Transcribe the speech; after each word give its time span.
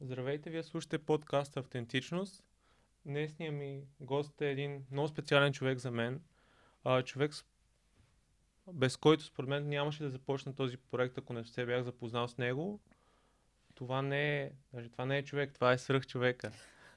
Здравейте, 0.00 0.50
вие 0.50 0.62
слушате 0.62 0.98
подкаст 0.98 1.56
Автентичност. 1.56 2.44
Днесният 3.06 3.54
ми 3.54 3.86
гост 4.00 4.40
е 4.40 4.50
един 4.50 4.84
много 4.90 5.08
специален 5.08 5.52
човек 5.52 5.78
за 5.78 5.90
мен. 5.90 6.22
А, 6.84 7.02
човек, 7.02 7.32
без 8.72 8.96
който 8.96 9.24
според 9.24 9.48
мен 9.48 9.68
нямаше 9.68 10.02
да 10.02 10.10
започна 10.10 10.54
този 10.54 10.76
проект, 10.76 11.18
ако 11.18 11.32
не 11.32 11.44
се 11.44 11.66
бях 11.66 11.82
запознал 11.82 12.28
с 12.28 12.38
него. 12.38 12.80
Това 13.74 14.02
не 14.02 14.42
е, 14.42 14.52
даже 14.72 14.88
това 14.88 15.06
не 15.06 15.18
е 15.18 15.24
човек, 15.24 15.54
това 15.54 15.72
е 15.72 15.78
свръх 15.78 16.06
човека. 16.06 16.52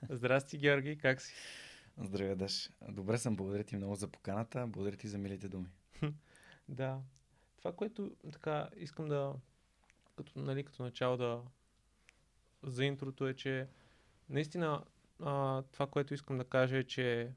Здрасти, 0.09 0.57
Георги, 0.57 0.97
как 0.97 1.21
си? 1.21 1.33
Здравей, 1.97 2.35
Даш. 2.35 2.69
Добре 2.89 3.17
съм, 3.17 3.35
благодаря 3.35 3.63
ти 3.63 3.75
много 3.75 3.95
за 3.95 4.07
поканата, 4.07 4.67
благодаря 4.67 4.97
ти 4.97 5.07
за 5.07 5.17
милите 5.17 5.49
думи. 5.49 5.69
да. 6.69 7.01
Това, 7.57 7.75
което 7.75 8.15
така 8.31 8.69
искам 8.75 9.07
да, 9.07 9.33
като, 10.15 10.39
нали, 10.39 10.63
като 10.63 10.83
начало 10.83 11.17
да 11.17 11.41
за 12.63 12.85
интрото 12.85 13.27
е, 13.27 13.33
че 13.33 13.67
наистина 14.29 14.83
а, 15.23 15.61
това, 15.61 15.87
което 15.87 16.13
искам 16.13 16.37
да 16.37 16.43
кажа 16.43 16.77
е, 16.77 16.83
че 16.83 17.31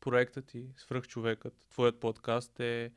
проектът 0.00 0.46
ти, 0.46 0.72
Свръхчовекът, 0.76 1.66
твоят 1.70 2.00
подкаст 2.00 2.60
е 2.60 2.92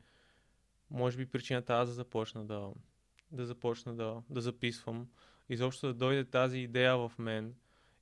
може 0.90 1.16
би 1.16 1.26
причината 1.26 1.74
аз 1.74 1.88
да 1.88 1.94
започна 1.94 2.44
да, 2.44 2.70
да 3.30 3.46
започна 3.46 3.94
да, 3.94 4.22
да 4.30 4.40
записвам. 4.40 5.08
Изобщо 5.48 5.86
да 5.86 5.94
дойде 5.94 6.24
тази 6.24 6.58
идея 6.58 6.96
в 6.96 7.12
мен 7.18 7.54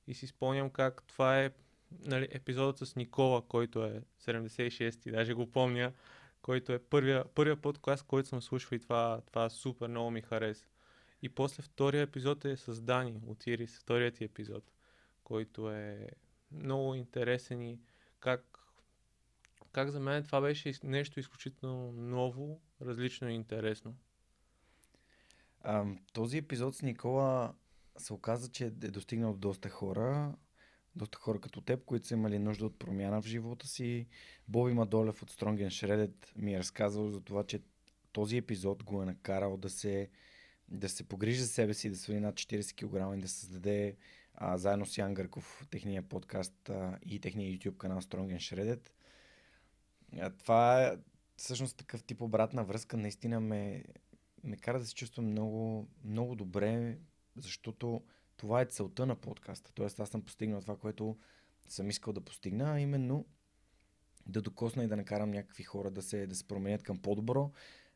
и 0.07 0.13
си 0.13 0.27
спомням 0.27 0.69
как 0.69 1.03
това 1.07 1.39
е 1.39 1.51
нали, 1.99 2.27
епизодът 2.31 2.77
с 2.77 2.95
Никола, 2.95 3.41
който 3.41 3.85
е 3.85 4.01
76-ти, 4.19 5.11
даже 5.11 5.33
го 5.33 5.51
помня, 5.51 5.93
който 6.41 6.73
е 6.73 6.79
първия, 6.79 7.25
първия 7.35 7.55
подкаст, 7.55 8.05
който 8.05 8.29
съм 8.29 8.41
слушал 8.41 8.75
и 8.75 8.79
това, 8.79 9.21
това 9.27 9.49
супер 9.49 9.87
много 9.87 10.11
ми 10.11 10.21
хареса. 10.21 10.65
И 11.21 11.29
после 11.29 11.63
втория 11.63 12.01
епизод 12.01 12.45
е 12.45 12.57
с 12.57 12.81
Дани 12.81 13.21
от 13.27 13.47
Ирис, 13.47 13.79
вторият 13.79 14.15
ти 14.15 14.23
епизод, 14.23 14.71
който 15.23 15.71
е 15.71 16.09
много 16.51 16.95
интересен 16.95 17.61
и 17.61 17.79
как, 18.19 18.59
как 19.71 19.89
за 19.89 19.99
мен 19.99 20.23
това 20.23 20.41
беше 20.41 20.73
нещо 20.83 21.19
изключително 21.19 21.91
ново, 21.91 22.61
различно 22.81 23.29
и 23.29 23.33
интересно. 23.33 23.95
А, 25.61 25.85
този 26.13 26.37
епизод 26.37 26.75
с 26.75 26.81
Никола 26.81 27.53
се 27.97 28.13
оказа, 28.13 28.51
че 28.51 28.65
е 28.65 28.69
достигнал 28.69 29.33
доста 29.33 29.69
хора, 29.69 30.35
доста 30.95 31.17
хора 31.17 31.39
като 31.39 31.61
теб, 31.61 31.85
които 31.85 32.07
са 32.07 32.13
имали 32.13 32.39
нужда 32.39 32.65
от 32.65 32.79
промяна 32.79 33.21
в 33.21 33.25
живота 33.25 33.67
си. 33.67 34.07
Боби 34.47 34.73
Мадолев 34.73 35.23
от 35.23 35.31
Strongen 35.31 35.67
Shredded 35.67 36.13
ми 36.35 36.53
е 36.53 36.59
разказал 36.59 37.09
за 37.09 37.21
това, 37.21 37.43
че 37.43 37.61
този 38.11 38.37
епизод 38.37 38.83
го 38.83 39.01
е 39.01 39.05
накарал 39.05 39.57
да 39.57 39.69
се 39.69 40.09
да 40.71 40.89
се 40.89 41.03
погрижи 41.03 41.41
за 41.41 41.47
себе 41.47 41.73
си, 41.73 41.89
да 41.89 41.97
свали 41.97 42.19
над 42.19 42.35
40 42.35 42.73
кг 42.75 43.17
и 43.17 43.21
да 43.21 43.27
създаде 43.27 43.95
а, 44.35 44.57
заедно 44.57 44.85
с 44.85 44.97
Ян 44.97 45.13
Гърков 45.13 45.67
техния 45.71 46.01
подкаст 46.01 46.69
а, 46.69 46.99
и 47.05 47.19
техния 47.19 47.57
YouTube 47.57 47.77
канал 47.77 48.01
Strong 48.01 48.37
and 48.37 48.55
Shredded. 48.55 48.89
А, 50.19 50.29
това 50.29 50.83
е 50.83 50.97
всъщност 51.37 51.77
такъв 51.77 52.03
тип 52.03 52.21
обратна 52.21 52.63
връзка 52.63 52.97
наистина 52.97 53.39
ме, 53.39 53.83
ме 54.43 54.57
кара 54.57 54.79
да 54.79 54.85
се 54.85 54.95
чувствам 54.95 55.25
много, 55.25 55.87
много 56.03 56.35
добре, 56.35 56.97
защото 57.35 58.03
това 58.37 58.61
е 58.61 58.65
целта 58.65 59.05
на 59.05 59.15
подкаста. 59.15 59.71
Тоест 59.73 59.99
аз 59.99 60.09
съм 60.09 60.21
постигнал 60.21 60.61
това, 60.61 60.77
което 60.77 61.17
съм 61.67 61.89
искал 61.89 62.13
да 62.13 62.21
постигна, 62.21 62.73
а 62.73 62.79
именно 62.79 63.25
да 64.27 64.41
докосна 64.41 64.83
и 64.83 64.87
да 64.87 64.97
накарам 64.97 65.31
някакви 65.31 65.63
хора 65.63 65.91
да 65.91 66.01
се, 66.01 66.27
да 66.27 66.35
се 66.35 66.47
променят 66.47 66.83
към 66.83 66.97
по-добро, 66.97 67.51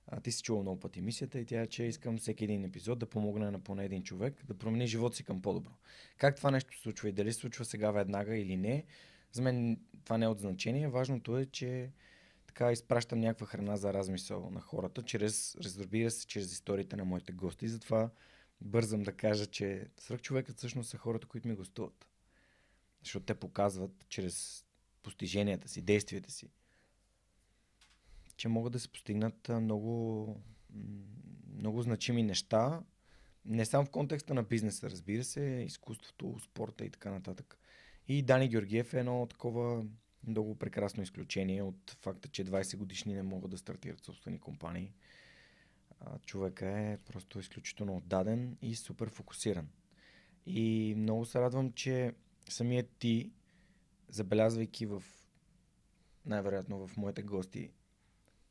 а, 0.07 0.19
ти 0.19 0.31
си 0.31 0.43
чувал 0.43 0.61
много 0.61 0.79
пъти 0.79 1.01
мисията 1.01 1.39
и 1.39 1.45
тя 1.45 1.61
е, 1.61 1.67
че 1.67 1.83
искам 1.83 2.17
всеки 2.17 2.43
един 2.43 2.63
епизод 2.63 2.99
да 2.99 3.05
помогне 3.05 3.51
на 3.51 3.59
поне 3.59 3.85
един 3.85 4.03
човек 4.03 4.45
да 4.45 4.57
промени 4.57 4.87
живота 4.87 5.15
си 5.15 5.23
към 5.23 5.41
по-добро. 5.41 5.71
Как 6.17 6.35
това 6.35 6.51
нещо 6.51 6.75
се 6.75 6.81
случва 6.81 7.09
и 7.09 7.11
дали 7.11 7.33
се 7.33 7.39
случва 7.39 7.65
сега 7.65 7.91
веднага 7.91 8.37
или 8.37 8.57
не, 8.57 8.83
за 9.31 9.41
мен 9.41 9.79
това 10.03 10.17
не 10.17 10.25
е 10.25 10.27
от 10.27 10.39
значение. 10.39 10.87
Важното 10.87 11.37
е, 11.37 11.45
че 11.45 11.91
така 12.47 12.71
изпращам 12.71 13.19
някаква 13.19 13.45
храна 13.45 13.77
за 13.77 13.93
размисъл 13.93 14.49
на 14.49 14.61
хората, 14.61 15.01
чрез, 15.01 15.55
разбира 15.55 16.11
се, 16.11 16.27
чрез 16.27 16.51
историите 16.51 16.95
на 16.95 17.05
моите 17.05 17.31
гости. 17.31 17.67
Затова 17.67 18.09
бързам 18.61 19.03
да 19.03 19.11
кажа, 19.11 19.45
че 19.45 19.87
свръхчовекът 19.97 20.57
всъщност 20.57 20.89
са 20.89 20.97
хората, 20.97 21.27
които 21.27 21.47
ми 21.47 21.55
гостуват. 21.55 22.07
Защото 23.03 23.25
те 23.25 23.35
показват 23.35 24.05
чрез 24.09 24.65
постиженията 25.03 25.67
си, 25.67 25.81
действията 25.81 26.31
си, 26.31 26.49
че 28.37 28.47
могат 28.47 28.73
да 28.73 28.79
се 28.79 28.89
постигнат 28.89 29.49
много, 29.49 30.37
много 31.57 31.81
значими 31.81 32.23
неща, 32.23 32.81
не 33.45 33.65
само 33.65 33.85
в 33.85 33.89
контекста 33.89 34.33
на 34.33 34.43
бизнеса, 34.43 34.89
разбира 34.89 35.23
се, 35.23 35.41
изкуството, 35.41 36.39
спорта 36.39 36.85
и 36.85 36.89
така 36.89 37.11
нататък. 37.11 37.57
И 38.07 38.21
Дани 38.21 38.49
Георгиев 38.49 38.93
е 38.93 38.99
едно 38.99 39.27
такова 39.29 39.85
много 40.27 40.55
прекрасно 40.55 41.03
изключение 41.03 41.63
от 41.63 41.97
факта, 42.01 42.29
че 42.29 42.45
20 42.45 42.77
годишни 42.77 43.13
не 43.13 43.23
могат 43.23 43.51
да 43.51 43.57
стартират 43.57 44.03
собствени 44.03 44.39
компании. 44.39 44.93
Човека 46.25 46.69
е 46.79 46.97
просто 46.97 47.39
изключително 47.39 47.97
отдаден 47.97 48.57
и 48.61 48.75
супер 48.75 49.09
фокусиран. 49.09 49.69
И 50.45 50.93
много 50.97 51.25
се 51.25 51.39
радвам, 51.39 51.71
че 51.71 52.13
самият 52.49 52.89
ти, 52.99 53.31
забелязвайки 54.09 54.85
в 54.85 55.03
най-вероятно 56.25 56.87
в 56.87 56.97
моите 56.97 57.23
гости 57.23 57.71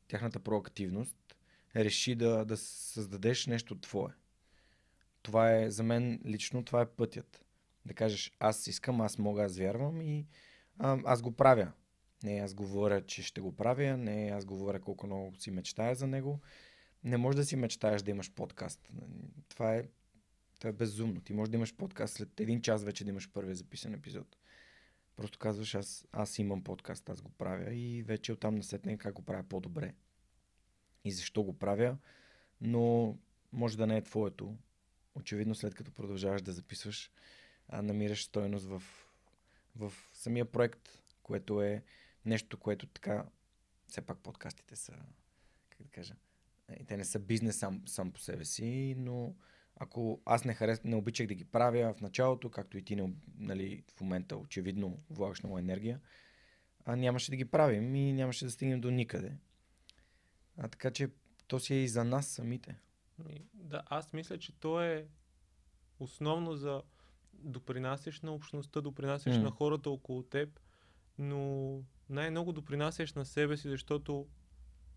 тяхната 0.07 0.39
проактивност, 0.39 1.35
реши 1.75 2.15
да, 2.15 2.45
да 2.45 2.57
създадеш 2.57 3.47
нещо 3.47 3.79
твое. 3.79 4.13
Това 5.21 5.55
е, 5.55 5.71
за 5.71 5.83
мен 5.83 6.21
лично, 6.25 6.63
това 6.63 6.81
е 6.81 6.85
пътят. 6.85 7.45
Да 7.85 7.93
кажеш, 7.93 8.31
аз 8.39 8.67
искам, 8.67 9.01
аз 9.01 9.17
мога, 9.17 9.43
аз 9.43 9.57
вярвам 9.57 10.01
и 10.01 10.27
а, 10.79 10.99
аз 11.05 11.21
го 11.21 11.31
правя. 11.31 11.71
Не 12.23 12.39
аз 12.39 12.53
говоря, 12.53 13.05
че 13.05 13.23
ще 13.23 13.41
го 13.41 13.55
правя, 13.55 13.97
не 13.97 14.31
аз 14.33 14.45
говоря 14.45 14.79
колко 14.79 15.07
много 15.07 15.35
си 15.35 15.51
мечтая 15.51 15.95
за 15.95 16.07
него. 16.07 16.39
Не 17.03 17.17
можеш 17.17 17.35
да 17.35 17.45
си 17.45 17.55
мечтаеш 17.55 18.01
да 18.01 18.11
имаш 18.11 18.31
подкаст. 18.31 18.89
Това 19.49 19.75
е, 19.75 19.83
това 20.59 20.69
е 20.69 20.73
безумно. 20.73 21.21
Ти 21.21 21.33
можеш 21.33 21.49
да 21.49 21.57
имаш 21.57 21.75
подкаст 21.75 22.13
след 22.13 22.39
един 22.39 22.61
час 22.61 22.83
вече 22.83 23.03
да 23.03 23.09
имаш 23.09 23.31
първия 23.31 23.55
записан 23.55 23.93
епизод. 23.93 24.37
Просто 25.15 25.39
казваш, 25.39 25.75
аз, 25.75 26.07
аз 26.11 26.39
имам 26.39 26.63
подкаст, 26.63 27.09
аз 27.09 27.21
го 27.21 27.29
правя 27.29 27.73
и 27.73 28.03
вече 28.03 28.33
оттам 28.33 28.55
насетне 28.55 28.97
как 28.97 29.13
го 29.13 29.21
правя 29.21 29.43
по-добре 29.43 29.93
и 31.03 31.11
защо 31.11 31.43
го 31.43 31.59
правя, 31.59 31.97
но 32.61 33.17
може 33.51 33.77
да 33.77 33.87
не 33.87 33.97
е 33.97 34.03
твоето. 34.03 34.57
Очевидно 35.15 35.55
след 35.55 35.75
като 35.75 35.91
продължаваш 35.91 36.41
да 36.41 36.53
записваш, 36.53 37.11
а, 37.67 37.81
намираш 37.81 38.25
стоеност 38.25 38.65
в, 38.65 38.83
в 39.75 39.93
самия 40.13 40.51
проект, 40.51 40.89
което 41.23 41.61
е 41.61 41.83
нещо, 42.25 42.57
което 42.57 42.87
така, 42.87 43.25
все 43.87 44.01
пак 44.01 44.19
подкастите 44.19 44.75
са, 44.75 44.93
как 45.69 45.81
да 45.81 45.89
кажа, 45.89 46.15
е, 46.67 46.85
те 46.85 46.97
не 46.97 47.05
са 47.05 47.19
бизнес 47.19 47.57
сам, 47.57 47.81
сам 47.85 48.11
по 48.11 48.19
себе 48.19 48.45
си, 48.45 48.95
но 48.97 49.35
ако 49.75 50.21
аз 50.25 50.45
не, 50.45 50.53
харес, 50.53 50.83
не 50.83 50.95
обичах 50.95 51.27
да 51.27 51.33
ги 51.33 51.45
правя 51.45 51.93
в 51.93 52.01
началото, 52.01 52.49
както 52.49 52.77
и 52.77 52.83
ти 52.83 52.95
не, 52.95 53.13
нали, 53.37 53.83
в 53.97 54.01
момента 54.01 54.37
очевидно 54.37 54.99
влагаш 55.09 55.43
много 55.43 55.57
енергия, 55.57 56.01
а 56.85 56.95
нямаше 56.95 57.31
да 57.31 57.37
ги 57.37 57.45
правим 57.45 57.95
и 57.95 58.13
нямаше 58.13 58.45
да 58.45 58.51
стигнем 58.51 58.81
до 58.81 58.91
никъде. 58.91 59.37
А 60.57 60.67
така 60.67 60.91
че 60.91 61.09
то 61.47 61.59
си 61.59 61.73
е 61.73 61.83
и 61.83 61.87
за 61.87 62.03
нас 62.03 62.27
самите. 62.27 62.75
Да, 63.53 63.83
аз 63.85 64.13
мисля, 64.13 64.37
че 64.37 64.51
то 64.51 64.81
е 64.81 65.07
основно 65.99 66.55
за 66.55 66.83
допринасяш 67.33 68.21
на 68.21 68.31
общността, 68.31 68.81
допринасяш 68.81 69.35
mm. 69.35 69.41
на 69.41 69.51
хората 69.51 69.89
около 69.89 70.23
теб, 70.23 70.59
но 71.17 71.81
най-много 72.09 72.51
допринасяш 72.51 73.13
на 73.13 73.25
себе 73.25 73.57
си, 73.57 73.69
защото 73.69 74.27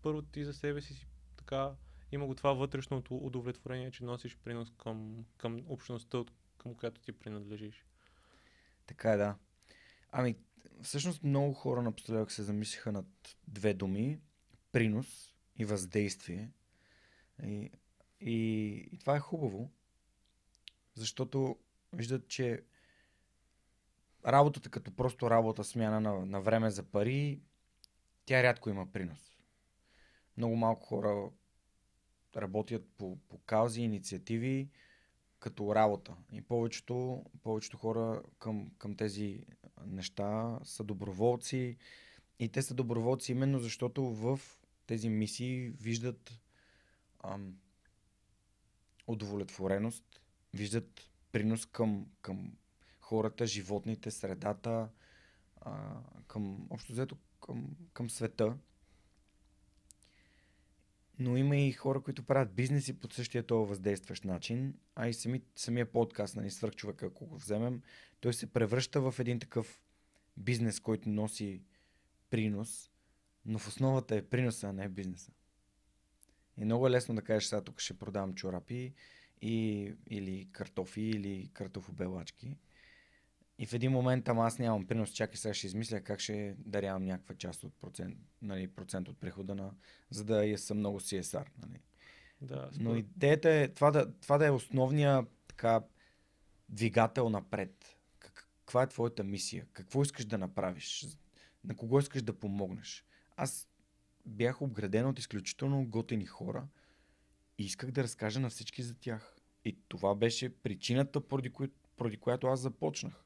първо 0.01 0.21
ти 0.21 0.45
за 0.45 0.53
себе 0.53 0.81
си, 0.81 0.93
си 0.93 1.07
така 1.37 1.71
има 2.11 2.25
го 2.25 2.35
това 2.35 2.53
вътрешното 2.53 3.15
удовлетворение, 3.15 3.91
че 3.91 4.03
носиш 4.03 4.37
принос 4.37 4.71
към, 4.77 5.25
към 5.37 5.63
общността, 5.67 6.23
към 6.57 6.75
която 6.75 7.01
ти 7.01 7.11
принадлежиш. 7.11 7.85
Така 8.85 9.11
е, 9.11 9.17
да. 9.17 9.35
Ами, 10.11 10.35
всъщност 10.81 11.23
много 11.23 11.53
хора 11.53 11.81
напоследък 11.81 12.31
се 12.31 12.43
замислиха 12.43 12.91
над 12.91 13.37
две 13.47 13.73
думи. 13.73 14.19
Принос 14.71 15.35
и 15.55 15.65
въздействие. 15.65 16.51
И, 17.43 17.71
и, 18.19 18.35
и 18.91 18.97
това 18.97 19.15
е 19.15 19.19
хубаво, 19.19 19.71
защото 20.93 21.57
виждат, 21.93 22.27
че 22.27 22.63
работата 24.25 24.69
като 24.69 24.95
просто 24.95 25.29
работа, 25.29 25.63
смяна 25.63 26.01
на, 26.01 26.25
на 26.25 26.41
време 26.41 26.69
за 26.69 26.83
пари, 26.83 27.41
тя 28.25 28.43
рядко 28.43 28.69
има 28.69 28.91
принос. 28.91 29.35
Много 30.37 30.55
малко 30.55 30.85
хора 30.85 31.29
работят 32.37 32.87
по, 32.97 33.17
по 33.29 33.37
каузи, 33.37 33.81
инициативи, 33.81 34.69
като 35.39 35.75
работа. 35.75 36.15
И 36.33 36.41
повечето, 36.41 37.25
повечето 37.43 37.77
хора 37.77 38.21
към, 38.39 38.71
към 38.77 38.95
тези 38.95 39.45
неща 39.85 40.59
са 40.63 40.83
доброволци. 40.83 41.77
И 42.39 42.49
те 42.49 42.61
са 42.61 42.73
доброволци 42.73 43.31
именно 43.31 43.59
защото 43.59 44.03
в 44.03 44.39
тези 44.87 45.09
мисии 45.09 45.69
виждат 45.69 46.41
ам, 47.23 47.55
удовлетвореност, 49.07 50.21
виждат 50.53 51.09
принос 51.31 51.65
към, 51.65 52.07
към 52.21 52.51
хората, 52.99 53.47
животните, 53.47 54.11
средата, 54.11 54.89
а, 55.61 56.01
към, 56.27 56.67
общо 56.69 56.91
взето, 56.93 57.17
към, 57.41 57.67
към 57.93 58.09
света. 58.09 58.57
Но 61.19 61.37
има 61.37 61.57
и 61.57 61.71
хора, 61.71 62.01
които 62.01 62.23
правят 62.23 62.53
бизнеси 62.53 62.99
по 62.99 63.07
същия 63.11 63.43
този 63.43 63.69
въздействащ 63.69 64.25
начин, 64.25 64.73
а 64.95 65.07
и 65.07 65.13
сами, 65.13 65.41
самия 65.55 65.91
подкаст, 65.91 66.35
нали, 66.35 66.51
свърхчовека, 66.51 67.05
ако 67.05 67.25
го 67.25 67.37
вземем, 67.37 67.81
той 68.19 68.33
се 68.33 68.53
превръща 68.53 69.01
в 69.01 69.15
един 69.19 69.39
такъв 69.39 69.81
бизнес, 70.37 70.79
който 70.79 71.09
носи 71.09 71.61
принос, 72.29 72.91
но 73.45 73.59
в 73.59 73.67
основата 73.67 74.15
е 74.15 74.21
приноса, 74.21 74.67
а 74.67 74.73
не 74.73 74.83
е 74.83 74.89
бизнеса. 74.89 75.31
И 76.57 76.65
много 76.65 76.87
е 76.87 76.91
лесно 76.91 77.15
да 77.15 77.21
кажеш, 77.21 77.49
сега 77.49 77.61
тук 77.61 77.79
ще 77.79 77.93
продавам 77.93 78.33
чорапи 78.33 78.93
и, 79.41 79.93
или 80.07 80.47
картофи, 80.51 81.01
или 81.01 81.49
картофобелачки. 81.53 82.57
И 83.61 83.65
в 83.65 83.73
един 83.73 83.91
момент, 83.91 84.29
ама 84.29 84.45
аз 84.45 84.59
нямам 84.59 84.87
принос, 84.87 85.09
чакай 85.09 85.37
сега 85.37 85.53
ще 85.53 85.67
измисля 85.67 86.01
как 86.01 86.19
ще 86.19 86.55
дарявам 86.57 87.05
някаква 87.05 87.35
част 87.35 87.63
от 87.63 87.73
процент, 87.73 88.17
нали, 88.41 88.67
процент 88.67 89.07
от 89.07 89.17
прихода, 89.17 89.55
на, 89.55 89.71
за 90.09 90.23
да 90.23 90.45
я 90.45 90.57
съм 90.57 90.77
много 90.77 90.99
CSR. 90.99 91.45
Нали. 91.61 91.79
Да, 92.41 92.69
Но 92.79 92.95
идеята 92.95 93.49
е 93.49 93.67
това 93.67 93.91
да, 93.91 94.11
това 94.11 94.37
да 94.37 94.45
е 94.45 94.51
основния 94.51 95.25
така, 95.47 95.81
двигател 96.69 97.29
напред. 97.29 97.97
Каква 98.19 98.83
е 98.83 98.87
твоята 98.87 99.23
мисия? 99.23 99.65
Какво 99.73 100.01
искаш 100.01 100.25
да 100.25 100.37
направиш? 100.37 101.05
На 101.63 101.75
кого 101.75 101.99
искаш 101.99 102.21
да 102.21 102.39
помогнеш? 102.39 103.05
Аз 103.37 103.67
бях 104.25 104.61
обграден 104.61 105.07
от 105.07 105.19
изключително 105.19 105.85
готини 105.85 106.25
хора 106.25 106.67
и 107.57 107.65
исках 107.65 107.91
да 107.91 108.03
разкажа 108.03 108.39
на 108.39 108.49
всички 108.49 108.83
за 108.83 108.95
тях. 108.95 109.35
И 109.65 109.77
това 109.87 110.15
беше 110.15 110.49
причината, 110.49 111.21
поради, 111.21 111.49
кои, 111.49 111.67
поради 111.97 112.17
която 112.17 112.47
аз 112.47 112.59
започнах. 112.59 113.25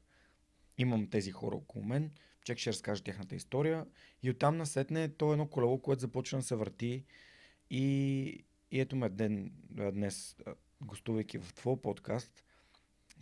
Имам 0.78 1.10
тези 1.10 1.30
хора 1.30 1.56
около 1.56 1.84
мен, 1.84 2.10
чак 2.44 2.58
ще 2.58 2.70
разкажа 2.70 3.02
тяхната 3.02 3.34
история 3.34 3.86
и 4.22 4.30
оттам 4.30 4.56
насетне 4.56 5.08
то 5.08 5.30
е 5.30 5.32
едно 5.32 5.46
колело, 5.46 5.78
което 5.78 6.00
започна 6.00 6.38
да 6.38 6.44
се 6.44 6.56
върти 6.56 7.04
и, 7.70 8.44
и 8.70 8.80
ето 8.80 8.96
ме 8.96 9.08
ден, 9.08 9.52
днес, 9.70 10.36
гостувайки 10.80 11.38
в 11.38 11.54
твой 11.54 11.80
подкаст, 11.80 12.44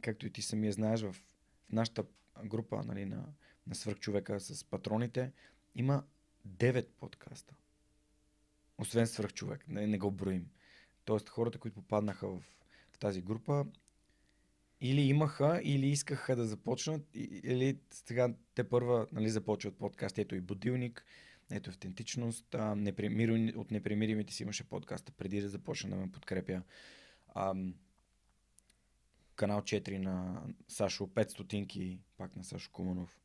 както 0.01 0.27
и 0.27 0.31
ти 0.31 0.43
самия 0.43 0.73
знаеш, 0.73 1.01
в, 1.01 1.13
в 1.13 1.23
нашата 1.73 2.05
група 2.45 2.83
нали, 2.85 3.05
на, 3.05 3.25
на 3.67 3.75
свърхчовека 3.75 4.41
с 4.41 4.65
патроните, 4.65 5.33
има 5.75 6.05
9 6.49 6.87
подкаста. 7.01 7.55
Освен 8.79 9.07
свръхчовек, 9.07 9.69
не, 9.69 9.87
не 9.87 9.99
го 9.99 10.11
броим. 10.11 10.51
Тоест 11.05 11.29
хората, 11.29 11.59
които 11.59 11.75
попаднаха 11.75 12.29
в, 12.29 12.43
в 12.93 12.99
тази 12.99 13.23
група, 13.23 13.67
или 14.83 15.01
имаха, 15.01 15.61
или 15.65 15.87
искаха 15.87 16.37
да 16.37 16.47
започнат, 16.47 17.03
или 17.15 17.79
сега 17.91 18.35
те 18.55 18.69
първа 18.69 19.07
нали, 19.13 19.31
започват 19.31 19.79
подкаст. 19.79 20.19
Ето 20.19 20.35
и 20.35 20.41
Будилник, 20.41 21.05
ето 21.51 21.71
автентичност. 21.71 22.55
А, 22.55 22.75
непремир... 22.75 23.55
От 23.57 23.71
непремиримите 23.71 24.35
си 24.35 24.43
имаше 24.43 24.65
подкаста 24.65 25.13
преди 25.13 25.41
да 25.41 25.49
започна 25.49 25.91
да 25.91 25.97
ме 25.97 26.13
подкрепя. 26.13 26.63
А, 27.29 27.55
канал 29.37 29.61
4 29.61 29.99
на 29.99 30.43
Сашо, 30.69 31.07
5 31.07 31.29
стотинки, 31.29 32.01
пак 32.17 32.37
на 32.37 32.45
Сашо 32.45 32.71
Куманов. 32.73 33.21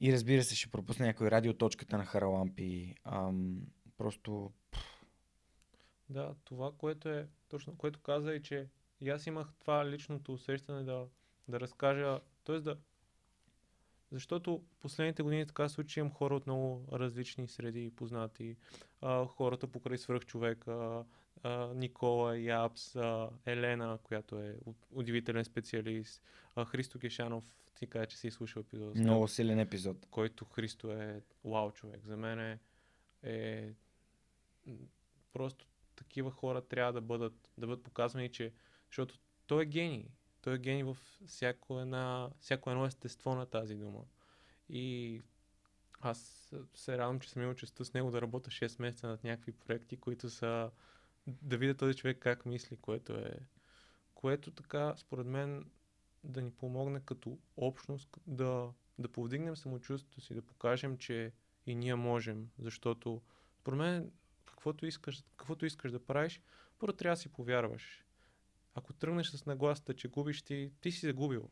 И 0.00 0.12
разбира 0.12 0.42
се, 0.42 0.56
ще 0.56 0.70
пропусна 0.70 1.06
някой 1.06 1.30
радиоточката 1.30 1.98
на 1.98 2.04
Харалампи. 2.04 2.94
Ам, 3.04 3.66
просто... 3.98 4.52
Да, 6.10 6.34
това, 6.44 6.72
което 6.78 7.08
е, 7.08 7.28
точно, 7.48 7.76
което 7.76 8.00
каза 8.00 8.34
е, 8.34 8.42
че 8.42 8.68
и 9.02 9.10
аз 9.10 9.26
имах 9.26 9.52
това 9.60 9.86
личното 9.90 10.32
усещане 10.32 10.82
да, 10.82 11.06
да 11.48 11.60
разкажа, 11.60 12.20
т.е. 12.44 12.60
да 12.60 12.76
защото 14.12 14.64
последните 14.80 15.22
години 15.22 15.46
така 15.46 15.68
случи 15.68 16.00
имам 16.00 16.12
хора 16.12 16.36
от 16.36 16.46
много 16.46 16.86
различни 16.92 17.48
среди 17.48 17.90
познати. 17.96 18.56
А, 19.00 19.26
хората 19.26 19.66
покрай 19.66 19.98
свръхчовека, 19.98 21.04
а, 21.42 21.74
Никола, 21.74 22.38
Япс, 22.38 22.96
а, 22.96 23.30
Елена, 23.46 23.98
която 24.02 24.38
е 24.38 24.56
удивителен 24.90 25.44
специалист, 25.44 26.22
а, 26.56 26.64
Христо 26.64 26.98
Кешанов, 26.98 27.44
ти 27.74 27.86
кажа, 27.86 28.06
че 28.06 28.16
си 28.16 28.30
слушал 28.30 28.60
епизод. 28.60 28.94
Много 28.94 29.28
силен 29.28 29.58
епизод. 29.58 30.06
Който 30.10 30.44
Христо 30.44 30.92
е 30.92 31.22
вау 31.44 31.70
човек. 31.70 32.00
За 32.06 32.16
мен 32.16 32.40
е, 32.40 32.58
е 33.22 33.72
просто 35.32 35.66
такива 35.96 36.30
хора 36.30 36.60
трябва 36.60 36.92
да 36.92 37.00
бъдат, 37.00 37.50
да 37.58 37.66
бъдат 37.66 37.84
показвани, 37.84 38.28
че 38.28 38.52
защото 38.92 39.18
той 39.46 39.62
е 39.62 39.66
гений. 39.66 40.08
Той 40.42 40.54
е 40.54 40.58
гений 40.58 40.82
в 40.82 40.96
всяко, 41.26 41.80
една, 41.80 42.30
всяко 42.40 42.70
едно 42.70 42.86
естество 42.86 43.34
на 43.34 43.46
тази 43.46 43.74
дума. 43.74 44.04
И 44.68 45.20
аз 46.00 46.52
се 46.74 46.98
радвам, 46.98 47.20
че 47.20 47.30
съм 47.30 47.42
имал 47.42 47.54
честа 47.54 47.84
с 47.84 47.94
него 47.94 48.10
да 48.10 48.22
работя 48.22 48.50
6 48.50 48.80
месеца 48.80 49.06
над 49.06 49.24
някакви 49.24 49.52
проекти, 49.52 49.96
които 49.96 50.30
са 50.30 50.70
да 51.26 51.56
видя 51.56 51.74
този 51.74 51.94
човек 51.94 52.18
как 52.18 52.46
мисли, 52.46 52.76
което 52.76 53.12
е 53.12 53.38
което 54.14 54.50
така, 54.50 54.94
според 54.96 55.26
мен, 55.26 55.70
да 56.24 56.42
ни 56.42 56.50
помогне 56.50 57.00
като 57.00 57.38
общност 57.56 58.18
да, 58.26 58.72
да 58.98 59.08
повдигнем 59.08 59.56
самочувствието 59.56 60.20
си, 60.20 60.34
да 60.34 60.42
покажем, 60.42 60.98
че 60.98 61.32
и 61.66 61.74
ние 61.74 61.94
можем, 61.94 62.48
защото 62.58 63.22
според 63.60 63.78
мен 63.78 64.12
каквото 64.44 64.86
искаш, 64.86 65.24
каквото 65.36 65.66
искаш 65.66 65.92
да 65.92 66.04
правиш, 66.04 66.40
първо 66.78 66.96
трябва 66.96 67.16
да 67.16 67.20
си 67.20 67.28
повярваш. 67.28 68.01
Ако 68.74 68.92
тръгнеш 68.92 69.30
с 69.30 69.46
нагласата, 69.46 69.94
че 69.94 70.08
губиш 70.08 70.42
ти, 70.42 70.72
ти 70.80 70.92
си 70.92 71.06
загубил. 71.06 71.50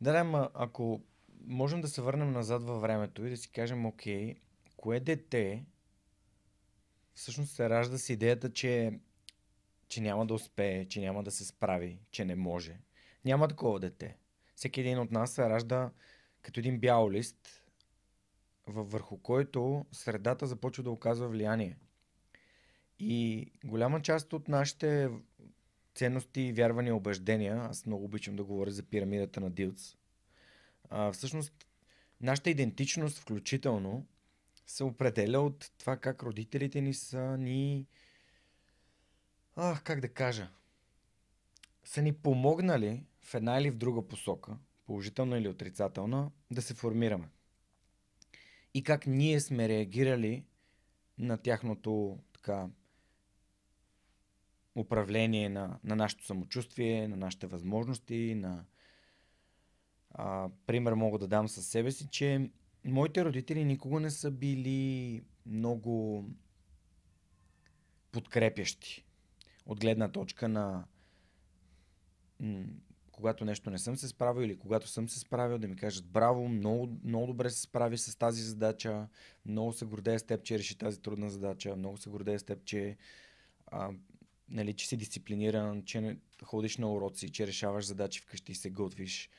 Да, 0.00 0.12
да, 0.12 0.24
ма 0.24 0.50
ако 0.54 1.02
можем 1.44 1.80
да 1.80 1.88
се 1.88 2.02
върнем 2.02 2.32
назад 2.32 2.62
във 2.62 2.80
времето 2.80 3.26
и 3.26 3.30
да 3.30 3.36
си 3.36 3.50
кажем, 3.50 3.86
окей, 3.86 4.34
кое 4.76 5.00
дете 5.00 5.64
всъщност 7.14 7.52
се 7.52 7.70
ражда 7.70 7.98
с 7.98 8.10
идеята, 8.10 8.52
че, 8.52 9.00
че 9.88 10.00
няма 10.00 10.26
да 10.26 10.34
успее, 10.34 10.88
че 10.88 11.00
няма 11.00 11.22
да 11.22 11.30
се 11.30 11.44
справи, 11.44 11.98
че 12.10 12.24
не 12.24 12.36
може. 12.36 12.80
Няма 13.24 13.48
такова 13.48 13.80
дете. 13.80 14.16
Всеки 14.54 14.80
един 14.80 14.98
от 14.98 15.10
нас 15.10 15.34
се 15.34 15.50
ражда 15.50 15.90
като 16.42 16.60
един 16.60 16.80
бял 16.80 17.10
лист, 17.10 17.62
върху 18.66 19.18
който 19.18 19.86
средата 19.92 20.46
започва 20.46 20.82
да 20.82 20.90
оказва 20.90 21.28
влияние. 21.28 21.76
И 22.98 23.50
голяма 23.64 24.02
част 24.02 24.32
от 24.32 24.48
нашите 24.48 25.10
ценности, 25.94 26.52
вярвания, 26.52 26.94
убеждения, 26.94 27.56
аз 27.70 27.86
много 27.86 28.04
обичам 28.04 28.36
да 28.36 28.44
говоря 28.44 28.70
за 28.70 28.82
пирамидата 28.82 29.40
на 29.40 29.50
Дилц, 29.50 29.96
а, 30.90 31.12
всъщност 31.12 31.66
нашата 32.20 32.50
идентичност 32.50 33.18
включително 33.18 34.06
се 34.66 34.84
определя 34.84 35.40
от 35.40 35.72
това 35.78 35.96
как 35.96 36.22
родителите 36.22 36.80
ни 36.80 36.94
са 36.94 37.36
ни... 37.38 37.86
А, 39.56 39.80
как 39.84 40.00
да 40.00 40.08
кажа? 40.08 40.50
Са 41.84 42.02
ни 42.02 42.12
помогнали 42.12 43.02
в 43.20 43.34
една 43.34 43.58
или 43.58 43.70
в 43.70 43.76
друга 43.76 44.08
посока, 44.08 44.56
положителна 44.86 45.38
или 45.38 45.48
отрицателна, 45.48 46.30
да 46.50 46.62
се 46.62 46.74
формираме. 46.74 47.28
И 48.74 48.84
как 48.84 49.06
ние 49.06 49.40
сме 49.40 49.68
реагирали 49.68 50.44
на 51.18 51.38
тяхното 51.38 52.18
така 52.32 52.68
управление 54.74 55.48
на, 55.48 55.78
на 55.84 55.96
нашето 55.96 56.26
самочувствие, 56.26 57.08
на 57.08 57.16
нашите 57.16 57.46
възможности, 57.46 58.34
на 58.34 58.64
а, 60.10 60.48
пример 60.66 60.92
мога 60.92 61.18
да 61.18 61.28
дам 61.28 61.48
със 61.48 61.66
себе 61.66 61.90
си, 61.90 62.08
че 62.08 62.50
моите 62.84 63.24
родители 63.24 63.64
никога 63.64 64.00
не 64.00 64.10
са 64.10 64.30
били 64.30 65.22
много 65.46 66.24
подкрепящи 68.12 69.04
от 69.66 69.80
гледна 69.80 70.08
точка 70.08 70.48
на 70.48 70.84
когато 73.12 73.44
нещо 73.44 73.70
не 73.70 73.78
съм 73.78 73.96
се 73.96 74.08
справил 74.08 74.44
или 74.44 74.58
когато 74.58 74.88
съм 74.88 75.08
се 75.08 75.18
справил, 75.18 75.58
да 75.58 75.68
ми 75.68 75.76
кажат 75.76 76.06
браво, 76.06 76.48
много, 76.48 76.98
много 77.04 77.26
добре 77.26 77.50
се 77.50 77.60
справи 77.60 77.98
с 77.98 78.16
тази 78.16 78.42
задача, 78.42 79.08
много 79.46 79.72
се 79.72 79.84
гордея 79.84 80.18
с 80.18 80.22
теб, 80.22 80.42
че 80.42 80.58
реши 80.58 80.78
тази 80.78 81.00
трудна 81.00 81.30
задача, 81.30 81.76
много 81.76 81.96
се 81.96 82.10
гордея 82.10 82.38
с 82.38 82.44
теб, 82.44 82.64
че, 82.64 82.96
а, 83.66 83.90
нали, 84.52 84.74
че 84.74 84.88
си 84.88 84.96
дисциплиниран, 84.96 85.84
че 85.84 86.00
не 86.00 86.16
ходиш 86.44 86.76
на 86.76 86.92
уроци, 86.92 87.32
че 87.32 87.46
решаваш 87.46 87.84
задачи 87.84 88.20
вкъщи 88.20 88.52
и 88.52 88.54
се 88.54 88.70
готвиш 88.70 89.30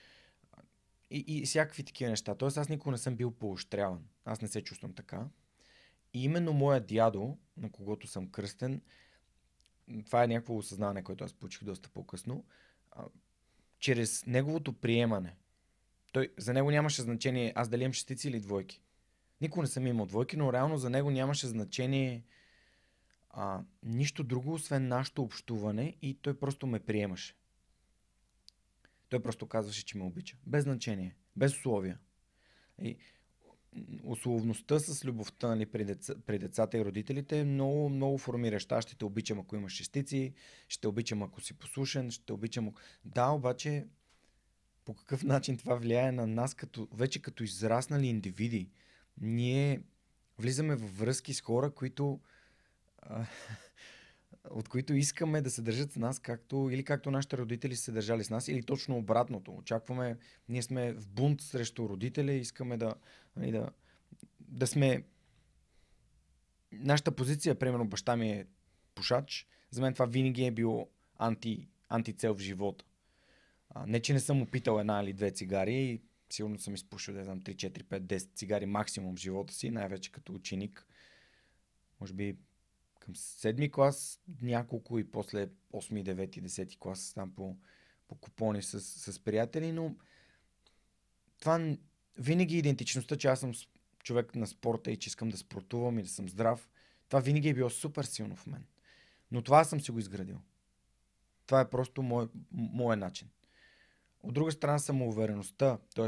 и, 1.14 1.24
и 1.28 1.46
всякакви 1.46 1.84
такива 1.84 2.10
неща. 2.10 2.36
Тоест 2.36 2.58
аз 2.58 2.70
никога 2.70 2.92
не 2.92 2.98
съм 2.98 3.16
бил 3.16 3.32
поощряван. 3.32 4.04
Аз 4.26 4.42
не 4.42 4.48
се 4.48 4.64
чувствам 4.64 4.94
така. 4.94 5.28
И 6.14 6.24
именно 6.24 6.54
моя 6.54 6.82
дядо, 6.82 7.38
на 7.58 7.72
когото 7.72 8.08
съм 8.08 8.32
кръстен, 8.32 8.82
това 10.06 10.24
е 10.24 10.28
някакво 10.28 10.58
осъзнаване, 10.58 11.04
което 11.04 11.24
аз 11.24 11.34
получих 11.34 11.64
доста 11.64 11.90
по-късно, 11.90 12.46
а, 12.92 13.04
чрез 13.80 14.26
неговото 14.26 14.74
приемане. 14.74 15.36
Той, 16.12 16.30
за 16.38 16.54
него 16.54 16.72
нямаше 16.72 17.02
значение 17.02 17.54
аз 17.56 17.70
дали 17.70 17.84
имам 17.84 17.94
шестици 17.94 18.28
или 18.28 18.40
двойки. 18.40 18.82
Никога 19.42 19.62
не 19.62 19.68
съм 19.68 19.88
имал 19.88 20.06
двойки, 20.06 20.38
но 20.38 20.54
реално 20.54 20.78
за 20.78 20.90
него 20.90 21.12
нямаше 21.12 21.48
значение 21.48 22.24
а, 23.34 23.64
нищо 23.84 24.24
друго, 24.24 24.54
освен 24.54 24.88
нашето 24.88 25.24
общуване 25.24 25.96
и 26.02 26.14
той 26.14 26.40
просто 26.40 26.68
ме 26.68 26.80
приемаше. 26.80 27.36
Той 29.10 29.24
просто 29.24 29.48
казваше, 29.48 29.86
че 29.86 29.98
ме 29.98 30.04
обича. 30.04 30.38
Без 30.48 30.64
значение, 30.64 31.16
без 31.36 31.58
условия. 31.58 32.00
И 32.82 32.98
условността 34.04 34.80
с 34.80 35.06
любовта 35.06 35.48
нали, 35.48 35.66
при, 35.66 35.86
деца, 35.86 36.14
при 36.26 36.40
децата 36.40 36.78
и 36.78 36.86
родителите 36.86 37.40
е 37.40 37.46
много, 37.46 37.90
много 37.90 38.18
формираща. 38.18 38.82
Ще 38.82 38.96
те 38.96 39.06
обичам, 39.06 39.40
ако 39.40 39.56
имаш 39.56 39.74
шестици, 39.74 40.34
ще 40.68 40.82
те 40.82 40.88
обичам, 40.88 41.24
ако 41.24 41.42
си 41.42 41.54
послушен, 41.54 42.12
ще 42.12 42.26
те 42.26 42.34
обичам. 42.34 42.74
Да, 43.06 43.30
обаче 43.30 43.88
по 44.86 44.94
какъв 44.94 45.24
начин 45.24 45.58
това 45.58 45.76
влияе 45.76 46.12
на 46.12 46.28
нас 46.28 46.54
като, 46.54 46.88
вече 46.92 47.22
като 47.22 47.44
израснали 47.44 48.08
индивиди. 48.08 48.70
Ние 49.22 49.82
влизаме 50.40 50.76
във 50.76 50.98
връзки 50.98 51.34
с 51.34 51.42
хора, 51.42 51.72
които 51.72 52.20
от 54.50 54.70
които 54.70 54.94
искаме 54.94 55.42
да 55.42 55.52
се 55.52 55.62
държат 55.62 55.92
с 55.92 55.96
нас 55.96 56.20
както, 56.20 56.70
или 56.72 56.84
както 56.84 57.12
нашите 57.12 57.38
родители 57.38 57.76
са 57.76 57.84
се 57.84 57.92
държали 57.92 58.24
с 58.24 58.30
нас, 58.30 58.48
или 58.48 58.64
точно 58.64 58.98
обратното. 58.98 59.52
Очакваме, 59.52 60.18
ние 60.50 60.62
сме 60.62 60.94
в 60.94 61.08
бунт 61.08 61.42
срещу 61.42 61.90
родители, 61.90 62.34
искаме 62.34 62.78
да, 62.78 62.96
нали, 63.36 63.52
да, 63.52 63.70
да 64.40 64.68
сме... 64.68 65.04
Нашата 66.72 67.12
позиция, 67.12 67.60
примерно 67.60 67.88
баща 67.88 68.16
ми 68.16 68.32
е 68.32 68.46
пушач, 68.96 69.48
за 69.72 69.82
мен 69.82 69.94
това 69.94 70.06
винаги 70.06 70.46
е 70.46 70.52
било 70.52 70.90
анти, 71.18 71.68
антицел 71.90 72.36
в 72.36 72.40
живота. 72.40 72.86
А, 73.70 73.86
не, 73.88 74.00
че 74.00 74.14
не 74.14 74.20
съм 74.20 74.42
опитал 74.42 74.80
една 74.80 75.02
или 75.04 75.14
две 75.14 75.32
цигари 75.32 75.76
и 75.76 76.02
сигурно 76.30 76.60
съм 76.60 76.74
изпушил, 76.74 77.14
да 77.14 77.24
знам, 77.24 77.42
3, 77.42 77.56
4, 77.56 77.84
5, 77.84 78.00
10 78.00 78.36
цигари 78.36 78.66
максимум 78.66 79.16
в 79.16 79.20
живота 79.20 79.54
си, 79.54 79.72
най-вече 79.72 80.12
като 80.12 80.34
ученик. 80.34 80.88
Може 82.02 82.14
би 82.14 82.36
към 83.04 83.16
седми 83.16 83.72
клас 83.72 84.20
няколко 84.42 85.00
и 85.00 85.12
после 85.12 85.48
8, 85.48 86.04
9, 86.04 86.42
10 86.42 86.80
клас 86.80 87.14
там 87.14 87.36
по, 87.36 87.56
по 88.08 88.16
купони 88.16 88.62
с, 88.62 88.82
с 88.82 89.20
приятели, 89.20 89.72
но 89.72 89.96
това 91.40 91.76
винаги 92.18 92.56
е 92.56 92.60
идентичността, 92.60 93.16
че 93.16 93.28
аз 93.28 93.40
съм 93.40 93.52
човек 94.04 94.36
на 94.36 94.48
спорта 94.48 94.92
и 94.92 94.98
че 94.98 95.08
искам 95.08 95.30
да 95.30 95.38
спортувам 95.38 96.00
и 96.00 96.04
да 96.04 96.10
съм 96.10 96.30
здрав, 96.30 96.70
това 97.10 97.20
винаги 97.20 97.50
е 97.50 97.54
било 97.54 97.70
супер 97.70 98.04
силно 98.04 98.36
в 98.36 98.48
мен. 98.48 98.66
Но 99.32 99.42
това 99.42 99.64
съм 99.64 99.82
си 99.82 99.92
го 99.92 100.00
изградил. 100.00 100.42
Това 101.46 101.62
е 101.62 101.70
просто 101.70 102.02
мой, 102.02 102.28
мой 102.52 102.98
начин. 102.98 103.30
От 104.24 104.34
друга 104.34 104.52
страна 104.52 104.80
самоувереността, 104.80 105.78
т.е. 105.96 106.08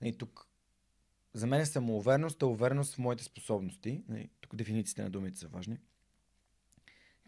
Нали, 0.00 0.18
тук 0.18 0.48
за 1.34 1.46
мен 1.46 1.66
самоувереност 1.66 2.42
е 2.42 2.44
увереност 2.44 2.94
в 2.94 2.98
моите 2.98 3.24
способности. 3.24 4.02
Нали, 4.08 4.30
тук 4.40 4.56
дефинициите 4.56 5.02
на 5.02 5.10
думите 5.10 5.38
са 5.38 5.48
важни. 5.48 5.78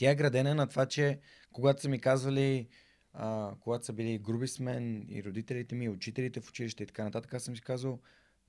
Тя 0.00 0.10
е 0.10 0.14
градена 0.14 0.54
на 0.54 0.66
това, 0.66 0.86
че 0.86 1.20
когато 1.52 1.82
са 1.82 1.88
ми 1.88 2.00
казвали, 2.00 2.68
а, 3.12 3.54
когато 3.60 3.84
са 3.84 3.92
били 3.92 4.18
груби 4.18 4.48
с 4.48 4.58
мен 4.58 5.06
и 5.08 5.24
родителите 5.24 5.74
ми, 5.74 5.84
и 5.84 5.88
учителите 5.88 6.40
в 6.40 6.48
училище 6.48 6.82
и 6.82 6.86
така 6.86 7.04
нататък, 7.04 7.34
аз 7.34 7.42
съм 7.42 7.56
си 7.56 7.62
казал, 7.62 8.00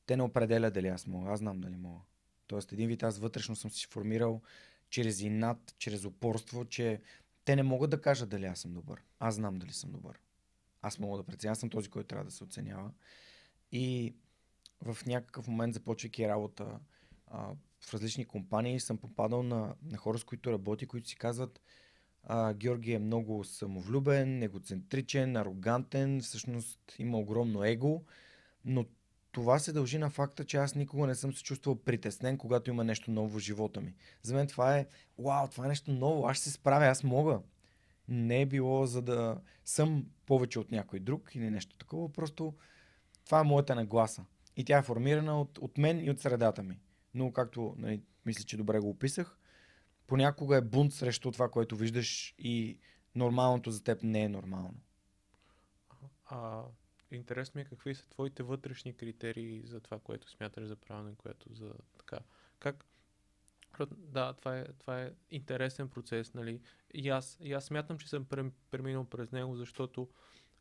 те 0.06 0.18
не 0.18 0.24
определят 0.24 0.74
дали 0.74 0.88
аз 0.88 1.08
мога, 1.08 1.32
аз 1.32 1.40
знам 1.40 1.62
дали 1.62 1.76
мога. 1.76 2.00
Тоест, 2.48 2.72
един 2.72 2.88
вид 2.88 3.04
аз 3.04 3.20
вътрешно 3.20 3.56
съм 3.56 3.72
си 3.72 3.88
формирал 3.88 4.42
чрез 4.90 5.22
инат, 5.22 5.76
чрез 5.78 6.06
упорство, 6.06 6.66
че 6.66 7.02
те 7.46 7.56
не 7.56 7.64
могат 7.64 7.90
да 7.90 8.02
кажат 8.02 8.30
дали 8.30 8.46
аз 8.46 8.60
съм 8.60 8.74
добър. 8.74 9.04
Аз 9.20 9.36
знам 9.36 9.60
дали 9.60 9.74
съм 9.74 9.92
добър. 9.92 10.20
Аз 10.82 11.00
мога 11.00 11.18
да 11.18 11.24
преценя, 11.24 11.52
аз 11.52 11.60
съм 11.60 11.70
този, 11.70 11.90
който 11.90 12.08
трябва 12.08 12.26
да 12.26 12.32
се 12.32 12.44
оценява. 12.44 12.92
И 13.72 14.16
в 14.82 14.98
някакъв 15.06 15.48
момент, 15.48 15.74
започвайки 15.74 16.28
работа 16.28 16.80
а, 17.28 17.54
в 17.82 17.94
различни 17.94 18.26
компании 18.26 18.80
съм 18.80 18.98
попадал 18.98 19.44
на, 19.44 19.76
на 19.84 19.98
хора, 19.98 20.18
с 20.18 20.24
които 20.24 20.52
работи, 20.52 20.86
които 20.86 21.08
си 21.08 21.16
казват 21.16 21.62
а, 22.24 22.54
Георги 22.54 22.94
е 22.94 23.00
много 23.00 23.44
самовлюбен, 23.44 24.44
егоцентричен, 24.44 25.36
арогантен, 25.36 26.22
всъщност 26.22 26.96
има 27.00 27.18
огромно 27.18 27.64
его, 27.64 28.04
но 28.66 28.86
това 29.32 29.60
се 29.60 29.74
дължи 29.74 29.98
на 29.98 30.10
факта, 30.10 30.46
че 30.46 30.58
аз 30.58 30.76
никога 30.76 31.08
не 31.08 31.16
съм 31.16 31.34
се 31.34 31.44
чувствал 31.44 31.76
притеснен, 31.76 32.38
когато 32.38 32.70
има 32.70 32.84
нещо 32.84 33.12
ново 33.12 33.40
в 33.40 33.42
живота 33.42 33.82
ми. 33.82 33.94
За 34.24 34.36
мен 34.36 34.48
това 34.48 34.78
е, 34.78 34.88
вау, 35.20 35.48
това 35.48 35.66
е 35.66 35.68
нещо 35.68 35.92
ново, 35.92 36.28
аз 36.28 36.38
ще 36.38 36.44
се 36.44 36.52
справя, 36.52 36.86
аз 36.86 37.04
мога. 37.04 37.40
Не 38.08 38.42
е 38.42 38.46
било 38.46 38.86
за 38.86 39.02
да 39.02 39.42
съм 39.66 40.06
повече 40.26 40.60
от 40.60 40.72
някой 40.72 41.00
друг 41.00 41.36
или 41.36 41.50
нещо 41.50 41.78
такова, 41.78 42.14
просто 42.14 42.54
това 43.26 43.40
е 43.40 43.44
моята 43.44 43.76
нагласа. 43.76 44.26
И 44.58 44.64
тя 44.64 44.78
е 44.78 44.84
формирана 44.84 45.42
от, 45.42 45.58
от 45.58 45.78
мен 45.78 46.06
и 46.06 46.12
от 46.12 46.22
средата 46.22 46.64
ми 46.64 46.80
но 47.14 47.34
както 47.34 47.76
нали, 47.78 48.02
мисля, 48.26 48.44
че 48.44 48.58
добре 48.58 48.80
го 48.80 48.90
описах, 48.90 49.38
понякога 50.08 50.58
е 50.58 50.62
бунт 50.62 50.94
срещу 50.94 51.32
това, 51.32 51.50
което 51.50 51.76
виждаш 51.76 52.36
и 52.38 52.78
нормалното 53.16 53.72
за 53.72 53.84
теб 53.84 54.04
не 54.04 54.24
е 54.24 54.30
нормално. 54.30 54.76
А, 56.26 56.64
интересно 57.12 57.60
ми 57.60 57.62
е 57.62 57.66
какви 57.66 57.96
са 57.96 58.10
твоите 58.10 58.44
вътрешни 58.44 58.94
критерии 58.94 59.62
за 59.66 59.80
това, 59.80 60.00
което 60.00 60.30
смяташ 60.30 60.68
за 60.68 60.76
правилно 60.76 61.16
което 61.16 61.54
за 61.54 61.74
така. 61.98 62.20
Как, 62.60 62.86
да, 63.98 64.34
това 64.34 64.58
е, 64.58 64.66
това 64.80 65.02
е 65.02 65.12
интересен 65.30 65.90
процес, 65.90 66.34
нали? 66.34 66.62
И 66.94 67.10
аз, 67.10 67.38
и 67.42 67.54
аз 67.54 67.66
смятам, 67.66 67.98
че 67.98 68.10
съм 68.10 68.26
преминал 68.72 69.06
през 69.06 69.32
него, 69.32 69.56
защото 69.56 70.10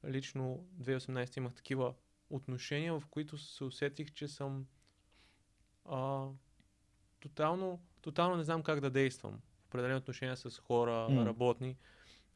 лично 0.04 0.66
2018 0.80 1.37
имах 1.37 1.54
такива 1.54 1.95
отношения, 2.30 3.00
в 3.00 3.07
които 3.07 3.38
се 3.38 3.64
усетих, 3.64 4.12
че 4.12 4.28
съм 4.28 4.66
а, 5.84 6.26
тотално, 7.20 7.80
тотално 8.02 8.37
не 8.37 8.44
знам 8.44 8.62
как 8.62 8.80
да 8.80 8.90
действам 8.90 9.40
в 9.62 9.66
определени 9.66 9.96
отношения 9.96 10.37
с 10.37 10.58
хора, 10.58 11.06
mm. 11.10 11.26
работни. 11.26 11.76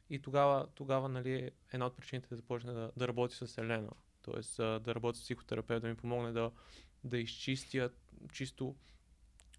И 0.09 0.19
тогава, 0.19 0.67
тогава 0.75 1.09
нали, 1.09 1.51
една 1.73 1.85
от 1.85 1.97
причините 1.97 2.29
да 2.29 2.35
започне 2.35 2.73
да, 2.73 2.91
да 2.97 3.07
работи 3.07 3.35
с 3.35 3.57
Елена. 3.57 3.89
Тоест 4.21 4.57
да 4.57 4.95
работи 4.95 5.19
с 5.19 5.21
психотерапевт, 5.21 5.81
да 5.81 5.87
ми 5.87 5.95
помогне 5.95 6.31
да, 6.31 6.51
да 7.03 7.17
изчистя 7.17 7.89
чисто 8.31 8.75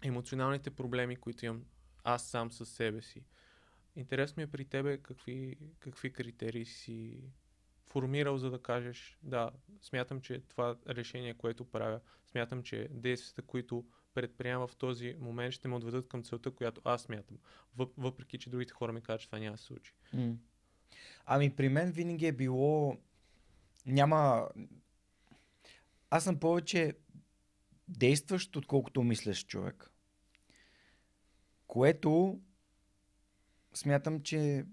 емоционалните 0.03 0.69
проблеми, 0.71 1.15
които 1.15 1.45
имам 1.45 1.65
аз 2.03 2.27
сам 2.27 2.51
със 2.51 2.69
себе 2.69 3.01
си. 3.01 3.23
Интересно 3.95 4.39
ми 4.39 4.43
е 4.43 4.47
при 4.47 4.65
тебе 4.65 4.97
какви, 4.97 5.57
какви 5.79 6.13
критерии 6.13 6.65
си 6.65 7.23
формирал, 7.89 8.37
за 8.37 8.49
да 8.51 8.61
кажеш, 8.61 9.17
да, 9.23 9.51
смятам, 9.81 10.21
че 10.21 10.39
това 10.39 10.75
решение, 10.89 11.33
което 11.33 11.65
правя, 11.65 11.99
смятам, 12.25 12.63
че 12.63 12.87
действията, 12.91 13.41
които 13.41 13.85
предприема 14.13 14.67
в 14.67 14.75
този 14.75 15.15
момент, 15.19 15.53
ще 15.53 15.67
ме 15.67 15.75
отведат 15.75 16.07
към 16.07 16.23
целта, 16.23 16.51
която 16.51 16.81
аз 16.83 17.01
смятам. 17.01 17.37
Въпреки, 17.97 18.37
че 18.37 18.49
другите 18.49 18.73
хора 18.73 18.93
ми 18.93 19.01
казват, 19.01 19.21
че 19.21 19.27
това 19.27 19.39
няма 19.39 19.51
да 19.51 19.57
се 19.57 19.63
случи. 19.63 19.93
Mm. 20.15 20.35
Ами 21.25 21.55
при 21.55 21.69
мен 21.69 21.91
винаги 21.91 22.25
е 22.25 22.31
било... 22.31 22.97
Няма... 23.85 24.49
Аз 26.09 26.23
съм 26.23 26.39
повече 26.39 26.93
действащ, 27.87 28.55
отколкото 28.55 29.03
мислеш 29.03 29.45
човек. 29.45 29.91
Което 31.67 32.39
смятам, 33.73 34.23
че 34.23 34.65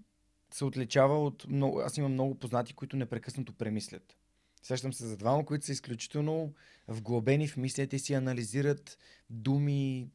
се 0.55 0.65
отличава 0.65 1.23
от 1.25 1.47
много... 1.47 1.79
Аз 1.79 1.97
имам 1.97 2.11
много 2.11 2.35
познати, 2.35 2.73
които 2.73 2.97
непрекъснато 2.97 3.53
премислят. 3.53 4.17
Сещам 4.61 4.93
се 4.93 5.05
за 5.05 5.17
двама, 5.17 5.45
които 5.45 5.65
са 5.65 5.71
изключително 5.71 6.53
вглобени 6.87 7.47
в 7.47 7.57
мислите 7.57 7.99
си, 7.99 8.13
анализират 8.13 8.97
думи, 9.29 10.09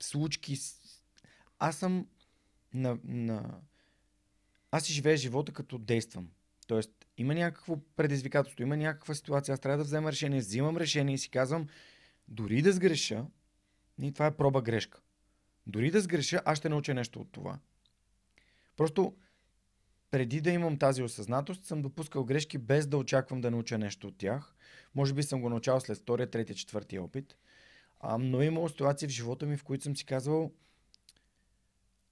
случки. 0.00 0.58
Аз 1.58 1.76
съм 1.76 2.06
на, 2.74 2.98
на... 3.04 3.60
Аз 4.70 4.84
си 4.84 4.92
живея 4.92 5.16
живота 5.16 5.52
като 5.52 5.78
действам. 5.78 6.28
Тоест, 6.66 6.90
има 7.16 7.34
някакво 7.34 7.76
предизвикателство, 7.96 8.62
има 8.62 8.76
някаква 8.76 9.14
ситуация, 9.14 9.52
аз 9.52 9.60
трябва 9.60 9.78
да 9.78 9.84
взема 9.84 10.12
решение, 10.12 10.38
взимам 10.40 10.76
решение 10.76 11.14
и 11.14 11.18
си 11.18 11.30
казвам, 11.30 11.66
дори 12.28 12.62
да 12.62 12.72
сгреша, 12.72 13.26
и 14.02 14.12
това 14.12 14.26
е 14.26 14.36
проба 14.36 14.62
грешка. 14.62 15.00
Дори 15.66 15.90
да 15.90 16.00
сгреша, 16.00 16.42
аз 16.44 16.58
ще 16.58 16.68
науча 16.68 16.94
нещо 16.94 17.20
от 17.20 17.32
това. 17.32 17.58
Просто 18.76 19.16
преди 20.10 20.40
да 20.40 20.50
имам 20.50 20.78
тази 20.78 21.02
осъзнатост, 21.02 21.64
съм 21.64 21.82
допускал 21.82 22.24
грешки 22.24 22.58
без 22.58 22.86
да 22.86 22.96
очаквам 22.96 23.40
да 23.40 23.50
науча 23.50 23.78
нещо 23.78 24.06
от 24.06 24.18
тях. 24.18 24.54
Може 24.94 25.14
би 25.14 25.22
съм 25.22 25.40
го 25.40 25.48
научал 25.48 25.80
след 25.80 25.98
втория, 25.98 26.30
третия, 26.30 26.56
четвъртия 26.56 27.02
опит. 27.02 27.36
А, 28.00 28.18
но 28.18 28.42
имало 28.42 28.68
ситуации 28.68 29.08
в 29.08 29.10
живота 29.10 29.46
ми, 29.46 29.56
в 29.56 29.64
които 29.64 29.84
съм 29.84 29.96
си 29.96 30.04
казвал, 30.04 30.52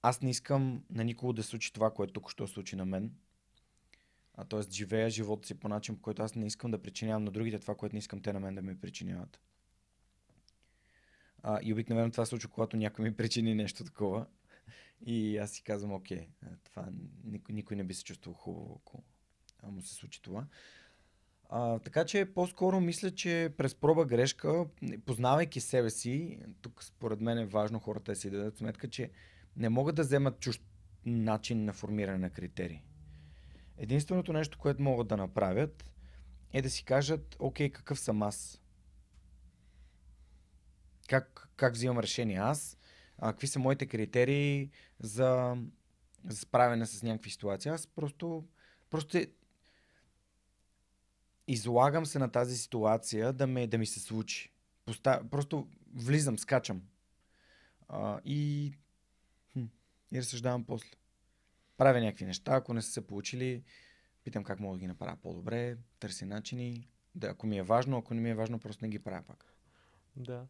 аз 0.01 0.21
не 0.21 0.29
искам 0.29 0.83
на 0.89 1.03
никого 1.03 1.33
да 1.33 1.43
случи 1.43 1.73
това, 1.73 1.93
което 1.93 2.13
тук 2.13 2.31
що 2.31 2.47
случи 2.47 2.75
на 2.75 2.85
мен. 2.85 3.11
А, 4.33 4.45
т.е. 4.45 4.61
живея 4.71 5.09
живота 5.09 5.47
си 5.47 5.59
по 5.59 5.67
начин, 5.67 5.95
по 5.95 6.01
който 6.01 6.23
аз 6.23 6.35
не 6.35 6.47
искам 6.47 6.71
да 6.71 6.81
причинявам 6.81 7.23
на 7.23 7.31
другите 7.31 7.59
това, 7.59 7.75
което 7.75 7.95
не 7.95 7.99
искам 7.99 8.21
те 8.21 8.33
на 8.33 8.39
мен 8.39 8.55
да 8.55 8.61
ми 8.61 8.79
причиняват. 8.79 9.39
А, 11.43 11.59
и 11.63 11.73
обикновено 11.73 12.11
това 12.11 12.25
случва, 12.25 12.49
когато 12.49 12.77
някой 12.77 13.05
ми 13.05 13.15
причини 13.15 13.55
нещо 13.55 13.83
такова. 13.83 14.25
И 15.05 15.37
аз 15.37 15.51
си 15.51 15.63
казвам, 15.63 15.93
окей, 15.93 16.27
това 16.63 16.89
никой, 17.23 17.55
никой 17.55 17.77
не 17.77 17.83
би 17.83 17.93
се 17.93 18.03
чувствал 18.03 18.33
хубаво, 18.33 18.81
ако 18.81 19.03
му 19.71 19.81
се 19.81 19.93
случи 19.93 20.21
това. 20.21 20.45
А, 21.49 21.79
така 21.79 22.05
че 22.05 22.33
по-скоро 22.33 22.79
мисля, 22.79 23.11
че 23.11 23.53
през 23.57 23.75
проба 23.75 24.05
грешка, 24.05 24.65
познавайки 25.05 25.59
себе 25.59 25.89
си, 25.89 26.39
тук 26.61 26.83
според 26.83 27.21
мен 27.21 27.37
е 27.37 27.45
важно 27.45 27.79
хората 27.79 28.11
да 28.11 28.15
си 28.15 28.29
дадат 28.29 28.57
сметка, 28.57 28.89
че 28.89 29.11
не 29.55 29.69
могат 29.69 29.95
да 29.95 30.01
вземат 30.01 30.39
чужд 30.39 30.63
начин 31.05 31.65
на 31.65 31.73
формиране 31.73 32.17
на 32.17 32.29
критерии. 32.29 32.83
Единственото 33.77 34.33
нещо, 34.33 34.57
което 34.57 34.81
могат 34.81 35.07
да 35.07 35.17
направят 35.17 35.89
е 36.53 36.61
да 36.61 36.69
си 36.69 36.83
кажат, 36.83 37.35
окей, 37.39 37.69
какъв 37.69 37.99
съм 37.99 38.23
аз? 38.23 38.61
Как, 41.09 41.49
как 41.55 41.73
взимам 41.73 41.99
решение 41.99 42.37
аз? 42.37 42.77
А, 43.17 43.31
какви 43.31 43.47
са 43.47 43.59
моите 43.59 43.85
критерии 43.85 44.69
за, 44.99 45.57
за 46.27 46.37
справяне 46.37 46.85
с 46.85 47.03
някакви 47.03 47.29
ситуации? 47.29 47.71
Аз 47.71 47.87
просто, 47.87 48.47
просто 48.89 49.19
излагам 51.47 52.05
се 52.05 52.19
на 52.19 52.31
тази 52.31 52.57
ситуация 52.57 53.33
да, 53.33 53.47
ме, 53.47 53.67
да 53.67 53.77
ми 53.77 53.85
се 53.85 53.99
случи. 53.99 54.53
Поста... 54.85 55.21
Просто 55.31 55.67
влизам, 55.95 56.39
скачам. 56.39 56.81
А, 57.87 58.19
и, 58.25 58.73
хм, 59.53 59.65
и 60.11 60.19
разсъждавам 60.19 60.65
после. 60.65 60.91
Правя 61.77 61.99
някакви 61.99 62.25
неща, 62.25 62.55
ако 62.55 62.73
не 62.73 62.81
са 62.81 62.91
се 62.91 63.07
получили, 63.07 63.63
питам 64.23 64.43
как 64.43 64.59
мога 64.59 64.75
да 64.75 64.79
ги 64.79 64.87
направя 64.87 65.17
по-добре, 65.23 65.77
търся 65.99 66.25
начини. 66.25 66.89
Да, 67.15 67.27
ако 67.27 67.47
ми 67.47 67.57
е 67.57 67.63
важно, 67.63 67.97
ако 67.97 68.13
не 68.13 68.21
ми 68.21 68.29
е 68.29 68.35
важно, 68.35 68.59
просто 68.59 68.85
не 68.85 68.89
ги 68.89 68.99
правя 68.99 69.23
пак. 69.27 69.53
Да. 70.15 70.47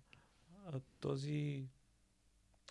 А, 0.65 0.79
този, 0.99 1.67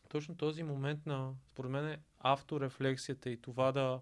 точно 0.09 0.37
този 0.37 0.63
момент 0.63 1.07
на, 1.07 1.33
според 1.53 1.71
мен, 1.71 1.89
е 1.89 2.01
авторефлексията 2.19 3.31
и 3.31 3.41
това 3.41 3.73
да, 3.73 4.01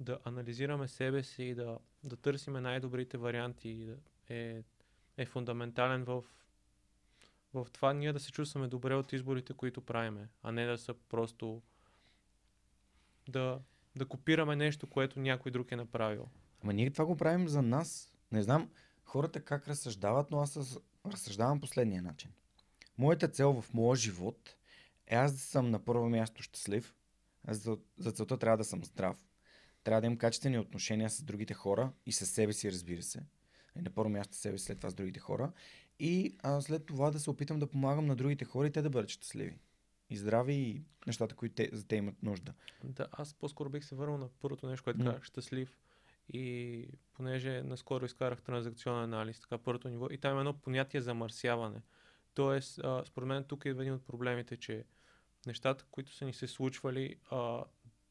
да 0.00 0.18
анализираме 0.24 0.88
себе 0.88 1.22
си 1.22 1.44
и 1.44 1.54
да, 1.54 1.78
да 2.04 2.16
търсиме 2.16 2.60
най-добрите 2.60 3.18
варианти 3.18 3.88
е, 4.28 4.62
е 5.16 5.26
фундаментален 5.26 6.04
в, 6.04 6.24
в 7.54 7.66
това 7.72 7.92
ние 7.92 8.12
да 8.12 8.20
се 8.20 8.32
чувстваме 8.32 8.68
добре 8.68 8.94
от 8.94 9.12
изборите, 9.12 9.52
които 9.52 9.80
правиме, 9.80 10.28
а 10.42 10.52
не 10.52 10.66
да 10.66 10.78
са 10.78 10.94
просто 10.94 11.62
да, 13.28 13.60
да 13.96 14.06
копираме 14.06 14.56
нещо, 14.56 14.86
което 14.86 15.20
някой 15.20 15.52
друг 15.52 15.72
е 15.72 15.76
направил. 15.76 16.28
Ама 16.62 16.72
ние 16.72 16.90
това 16.90 17.04
го 17.04 17.16
правим 17.16 17.48
за 17.48 17.62
нас. 17.62 18.12
Не 18.32 18.42
знам 18.42 18.70
хората 19.04 19.40
как 19.40 19.68
разсъждават, 19.68 20.30
но 20.30 20.38
аз 20.38 20.78
разсъждавам 21.06 21.60
последния 21.60 22.02
начин. 22.02 22.30
Моята 22.98 23.28
цел 23.28 23.62
в 23.62 23.74
моя 23.74 23.96
живот 23.96 24.56
е 25.06 25.14
аз 25.14 25.32
да 25.32 25.38
съм 25.38 25.70
на 25.70 25.84
първо 25.84 26.08
място 26.08 26.42
щастлив. 26.42 26.94
За, 27.48 27.78
за 27.98 28.12
целта 28.12 28.38
трябва 28.38 28.56
да 28.56 28.64
съм 28.64 28.84
здрав. 28.84 29.26
Трябва 29.84 30.00
да 30.00 30.06
имам 30.06 30.18
качествени 30.18 30.58
отношения 30.58 31.10
с 31.10 31.22
другите 31.22 31.54
хора 31.54 31.92
и 32.06 32.12
с 32.12 32.26
себе 32.26 32.52
си, 32.52 32.72
разбира 32.72 33.02
се. 33.02 33.20
И 33.76 33.82
на 33.82 33.90
първо 33.90 34.10
място 34.10 34.36
себе 34.36 34.58
си, 34.58 34.64
след 34.64 34.78
това 34.78 34.90
с 34.90 34.94
другите 34.94 35.20
хора. 35.20 35.52
И 35.98 36.36
а, 36.42 36.60
след 36.60 36.86
това 36.86 37.10
да 37.10 37.20
се 37.20 37.30
опитам 37.30 37.58
да 37.58 37.66
помагам 37.66 38.06
на 38.06 38.16
другите 38.16 38.44
хора 38.44 38.66
и 38.66 38.72
те 38.72 38.82
да 38.82 38.90
бъдат 38.90 39.10
щастливи. 39.10 39.58
И 40.10 40.16
здрави 40.16 40.54
и 40.54 40.82
нещата, 41.06 41.34
които 41.34 41.54
те, 41.54 41.70
за 41.72 41.86
те 41.86 41.96
имат 41.96 42.22
нужда. 42.22 42.54
Да, 42.84 43.06
аз 43.12 43.34
по-скоро 43.34 43.70
бих 43.70 43.84
се 43.84 43.94
върнал 43.94 44.18
на 44.18 44.28
първото 44.40 44.66
нещо, 44.66 44.84
което 44.84 45.00
mm. 45.00 45.22
щастлив. 45.22 45.78
И 46.32 46.88
понеже 47.12 47.62
наскоро 47.62 48.04
изкарах 48.04 48.42
транзакционен 48.42 49.14
анализ, 49.14 49.40
така 49.40 49.58
първото 49.58 49.88
ниво, 49.88 50.08
и 50.10 50.18
там 50.18 50.30
има 50.30 50.40
едно 50.40 50.52
понятие 50.52 51.00
замърсяване. 51.00 51.82
Тоест, 52.36 52.78
а, 52.78 53.04
според 53.04 53.26
мен 53.26 53.44
тук 53.44 53.64
е 53.64 53.68
един 53.68 53.92
от 53.92 54.06
проблемите, 54.06 54.56
че 54.56 54.84
нещата, 55.46 55.84
които 55.90 56.12
са 56.12 56.24
ни 56.24 56.32
се 56.32 56.46
случвали, 56.46 57.16
а, 57.30 57.64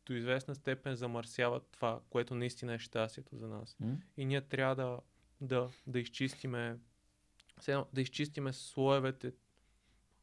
до 0.05 0.13
известна 0.13 0.55
степен 0.55 0.95
замърсяват 0.95 1.67
това, 1.71 2.01
което 2.09 2.35
наистина 2.35 2.73
е 2.73 2.79
щастието 2.79 3.37
за 3.37 3.47
нас. 3.47 3.77
Mm. 3.81 3.97
И 4.17 4.25
ние 4.25 4.41
трябва 4.41 4.75
да, 4.75 4.99
да, 5.41 5.69
да 5.87 5.99
изчистиме 5.99 6.79
да 7.93 8.01
изчистиме 8.01 8.53
слоевете 8.53 9.33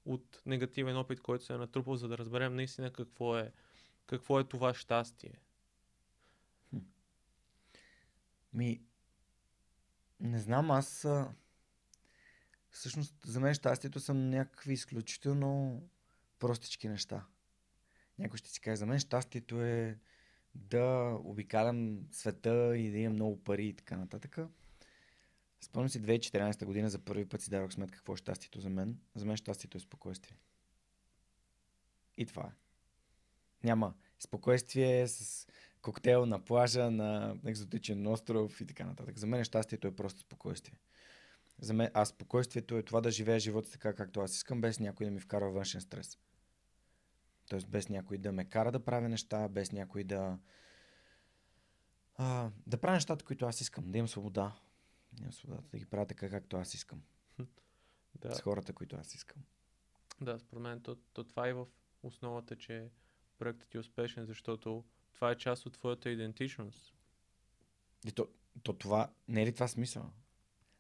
от 0.05 0.43
негативен 0.47 0.97
опит, 0.97 1.21
който 1.21 1.45
се 1.45 1.53
е 1.53 1.57
натрупал, 1.57 1.97
за 1.97 2.09
да 2.09 2.19
разберем 2.19 2.55
наистина 2.55 2.93
какво 2.93 3.39
е, 3.39 3.53
какво 4.07 4.41
е 4.41 4.45
това 4.45 4.75
щастие. 4.75 5.41
Ми, 8.53 8.83
не 10.21 10.39
знам, 10.39 10.71
аз 10.71 11.07
всъщност 12.73 13.15
за 13.25 13.41
мен 13.41 13.55
щастието 13.55 14.01
са 14.01 14.15
някакви 14.15 14.73
изключително 14.73 15.83
простички 16.39 16.89
неща. 16.89 17.27
Някой 18.19 18.39
ще 18.39 18.51
си 18.51 18.61
каже, 18.61 18.77
за 18.77 18.87
мен 18.87 18.99
щастието 18.99 19.63
е 19.63 19.99
да 20.55 21.17
обикалям 21.25 22.07
света 22.13 22.77
и 22.77 22.91
да 22.91 22.99
имам 22.99 23.13
много 23.13 23.45
пари 23.45 23.67
и 23.67 23.75
така 23.75 23.97
нататък. 23.97 24.39
Спомням 25.61 25.89
си 25.89 26.03
2014 26.03 26.65
година 26.65 26.91
за 26.91 26.99
първи 26.99 27.29
път 27.29 27.43
си 27.43 27.51
дадох 27.51 27.73
сметка 27.73 27.97
какво 27.97 28.15
е 28.15 28.17
щастието 28.17 28.61
за 28.61 28.71
мен. 28.71 28.99
За 29.15 29.25
мен 29.25 29.37
щастието 29.37 29.77
е 29.77 29.81
спокойствие. 29.81 30.37
И 32.17 32.27
това 32.27 32.43
е. 32.43 32.53
Няма 33.65 33.95
спокойствие 34.19 35.09
с 35.09 35.47
коктейл 35.83 36.27
на 36.27 36.45
плажа, 36.45 36.91
на 36.91 37.37
екзотичен 37.47 38.07
остров 38.07 38.61
и 38.61 38.67
така 38.67 38.85
нататък. 38.85 39.19
За 39.19 39.27
мен 39.27 39.45
щастието 39.45 39.89
е 39.89 39.97
просто 39.97 40.21
спокойствие. 40.21 40.79
За 41.63 41.75
мен, 41.75 41.91
а 41.95 42.05
спокойствието 42.05 42.77
е 42.77 42.83
това 42.83 43.01
да 43.01 43.11
живея 43.11 43.41
живота 43.41 43.71
така, 43.71 43.95
както 43.95 44.21
аз 44.21 44.37
искам, 44.37 44.61
без 44.61 44.81
някой 44.81 45.07
да 45.07 45.13
ми 45.13 45.21
вкара 45.21 45.51
външен 45.51 45.81
стрес. 45.81 46.19
Тоест 47.49 47.69
без 47.69 47.89
някой 47.89 48.19
да 48.19 48.33
ме 48.33 48.45
кара 48.45 48.73
да 48.73 48.85
правя 48.85 49.09
неща, 49.09 49.49
без 49.49 49.73
някой 49.73 50.05
да... 50.05 50.39
А, 52.15 52.51
да 52.67 52.81
правя 52.81 52.95
нещата, 52.95 53.25
които 53.25 53.47
аз 53.47 53.61
искам, 53.61 53.93
да 53.93 53.99
имам 53.99 54.09
свобода. 54.09 54.53
Да 55.13 55.23
имам 55.23 55.33
свободата 55.33 55.69
да 55.73 55.79
ги 55.79 55.87
правя 55.87 56.07
така, 56.07 56.31
както 56.31 56.57
аз 56.57 56.75
искам. 56.75 57.03
Да. 58.15 58.35
С 58.35 58.41
хората, 58.41 58.73
които 58.73 58.97
аз 58.97 59.15
искам. 59.15 59.43
Да, 60.21 60.39
според 60.39 60.63
мен 60.63 60.81
то, 60.81 60.97
то 61.13 61.25
това 61.25 61.49
е 61.49 61.53
в 61.53 61.67
основата, 62.03 62.57
че 62.57 62.91
проектът 63.39 63.69
ти 63.69 63.77
е 63.77 63.81
успешен, 63.81 64.27
защото 64.27 64.85
това 65.13 65.31
е 65.31 65.39
част 65.39 65.67
от 65.67 65.73
твоята 65.73 66.11
идентичност. 66.11 66.95
И 68.07 68.13
то, 68.13 68.29
то 68.63 68.73
това, 68.73 69.13
не 69.29 69.43
е 69.43 69.47
ли 69.47 69.55
това 69.55 69.69
смисъл? 69.69 70.13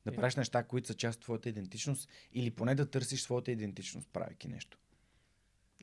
Да 0.04 0.12
правиш 0.12 0.36
неща, 0.36 0.64
които 0.64 0.86
са 0.86 0.94
част 0.94 1.16
от 1.16 1.22
твоята 1.22 1.48
идентичност 1.48 2.08
или 2.32 2.50
поне 2.50 2.74
да 2.74 2.90
търсиш 2.90 3.22
своята 3.22 3.50
идентичност, 3.50 4.08
правейки 4.12 4.48
нещо. 4.48 4.78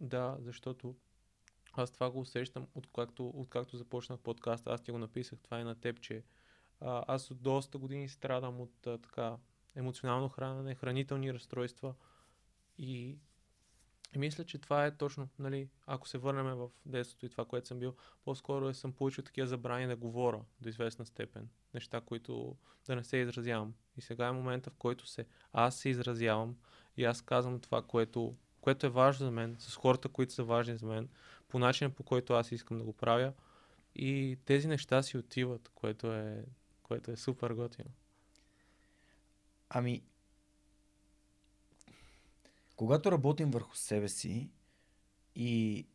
Да, 0.02 0.38
защото 0.40 0.96
аз 1.74 1.92
това 1.92 2.12
го 2.12 2.20
усещам, 2.20 2.68
откакто, 2.76 3.32
откакто 3.36 3.78
започнах 3.78 4.20
подкаста, 4.20 4.70
аз 4.72 4.82
ти 4.82 4.92
го 4.92 4.98
написах, 4.98 5.40
това 5.40 5.60
е 5.60 5.64
на 5.64 5.76
теб, 5.76 6.00
че 6.02 6.24
а, 6.80 7.04
аз 7.08 7.32
от 7.32 7.42
доста 7.42 7.78
години 7.78 8.10
страдам 8.10 8.62
от 8.62 8.88
а, 8.88 8.98
така 8.98 9.38
емоционално 9.76 10.30
хранене, 10.30 10.76
хранителни 10.76 11.34
разстройства 11.34 11.96
и, 12.78 13.18
и 14.16 14.20
мисля, 14.20 14.46
че 14.46 14.58
това 14.58 14.86
е 14.86 14.98
точно, 14.98 15.30
нали, 15.40 15.70
ако 15.88 16.08
се 16.08 16.18
върнем 16.18 16.46
в 16.46 16.70
детството 16.86 17.26
и 17.26 17.30
това, 17.30 17.46
което 17.46 17.68
съм 17.68 17.80
бил, 17.80 17.96
по-скоро 18.24 18.70
е, 18.70 18.74
съм 18.74 18.94
получил 18.94 19.24
такива 19.24 19.48
забрани 19.48 19.88
да 19.88 19.96
говоря 19.96 20.42
до 20.62 20.70
известна 20.70 21.06
степен. 21.06 21.50
Неща, 21.74 22.02
които 22.02 22.56
да 22.88 22.96
не 22.96 23.04
се 23.04 23.18
изразявам. 23.18 23.74
И 23.98 24.02
сега 24.02 24.28
е 24.28 24.32
момента, 24.32 24.70
в 24.70 24.76
който 24.76 25.08
се 25.08 25.26
аз 25.54 25.76
се 25.76 25.90
изразявам 25.90 26.58
и 26.98 27.06
аз 27.06 27.22
казвам 27.22 27.60
това, 27.60 27.82
което 27.82 28.36
което 28.62 28.86
е 28.86 28.90
важно 28.90 29.26
за 29.26 29.32
мен, 29.32 29.56
с 29.60 29.76
хората, 29.76 30.10
които 30.10 30.34
са 30.34 30.44
важни 30.44 30.78
за 30.78 30.86
мен, 30.86 31.10
по 31.48 31.60
начина 31.60 31.90
по 31.90 32.04
който 32.04 32.34
аз 32.34 32.52
искам 32.52 32.78
да 32.78 32.84
го 32.84 32.94
правя. 32.94 33.34
И 33.96 34.38
тези 34.46 34.68
неща 34.68 35.04
си 35.04 35.18
отиват, 35.18 35.70
което 35.76 36.14
е, 36.14 36.46
което 36.84 37.12
е 37.12 37.16
супер 37.16 37.52
готино. 37.52 37.90
Ами, 39.70 40.04
когато 42.80 43.12
работим 43.12 43.52
върху 43.52 43.76
себе 43.76 44.10
си 44.10 44.50
и 45.36 45.86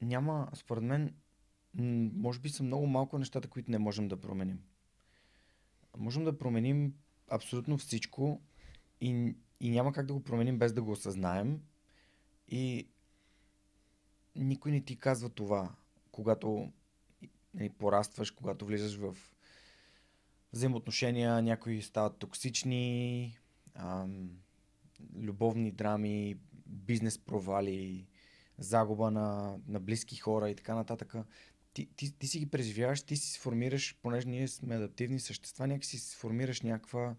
няма, 0.00 0.48
според 0.54 0.84
мен, 0.84 1.14
може 2.14 2.40
би 2.40 2.48
са 2.48 2.62
много 2.62 2.86
малко 2.86 3.18
нещата, 3.18 3.48
които 3.48 3.70
не 3.70 3.78
можем 3.78 4.08
да 4.08 4.20
променим. 4.20 4.62
Можем 5.96 6.24
да 6.24 6.38
променим 6.38 6.94
абсолютно 7.30 7.78
всичко 7.78 8.40
и, 9.00 9.34
и 9.60 9.70
няма 9.70 9.92
как 9.92 10.06
да 10.06 10.12
го 10.12 10.22
променим 10.22 10.58
без 10.58 10.72
да 10.72 10.82
го 10.82 10.90
осъзнаем 10.90 11.60
и 12.48 12.88
никой 14.36 14.72
не 14.72 14.80
ти 14.80 14.98
казва 14.98 15.28
това, 15.28 15.74
когато 16.12 16.72
нали, 17.54 17.68
порастваш, 17.68 18.30
когато 18.30 18.66
влизаш 18.66 18.96
в 18.96 19.16
взаимоотношения, 20.52 21.42
някои 21.42 21.82
стават 21.82 22.18
токсични, 22.18 23.38
ам, 23.74 24.30
любовни 25.16 25.72
драми, 25.72 26.36
бизнес 26.66 27.18
провали, 27.18 28.06
загуба 28.58 29.10
на, 29.10 29.58
на 29.66 29.80
близки 29.80 30.16
хора 30.16 30.50
и 30.50 30.56
така 30.56 30.74
нататък. 30.74 31.14
Ти, 31.72 31.88
ти, 31.96 32.18
ти 32.18 32.26
си 32.26 32.38
ги 32.38 32.50
преживяваш, 32.50 33.02
ти 33.02 33.16
си 33.16 33.32
сформираш, 33.32 33.98
понеже 34.02 34.28
ние 34.28 34.48
сме 34.48 34.76
адаптивни 34.76 35.20
същества, 35.20 35.66
някакси 35.66 35.98
си 35.98 36.10
сформираш 36.10 36.60
някаква 36.60 37.16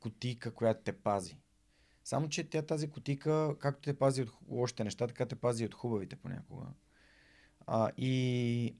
котика, 0.00 0.54
която 0.54 0.80
те 0.84 0.92
пази. 0.92 1.38
Само, 2.04 2.28
че 2.28 2.50
тя 2.50 2.62
тази 2.62 2.90
котика, 2.90 3.56
както 3.58 3.80
те 3.80 3.98
пази 3.98 4.22
от 4.22 4.30
лошите 4.48 4.84
неща, 4.84 5.06
така 5.06 5.26
те 5.26 5.36
пази 5.36 5.64
от 5.64 5.74
хубавите 5.74 6.16
понякога. 6.16 6.66
А, 7.66 7.90
и 7.96 8.76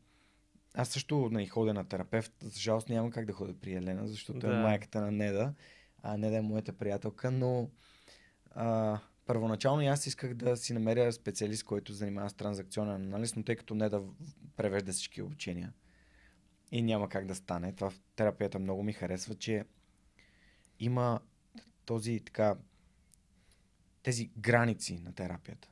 аз 0.75 0.89
също 0.89 1.29
нали, 1.33 1.47
ходя 1.47 1.75
на 1.75 1.89
терапевт. 1.89 2.33
За 2.43 2.61
жалост 2.61 2.89
нямам 2.89 3.11
как 3.11 3.27
да 3.27 3.33
ходя 3.33 3.55
при 3.61 3.75
Елена, 3.75 4.09
защото 4.09 4.47
е 4.47 4.51
да. 4.51 4.57
е 4.57 4.63
майката 4.63 5.01
на 5.01 5.11
Неда. 5.11 5.55
А 6.03 6.17
Неда 6.17 6.37
е 6.37 6.41
моята 6.41 6.73
приятелка, 6.73 7.31
но 7.31 7.71
а, 8.51 8.99
първоначално 9.27 9.89
аз 9.89 10.07
исках 10.07 10.35
да 10.35 10.57
си 10.57 10.73
намеря 10.73 11.13
специалист, 11.13 11.65
който 11.65 11.93
занимава 11.93 12.31
с 12.31 12.35
транзакционен 12.35 12.95
анализ, 12.95 13.37
но 13.37 13.43
тъй 13.43 13.57
като 13.57 13.75
Неда 13.75 14.03
превежда 14.57 14.93
всички 14.93 15.23
обучения, 15.23 15.73
и 16.73 16.83
няма 16.83 17.09
как 17.09 17.27
да 17.27 17.35
стане. 17.35 17.73
Това 17.73 17.91
в 17.91 18.01
терапията 18.17 18.59
много 18.59 18.83
ми 18.83 18.93
харесва, 18.93 19.35
че 19.35 19.65
има 20.79 21.21
този 21.85 22.21
така 22.21 22.57
тези 24.03 24.31
граници 24.39 24.99
на 24.99 25.13
терапията. 25.13 25.69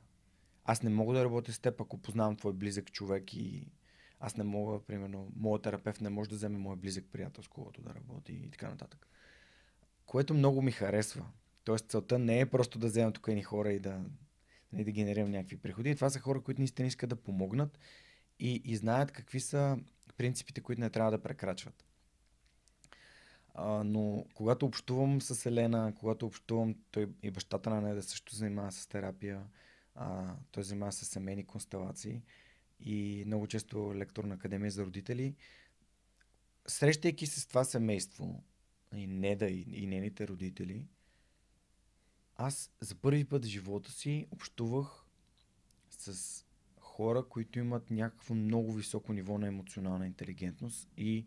Аз 0.65 0.83
не 0.83 0.89
мога 0.89 1.13
да 1.13 1.25
работя 1.25 1.53
с 1.53 1.59
теб, 1.59 1.81
ако 1.81 1.97
познавам 1.97 2.35
твой 2.35 2.53
близък 2.53 2.91
човек 2.91 3.33
и 3.33 3.71
аз 4.19 4.37
не 4.37 4.43
мога, 4.43 4.79
примерно, 4.79 5.31
моят 5.35 5.63
терапевт 5.63 6.01
не 6.01 6.09
може 6.09 6.29
да 6.29 6.35
вземе 6.35 6.57
мой 6.57 6.75
близък 6.75 7.05
приятел, 7.11 7.43
с 7.43 7.47
когото 7.47 7.81
да 7.81 7.95
работи 7.95 8.33
и 8.33 8.49
така 8.49 8.69
нататък. 8.69 9.07
Което 10.05 10.33
много 10.33 10.61
ми 10.61 10.71
харесва. 10.71 11.25
Тоест 11.63 11.89
целта 11.89 12.19
не 12.19 12.39
е 12.39 12.45
просто 12.45 12.79
да 12.79 12.87
вземам 12.87 13.13
тук 13.13 13.27
едни 13.27 13.43
хора 13.43 13.73
и 13.73 13.79
да, 13.79 14.01
нали, 14.73 14.83
да 14.83 14.91
генерирам 14.91 15.31
някакви 15.31 15.57
приходи. 15.57 15.95
Това 15.95 16.09
са 16.09 16.19
хора, 16.19 16.41
които 16.41 16.61
наистина 16.61 16.87
искат 16.87 17.09
да 17.09 17.15
помогнат 17.15 17.79
и, 18.39 18.61
и 18.65 18.75
знаят 18.75 19.11
какви 19.11 19.39
са 19.39 19.77
принципите, 20.17 20.61
които 20.61 20.81
не 20.81 20.89
трябва 20.89 21.11
да 21.11 21.23
прекрачват. 21.23 21.85
А, 23.53 23.83
но 23.83 24.25
когато 24.33 24.65
общувам 24.65 25.21
с 25.21 25.45
Елена, 25.45 25.93
когато 25.99 26.25
общувам, 26.25 26.75
той 26.91 27.09
и 27.23 27.31
бащата 27.31 27.69
на 27.69 27.81
Неда 27.81 28.01
също 28.03 28.35
занимава 28.35 28.71
с 28.71 28.87
терапия, 28.87 29.41
а, 29.95 30.35
той 30.51 30.63
занимава 30.63 30.91
с 30.91 31.05
семейни 31.05 31.45
констелации 31.45 32.21
и 32.79 33.23
много 33.25 33.47
често 33.47 33.95
лектор 33.95 34.23
на 34.23 34.35
Академия 34.35 34.71
за 34.71 34.85
родители. 34.85 35.35
Срещайки 36.67 37.27
се 37.27 37.39
с 37.39 37.47
това 37.47 37.63
семейство, 37.63 38.43
и 38.97 39.07
Неда 39.07 39.45
и, 39.45 39.65
и 39.71 39.87
нейните 39.87 40.27
родители, 40.27 40.87
аз 42.35 42.71
за 42.79 42.95
първи 42.95 43.25
път 43.25 43.45
в 43.45 43.47
живота 43.47 43.91
си 43.91 44.27
общувах 44.31 45.05
с 45.89 46.45
хора, 46.79 47.23
които 47.29 47.59
имат 47.59 47.91
някакво 47.91 48.35
много 48.35 48.73
високо 48.73 49.13
ниво 49.13 49.37
на 49.37 49.47
емоционална 49.47 50.05
интелигентност 50.05 50.89
и 50.97 51.25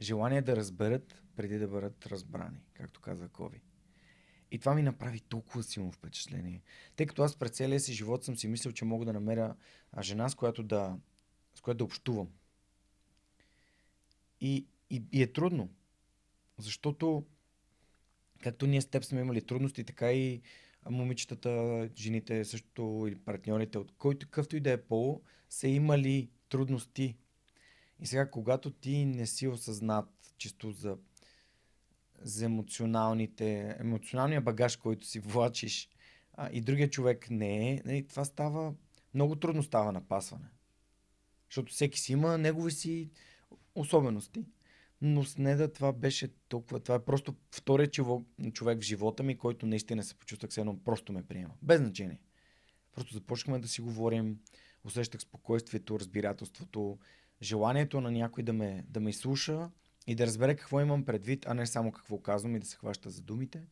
желание 0.00 0.42
да 0.42 0.56
разберат 0.56 1.22
преди 1.36 1.58
да 1.58 1.68
бъдат 1.68 2.06
разбрани, 2.06 2.58
както 2.74 3.00
каза 3.00 3.28
Кови. 3.28 3.62
И 4.50 4.58
това 4.58 4.74
ми 4.74 4.82
направи 4.82 5.20
толкова 5.20 5.62
силно 5.62 5.92
впечатление. 5.92 6.62
Тъй 6.96 7.06
като 7.06 7.22
аз 7.22 7.36
през 7.36 7.50
целия 7.50 7.80
си 7.80 7.92
живот 7.92 8.24
съм 8.24 8.36
си 8.36 8.48
мислил, 8.48 8.72
че 8.72 8.84
мога 8.84 9.04
да 9.04 9.12
намеря 9.12 9.56
жена, 10.00 10.28
с 10.28 10.34
която 10.34 10.62
да, 10.62 10.98
с 11.54 11.60
която 11.60 11.78
да 11.78 11.84
общувам. 11.84 12.28
И, 14.40 14.66
и, 14.90 15.02
и 15.12 15.22
е 15.22 15.32
трудно. 15.32 15.70
Защото, 16.58 17.26
както 18.42 18.66
ние 18.66 18.80
с 18.80 18.86
теб 18.86 19.04
сме 19.04 19.20
имали 19.20 19.46
трудности, 19.46 19.84
така 19.84 20.12
и 20.12 20.42
момичетата, 20.90 21.90
жените, 21.96 22.44
също 22.44 23.04
или 23.08 23.16
партньорите, 23.16 23.78
от 23.78 23.92
който 23.92 24.26
какъвто 24.26 24.56
и 24.56 24.60
да 24.60 24.70
е 24.70 24.82
пол, 24.82 25.22
са 25.48 25.68
имали 25.68 26.30
трудности. 26.48 27.16
И 28.00 28.06
сега, 28.06 28.30
когато 28.30 28.70
ти 28.70 29.04
не 29.04 29.26
си 29.26 29.48
осъзнат 29.48 30.34
чисто 30.38 30.72
за, 30.72 30.96
за 32.22 32.44
емоционалните, 32.44 33.76
емоционалния 33.80 34.40
багаж, 34.40 34.76
който 34.76 35.06
си 35.06 35.20
влачиш, 35.20 35.88
а, 36.32 36.50
и 36.52 36.60
другия 36.60 36.90
човек 36.90 37.30
не 37.30 37.70
е, 37.70 37.82
нали, 37.84 38.06
това 38.06 38.24
става, 38.24 38.74
много 39.14 39.36
трудно 39.36 39.62
става 39.62 39.92
напасване. 39.92 40.48
Защото 41.50 41.72
всеки 41.72 42.00
си 42.00 42.12
има 42.12 42.38
негови 42.38 42.70
си 42.70 43.10
особености. 43.74 44.44
Но 45.00 45.24
с 45.24 45.38
Неда 45.38 45.72
това 45.72 45.92
беше 45.92 46.28
толкова. 46.48 46.80
Това 46.80 46.94
е 46.94 47.04
просто 47.04 47.34
втория 47.52 47.90
човек 48.52 48.78
в 48.78 48.84
живота 48.84 49.22
ми, 49.22 49.38
който 49.38 49.66
наистина 49.66 50.02
се 50.02 50.14
почувствах, 50.14 50.50
все 50.50 50.60
едно 50.60 50.84
просто 50.84 51.12
ме 51.12 51.22
приема. 51.22 51.54
Без 51.62 51.80
значение. 51.80 52.20
Просто 52.92 53.14
започнахме 53.14 53.58
да 53.58 53.68
си 53.68 53.80
говорим, 53.80 54.38
усещах 54.84 55.20
спокойствието, 55.20 56.00
разбирателството, 56.00 56.98
желанието 57.42 58.00
на 58.00 58.10
някой 58.10 58.42
да 58.42 58.52
ме, 58.52 58.84
да 58.88 59.00
ме 59.00 59.10
изслуша 59.10 59.70
и 60.06 60.14
да 60.14 60.26
разбере 60.26 60.56
какво 60.56 60.80
имам 60.80 61.04
предвид, 61.04 61.46
а 61.48 61.54
не 61.54 61.66
само 61.66 61.92
какво 61.92 62.18
казвам 62.18 62.56
и 62.56 62.60
да 62.60 62.66
се 62.66 62.76
хваща 62.76 63.10
за 63.10 63.22
думите. 63.22 63.66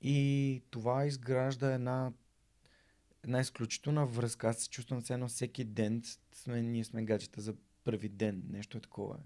И 0.00 0.62
това 0.70 1.06
изгражда 1.06 1.74
една, 1.74 2.12
една 3.24 3.40
изключителна 3.40 4.06
връзка. 4.06 4.48
Аз 4.48 4.56
се 4.56 4.68
чувствам 4.68 5.00
все 5.00 5.12
едно 5.14 5.28
всеки 5.28 5.64
ден 5.64 6.02
сме, 6.32 6.62
ние 6.62 6.84
сме 6.84 7.04
гаджета 7.04 7.40
за 7.40 7.54
първи 7.84 8.08
ден. 8.08 8.42
Нещо 8.48 8.78
е 8.78 8.80
такова. 8.80 9.18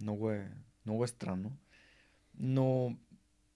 Много 0.00 0.30
е, 0.30 0.50
много 0.86 1.04
е 1.04 1.08
странно. 1.08 1.52
Но 2.38 2.96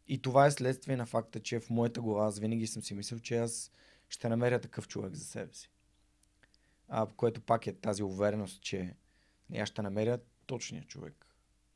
и 0.08 0.22
това 0.22 0.46
е 0.46 0.50
следствие 0.50 0.96
на 0.96 1.06
факта, 1.06 1.40
че 1.40 1.60
в 1.60 1.70
моята 1.70 2.00
глава 2.00 2.26
аз 2.26 2.38
винаги 2.38 2.66
съм 2.66 2.82
си 2.82 2.94
мислил, 2.94 3.18
че 3.18 3.36
аз 3.36 3.72
ще 4.08 4.28
намеря 4.28 4.60
такъв 4.60 4.88
човек 4.88 5.14
за 5.14 5.24
себе 5.24 5.54
си. 5.54 5.70
А, 6.88 7.06
което 7.06 7.40
пак 7.40 7.66
е 7.66 7.72
тази 7.72 8.02
увереност, 8.02 8.62
че 8.62 8.94
аз 9.56 9.68
ще 9.68 9.82
намеря 9.82 10.18
точния 10.46 10.84
човек. 10.84 11.26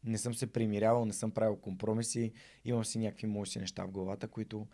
Не 0.05 0.19
съм 0.19 0.35
се 0.35 0.53
примирявал, 0.53 1.05
не 1.05 1.13
съм 1.13 1.31
правил 1.31 1.57
компромиси, 1.57 2.33
имам 2.65 2.85
си 2.85 2.99
някакви 2.99 3.27
мои 3.27 3.47
неща 3.57 3.85
в 3.85 3.91
главата, 3.91 4.29
които 4.29 4.67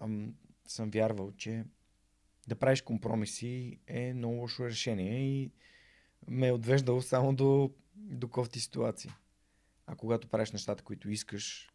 ам, 0.00 0.34
съм 0.66 0.90
вярвал, 0.90 1.32
че 1.32 1.64
да 2.48 2.56
правиш 2.56 2.82
компромиси 2.82 3.78
е 3.86 4.14
много 4.14 4.36
лошо 4.36 4.64
решение 4.64 5.20
и 5.20 5.50
ме 6.28 6.48
е 6.48 6.52
отвеждало 6.52 7.02
само 7.02 7.34
до, 7.34 7.70
до 7.94 8.28
кофти 8.28 8.60
ситуации. 8.60 9.10
А 9.86 9.96
когато 9.96 10.28
правиш 10.28 10.52
нещата, 10.52 10.84
които 10.84 11.10
искаш 11.10 11.70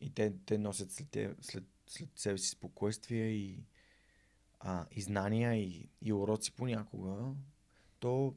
и 0.00 0.10
те, 0.10 0.32
те 0.46 0.58
носят 0.58 0.92
след, 0.92 1.16
след, 1.40 1.64
след 1.86 2.18
себе 2.18 2.38
си 2.38 2.48
спокойствие 2.48 3.26
и, 3.26 3.64
а, 4.60 4.86
и 4.90 5.02
знания 5.02 5.54
и, 5.54 5.88
и 6.02 6.12
уроци 6.12 6.52
понякога, 6.52 7.34
то 7.98 8.36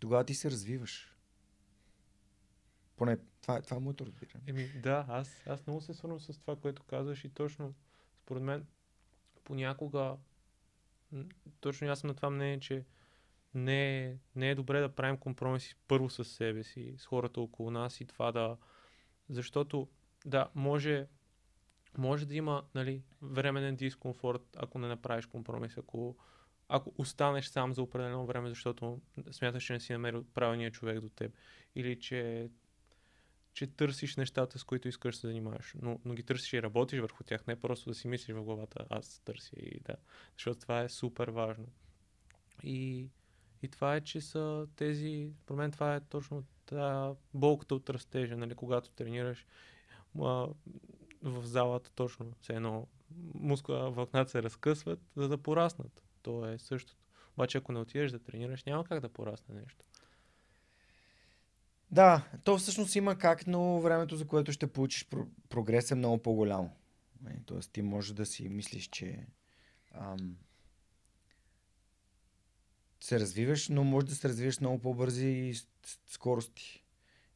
тогава 0.00 0.24
ти 0.24 0.34
се 0.34 0.50
развиваш. 0.50 1.16
Поне 2.96 3.18
това, 3.40 3.62
това 3.62 3.76
е 3.76 3.80
моето 3.80 4.06
разбиране. 4.06 4.44
Еми, 4.46 4.68
да, 4.82 5.04
аз, 5.08 5.42
аз 5.46 5.66
много 5.66 5.80
се 5.80 5.94
свързвам 5.94 6.20
с 6.20 6.38
това, 6.38 6.56
което 6.56 6.82
казваш 6.82 7.24
и 7.24 7.28
точно 7.28 7.74
според 8.22 8.42
мен 8.42 8.66
понякога 9.44 10.16
точно 11.60 11.88
аз 11.88 12.00
съм 12.00 12.08
на 12.08 12.14
това 12.14 12.30
мнение, 12.30 12.60
че 12.60 12.84
не 13.54 14.16
не 14.36 14.50
е 14.50 14.54
добре 14.54 14.80
да 14.80 14.94
правим 14.94 15.16
компромиси 15.16 15.74
първо 15.88 16.10
с 16.10 16.24
себе 16.24 16.62
си, 16.62 16.94
с 16.98 17.06
хората 17.06 17.40
около 17.40 17.70
нас 17.70 18.00
и 18.00 18.06
това 18.06 18.32
да... 18.32 18.56
Защото, 19.28 19.88
да, 20.26 20.50
може, 20.54 21.06
може 21.98 22.26
да 22.26 22.34
има 22.34 22.64
нали, 22.74 23.02
временен 23.22 23.76
дискомфорт, 23.76 24.42
ако 24.56 24.78
не 24.78 24.88
направиш 24.88 25.26
компромис, 25.26 25.78
ако, 25.78 26.16
ако 26.68 26.94
останеш 26.98 27.46
сам 27.46 27.72
за 27.72 27.82
определено 27.82 28.26
време, 28.26 28.48
защото 28.48 29.00
смяташ, 29.30 29.64
че 29.64 29.72
не 29.72 29.80
си 29.80 29.92
намерил 29.92 30.24
правилния 30.34 30.70
човек 30.70 31.00
до 31.00 31.08
теб. 31.08 31.32
Или 31.74 32.00
че 32.00 32.50
че 33.54 33.66
търсиш 33.66 34.16
нещата, 34.16 34.58
с 34.58 34.64
които 34.64 34.88
искаш 34.88 35.14
да 35.14 35.20
се 35.20 35.26
занимаваш, 35.26 35.74
но, 35.82 36.00
но 36.04 36.14
ги 36.14 36.22
търсиш 36.22 36.52
и 36.52 36.62
работиш 36.62 37.00
върху 37.00 37.24
тях, 37.24 37.46
не 37.46 37.60
просто 37.60 37.90
да 37.90 37.94
си 37.94 38.08
мислиш 38.08 38.36
в 38.36 38.42
главата, 38.42 38.86
аз 38.90 39.18
търся 39.24 39.56
и 39.56 39.80
да, 39.80 39.96
защото 40.38 40.60
това 40.60 40.80
е 40.80 40.88
супер 40.88 41.28
важно. 41.28 41.66
И 42.62 43.08
и 43.62 43.68
това 43.68 43.96
е, 43.96 44.00
че 44.00 44.20
са 44.20 44.66
тези, 44.76 45.32
про 45.46 45.56
мен 45.56 45.70
това 45.70 45.94
е 45.94 46.00
точно 46.00 46.44
та 46.66 47.14
болката 47.34 47.74
от 47.74 47.90
растежа, 47.90 48.36
нали, 48.36 48.54
когато 48.54 48.90
тренираш 48.90 49.46
а, 50.18 50.48
в 51.22 51.44
залата 51.44 51.90
точно, 51.90 52.32
все 52.40 52.52
едно 52.52 52.86
мускула, 53.34 53.90
вълкната 53.90 54.30
се 54.30 54.42
разкъсват, 54.42 55.00
за 55.16 55.28
да 55.28 55.38
пораснат. 55.38 56.02
То 56.22 56.46
е 56.46 56.58
същото. 56.58 56.98
Обаче 57.36 57.58
ако 57.58 57.72
не 57.72 57.78
отидеш 57.78 58.10
да 58.10 58.18
тренираш, 58.18 58.64
няма 58.64 58.84
как 58.84 59.00
да 59.00 59.08
порасне 59.08 59.54
нещо. 59.54 59.84
Да, 61.90 62.24
то 62.44 62.58
всъщност 62.58 62.96
има 62.96 63.18
как, 63.18 63.46
но 63.46 63.80
времето, 63.80 64.16
за 64.16 64.26
което 64.26 64.52
ще 64.52 64.66
получиш 64.66 65.08
прогрес 65.48 65.90
е 65.90 65.94
много 65.94 66.18
по-голямо. 66.18 66.70
Нали, 67.20 67.38
тоест 67.46 67.72
ти 67.72 67.82
можеш 67.82 68.12
да 68.12 68.26
си 68.26 68.48
мислиш, 68.48 68.88
че 68.88 69.26
ам, 69.94 70.36
се 73.02 73.20
развиваш, 73.20 73.68
но 73.68 73.84
може 73.84 74.06
да 74.06 74.14
се 74.14 74.28
развиваш 74.28 74.60
много 74.60 74.78
по-бързи 74.78 75.52
скорости. 76.06 76.84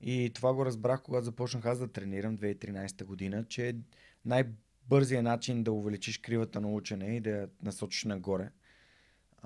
И 0.00 0.30
това 0.34 0.54
го 0.54 0.66
разбрах, 0.66 1.02
когато 1.02 1.24
започнах 1.24 1.66
аз 1.66 1.78
да 1.78 1.88
тренирам 1.88 2.38
2013 2.38 3.04
година, 3.04 3.44
че 3.48 3.76
най-бързият 4.24 5.24
начин 5.24 5.62
да 5.62 5.72
увеличиш 5.72 6.18
кривата 6.18 6.60
на 6.60 6.68
учене 6.68 7.16
и 7.16 7.20
да 7.20 7.30
я 7.30 7.48
насочиш 7.62 8.04
нагоре 8.04 8.50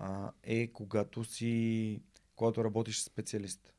а, 0.00 0.32
е 0.42 0.66
когато 0.66 1.24
си, 1.24 2.02
когато 2.36 2.64
работиш 2.64 2.98
с 3.00 3.04
специалист. 3.04 3.72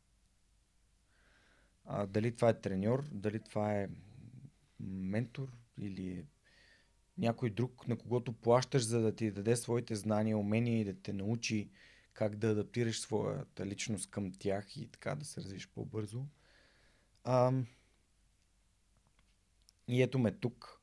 А, 1.85 2.05
дали 2.05 2.35
това 2.35 2.49
е 2.49 2.61
треньор, 2.61 3.05
дали 3.11 3.39
това 3.39 3.73
е 3.73 3.89
ментор 4.79 5.51
или 5.77 6.09
е 6.09 6.25
някой 7.17 7.49
друг, 7.49 7.87
на 7.87 7.97
когото 7.97 8.33
плащаш, 8.33 8.83
за 8.83 9.01
да 9.01 9.15
ти 9.15 9.31
даде 9.31 9.55
своите 9.55 9.95
знания, 9.95 10.37
умения 10.37 10.79
и 10.79 10.85
да 10.85 10.93
те 10.93 11.13
научи 11.13 11.69
как 12.13 12.35
да 12.35 12.51
адаптираш 12.51 12.99
своята 12.99 13.65
личност 13.65 14.09
към 14.09 14.31
тях 14.31 14.77
и 14.77 14.87
така 14.87 15.15
да 15.15 15.25
се 15.25 15.41
развиш 15.41 15.69
по-бързо. 15.69 16.25
А, 17.23 17.53
и 19.87 20.01
ето 20.01 20.19
ме 20.19 20.31
тук. 20.31 20.81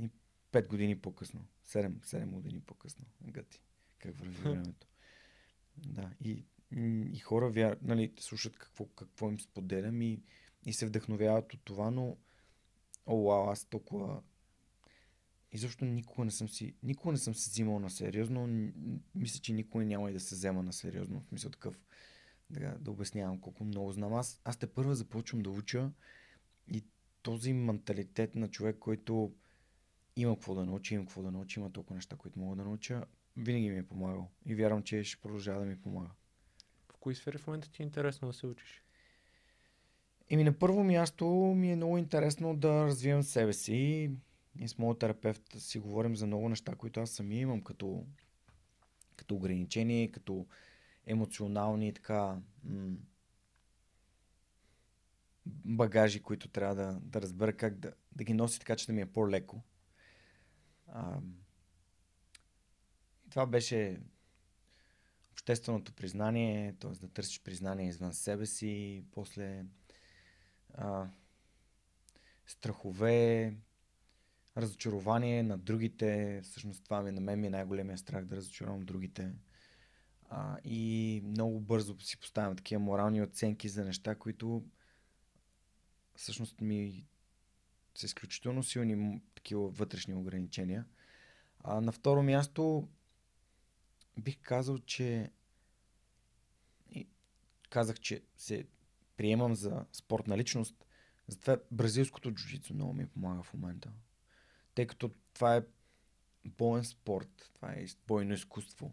И 0.00 0.10
5 0.52 0.66
години 0.66 1.00
по-късно. 1.00 1.46
7, 1.66 2.06
7 2.06 2.26
години 2.26 2.60
по-късно. 2.60 3.04
Гъти. 3.22 3.62
Как 3.98 4.16
върви 4.16 4.34
времето. 4.42 4.86
Да. 5.76 6.10
И, 6.20 6.44
и 7.12 7.18
хора 7.18 7.50
вяр, 7.50 7.78
нали, 7.82 8.12
слушат 8.18 8.56
какво, 8.56 8.86
какво 8.86 9.28
им 9.28 9.40
споделям 9.40 10.02
и 10.02 10.22
и 10.66 10.72
се 10.72 10.86
вдъхновяват 10.86 11.54
от 11.54 11.60
това, 11.64 11.90
но 11.90 12.16
о, 13.06 13.24
вау, 13.24 13.50
аз 13.50 13.64
толкова 13.64 14.22
и 15.52 15.58
защо 15.58 15.84
никога 15.84 16.24
не 16.24 16.30
съм 16.30 16.48
си, 16.48 16.74
никога 16.82 17.12
не 17.12 17.18
съм 17.18 17.34
се 17.34 17.50
взимал 17.50 17.78
на 17.78 17.90
сериозно. 17.90 18.70
Мисля, 19.14 19.40
че 19.40 19.52
никога 19.52 19.84
няма 19.84 20.10
и 20.10 20.12
да 20.12 20.20
се 20.20 20.34
взема 20.34 20.62
на 20.62 20.72
сериозно. 20.72 21.20
В 21.20 21.28
смисъл 21.28 21.50
такъв, 21.50 21.80
да, 22.50 22.78
да 22.78 22.90
обяснявам 22.90 23.40
колко 23.40 23.64
много 23.64 23.92
знам. 23.92 24.14
Аз, 24.14 24.40
аз 24.44 24.56
те 24.56 24.66
първа 24.66 24.94
започвам 24.94 25.42
да 25.42 25.50
уча 25.50 25.90
и 26.68 26.84
този 27.22 27.52
менталитет 27.52 28.34
на 28.34 28.48
човек, 28.48 28.78
който 28.78 29.32
има 30.16 30.34
какво 30.34 30.54
да 30.54 30.64
научи, 30.64 30.94
има 30.94 31.04
какво 31.04 31.22
да 31.22 31.30
научи, 31.30 31.60
има 31.60 31.72
толкова 31.72 31.94
неща, 31.94 32.16
които 32.16 32.38
мога 32.38 32.56
да 32.56 32.64
науча, 32.64 33.04
винаги 33.36 33.70
ми 33.70 33.78
е 33.78 33.86
помагал. 33.86 34.30
И 34.46 34.54
вярвам, 34.54 34.82
че 34.82 35.04
ще 35.04 35.20
продължава 35.20 35.60
да 35.60 35.66
ми 35.66 35.80
помага. 35.80 36.10
В 36.88 36.96
кои 37.00 37.14
сфери 37.14 37.38
в 37.38 37.46
момента 37.46 37.70
ти 37.70 37.82
е 37.82 37.86
интересно 37.86 38.28
да 38.28 38.34
се 38.34 38.46
учиш? 38.46 38.84
Еми 40.30 40.44
на 40.44 40.52
първо 40.52 40.84
място 40.84 41.26
ми 41.56 41.72
е 41.72 41.76
много 41.76 41.98
интересно 41.98 42.56
да 42.56 42.86
развивам 42.86 43.22
себе 43.22 43.52
си. 43.52 44.10
И 44.58 44.68
с 44.68 44.78
моят 44.78 44.98
терапевт 44.98 45.42
си 45.58 45.78
говорим 45.78 46.16
за 46.16 46.26
много 46.26 46.48
неща, 46.48 46.74
които 46.74 47.00
аз 47.00 47.10
самия 47.10 47.40
имам 47.40 47.62
като, 47.62 48.06
като 49.16 49.34
ограничения, 49.34 50.12
като 50.12 50.46
емоционални 51.06 51.92
така 51.94 52.40
м- 52.64 52.96
багажи, 55.46 56.22
които 56.22 56.48
трябва 56.48 56.74
да, 56.74 57.00
да 57.02 57.22
разбера 57.22 57.56
как 57.56 57.78
да, 57.78 57.92
да 58.12 58.24
ги 58.24 58.34
носи 58.34 58.58
така, 58.58 58.76
че 58.76 58.86
да 58.86 58.92
ми 58.92 59.00
е 59.00 59.12
по-леко. 59.12 59.62
А, 60.86 61.20
и 63.26 63.30
това 63.30 63.46
беше 63.46 64.00
общественото 65.32 65.92
признание, 65.92 66.76
т.е. 66.80 66.90
да 66.90 67.08
търсиш 67.08 67.42
признание 67.42 67.88
извън 67.88 68.12
себе 68.12 68.46
си, 68.46 69.04
после 69.12 69.64
а, 70.74 71.08
страхове, 72.46 73.54
разочарование 74.56 75.42
на 75.42 75.58
другите. 75.58 76.40
Всъщност 76.44 76.84
това 76.84 77.02
ми 77.02 77.10
на 77.10 77.20
мен 77.20 77.40
ми 77.40 77.46
е 77.46 77.50
най-големия 77.50 77.98
страх 77.98 78.24
да 78.24 78.36
разочаровам 78.36 78.80
другите. 78.80 79.32
А, 80.30 80.58
и 80.64 81.22
много 81.24 81.60
бързо 81.60 82.00
си 82.00 82.20
поставям 82.20 82.56
такива 82.56 82.80
морални 82.80 83.22
оценки 83.22 83.68
за 83.68 83.84
неща, 83.84 84.14
които 84.14 84.64
всъщност 86.14 86.60
ми 86.60 87.04
са 87.94 88.06
изключително 88.06 88.62
силни 88.62 89.22
такива 89.34 89.68
вътрешни 89.68 90.14
ограничения. 90.14 90.86
А 91.64 91.80
на 91.80 91.92
второ 91.92 92.22
място 92.22 92.88
бих 94.18 94.38
казал, 94.42 94.78
че 94.78 95.30
казах, 97.70 98.00
че 98.00 98.22
се 98.36 98.66
приемам 99.16 99.54
за 99.54 99.84
спортна 99.92 100.38
личност. 100.38 100.84
Затова 101.28 101.56
бразилското 101.70 102.30
джуджицу 102.30 102.74
много 102.74 102.92
ми 102.92 103.06
помага 103.06 103.42
в 103.42 103.54
момента. 103.54 103.92
Тъй 104.74 104.86
като 104.86 105.10
това 105.34 105.56
е 105.56 105.62
боен 106.44 106.84
спорт, 106.84 107.50
това 107.54 107.72
е 107.72 107.86
бойно 108.06 108.34
изкуство, 108.34 108.92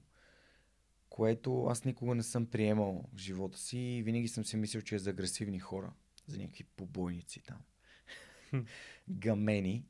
което 1.10 1.66
аз 1.66 1.86
никога 1.86 2.16
не 2.16 2.24
съм 2.24 2.46
приемал 2.46 3.06
в 3.14 3.18
живота 3.18 3.58
си 3.58 3.78
и 3.78 4.04
винаги 4.04 4.28
съм 4.28 4.46
си 4.46 4.58
мислил, 4.58 4.82
че 4.82 4.96
е 4.96 5.00
за 5.00 5.10
агресивни 5.10 5.60
хора, 5.60 5.94
за 6.28 6.38
някакви 6.38 6.64
побойници 6.64 7.42
там, 7.42 7.62
гамени. 9.10 9.86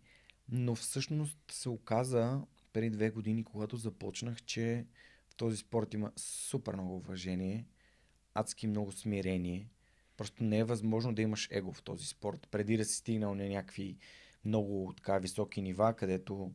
Но 0.52 0.75
всъщност 0.75 1.38
се 1.52 1.69
оказа 1.69 2.41
преди 2.73 2.89
две 2.89 3.10
години, 3.10 3.43
когато 3.43 3.78
започнах, 3.78 4.43
че 4.43 4.86
в 5.30 5.36
този 5.36 5.58
спорт 5.58 5.93
има 5.93 6.12
супер 6.15 6.73
много 6.73 6.95
уважение, 6.95 7.65
адски 8.34 8.67
много 8.67 8.91
смирение. 8.91 9.69
Просто 10.17 10.43
не 10.43 10.58
е 10.58 10.63
възможно 10.63 11.13
да 11.13 11.21
имаш 11.21 11.47
его 11.52 11.73
в 11.73 11.84
този 11.84 12.06
спорт, 12.06 12.47
преди 12.52 12.78
да 12.78 12.86
си 12.86 12.95
стигнал 12.95 13.36
на 13.36 13.49
някакви 13.49 13.97
много 14.45 14.93
така 14.97 15.17
високи 15.17 15.62
нива, 15.62 15.95
където 15.95 16.52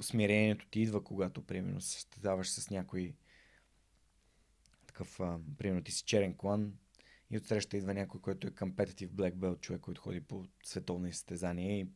смирението 0.00 0.66
ти 0.70 0.80
идва, 0.80 1.04
когато, 1.04 1.42
примерно, 1.42 1.80
се 1.80 1.92
състезаваш 1.92 2.50
с 2.50 2.70
някой 2.70 3.14
такъв, 4.86 5.20
примерно, 5.58 5.84
ти 5.84 5.92
си 5.92 6.04
черен 6.04 6.34
клан 6.36 6.72
и 7.30 7.36
отсреща 7.36 7.76
идва 7.76 7.94
някой, 7.94 8.20
който 8.20 8.46
е 8.46 8.50
competitive 8.50 9.08
black 9.08 9.34
belt, 9.34 9.60
човек, 9.60 9.80
който 9.80 10.00
ходи 10.00 10.20
по 10.20 10.44
световни 10.64 11.12
състезания 11.12 11.80
и, 11.80 11.88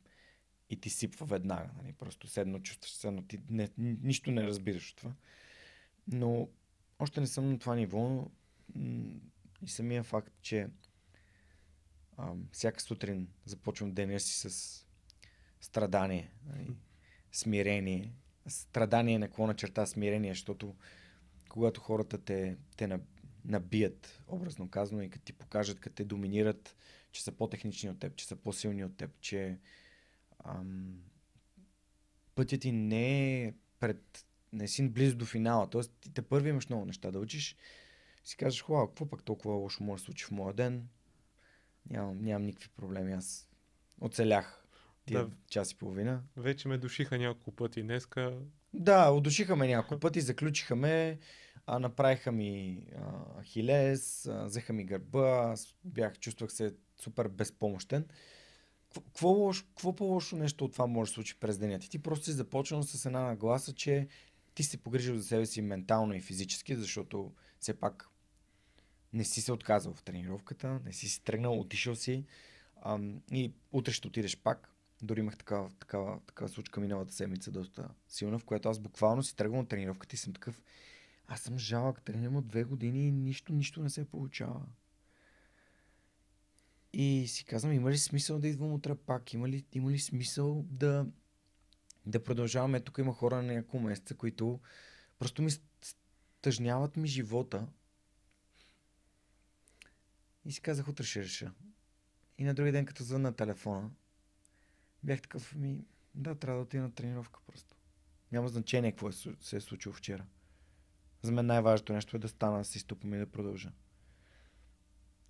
и 0.70 0.80
ти 0.80 0.90
сипва 0.90 1.26
веднага. 1.26 1.70
Нали? 1.76 1.92
Просто 1.92 2.28
седно 2.28 2.62
чувстваш 2.62 2.92
се, 2.92 3.10
но 3.10 3.22
ти 3.22 3.40
не, 3.48 3.70
нищо 3.78 4.30
не 4.30 4.42
разбираш 4.42 4.90
от 4.90 4.96
това. 4.96 5.12
Но 6.08 6.48
още 6.98 7.20
не 7.20 7.26
съм 7.26 7.50
на 7.50 7.58
това 7.58 7.74
ниво 7.74 8.30
и 9.62 9.68
самия 9.68 10.02
факт, 10.02 10.32
че 10.42 10.68
всяка 12.52 12.80
сутрин 12.80 13.28
започвам 13.44 13.92
деня 13.92 14.20
си 14.20 14.50
с 14.50 14.86
страдание, 15.60 16.30
нали, 16.46 16.70
смирение. 17.32 18.12
Страдание 18.46 19.18
на 19.18 19.26
какво 19.26 19.46
на 19.46 19.54
черта 19.54 19.86
смирение, 19.86 20.30
защото 20.30 20.76
когато 21.48 21.80
хората 21.80 22.18
те, 22.18 22.56
те 22.76 22.98
набият, 23.44 24.22
образно 24.26 24.70
казано, 24.70 25.02
и 25.02 25.10
като 25.10 25.24
ти 25.24 25.32
покажат, 25.32 25.80
като 25.80 25.96
те 25.96 26.04
доминират, 26.04 26.76
че 27.12 27.22
са 27.22 27.32
по-технични 27.32 27.90
от 27.90 27.98
теб, 27.98 28.16
че 28.16 28.26
са 28.26 28.36
по-силни 28.36 28.84
от 28.84 28.96
теб, 28.96 29.20
че 29.20 29.58
ам, 30.44 31.02
пътят 32.34 32.60
ти 32.60 32.72
не 32.72 33.42
е 33.42 33.54
пред, 33.80 34.26
не 34.52 34.68
си 34.68 34.88
близо 34.88 35.16
до 35.16 35.24
финала, 35.24 35.70
т.е. 35.70 35.82
ти 36.00 36.14
те 36.14 36.22
първи 36.22 36.48
имаш 36.48 36.68
много 36.68 36.84
неща 36.84 37.10
да 37.10 37.18
учиш, 37.18 37.56
си 38.24 38.36
кажеш, 38.36 38.62
хубаво, 38.62 38.88
какво 38.88 39.06
пък 39.06 39.22
толкова 39.22 39.54
лошо 39.54 39.84
може 39.84 40.00
да 40.00 40.04
случи 40.04 40.24
в 40.24 40.30
моя 40.30 40.54
ден, 40.54 40.88
Нямам, 41.90 42.18
нямам 42.22 42.46
никакви 42.46 42.68
проблеми. 42.68 43.12
Аз 43.12 43.48
оцелях 44.00 44.66
тия 45.06 45.26
да. 45.26 45.36
час 45.48 45.72
и 45.72 45.78
половина. 45.78 46.22
Вече 46.36 46.68
ме 46.68 46.78
душиха 46.78 47.18
няколко 47.18 47.52
пъти 47.52 47.82
днеска. 47.82 48.38
Да, 48.74 49.10
удушиха 49.10 49.56
ме 49.56 49.68
няколко 49.68 50.00
пъти, 50.00 50.20
заключиха 50.20 50.76
ме, 50.76 51.18
а, 51.66 51.78
направиха 51.78 52.32
ми 52.32 52.82
а, 52.96 53.42
хилес, 53.42 54.26
а, 54.26 54.44
взеха 54.44 54.72
ми 54.72 54.84
гърба, 54.84 55.50
аз 55.52 55.74
бях, 55.84 56.18
чувствах 56.18 56.52
се 56.52 56.74
супер 57.02 57.28
безпомощен. 57.28 58.06
Какво, 58.94 59.52
какво 59.52 59.96
по-лошо 59.96 60.36
нещо 60.36 60.64
от 60.64 60.72
това 60.72 60.86
може 60.86 61.10
да 61.10 61.14
случи 61.14 61.40
през 61.40 61.58
деня? 61.58 61.78
Ти, 61.78 61.90
ти 61.90 61.98
просто 61.98 62.24
си 62.24 62.32
започнал 62.32 62.82
с 62.82 63.06
една 63.06 63.20
нагласа, 63.20 63.72
че 63.72 64.08
ти 64.54 64.62
си 64.62 64.76
погрижил 64.82 65.16
за 65.16 65.22
себе 65.22 65.46
си 65.46 65.62
ментално 65.62 66.14
и 66.14 66.20
физически, 66.20 66.74
защото 66.74 67.32
все 67.60 67.74
пак 67.74 68.08
не 69.12 69.24
си 69.24 69.40
се 69.40 69.52
отказал 69.52 69.94
в 69.94 70.02
тренировката, 70.02 70.80
не 70.84 70.92
си 70.92 71.08
си 71.08 71.24
тръгнал, 71.24 71.60
отишъл 71.60 71.94
си 71.94 72.24
ам, 72.82 73.22
и 73.32 73.52
утре 73.72 73.92
ще 73.92 74.08
отидеш 74.08 74.36
пак. 74.36 74.68
Дори 75.02 75.20
имах 75.20 75.36
такава, 75.36 75.70
такава, 75.70 76.20
такава 76.26 76.48
случка 76.48 76.80
миналата 76.80 77.14
седмица 77.14 77.50
доста 77.50 77.88
силна, 78.08 78.38
в 78.38 78.44
която 78.44 78.68
аз 78.68 78.78
буквално 78.78 79.22
си 79.22 79.36
тръгвам 79.36 79.60
от 79.60 79.68
тренировката 79.68 80.14
и 80.14 80.18
съм 80.18 80.32
такъв 80.32 80.62
аз 81.32 81.40
съм 81.40 81.58
жалък, 81.58 82.02
тренирам 82.02 82.36
от 82.36 82.48
две 82.48 82.64
години 82.64 83.08
и 83.08 83.12
нищо, 83.12 83.52
нищо 83.52 83.82
не 83.82 83.90
се 83.90 84.04
получава. 84.04 84.60
И 86.92 87.26
си 87.28 87.44
казвам, 87.44 87.72
има 87.72 87.90
ли 87.90 87.98
смисъл 87.98 88.38
да 88.38 88.48
идвам 88.48 88.72
утре 88.72 88.94
пак? 88.94 89.34
Има 89.34 89.48
ли, 89.48 89.64
има 89.72 89.90
ли 89.90 89.98
смисъл 89.98 90.64
да, 90.68 91.06
да 92.06 92.24
продължаваме? 92.24 92.80
Тук 92.80 92.98
има 92.98 93.14
хора 93.14 93.36
на 93.36 93.42
няколко 93.42 93.78
месеца, 93.80 94.14
които 94.14 94.60
просто 95.18 95.42
ми 95.42 95.50
стъжняват 96.38 96.96
ми 96.96 97.08
живота 97.08 97.66
и 100.44 100.52
си 100.52 100.60
казах, 100.60 100.88
утре 100.88 101.04
ще 101.04 101.22
реша. 101.22 101.52
И 102.38 102.44
на 102.44 102.54
другия 102.54 102.72
ден, 102.72 102.86
като 102.86 103.04
звън 103.04 103.22
на 103.22 103.32
телефона, 103.32 103.90
бях 105.02 105.22
такъв, 105.22 105.54
ми, 105.54 105.84
да, 106.14 106.34
трябва 106.34 106.58
да 106.60 106.62
отида 106.62 106.82
на 106.82 106.92
тренировка 106.92 107.40
просто. 107.46 107.76
Няма 108.32 108.48
значение 108.48 108.92
какво 108.92 109.08
е, 109.08 109.12
се 109.40 109.56
е 109.56 109.60
случило 109.60 109.92
вчера. 109.92 110.26
За 111.22 111.32
мен 111.32 111.46
най-важното 111.46 111.92
нещо 111.92 112.16
е 112.16 112.20
да 112.20 112.28
стана, 112.28 112.64
с 112.64 112.76
изтупам 112.76 113.14
и 113.14 113.18
да 113.18 113.26
продължа. 113.26 113.72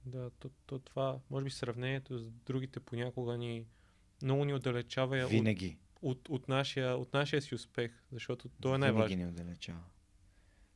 Да, 0.07 0.31
то, 0.31 0.51
то 0.66 0.79
това, 0.79 1.20
може 1.31 1.44
би 1.44 1.51
сравнението 1.51 2.18
с 2.18 2.31
другите 2.31 2.81
понякога 2.81 3.37
ни 3.37 3.66
много 4.23 4.44
ни 4.44 4.55
отдалечава 4.55 5.27
Винаги. 5.27 5.79
От, 6.03 6.18
от, 6.18 6.29
от, 6.29 6.49
нашия, 6.49 6.96
от 6.96 7.12
нашия 7.12 7.42
си 7.42 7.55
успех, 7.55 7.92
защото 8.12 8.49
то 8.49 8.75
е 8.75 8.79
най-важно. 8.79 9.09
Винаги 9.09 9.25
ни 9.25 9.31
отдалечава. 9.31 9.85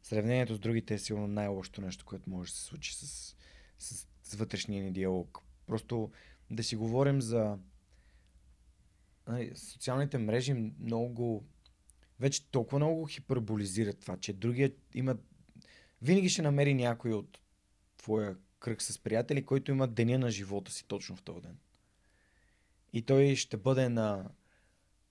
Сравнението 0.02 0.54
с 0.54 0.58
другите 0.58 0.94
е 0.94 0.98
сигурно 0.98 1.26
най-лошото 1.26 1.80
нещо, 1.80 2.04
което 2.04 2.30
може 2.30 2.50
да 2.50 2.56
се 2.56 2.64
случи 2.64 2.94
с, 2.94 3.36
с 3.78 4.06
с 4.24 4.34
вътрешния 4.34 4.84
ни 4.84 4.92
диалог. 4.92 5.40
Просто 5.66 6.10
да 6.50 6.62
си 6.62 6.76
говорим 6.76 7.20
за 7.20 7.58
нали, 9.28 9.52
социалните 9.56 10.18
мрежи 10.18 10.72
много 10.80 11.44
вече 12.20 12.46
толкова 12.46 12.78
много 12.78 13.06
хиперболизират 13.06 14.00
това, 14.00 14.16
че 14.16 14.32
другият 14.32 14.78
има 14.94 15.16
винаги 16.02 16.28
ще 16.28 16.42
намери 16.42 16.74
някой 16.74 17.12
от 17.12 17.38
твоя 17.96 18.36
кръг 18.58 18.82
с 18.82 18.98
приятели, 18.98 19.46
който 19.46 19.70
има 19.70 19.88
деня 19.88 20.18
на 20.18 20.30
живота 20.30 20.72
си 20.72 20.84
точно 20.88 21.16
в 21.16 21.22
този 21.22 21.40
ден. 21.40 21.58
И 22.92 23.02
той 23.02 23.36
ще 23.36 23.56
бъде 23.56 23.88
на 23.88 24.30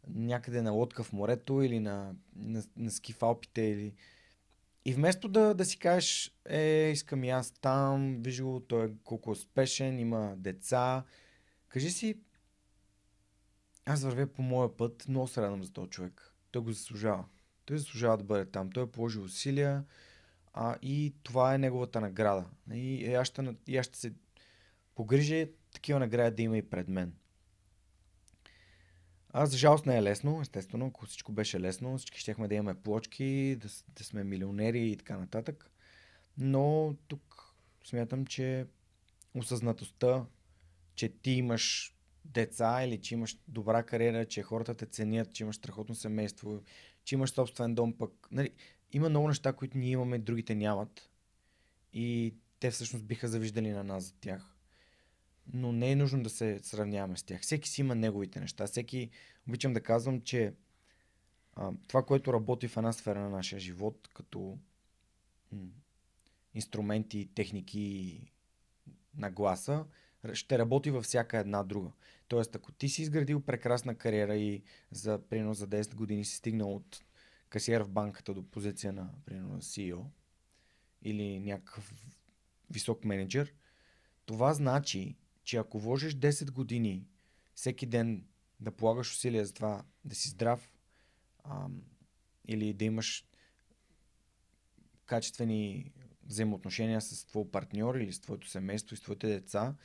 някъде 0.07 0.61
на 0.61 0.71
лодка 0.71 1.03
в 1.03 1.13
морето 1.13 1.61
или 1.61 1.79
на, 1.79 2.15
на, 2.35 2.63
на 2.77 2.91
ски 2.91 3.15
или... 3.57 3.93
И 4.85 4.93
вместо 4.93 5.27
да, 5.27 5.53
да 5.53 5.65
си 5.65 5.79
кажеш, 5.79 6.31
е, 6.45 6.89
искам 6.93 7.23
и 7.23 7.29
аз 7.29 7.51
там, 7.51 8.17
виж 8.21 8.41
го, 8.41 8.59
той 8.59 8.85
е 8.85 8.91
колко 9.03 9.31
успешен, 9.31 9.99
има 9.99 10.33
деца, 10.37 11.03
кажи 11.69 11.91
си, 11.91 12.19
аз 13.85 14.03
вървя 14.03 14.27
по 14.27 14.41
моя 14.41 14.77
път, 14.77 15.05
много 15.07 15.27
се 15.27 15.41
радвам 15.41 15.63
за 15.63 15.73
този 15.73 15.89
човек. 15.89 16.33
Той 16.51 16.61
го 16.61 16.71
заслужава. 16.71 17.25
Той 17.65 17.77
заслужава 17.77 18.17
да 18.17 18.23
бъде 18.23 18.45
там. 18.45 18.71
Той 18.71 18.83
е 18.83 18.91
положил 18.91 19.23
усилия 19.23 19.83
а, 20.53 20.77
и 20.81 21.15
това 21.23 21.55
е 21.55 21.57
неговата 21.57 22.01
награда. 22.01 22.45
И 22.73 23.13
аз 23.13 23.27
ще, 23.27 23.55
и 23.67 23.77
аз 23.77 23.85
ще 23.85 23.97
се 23.97 24.13
погрижа 24.95 25.47
такива 25.73 25.99
награди 25.99 26.35
да 26.35 26.41
има 26.41 26.57
и 26.57 26.69
пред 26.69 26.87
мен. 26.87 27.13
А 29.35 29.45
за 29.45 29.57
жалост 29.57 29.85
не 29.85 29.97
е 29.97 30.03
лесно, 30.03 30.41
естествено, 30.41 30.87
ако 30.87 31.05
всичко 31.05 31.31
беше 31.31 31.59
лесно, 31.59 31.97
всички 31.97 32.19
щехме 32.19 32.47
да 32.47 32.55
имаме 32.55 32.81
плочки, 32.81 33.57
да, 33.59 33.67
да 33.87 34.03
сме 34.03 34.23
милионери 34.23 34.91
и 34.91 34.97
така 34.97 35.17
нататък. 35.17 35.71
Но 36.37 36.95
тук 37.07 37.53
смятам, 37.85 38.25
че 38.25 38.65
осъзнатостта, 39.35 40.25
че 40.95 41.09
ти 41.09 41.31
имаш 41.31 41.95
деца 42.25 42.83
или 42.83 43.01
че 43.01 43.13
имаш 43.13 43.37
добра 43.47 43.83
кариера, 43.83 44.25
че 44.25 44.43
хората 44.43 44.75
те 44.75 44.85
ценят, 44.85 45.33
че 45.33 45.43
имаш 45.43 45.55
страхотно 45.55 45.95
семейство, 45.95 46.61
че 47.03 47.15
имаш 47.15 47.31
собствен 47.31 47.75
дом 47.75 47.93
пък. 47.97 48.27
Нали, 48.31 48.49
има 48.91 49.09
много 49.09 49.27
неща, 49.27 49.53
които 49.53 49.77
ние 49.77 49.89
имаме, 49.89 50.17
другите 50.19 50.55
нямат. 50.55 51.09
И 51.93 52.35
те 52.59 52.71
всъщност 52.71 53.05
биха 53.05 53.27
завиждали 53.27 53.69
на 53.69 53.83
нас 53.83 54.03
за 54.03 54.13
тях 54.21 54.52
но 55.53 55.71
не 55.71 55.91
е 55.91 55.95
нужно 55.95 56.23
да 56.23 56.29
се 56.29 56.59
сравняваме 56.59 57.17
с 57.17 57.23
тях. 57.23 57.41
Всеки 57.41 57.69
си 57.69 57.81
има 57.81 57.95
неговите 57.95 58.39
неща. 58.39 58.67
Всеки, 58.67 59.09
обичам 59.47 59.73
да 59.73 59.83
казвам, 59.83 60.21
че 60.21 60.53
а, 61.55 61.71
това, 61.87 62.05
което 62.05 62.33
работи 62.33 62.67
в 62.67 62.77
една 62.77 62.93
сфера 62.93 63.19
на 63.19 63.29
нашия 63.29 63.59
живот, 63.59 64.09
като 64.13 64.57
м- 65.51 65.59
инструменти, 66.53 67.29
техники, 67.35 68.21
нагласа, 69.15 69.85
ще 70.33 70.57
работи 70.57 70.91
във 70.91 71.03
всяка 71.03 71.37
една 71.37 71.63
друга. 71.63 71.91
Тоест, 72.27 72.55
ако 72.55 72.71
ти 72.71 72.89
си 72.89 73.01
изградил 73.01 73.41
прекрасна 73.41 73.95
кариера 73.95 74.35
и 74.35 74.63
за 74.91 75.21
примерно 75.29 75.53
за 75.53 75.67
10 75.67 75.95
години 75.95 76.25
си 76.25 76.35
стигнал 76.35 76.75
от 76.75 77.03
касиер 77.49 77.81
в 77.81 77.89
банката 77.89 78.33
до 78.33 78.43
позиция 78.43 78.93
на 78.93 79.09
примерно 79.25 79.61
CEO 79.61 80.05
или 81.01 81.39
някакъв 81.39 81.93
висок 82.69 83.05
менеджер, 83.05 83.53
това 84.25 84.53
значи, 84.53 85.15
че 85.43 85.57
ако 85.57 85.79
вложиш 85.79 86.15
10 86.15 86.51
години 86.51 87.07
всеки 87.55 87.85
ден 87.85 88.25
да 88.59 88.71
полагаш 88.71 89.11
усилия 89.11 89.45
за 89.45 89.53
това 89.53 89.83
да 90.05 90.15
си 90.15 90.29
здрав 90.29 90.71
ам, 91.43 91.81
или 92.47 92.73
да 92.73 92.85
имаш 92.85 93.25
качествени 95.05 95.91
взаимоотношения 96.23 97.01
с 97.01 97.25
твой 97.25 97.51
партньор 97.51 97.95
или 97.95 98.13
с 98.13 98.21
твоето 98.21 98.49
семейство 98.49 98.93
и 98.93 98.97
с 98.97 99.01
твоите 99.01 99.27
деца, 99.27 99.75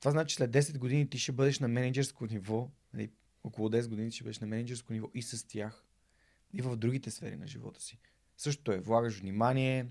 това 0.00 0.10
значи 0.10 0.34
след 0.34 0.50
10 0.50 0.78
години 0.78 1.10
ти 1.10 1.18
ще 1.18 1.32
бъдеш 1.32 1.58
на 1.58 1.68
менеджерско 1.68 2.26
ниво, 2.26 2.70
нали, 2.94 3.10
около 3.44 3.68
10 3.68 3.88
години 3.88 4.10
ще 4.10 4.24
бъдеш 4.24 4.38
на 4.38 4.46
менеджерско 4.46 4.92
ниво 4.92 5.08
и 5.14 5.22
с 5.22 5.46
тях, 5.46 5.84
и 6.52 6.62
в 6.62 6.76
другите 6.76 7.10
сфери 7.10 7.36
на 7.36 7.46
живота 7.46 7.80
си. 7.80 7.98
Същото 8.36 8.72
е, 8.72 8.80
влагаш 8.80 9.20
внимание, 9.20 9.86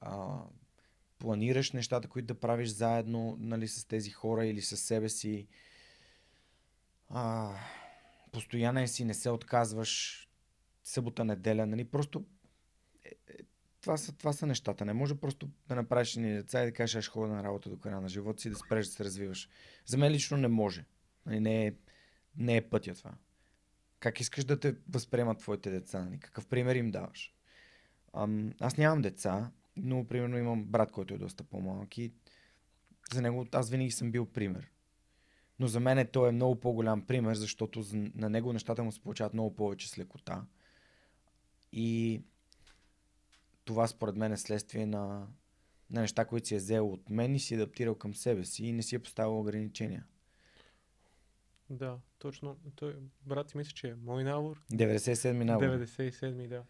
а, 0.00 0.44
планираш 1.22 1.72
нещата, 1.72 2.08
които 2.08 2.26
да 2.26 2.40
правиш 2.40 2.68
заедно 2.68 3.36
нали, 3.40 3.68
с 3.68 3.84
тези 3.84 4.10
хора 4.10 4.46
или 4.46 4.62
с 4.62 4.76
себе 4.76 5.08
си. 5.08 5.46
А, 7.08 7.54
постоянен 8.32 8.88
си, 8.88 9.04
не 9.04 9.14
се 9.14 9.30
отказваш 9.30 10.22
събота, 10.84 11.24
неделя, 11.24 11.66
нали? 11.66 11.84
Просто 11.84 12.24
е, 13.04 13.08
е, 13.08 13.34
това, 13.80 13.96
са, 13.96 14.12
това 14.12 14.32
са 14.32 14.46
нещата. 14.46 14.84
Не 14.84 14.92
може 14.92 15.14
просто 15.14 15.50
да 15.68 15.74
направиш 15.74 16.16
ни 16.16 16.32
деца 16.34 16.62
и 16.62 16.66
да 16.66 16.72
кажеш, 16.72 16.96
аз 16.96 17.08
ходя 17.08 17.32
на 17.32 17.44
работа 17.44 17.70
до 17.70 17.78
края 17.78 18.00
на 18.00 18.08
живота 18.08 18.42
си 18.42 18.50
да 18.50 18.56
спреш 18.56 18.86
да 18.86 18.92
се 18.92 19.04
развиваш. 19.04 19.48
За 19.86 19.98
мен 19.98 20.12
лично 20.12 20.36
не 20.36 20.48
може. 20.48 20.84
Нали? 21.26 21.40
Не, 21.40 21.66
е, 21.66 21.74
не 22.36 22.56
е 22.56 22.68
пътя 22.68 22.94
това. 22.94 23.14
Как 24.00 24.20
искаш 24.20 24.44
да 24.44 24.60
те 24.60 24.74
възприемат 24.88 25.38
твоите 25.38 25.70
деца? 25.70 26.04
Нали? 26.04 26.18
Какъв 26.18 26.46
пример 26.46 26.74
им 26.74 26.90
даваш? 26.90 27.34
Ам, 28.14 28.52
аз 28.60 28.76
нямам 28.76 29.02
деца, 29.02 29.50
но, 29.76 30.04
примерно, 30.04 30.38
имам 30.38 30.64
брат, 30.64 30.92
който 30.92 31.14
е 31.14 31.18
доста 31.18 31.44
по-малък 31.44 31.98
и 31.98 32.12
за 33.12 33.22
него 33.22 33.46
аз 33.52 33.70
винаги 33.70 33.90
съм 33.90 34.12
бил 34.12 34.26
пример. 34.26 34.70
Но 35.58 35.66
за 35.66 35.80
мен 35.80 36.08
той 36.12 36.28
е 36.28 36.32
много 36.32 36.60
по-голям 36.60 37.06
пример, 37.06 37.34
защото 37.34 37.84
на 37.94 38.30
него 38.30 38.52
нещата 38.52 38.84
му 38.84 38.92
се 38.92 39.00
получават 39.00 39.34
много 39.34 39.56
повече 39.56 39.88
с 39.88 39.98
лекота. 39.98 40.44
И 41.72 42.20
това 43.64 43.86
според 43.86 44.16
мен 44.16 44.32
е 44.32 44.36
следствие 44.36 44.86
на, 44.86 45.26
на 45.90 46.00
неща, 46.00 46.24
които 46.24 46.48
си 46.48 46.54
е 46.54 46.58
взел 46.58 46.92
от 46.92 47.10
мен 47.10 47.34
и 47.34 47.40
си 47.40 47.54
е 47.54 47.56
адаптирал 47.56 47.94
към 47.94 48.14
себе 48.14 48.44
си 48.44 48.64
и 48.64 48.72
не 48.72 48.82
си 48.82 48.94
е 48.94 48.98
поставил 48.98 49.40
ограничения. 49.40 50.06
Да, 51.70 51.98
точно. 52.18 52.56
Той, 52.76 52.96
брат 53.26 53.50
си 53.50 53.56
мисля, 53.56 53.72
че 53.72 53.88
е 53.88 53.94
мой 53.94 54.24
набор. 54.24 54.62
97-ми 54.72 55.44
набор. 55.44 55.64
97-ми, 55.64 56.48
да. 56.48 56.64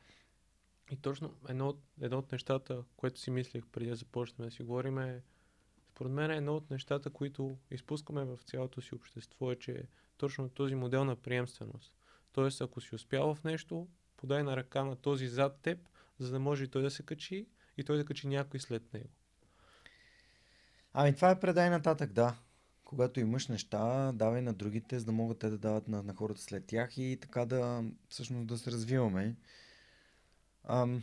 И 0.92 0.96
точно 0.96 1.34
едно 1.48 1.68
от, 1.68 1.82
едно 2.00 2.18
от 2.18 2.32
нещата, 2.32 2.84
което 2.96 3.20
си 3.20 3.30
мислех 3.30 3.64
преди 3.72 3.90
да 3.90 3.96
започнем 3.96 4.48
да 4.48 4.50
си 4.50 4.62
говорим 4.62 4.98
е, 4.98 5.22
според 5.90 6.12
мен 6.12 6.30
едно 6.30 6.56
от 6.56 6.70
нещата, 6.70 7.10
които 7.10 7.56
изпускаме 7.70 8.24
в 8.24 8.38
цялото 8.44 8.82
си 8.82 8.94
общество 8.94 9.52
е, 9.52 9.56
че 9.56 9.86
точно 10.16 10.48
този 10.48 10.74
модел 10.74 11.04
на 11.04 11.16
приемственост. 11.16 11.92
Тоест, 12.32 12.60
ако 12.60 12.80
си 12.80 12.94
успял 12.94 13.34
в 13.34 13.44
нещо, 13.44 13.88
подай 14.16 14.42
на 14.42 14.56
ръка 14.56 14.84
на 14.84 14.96
този 14.96 15.28
зад 15.28 15.58
теб, 15.62 15.78
за 16.18 16.30
да 16.30 16.38
може 16.38 16.64
и 16.64 16.68
той 16.68 16.82
да 16.82 16.90
се 16.90 17.02
качи 17.02 17.46
и 17.76 17.84
той 17.84 17.96
да 17.96 18.04
качи 18.04 18.28
някой 18.28 18.60
след 18.60 18.94
него. 18.94 19.08
Ами 20.92 21.14
това 21.14 21.30
е 21.30 21.40
предай 21.40 21.70
нататък, 21.70 22.12
да. 22.12 22.36
Когато 22.84 23.20
имаш 23.20 23.48
неща, 23.48 24.12
давай 24.12 24.42
на 24.42 24.52
другите, 24.52 24.98
за 24.98 25.04
да 25.04 25.12
могат 25.12 25.38
те 25.38 25.50
да 25.50 25.58
дават 25.58 25.88
на, 25.88 26.02
на 26.02 26.14
хората 26.14 26.40
след 26.40 26.66
тях 26.66 26.98
и 26.98 27.18
така 27.20 27.44
да 27.44 27.84
всъщност 28.08 28.46
да 28.46 28.58
се 28.58 28.70
развиваме. 28.70 29.36
Ам, 30.64 31.02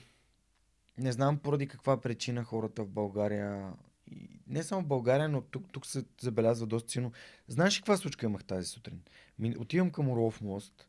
не 0.97 1.11
знам 1.11 1.39
поради 1.39 1.67
каква 1.67 2.01
причина 2.01 2.43
хората 2.43 2.83
в 2.83 2.89
България, 2.89 3.73
и 4.11 4.29
не 4.47 4.63
само 4.63 4.81
в 4.81 4.87
България, 4.87 5.29
но 5.29 5.41
тук, 5.41 5.71
тук 5.71 5.85
се 5.85 6.05
забелязва 6.21 6.67
доста 6.67 6.91
силно. 6.91 7.11
Знаеш 7.47 7.77
ли 7.77 7.81
каква 7.81 7.97
случка 7.97 8.25
имах 8.25 8.43
тази 8.43 8.67
сутрин? 8.67 9.01
Отивам 9.57 9.91
към 9.91 10.09
Орлов 10.09 10.41
мост 10.41 10.87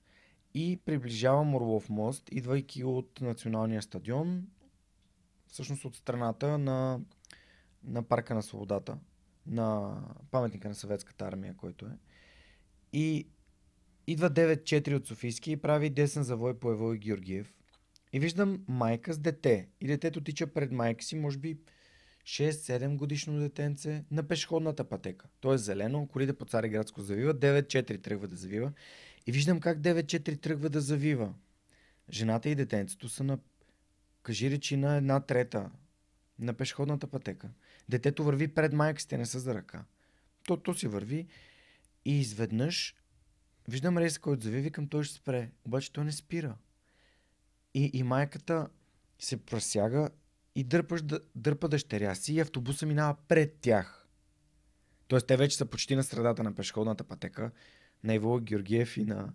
и 0.55 0.81
приближавам 0.85 1.55
Орлов 1.55 1.89
мост, 1.89 2.29
идвайки 2.33 2.85
от 2.85 3.21
националния 3.21 3.83
стадион, 3.83 4.47
всъщност 5.49 5.85
от 5.85 5.97
страната 5.97 6.59
на, 6.59 7.01
на 7.85 8.03
Парка 8.03 8.35
на 8.35 8.43
свободата, 8.43 8.99
на 9.47 9.97
паметника 10.31 10.69
на 10.69 10.75
съветската 10.75 11.25
армия, 11.25 11.57
който 11.57 11.87
е. 11.87 11.99
И 12.93 13.29
идва 14.07 14.31
9-4 14.31 14.97
от 14.97 15.07
Софийски 15.07 15.53
и 15.53 15.57
прави 15.57 15.91
десен 15.91 16.23
завой 16.23 16.59
по 16.59 16.71
Евой 16.71 16.99
Георгиев 16.99 17.60
и 18.13 18.21
виждам 18.21 18.65
майка 18.69 19.13
с 19.13 19.19
дете. 19.19 19.69
И 19.81 19.87
детето 19.87 20.21
тича 20.21 20.47
пред 20.47 20.73
майка 20.73 21.05
си, 21.05 21.17
може 21.17 21.39
би 21.39 21.59
6-7 22.25 22.97
годишно 22.97 23.41
детенце, 23.41 24.05
на 24.11 24.23
пешеходната 24.23 24.85
пътека. 24.85 25.27
То 25.41 25.55
е 25.55 25.59
зелено, 25.59 26.07
колите 26.07 26.33
по 26.33 26.45
Цареградско 26.45 27.03
завива, 27.03 27.35
9-4 27.35 28.03
тръгва 28.03 28.29
да 28.29 28.37
завива. 28.37 28.73
И 29.27 29.33
виждам 29.33 29.61
как 29.61 29.79
9-4 29.79 30.41
тръгва 30.41 30.71
да 30.71 30.81
завива. 30.81 31.35
Жената 32.11 32.49
и 32.49 32.55
детенцето 32.55 33.09
са 33.09 33.25
на, 33.25 33.39
кажи 34.23 34.51
речи, 34.51 34.77
на 34.77 34.97
една 34.97 35.21
трета 35.21 35.71
на 36.39 36.55
пешеходната 36.55 37.07
пътека. 37.07 37.49
Детето 37.89 38.25
върви 38.25 38.49
пред 38.49 38.73
майка 38.73 39.01
си, 39.01 39.09
те 39.09 39.19
не 39.19 39.27
са 39.27 39.41
за 39.41 39.55
ръка. 39.55 39.85
То, 40.47 40.57
то 40.57 40.75
си 40.75 40.89
върви 40.89 41.27
и 42.05 42.21
изведнъж 42.21 42.95
виждам 43.69 43.99
рейса, 43.99 44.21
който 44.21 44.43
завиви 44.43 44.71
към 44.71 44.89
той 44.89 45.05
ще 45.05 45.15
спре. 45.15 45.51
Обаче 45.65 45.93
той 45.93 46.05
не 46.05 46.13
спира. 46.13 46.57
И, 47.75 47.91
и 47.95 48.03
майката 48.03 48.69
се 49.19 49.37
просяга 49.37 50.11
и 50.55 50.65
дърпаш, 50.65 51.03
дърпа 51.35 51.69
дъщеря 51.69 52.15
си 52.15 52.35
и 52.35 52.41
автобуса 52.41 52.87
минава 52.87 53.17
пред 53.29 53.59
тях. 53.61 54.09
Тоест 55.09 55.27
те 55.27 55.37
вече 55.37 55.57
са 55.57 55.67
почти 55.67 55.97
на 55.97 56.05
средата 56.05 56.43
на 56.43 56.55
пешеходната 56.55 57.05
пътека 57.05 57.51
на 58.05 58.15
Иво 58.15 58.41
Георгиев 58.41 58.97
и 58.97 59.05
на 59.05 59.33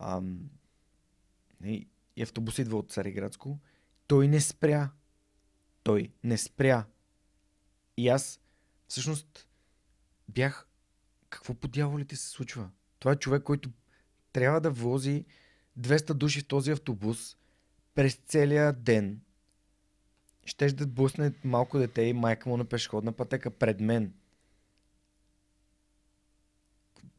ам, 0.00 0.50
и, 1.64 1.88
и 2.16 2.22
автобус 2.22 2.58
идва 2.58 2.78
от 2.78 2.92
Цариградско. 2.92 3.58
Той 4.06 4.28
не 4.28 4.40
спря. 4.40 4.90
Той 5.82 6.12
не 6.24 6.38
спря. 6.38 6.86
И 7.96 8.08
аз 8.08 8.40
всъщност 8.88 9.48
бях 10.28 10.68
какво 11.30 11.54
по 11.54 11.68
дяволите 11.68 12.16
се 12.16 12.28
случва? 12.28 12.70
Това 12.98 13.12
е 13.12 13.16
човек, 13.16 13.42
който 13.42 13.70
трябва 14.32 14.60
да 14.60 14.70
вози 14.70 15.24
200 15.80 16.14
души 16.14 16.40
в 16.40 16.46
този 16.46 16.70
автобус 16.70 17.36
през 17.98 18.14
целия 18.26 18.72
ден 18.72 19.20
щеш 20.44 20.72
да 20.72 20.86
бусне 20.86 21.32
малко 21.44 21.78
дете 21.78 22.02
и 22.02 22.12
майка 22.12 22.48
му 22.48 22.56
на 22.56 22.64
пешеходна 22.64 23.12
пътека 23.12 23.50
пред 23.50 23.80
мен. 23.80 24.14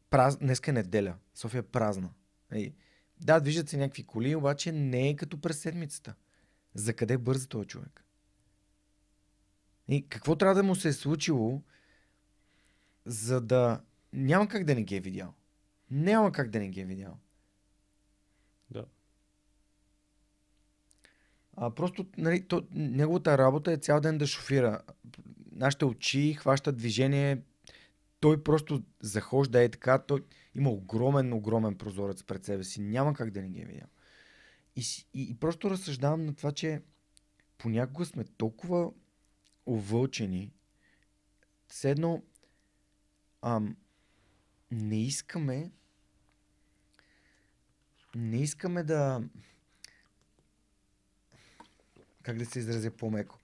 Праз... 0.09 0.37
Днеска 0.37 0.71
е 0.71 0.73
неделя. 0.73 1.17
София 1.35 1.59
е 1.59 1.63
празна. 1.63 2.09
И... 2.53 2.73
Да, 3.19 3.39
движат 3.39 3.69
се 3.69 3.77
някакви 3.77 4.03
коли, 4.03 4.35
обаче 4.35 4.71
не 4.71 5.09
е 5.09 5.15
като 5.15 5.41
през 5.41 5.59
седмицата. 5.59 6.15
За 6.73 6.93
къде 6.93 7.17
бърза 7.17 7.47
този 7.47 7.67
човек? 7.67 8.05
И 9.87 10.09
какво 10.09 10.35
трябва 10.35 10.55
да 10.55 10.63
му 10.63 10.75
се 10.75 10.87
е 10.87 10.93
случило, 10.93 11.61
за 13.05 13.41
да... 13.41 13.81
Няма 14.13 14.47
как 14.47 14.63
да 14.63 14.75
не 14.75 14.83
ги 14.83 14.95
е 14.95 14.99
видял. 14.99 15.33
Няма 15.91 16.31
как 16.31 16.49
да 16.49 16.59
не 16.59 16.69
ги 16.69 16.81
е 16.81 16.85
видял. 16.85 17.19
Да. 18.69 18.85
А 21.61 21.69
просто 21.69 22.05
нали, 22.17 22.47
то, 22.47 22.67
неговата 22.71 23.37
работа 23.37 23.71
е 23.71 23.77
цял 23.77 24.01
ден 24.01 24.17
да 24.17 24.27
шофира. 24.27 24.81
Нашите 25.51 25.85
очи 25.85 26.33
хващат 26.33 26.77
движение. 26.77 27.41
Той 28.19 28.43
просто 28.43 28.83
захожда 29.01 29.63
е 29.63 29.69
така. 29.69 29.99
Той 29.99 30.23
има 30.55 30.69
огромен, 30.69 31.33
огромен 31.33 31.75
прозорец 31.75 32.23
пред 32.23 32.45
себе 32.45 32.63
си. 32.63 32.81
Няма 32.81 33.13
как 33.13 33.31
да 33.31 33.41
не 33.41 33.49
ги 33.49 33.61
е 33.61 33.65
видял. 33.65 33.87
И, 34.75 34.81
и, 35.13 35.29
и 35.29 35.35
просто 35.35 35.69
разсъждавам 35.69 36.25
на 36.25 36.35
това, 36.35 36.51
че 36.51 36.81
понякога 37.57 38.05
сме 38.05 38.23
толкова 38.23 38.91
овълчени. 39.65 40.51
Седно, 41.69 42.23
ам, 43.41 43.75
не 44.71 45.01
искаме 45.03 45.71
не 48.15 48.37
искаме 48.37 48.83
да 48.83 49.23
как 52.29 52.37
да 52.37 52.45
се 52.45 52.59
изразя 52.59 52.91
по-меко. 52.91 53.37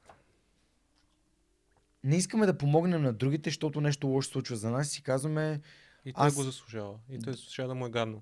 Не 2.04 2.16
искаме 2.16 2.46
да 2.46 2.58
помогнем 2.58 3.02
на 3.02 3.14
другите, 3.14 3.50
защото 3.50 3.82
нещо 3.82 4.08
лошо 4.08 4.30
случва 4.30 4.56
за 4.56 4.70
нас 4.70 4.88
и 4.88 4.92
си 4.92 5.04
казваме... 5.04 5.62
И 6.06 6.14
той 6.14 6.28
аз... 6.28 6.36
го 6.36 6.44
заслужава. 6.44 6.96
И 7.10 7.20
той 7.20 7.34
заслужава 7.34 7.68
да 7.68 7.76
му 7.76 7.86
е 7.86 7.90
гадно. 7.90 8.22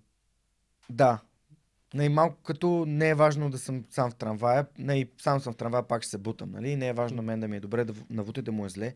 Да. 0.90 1.22
Най-малко 1.94 2.44
като 2.44 2.86
не 2.88 3.10
е 3.10 3.16
важно 3.16 3.50
да 3.50 3.58
съм 3.58 3.86
сам 3.90 4.12
в 4.12 4.16
трамвая, 4.16 4.68
не, 4.78 5.08
сам 5.22 5.40
съм 5.40 5.54
в 5.54 5.58
трамвая, 5.58 5.88
пак 5.88 6.02
ще 6.02 6.10
се 6.10 6.18
бутам, 6.18 6.52
нали? 6.52 6.76
Не 6.76 6.88
е 6.88 6.94
важно 6.94 7.16
на 7.16 7.22
мен 7.22 7.40
да 7.40 7.48
ми 7.48 7.58
е 7.58 7.60
добре, 7.60 7.86
да 7.86 7.94
навуте 8.10 8.42
да 8.42 8.52
му 8.52 8.66
е 8.66 8.70
зле. 8.70 8.94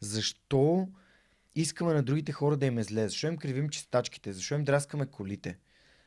Защо 0.00 0.88
искаме 1.54 1.94
на 1.94 2.02
другите 2.02 2.32
хора 2.32 2.56
да 2.56 2.66
им 2.66 2.78
е 2.78 2.82
зле? 2.82 3.08
Защо 3.08 3.26
им 3.26 3.36
кривим 3.36 3.68
чистачките? 3.68 4.32
Защо 4.32 4.54
им 4.54 4.64
драскаме 4.64 5.06
колите? 5.06 5.58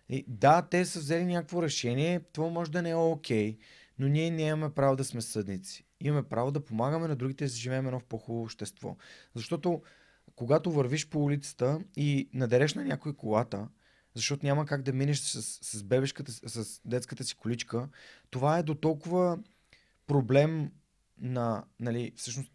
И, 0.09 0.25
да, 0.27 0.61
те 0.61 0.85
са 0.85 0.99
взели 0.99 1.25
някакво 1.25 1.63
решение, 1.63 2.21
това 2.33 2.49
може 2.49 2.71
да 2.71 2.81
не 2.81 2.89
е 2.89 2.95
окей, 2.95 3.53
okay, 3.53 3.57
но 3.99 4.07
ние 4.07 4.31
нямаме 4.31 4.73
право 4.73 4.95
да 4.95 5.03
сме 5.03 5.21
съдници. 5.21 5.85
Имаме 5.99 6.23
право 6.23 6.51
да 6.51 6.65
помагаме 6.65 7.07
на 7.07 7.15
другите 7.15 7.45
да 7.45 7.51
живеем 7.51 7.85
едно 7.85 7.99
в 7.99 8.05
по-хубаво 8.05 8.43
общество. 8.43 8.97
Защото 9.35 9.81
когато 10.35 10.71
вървиш 10.71 11.09
по 11.09 11.23
улицата 11.23 11.79
и 11.95 12.29
надереш 12.33 12.73
на 12.73 12.83
някой 12.83 13.15
колата, 13.15 13.67
защото 14.15 14.45
няма 14.45 14.65
как 14.65 14.81
да 14.81 14.93
минеш 14.93 15.19
с, 15.19 15.41
с 15.41 15.83
бебешката, 15.83 16.31
с 16.31 16.81
детската 16.85 17.23
си 17.23 17.35
количка, 17.35 17.89
това 18.29 18.57
е 18.57 18.63
до 18.63 18.75
толкова 18.75 19.39
проблем 20.07 20.71
на, 21.17 21.63
нали, 21.79 22.11
всъщност, 22.15 22.51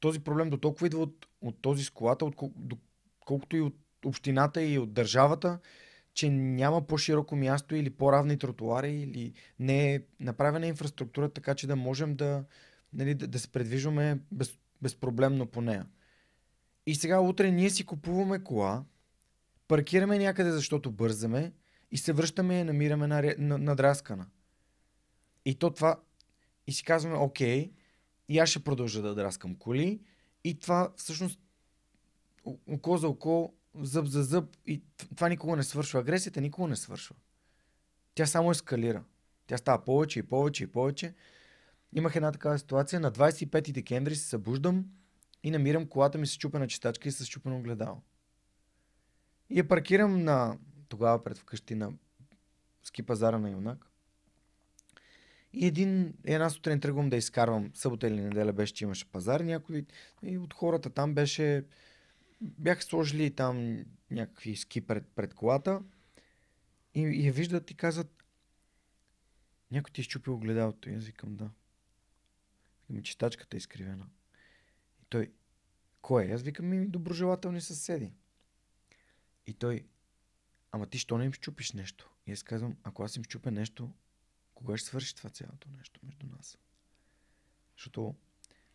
този 0.00 0.20
проблем 0.20 0.50
до 0.50 0.56
толкова 0.56 0.86
идва 0.86 1.02
от, 1.02 1.26
от 1.40 1.62
този 1.62 1.84
с 1.84 1.90
колата, 1.90 2.24
от, 2.24 2.34
до, 2.56 2.76
колкото 3.20 3.56
и 3.56 3.60
от 3.60 3.76
общината 4.04 4.62
и 4.62 4.78
от 4.78 4.92
държавата, 4.92 5.58
че 6.14 6.30
няма 6.30 6.86
по-широко 6.86 7.36
място 7.36 7.74
или 7.74 7.90
по-равни 7.90 8.38
тротуари 8.38 8.92
или 8.92 9.32
не 9.58 9.94
е 9.94 10.00
направена 10.20 10.66
инфраструктура 10.66 11.28
така, 11.28 11.54
че 11.54 11.66
да 11.66 11.76
можем 11.76 12.16
да, 12.16 12.44
нали, 12.92 13.14
да, 13.14 13.28
да 13.28 13.38
се 13.38 13.48
предвижваме 13.48 14.18
без, 14.32 14.58
безпроблемно 14.82 15.46
по 15.46 15.60
нея. 15.60 15.86
И 16.86 16.94
сега 16.94 17.20
утре 17.20 17.50
ние 17.50 17.70
си 17.70 17.86
купуваме 17.86 18.44
кола, 18.44 18.84
паркираме 19.68 20.18
някъде, 20.18 20.50
защото 20.50 20.90
бързаме 20.90 21.52
и 21.90 21.96
се 21.96 22.12
връщаме 22.12 22.54
и 22.54 22.58
я 22.58 22.64
намираме 22.64 23.06
на, 23.06 23.34
на, 23.38 23.58
надраскана. 23.58 24.26
И 25.44 25.54
то 25.54 25.70
това... 25.70 26.00
И 26.66 26.72
си 26.72 26.84
казваме, 26.84 27.16
окей, 27.16 27.72
и 28.28 28.38
аз 28.38 28.48
ще 28.48 28.64
продължа 28.64 29.02
да 29.02 29.14
драскам 29.14 29.54
коли. 29.54 30.00
И 30.44 30.58
това 30.58 30.92
всъщност 30.96 31.40
око 32.66 32.96
за 32.96 33.08
око 33.08 33.54
зъб 33.74 34.06
за 34.06 34.22
зъб 34.22 34.56
и 34.66 34.82
това 35.16 35.28
никога 35.28 35.56
не 35.56 35.62
свършва. 35.62 36.00
Агресията 36.00 36.40
никога 36.40 36.68
не 36.68 36.76
свършва. 36.76 37.16
Тя 38.14 38.26
само 38.26 38.50
ескалира. 38.50 39.04
Тя 39.46 39.58
става 39.58 39.84
повече 39.84 40.18
и 40.18 40.22
повече 40.22 40.64
и 40.64 40.66
повече. 40.66 41.14
Имах 41.92 42.16
една 42.16 42.32
такава 42.32 42.58
ситуация. 42.58 43.00
На 43.00 43.12
25 43.12 43.72
декември 43.72 44.16
се 44.16 44.28
събуждам 44.28 44.84
и 45.42 45.50
намирам 45.50 45.86
колата 45.86 46.18
ми 46.18 46.26
с 46.26 46.36
чупена 46.36 46.66
чистачка 46.66 47.08
и 47.08 47.12
с 47.12 47.26
чупено 47.26 47.58
огледало. 47.58 48.02
И 49.50 49.58
я 49.58 49.68
паркирам 49.68 50.24
на 50.24 50.58
тогава 50.88 51.24
пред 51.24 51.38
вкъщи 51.38 51.74
на 51.74 51.92
ски 52.82 53.02
пазара 53.02 53.38
на 53.38 53.50
Юнак. 53.50 53.86
И 55.52 55.66
един, 55.66 56.14
една 56.24 56.50
сутрин 56.50 56.80
тръгвам 56.80 57.10
да 57.10 57.16
изкарвам, 57.16 57.70
събота 57.74 58.08
или 58.08 58.20
неделя 58.20 58.52
беше, 58.52 58.74
че 58.74 58.84
имаше 58.84 59.12
пазар, 59.12 59.40
някой 59.40 59.86
и 60.22 60.38
от 60.38 60.54
хората 60.54 60.90
там 60.90 61.14
беше 61.14 61.64
бяха 62.40 62.82
сложили 62.82 63.34
там 63.34 63.84
някакви 64.10 64.56
ски 64.56 64.86
пред, 64.86 65.08
пред 65.08 65.34
колата 65.34 65.82
и, 66.94 67.00
и 67.00 67.26
я 67.26 67.32
виждат 67.32 67.70
и 67.70 67.74
казват 67.74 68.24
някой 69.70 69.92
ти 69.92 70.00
е 70.00 70.04
щупил 70.04 70.34
огледалото. 70.34 70.90
И 70.90 70.94
аз 70.94 71.04
викам 71.04 71.36
да. 71.36 71.50
Викам, 72.90 73.02
читачката 73.02 73.56
е 73.56 73.58
изкривена. 73.58 74.08
И 75.02 75.04
той, 75.08 75.32
кой 76.02 76.24
е? 76.24 76.32
Аз 76.32 76.42
викам 76.42 76.66
ми 76.66 76.86
доброжелателни 76.86 77.60
съседи. 77.60 78.12
И 79.46 79.54
той, 79.54 79.86
ама 80.72 80.86
ти 80.86 80.98
що 80.98 81.18
не 81.18 81.24
им 81.24 81.32
щупиш 81.32 81.72
нещо? 81.72 82.10
И 82.26 82.32
аз 82.32 82.42
казвам, 82.42 82.76
ако 82.82 83.02
аз 83.02 83.16
им 83.16 83.24
щупя 83.24 83.50
нещо, 83.50 83.92
кога 84.54 84.76
ще 84.76 84.88
свърши 84.88 85.16
това 85.16 85.30
цялото 85.30 85.68
нещо 85.70 86.00
между 86.02 86.26
нас? 86.26 86.58
Защото 87.76 88.14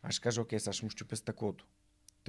аз 0.02 0.14
ще 0.14 0.24
кажа, 0.24 0.42
окей, 0.42 0.60
сега 0.60 0.74
ще 0.74 0.86
му 0.86 0.90
щупя 0.90 1.16
стъклото 1.16 1.68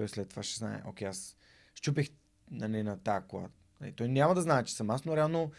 той 0.01 0.09
след 0.09 0.28
това 0.28 0.42
ще 0.42 0.59
знае, 0.59 0.82
окей, 0.86 1.09
аз 1.09 1.36
щупих 1.74 2.11
нали, 2.51 2.82
на 2.82 2.98
тази 2.98 3.26
кола. 3.26 3.48
Нали, 3.80 3.92
той 3.92 4.09
няма 4.09 4.34
да 4.34 4.42
знае, 4.42 4.64
че 4.64 4.74
съм 4.74 4.90
аз, 4.90 5.05
но 5.05 5.16
реално 5.16 5.53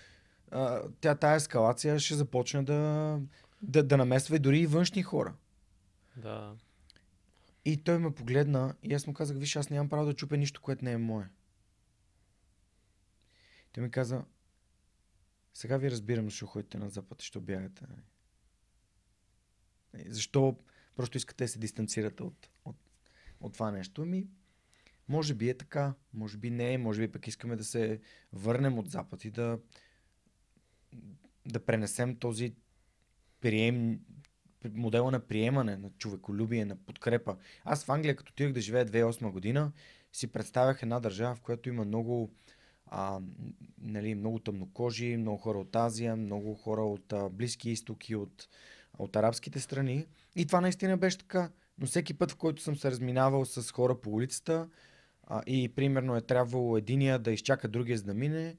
а, 0.52 0.84
тя, 1.02 1.16
тая 1.16 1.36
ескалация 1.36 2.00
ще 2.00 2.16
започне 2.16 2.64
да, 2.64 3.20
да, 3.62 3.84
да 3.84 3.98
намесва 3.98 4.36
и 4.36 4.40
дори 4.40 4.60
и 4.60 4.68
външни 4.68 5.04
хора. 5.04 5.34
Да. 6.18 6.56
И 7.66 7.84
той 7.84 7.98
ме 7.98 8.16
погледна 8.16 8.76
и 8.84 8.94
аз 8.94 9.08
му 9.08 9.14
казах, 9.14 9.38
виж, 9.38 9.56
аз 9.56 9.70
нямам 9.70 9.90
право 9.90 10.06
да 10.06 10.14
чупя 10.14 10.38
нищо, 10.38 10.62
което 10.62 10.86
не 10.86 10.92
е 10.92 10.98
мое. 10.98 11.30
Той 13.72 13.84
ми 13.84 13.92
каза, 13.92 14.24
сега 15.54 15.78
ви 15.78 15.92
разбирам, 15.92 16.26
защо 16.26 16.46
ходите 16.46 16.78
на 16.78 16.90
запад 16.90 17.22
и 17.22 17.26
що 17.26 17.42
бягате. 17.42 17.86
Нали? 17.90 18.02
Защо 20.08 20.58
просто 20.96 21.18
искате 21.18 21.44
да 21.44 21.48
се 21.48 21.60
дистанцирате 21.60 22.24
от, 22.24 22.50
от 22.66 22.78
от 23.42 23.54
това 23.54 23.72
нещо. 23.72 24.06
Ми, 24.06 24.28
може 25.08 25.34
би 25.34 25.50
е 25.50 25.58
така, 25.58 25.94
може 26.14 26.38
би 26.38 26.50
не, 26.50 26.78
може 26.78 27.02
би 27.02 27.12
пък 27.12 27.28
искаме 27.28 27.56
да 27.56 27.64
се 27.64 28.00
върнем 28.34 28.80
от 28.80 28.90
Запад 28.90 29.26
и 29.26 29.32
да, 29.32 29.60
да 31.46 31.66
пренесем 31.66 32.16
този 32.16 32.54
прием, 33.42 34.00
модела 34.74 35.12
на 35.12 35.20
приемане, 35.20 35.78
на 35.78 35.90
човеколюбие, 35.98 36.66
на 36.66 36.76
подкрепа. 36.76 37.38
Аз 37.64 37.86
в 37.86 37.90
Англия, 37.90 38.16
като 38.16 38.32
отидох 38.32 38.54
да 38.54 38.62
живея 38.62 38.86
2008 38.86 39.32
година, 39.32 39.72
си 40.14 40.28
представях 40.28 40.84
една 40.84 41.00
държава, 41.00 41.36
в 41.36 41.42
която 41.42 41.70
има 41.70 41.86
много, 41.86 42.32
а, 42.86 43.20
нали, 43.82 44.16
много 44.16 44.40
тъмнокожи, 44.40 45.18
много 45.18 45.38
хора 45.38 45.60
от 45.60 45.76
Азия, 45.76 46.16
много 46.16 46.56
хора 46.56 46.82
от 46.82 47.14
а, 47.14 47.30
Близки 47.30 47.70
изтоки, 47.70 48.16
от, 48.16 48.48
от 48.98 49.16
арабските 49.16 49.60
страни. 49.60 50.06
И 50.36 50.46
това 50.46 50.62
наистина 50.62 50.98
беше 50.98 51.18
така. 51.18 51.50
Но 51.82 51.88
всеки 51.88 52.14
път, 52.14 52.32
в 52.32 52.36
който 52.36 52.62
съм 52.62 52.76
се 52.76 52.92
разминавал 52.92 53.46
с 53.46 53.72
хора 53.72 54.02
по 54.02 54.10
улицата 54.10 54.70
а, 55.24 55.42
и 55.48 55.76
примерно 55.76 56.16
е 56.16 56.22
трябвало 56.22 56.78
единия 56.78 57.20
да 57.20 57.32
изчака 57.32 57.68
другия 57.68 57.98
за 57.98 58.04
да 58.04 58.14
мине, 58.14 58.58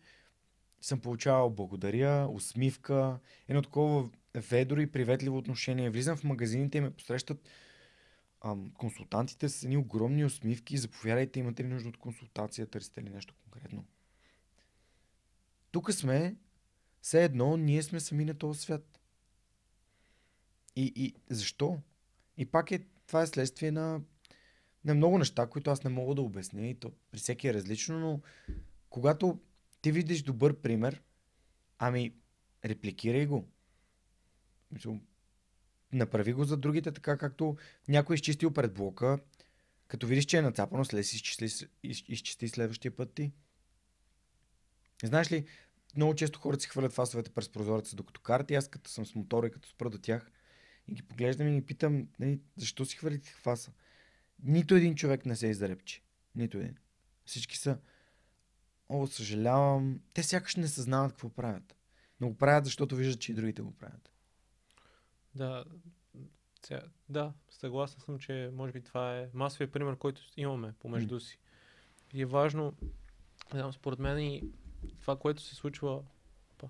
съм 0.80 1.00
получавал 1.00 1.50
благодаря, 1.50 2.28
усмивка, 2.30 3.18
едно 3.48 3.62
такова 3.62 4.10
ведро 4.34 4.80
и 4.80 4.92
приветливо 4.92 5.38
отношение. 5.38 5.90
Влизам 5.90 6.16
в 6.16 6.24
магазините 6.24 6.78
и 6.78 6.80
ме 6.80 6.90
посрещат 6.90 7.48
ам, 8.40 8.70
консултантите 8.74 9.48
с 9.48 9.62
едни 9.62 9.76
огромни 9.76 10.24
усмивки. 10.24 10.78
Заповядайте, 10.78 11.40
имате 11.40 11.64
ли 11.64 11.68
нужда 11.68 11.88
от 11.88 11.98
консултация, 11.98 12.66
търсите 12.66 13.02
ли 13.02 13.10
нещо 13.10 13.34
конкретно. 13.42 13.84
Тук 15.70 15.92
сме, 15.92 16.36
все 17.02 17.24
едно, 17.24 17.56
ние 17.56 17.82
сме 17.82 18.00
сами 18.00 18.24
на 18.24 18.34
този 18.34 18.60
свят. 18.60 19.00
И, 20.76 20.92
и 20.96 21.14
защо? 21.30 21.78
И 22.36 22.46
пак 22.46 22.70
е 22.70 22.86
това 23.06 23.22
е 23.22 23.26
следствие 23.26 23.70
на, 23.70 24.00
на 24.84 24.94
много 24.94 25.18
неща, 25.18 25.46
които 25.46 25.70
аз 25.70 25.84
не 25.84 25.90
мога 25.90 26.14
да 26.14 26.22
обясня 26.22 26.66
и 26.66 26.74
то 26.74 26.92
при 27.10 27.18
всеки 27.18 27.48
е 27.48 27.54
различно, 27.54 28.00
но 28.00 28.20
когато 28.90 29.40
ти 29.82 29.92
видиш 29.92 30.22
добър 30.22 30.56
пример, 30.56 31.02
ами 31.78 32.14
репликирай 32.64 33.26
го. 33.26 33.48
Направи 35.92 36.32
го 36.32 36.44
за 36.44 36.56
другите, 36.56 36.92
така 36.92 37.18
както 37.18 37.56
някой 37.88 38.14
изчистил 38.14 38.50
пред 38.50 38.74
блока, 38.74 39.18
като 39.88 40.06
видиш, 40.06 40.24
че 40.24 40.38
е 40.38 40.42
нацапано, 40.42 40.84
след 40.84 41.06
си 41.06 41.16
изчисти, 41.16 41.66
изчисти 41.82 42.48
следващия 42.48 42.96
път 42.96 43.14
ти. 43.14 43.32
Знаеш 45.04 45.32
ли, 45.32 45.46
много 45.96 46.14
често 46.14 46.38
хората 46.38 46.62
си 46.62 46.68
хвърлят 46.68 46.92
фасовете 46.92 47.30
през 47.30 47.48
прозореца, 47.48 47.96
докато 47.96 48.20
карат 48.20 48.50
и 48.50 48.54
аз 48.54 48.68
като 48.68 48.90
съм 48.90 49.06
с 49.06 49.14
мотора 49.14 49.46
и 49.46 49.50
като 49.50 49.68
спра 49.68 49.90
до 49.90 49.98
тях, 49.98 50.30
И 50.92 50.94
ги 50.94 51.02
поглеждам 51.02 51.48
и 51.48 51.60
ги 51.60 51.66
питам, 51.66 52.08
нали, 52.18 52.40
защо 52.56 52.84
си 52.84 52.96
хвърлите 52.96 53.30
хваса? 53.30 53.72
Нито 54.42 54.74
един 54.74 54.94
човек 54.94 55.26
не 55.26 55.36
се 55.36 55.46
изрепчи. 55.46 56.02
Нито 56.34 56.58
един. 56.58 56.76
Всички 57.24 57.58
са, 57.58 57.78
о, 58.88 59.06
съжалявам. 59.06 60.00
Те 60.14 60.22
сякаш 60.22 60.56
не 60.56 60.68
съзнават 60.68 61.12
какво 61.12 61.28
правят. 61.28 61.76
Но 62.20 62.28
го 62.28 62.38
правят, 62.38 62.64
защото 62.64 62.96
виждат, 62.96 63.20
че 63.20 63.32
и 63.32 63.34
другите 63.34 63.62
го 63.62 63.72
правят. 63.72 64.12
Да, 65.34 65.64
сега, 66.66 66.82
да, 67.08 67.32
съгласен 67.50 68.00
съм, 68.00 68.18
че 68.18 68.50
може 68.52 68.72
би 68.72 68.82
това 68.82 69.18
е 69.18 69.28
масовия 69.34 69.70
пример, 69.72 69.96
който 69.96 70.22
имаме 70.36 70.72
помежду 70.72 71.20
си. 71.20 71.38
И 72.12 72.22
е 72.22 72.26
важно, 72.26 72.74
знам, 73.50 73.72
според 73.72 73.98
мен 73.98 74.18
и 74.18 74.42
това, 75.00 75.16
което 75.16 75.42
се 75.42 75.54
случва, 75.54 76.02
па, 76.58 76.68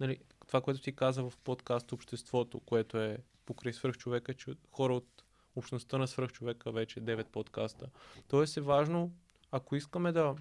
нали, 0.00 0.18
това, 0.46 0.60
което 0.60 0.80
ти 0.80 0.96
каза 0.96 1.22
в 1.30 1.32
подкаст 1.44 1.92
Обществото, 1.92 2.60
което 2.60 2.98
е 2.98 3.18
покрай 3.46 3.72
свръхчовека, 3.72 4.34
че 4.34 4.54
хора 4.70 4.94
от 4.94 5.24
общността 5.56 5.98
на 5.98 6.08
свръхчовека 6.08 6.72
вече 6.72 7.00
9 7.00 7.26
подкаста. 7.26 7.86
Тоест 8.28 8.56
е 8.56 8.60
важно, 8.60 9.12
ако 9.50 9.76
искаме 9.76 10.12
да 10.12 10.36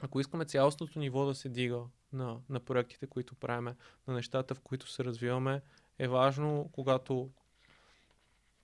ако 0.00 0.20
искаме 0.20 0.44
цялостното 0.44 0.98
ниво 0.98 1.26
да 1.26 1.34
се 1.34 1.48
дига 1.48 1.82
на, 2.12 2.40
на 2.48 2.60
проектите, 2.60 3.06
които 3.06 3.34
правиме, 3.34 3.76
на 4.06 4.14
нещата, 4.14 4.54
в 4.54 4.60
които 4.60 4.90
се 4.90 5.04
развиваме, 5.04 5.62
е 5.98 6.08
важно, 6.08 6.70
когато, 6.72 7.30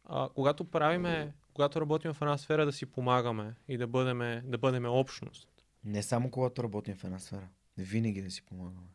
а, 0.04 0.28
когато 0.34 0.64
правиме, 0.64 1.34
когато 1.54 1.80
работим 1.80 2.14
в 2.14 2.22
една 2.22 2.38
сфера, 2.38 2.66
да 2.66 2.72
си 2.72 2.86
помагаме 2.86 3.54
и 3.68 3.76
да 3.78 3.86
бъдем, 3.86 4.50
да 4.50 4.58
бъдем 4.58 4.84
общност. 4.84 5.48
Не 5.84 6.02
само 6.02 6.30
когато 6.30 6.62
работим 6.62 6.96
в 6.96 7.04
една 7.04 7.18
сфера. 7.18 7.48
Винаги 7.78 8.22
да 8.22 8.30
си 8.30 8.42
помагаме. 8.42 8.88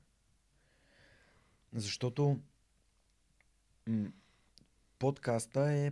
Защото 1.73 2.39
м- 3.87 4.11
подкаста 4.99 5.71
е 5.71 5.91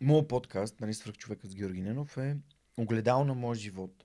Моят 0.00 0.28
подкаст, 0.28 0.80
нали, 0.80 0.94
свърх 0.94 1.16
човека 1.16 1.46
с 1.46 1.54
Георги 1.54 1.82
Ненов 1.82 2.16
е 2.16 2.36
огледал 2.76 3.24
на 3.24 3.34
моя 3.34 3.54
живот. 3.54 4.04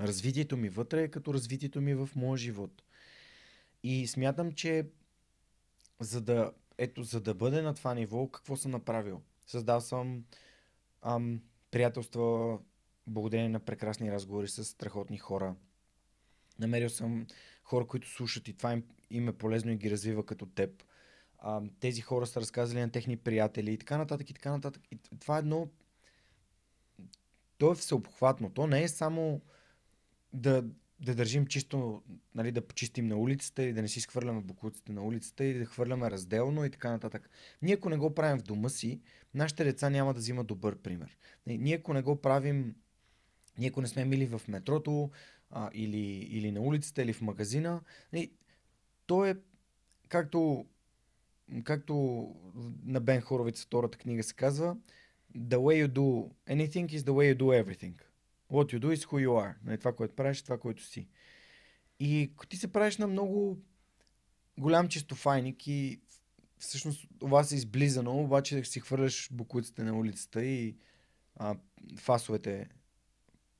Развитието 0.00 0.56
ми 0.56 0.68
вътре 0.68 1.02
е 1.02 1.08
като 1.08 1.34
развитието 1.34 1.80
ми 1.80 1.94
в 1.94 2.10
моя 2.16 2.38
живот. 2.38 2.82
И 3.82 4.06
смятам, 4.06 4.52
че 4.52 4.86
за 6.00 6.20
да, 6.20 6.52
ето, 6.78 7.02
за 7.02 7.20
да 7.20 7.34
бъде 7.34 7.62
на 7.62 7.74
това 7.74 7.94
ниво, 7.94 8.28
какво 8.28 8.56
съм 8.56 8.70
направил? 8.70 9.22
Създал 9.46 9.80
съм 9.80 10.24
ам, 11.02 11.42
приятелства, 11.70 12.58
благодарение 13.06 13.48
на 13.48 13.60
прекрасни 13.60 14.12
разговори 14.12 14.48
с 14.48 14.64
страхотни 14.64 15.18
хора. 15.18 15.54
Намерил 16.58 16.90
съм 16.90 17.26
хора, 17.62 17.86
които 17.86 18.08
слушат 18.08 18.48
и 18.48 18.56
това 18.56 18.72
им, 18.72 18.84
им 19.10 19.28
е 19.28 19.32
полезно 19.32 19.70
и 19.70 19.76
ги 19.76 19.90
развива 19.90 20.26
като 20.26 20.46
теб. 20.46 20.82
А, 21.38 21.62
тези 21.80 22.00
хора 22.00 22.26
са 22.26 22.40
разказали 22.40 22.80
на 22.80 22.90
техни 22.90 23.16
приятели 23.16 23.72
и 23.72 23.78
така 23.78 23.98
нататък 23.98 24.30
и 24.30 24.34
така 24.34 24.50
нататък. 24.50 24.82
И 24.92 24.98
това 25.20 25.36
е 25.36 25.38
едно... 25.38 25.68
То 27.58 27.72
е 27.72 27.74
всеобхватно. 27.74 28.50
То 28.50 28.66
не 28.66 28.82
е 28.82 28.88
само 28.88 29.40
да, 30.32 30.64
да 31.00 31.14
държим 31.14 31.46
чисто, 31.46 32.02
нали, 32.34 32.52
да 32.52 32.66
почистим 32.66 33.06
на 33.06 33.16
улицата 33.16 33.62
или 33.62 33.72
да 33.72 33.82
не 33.82 33.88
си 33.88 34.00
схвърляме 34.00 34.40
букуците 34.40 34.92
на 34.92 35.02
улицата 35.02 35.44
или 35.44 35.58
да 35.58 35.66
хвърляме 35.66 36.10
разделно 36.10 36.64
и 36.64 36.70
така 36.70 36.90
нататък. 36.90 37.30
Ние 37.62 37.74
ако 37.74 37.88
не 37.88 37.96
го 37.96 38.14
правим 38.14 38.38
в 38.38 38.42
дома 38.42 38.68
си, 38.68 39.00
нашите 39.34 39.64
деца 39.64 39.90
няма 39.90 40.14
да 40.14 40.20
взимат 40.20 40.46
добър 40.46 40.78
пример. 40.78 41.16
Ние 41.46 41.74
ако 41.74 41.92
не 41.92 42.02
го 42.02 42.20
правим, 42.20 42.74
ние 43.58 43.68
ако 43.68 43.80
не 43.80 43.88
сме 43.88 44.04
мили 44.04 44.26
в 44.26 44.42
метрото 44.48 45.10
а, 45.50 45.70
или, 45.72 46.06
или 46.08 46.52
на 46.52 46.60
улицата 46.60 47.02
или 47.02 47.12
в 47.12 47.20
магазина, 47.20 47.80
нали, 48.12 48.32
то 49.06 49.24
е 49.24 49.36
както, 50.08 50.66
както 51.64 52.26
на 52.84 53.00
Бен 53.00 53.20
Хоровиц 53.20 53.64
втората 53.64 53.98
книга 53.98 54.22
се 54.22 54.34
казва, 54.34 54.76
The 55.36 55.56
way 55.56 55.86
you 55.86 55.88
do 55.88 56.30
anything 56.48 56.86
is 56.86 56.98
the 56.98 57.12
way 57.12 57.34
you 57.34 57.38
do 57.38 57.64
everything. 57.64 57.94
What 58.50 58.72
you 58.72 58.78
do 58.78 58.96
is 58.96 59.04
who 59.04 59.26
you 59.26 59.30
are. 59.30 59.54
Нали, 59.64 59.78
това, 59.78 59.92
което 59.92 60.14
правиш, 60.14 60.42
това, 60.42 60.58
което 60.58 60.82
си. 60.82 61.08
И 62.00 62.32
ти 62.48 62.56
се 62.56 62.72
правиш 62.72 62.96
на 62.96 63.06
много 63.06 63.58
голям 64.58 64.88
чистофайник 64.88 65.66
и 65.66 66.00
всъщност 66.58 67.06
това 67.18 67.44
се 67.44 67.54
изблизано, 67.54 68.20
обаче 68.20 68.64
си 68.64 68.80
хвърляш 68.80 69.28
букуците 69.32 69.84
на 69.84 69.98
улицата 69.98 70.44
и 70.44 70.76
а, 71.36 71.56
фасовете 71.96 72.68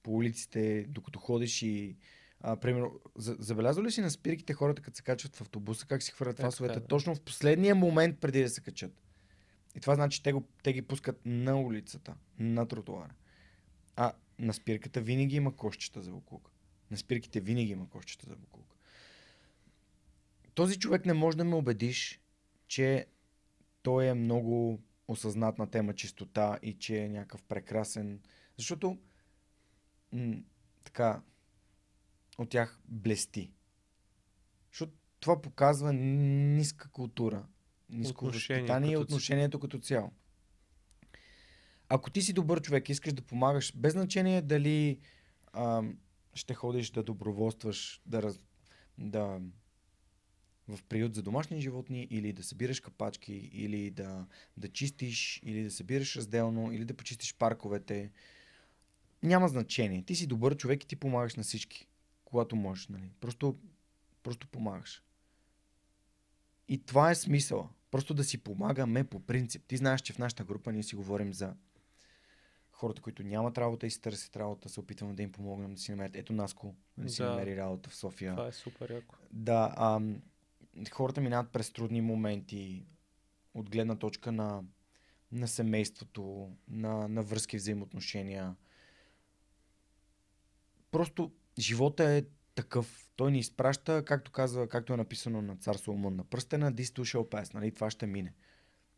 по 0.03 0.17
улиците, 0.17 0.87
докато 0.89 1.19
ходиш 1.19 1.63
и 1.63 1.97
а, 2.41 2.57
примерно, 2.57 3.01
забелязва 3.17 3.83
ли 3.83 3.91
си 3.91 4.01
на 4.01 4.11
спирките 4.11 4.53
хората, 4.53 4.83
като 4.83 4.97
се 4.97 5.03
качват 5.03 5.37
в 5.37 5.41
автобуса, 5.41 5.87
как 5.87 6.03
си 6.03 6.13
хвърлят 6.13 6.41
фасовете, 6.41 6.81
да. 6.81 6.87
точно 6.87 7.15
в 7.15 7.21
последния 7.21 7.75
момент 7.75 8.21
преди 8.21 8.43
да 8.43 8.49
се 8.49 8.61
качат. 8.61 9.03
И 9.77 9.81
това 9.81 9.95
значи, 9.95 10.23
те, 10.23 10.33
го, 10.33 10.49
те 10.63 10.73
ги 10.73 10.83
пускат 10.83 11.21
на 11.25 11.61
улицата, 11.61 12.15
на 12.39 12.69
тротуара. 12.69 13.15
А 13.97 14.13
на 14.39 14.55
спирката 14.55 15.01
винаги 15.01 15.37
има 15.37 15.57
кошчета 15.57 16.03
за 16.03 16.11
буклук. 16.11 16.51
На 16.91 16.97
спирките 16.97 17.41
винаги 17.41 17.73
има 17.73 17.89
кошчета 17.89 18.27
за 18.29 18.37
буклук. 18.37 18.75
Този 20.55 20.79
човек 20.79 21.07
не 21.07 21.13
може 21.13 21.37
да 21.37 21.45
ме 21.45 21.55
убедиш, 21.55 22.21
че 22.69 23.07
той 23.83 24.07
е 24.07 24.15
много 24.15 24.81
осъзнат 25.09 25.59
на 25.59 25.71
тема 25.71 25.95
чистота 25.95 26.59
и 26.63 26.75
че 26.75 26.99
е 26.99 27.09
някакъв 27.09 27.43
прекрасен. 27.43 28.21
Защото 28.57 28.99
м- 30.13 30.37
така 30.85 31.23
от 32.39 32.49
тях 32.49 32.81
блести. 32.89 33.53
Защото 34.73 34.93
това 35.21 35.43
показва 35.43 35.93
ниска 35.93 36.91
култура, 36.91 37.47
ниско 37.91 38.25
възпитание 38.25 38.93
и 38.93 38.97
отношението 38.97 39.61
като 39.61 39.79
цяло 39.79 40.11
ако 41.89 42.11
ти 42.11 42.23
си 42.23 42.33
добър 42.33 42.61
човек, 42.61 42.89
искаш 42.89 43.13
да 43.13 43.23
помагаш, 43.23 43.77
без 43.77 43.93
значение 43.93 44.43
дали 44.43 44.99
а, 45.53 45.83
ще 46.35 46.55
ходиш 46.55 46.91
да 46.91 47.03
доброволстваш, 47.03 48.03
да, 48.07 48.23
раз, 48.23 48.41
да 48.99 49.41
в 50.69 50.83
приют 50.89 51.15
за 51.15 51.23
домашни 51.23 51.61
животни, 51.61 52.07
или 52.11 52.33
да 52.33 52.43
събираш 52.43 52.81
капачки, 52.81 53.51
или 53.53 53.91
да, 53.91 54.27
да 54.57 54.69
чистиш, 54.69 55.41
или 55.45 55.63
да 55.63 55.71
събираш 55.71 56.17
разделно, 56.17 56.73
или 56.73 56.85
да 56.85 56.95
почистиш 56.95 57.35
парковете. 57.35 58.11
Няма 59.23 59.49
значение. 59.49 60.03
Ти 60.03 60.15
си 60.15 60.27
добър 60.27 60.57
човек 60.57 60.85
и 60.85 60.87
ти 60.87 60.97
помагаш 60.97 61.35
на 61.35 61.43
всички, 61.43 61.87
когато 62.29 62.57
можеш. 62.57 62.89
Нали? 62.89 63.11
Просто, 63.21 63.59
просто 64.23 64.49
помагаш. 64.49 65.03
И 66.69 66.79
това 66.79 67.11
е 67.11 67.15
смисъла. 67.15 67.69
Просто 67.91 68.15
да 68.15 68.25
си 68.25 68.39
помагаме 68.39 69.05
по 69.05 69.21
принцип. 69.21 69.65
Ти 69.67 69.77
знаеш, 69.77 70.01
че 70.01 70.13
в 70.13 70.19
нашата 70.19 70.45
група 70.45 70.73
ние 70.73 70.83
си 70.83 70.97
говорим 70.97 71.33
за 71.33 71.55
хората, 72.73 73.03
които 73.03 73.23
нямат 73.23 73.59
работа 73.59 73.87
и 73.87 73.91
си 73.91 74.01
търсят 74.01 74.37
работа, 74.37 74.69
се 74.69 74.81
опитваме 74.81 75.15
да 75.15 75.23
им 75.23 75.33
помогнем 75.33 75.75
да 75.75 75.81
си 75.81 75.91
намерят. 75.91 76.17
Ето 76.17 76.33
Наско, 76.33 76.75
да 76.99 77.09
си 77.09 77.23
да. 77.23 77.31
намери 77.31 77.57
работа 77.57 77.91
в 77.91 77.95
София. 77.95 78.33
Това 78.33 78.49
е 78.49 78.53
супер 78.53 78.91
яко. 78.91 79.15
Да, 79.33 79.75
а, 79.77 80.01
хората 80.91 81.21
минават 81.21 81.53
през 81.53 81.73
трудни 81.73 82.01
моменти 82.01 82.87
от 83.55 83.71
гледна 83.71 83.97
точка 83.97 84.33
на, 84.33 84.63
на 85.33 85.49
семейството, 85.49 86.53
на, 86.69 87.09
на 87.09 87.23
връзки, 87.23 87.57
взаимоотношения. 87.57 88.57
Просто 90.91 91.33
живота 91.59 92.05
е 92.11 92.23
такъв. 92.55 93.09
Той 93.17 93.33
ни 93.33 93.39
изпраща, 93.39 94.05
както 94.05 94.33
казва, 94.33 94.69
както 94.69 94.93
е 94.93 94.97
написано 94.97 95.43
на 95.43 95.57
цар 95.57 95.75
Соломон 95.75 96.17
на 96.17 96.25
пръстена, 96.25 96.73
this 96.73 96.83
too 96.83 97.17
shall 97.17 97.31
pass, 97.31 97.55
нали? 97.55 97.73
Това 97.73 97.91
ще 97.91 98.07
мине. 98.07 98.35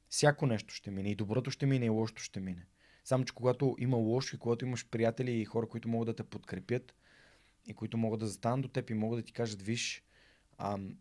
Всяко 0.08 0.46
нещо 0.46 0.74
ще 0.74 0.90
мине. 0.90 1.10
И 1.10 1.14
доброто 1.14 1.50
ще 1.50 1.66
мине, 1.66 1.86
и 1.86 1.88
лошото 1.88 2.22
ще 2.22 2.40
мине. 2.40 2.66
Само, 3.04 3.24
че 3.24 3.34
когато 3.34 3.76
има 3.78 3.96
лошо 3.96 4.36
и 4.36 4.38
когато 4.38 4.64
имаш 4.64 4.88
приятели 4.88 5.32
и 5.32 5.44
хора, 5.44 5.68
които 5.68 5.88
могат 5.88 6.06
да 6.06 6.14
те 6.14 6.22
подкрепят 6.22 6.94
и 7.66 7.74
които 7.74 7.96
могат 7.98 8.20
да 8.20 8.26
застанат 8.26 8.62
до 8.62 8.68
теб 8.68 8.90
и 8.90 8.94
могат 8.94 9.18
да 9.18 9.24
ти 9.24 9.32
кажат, 9.32 9.62
виж, 9.62 10.04
ам, 10.58 10.96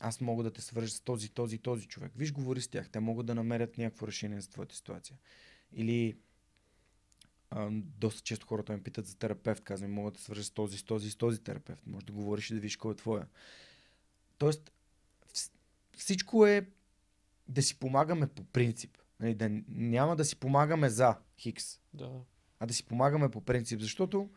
аз 0.00 0.20
мога 0.20 0.44
да 0.44 0.50
те 0.50 0.60
свържа 0.60 0.88
с 0.88 1.00
този, 1.00 1.28
този, 1.28 1.58
този 1.58 1.86
човек. 1.86 2.12
Виж, 2.16 2.32
говори 2.32 2.60
с 2.60 2.68
тях. 2.68 2.90
Те 2.90 3.00
могат 3.00 3.26
да 3.26 3.34
намерят 3.34 3.78
някакво 3.78 4.06
решение 4.06 4.40
за 4.40 4.50
твоята 4.50 4.74
ситуация. 4.74 5.16
Или 5.72 6.16
доста 7.72 8.20
често 8.20 8.46
хората 8.46 8.72
ме 8.72 8.82
питат 8.82 9.06
за 9.06 9.18
терапевт. 9.18 9.64
Казвам, 9.64 9.92
мога 9.92 10.10
да 10.10 10.20
свържа 10.20 10.44
с 10.44 10.50
този, 10.50 10.78
с 10.78 10.84
този, 10.84 11.10
с 11.10 11.16
този 11.16 11.40
терапевт. 11.40 11.86
Може 11.86 12.06
да 12.06 12.12
говориш 12.12 12.50
и 12.50 12.54
да 12.54 12.60
видиш 12.60 12.76
кой 12.76 12.92
е 12.92 12.96
твоя. 12.96 13.26
Тоест, 14.38 14.72
всичко 15.96 16.46
е 16.46 16.66
да 17.48 17.62
си 17.62 17.78
помагаме 17.78 18.26
по 18.26 18.44
принцип. 18.44 18.98
Нали, 19.20 19.34
да 19.34 19.50
няма 19.68 20.16
да 20.16 20.24
си 20.24 20.36
помагаме 20.36 20.88
за 20.88 21.16
Хикс, 21.38 21.80
да. 21.94 22.10
а 22.60 22.66
да 22.66 22.74
си 22.74 22.86
помагаме 22.86 23.30
по 23.30 23.40
принцип, 23.40 23.80
защото 23.80 24.30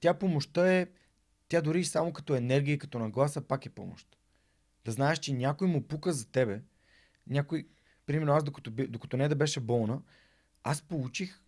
тя 0.00 0.14
помощта 0.14 0.74
е, 0.74 0.86
тя 1.48 1.60
дори 1.60 1.84
само 1.84 2.12
като 2.12 2.34
енергия 2.34 2.74
и 2.74 2.78
като 2.78 2.98
нагласа 2.98 3.40
пак 3.40 3.66
е 3.66 3.70
помощ. 3.70 4.16
Да 4.84 4.92
знаеш, 4.92 5.18
че 5.18 5.32
някой 5.32 5.68
му 5.68 5.88
пука 5.88 6.12
за 6.12 6.26
тебе, 6.26 6.62
някой, 7.26 7.68
примерно 8.06 8.32
аз 8.32 8.44
докато, 8.44 8.70
докато 8.70 9.16
не 9.16 9.28
да 9.28 9.36
беше 9.36 9.60
болна, 9.60 10.02
аз 10.62 10.82
получих 10.82 11.40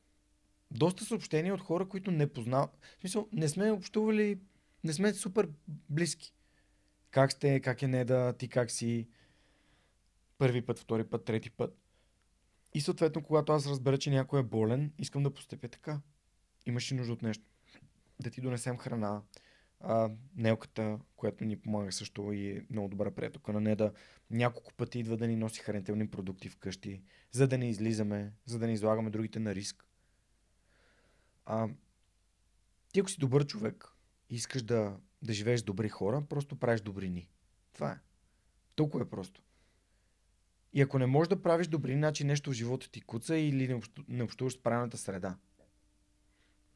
доста 0.70 1.04
съобщения 1.04 1.54
от 1.54 1.60
хора, 1.60 1.88
които 1.88 2.10
не 2.10 2.32
познават. 2.32 2.78
В 2.98 3.00
смисъл, 3.00 3.28
не 3.32 3.48
сме 3.48 3.72
общували, 3.72 4.38
не 4.84 4.92
сме 4.92 5.14
супер 5.14 5.48
близки. 5.68 6.34
Как 7.10 7.32
сте, 7.32 7.60
как 7.60 7.82
е 7.82 7.88
Неда, 7.88 8.32
ти 8.32 8.48
как 8.48 8.70
си. 8.70 9.08
Първи 10.38 10.62
път, 10.62 10.78
втори 10.78 11.04
път, 11.04 11.24
трети 11.24 11.50
път. 11.50 11.78
И 12.74 12.80
съответно, 12.80 13.22
когато 13.22 13.52
аз 13.52 13.66
разбера, 13.66 13.98
че 13.98 14.10
някой 14.10 14.40
е 14.40 14.42
болен, 14.42 14.92
искам 14.98 15.22
да 15.22 15.34
постъпя 15.34 15.68
така. 15.68 16.00
Имаш 16.66 16.92
ли 16.92 16.96
нужда 16.96 17.12
от 17.12 17.22
нещо? 17.22 17.44
Да 18.20 18.30
ти 18.30 18.40
донесем 18.40 18.76
храна. 18.76 19.22
А, 19.80 20.10
Нелката, 20.36 20.98
която 21.16 21.44
ни 21.44 21.56
помага 21.56 21.92
също 21.92 22.32
и 22.32 22.50
е 22.50 22.66
много 22.70 22.88
добра 22.88 23.10
приятелка 23.10 23.52
на 23.52 23.60
нея, 23.60 23.76
да 23.76 23.92
няколко 24.30 24.74
пъти 24.74 24.98
идва 24.98 25.16
да 25.16 25.26
ни 25.26 25.36
носи 25.36 25.60
хранителни 25.60 26.10
продукти 26.10 26.48
вкъщи, 26.48 27.02
за 27.32 27.48
да 27.48 27.58
не 27.58 27.68
излизаме, 27.68 28.32
за 28.46 28.58
да 28.58 28.66
не 28.66 28.72
излагаме 28.72 29.10
другите 29.10 29.38
на 29.38 29.54
риск. 29.54 29.85
А, 31.46 31.68
ти 32.92 33.00
ако 33.00 33.10
си 33.10 33.18
добър 33.18 33.46
човек 33.46 33.88
и 34.30 34.34
искаш 34.34 34.62
да, 34.62 34.96
да 35.22 35.32
живееш 35.32 35.60
с 35.60 35.64
добри 35.64 35.88
хора, 35.88 36.22
просто 36.28 36.58
правиш 36.58 36.80
добрини. 36.80 37.28
Това 37.72 37.92
е. 37.92 37.98
Толкова 38.74 39.04
е 39.04 39.10
просто. 39.10 39.42
И 40.72 40.82
ако 40.82 40.98
не 40.98 41.06
можеш 41.06 41.28
да 41.28 41.42
правиш 41.42 41.66
добри, 41.66 41.94
значи 41.94 42.24
нещо 42.24 42.50
в 42.50 42.54
живота 42.54 42.90
ти 42.90 43.00
куца 43.00 43.36
или 43.36 43.68
не, 43.68 43.74
общу, 43.74 44.02
не 44.08 44.22
общуваш 44.22 44.52
с 44.52 44.62
правилната 44.62 44.98
среда. 44.98 45.36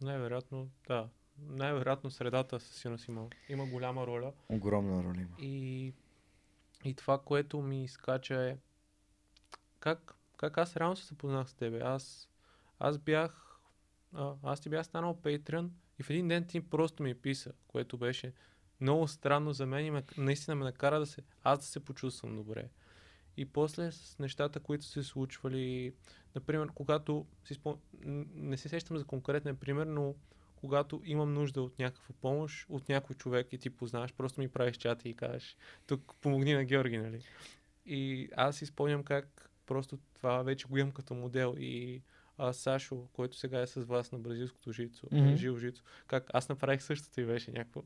Най-вероятно, 0.00 0.70
да. 0.88 1.08
Най-вероятно 1.38 2.10
средата 2.10 2.60
със 2.60 2.76
сигурност 2.76 3.08
има, 3.08 3.28
има 3.48 3.66
голяма 3.66 4.06
роля. 4.06 4.32
Огромна 4.48 5.04
роля 5.04 5.20
има. 5.20 5.36
И, 5.38 5.92
и 6.84 6.94
това, 6.94 7.18
което 7.18 7.62
ми 7.62 7.84
изкача 7.84 8.42
е 8.42 8.56
как, 9.80 10.14
как 10.36 10.58
аз 10.58 10.76
реално 10.76 10.96
се 10.96 11.06
запознах 11.06 11.50
с 11.50 11.54
тебе. 11.54 11.80
Аз, 11.80 12.28
аз 12.78 12.98
бях, 12.98 13.49
а, 14.14 14.34
аз 14.42 14.60
ти 14.60 14.68
бях 14.68 14.86
станал 14.86 15.18
Patreon 15.22 15.68
и 15.98 16.02
в 16.02 16.10
един 16.10 16.28
ден 16.28 16.46
ти 16.46 16.60
просто 16.60 17.02
ми 17.02 17.14
писа, 17.14 17.52
което 17.68 17.98
беше 17.98 18.32
много 18.80 19.08
странно 19.08 19.52
за 19.52 19.66
мен 19.66 19.86
и 19.86 19.90
ме, 19.90 20.02
наистина 20.16 20.54
ме 20.54 20.64
накара 20.64 20.98
да 20.98 21.06
се, 21.06 21.22
аз 21.42 21.58
да 21.58 21.64
се 21.64 21.80
почувствам 21.80 22.36
добре. 22.36 22.68
И 23.36 23.46
после 23.46 23.92
с 23.92 24.18
нещата, 24.18 24.60
които 24.60 24.84
се 24.84 25.02
случвали, 25.02 25.94
например, 26.34 26.68
когато 26.74 27.26
си 27.44 27.54
спом... 27.54 27.76
не 28.34 28.56
се 28.56 28.68
сещам 28.68 28.98
за 28.98 29.04
конкретен 29.04 29.56
пример, 29.56 29.86
но 29.86 30.14
когато 30.56 31.02
имам 31.04 31.34
нужда 31.34 31.62
от 31.62 31.78
някаква 31.78 32.14
помощ, 32.20 32.66
от 32.68 32.88
някой 32.88 33.16
човек 33.16 33.52
и 33.52 33.58
ти 33.58 33.70
познаваш, 33.70 34.12
просто 34.14 34.40
ми 34.40 34.48
правиш 34.48 34.76
чата 34.76 35.08
и 35.08 35.16
кажеш, 35.16 35.56
тук 35.86 36.14
помогни 36.20 36.54
на 36.54 36.64
Георги, 36.64 36.98
нали? 36.98 37.22
И 37.86 38.28
аз 38.36 38.56
си 38.56 38.66
спомням 38.66 39.04
как 39.04 39.50
просто 39.66 39.98
това 40.14 40.42
вече 40.42 40.66
го 40.66 40.78
имам 40.78 40.92
като 40.92 41.14
модел 41.14 41.54
и 41.58 42.02
а, 42.40 42.52
Сашо, 42.52 43.08
който 43.12 43.36
сега 43.36 43.60
е 43.60 43.66
с 43.66 43.80
вас 43.80 44.12
на 44.12 44.18
бразилското 44.18 44.72
жицо, 44.72 45.06
mm-hmm. 45.06 45.36
живо 45.36 45.58
жицо, 45.58 45.82
как 46.06 46.30
аз 46.32 46.48
направих 46.48 46.82
същото 46.82 47.20
и 47.20 47.26
беше 47.26 47.50
някакво. 47.50 47.82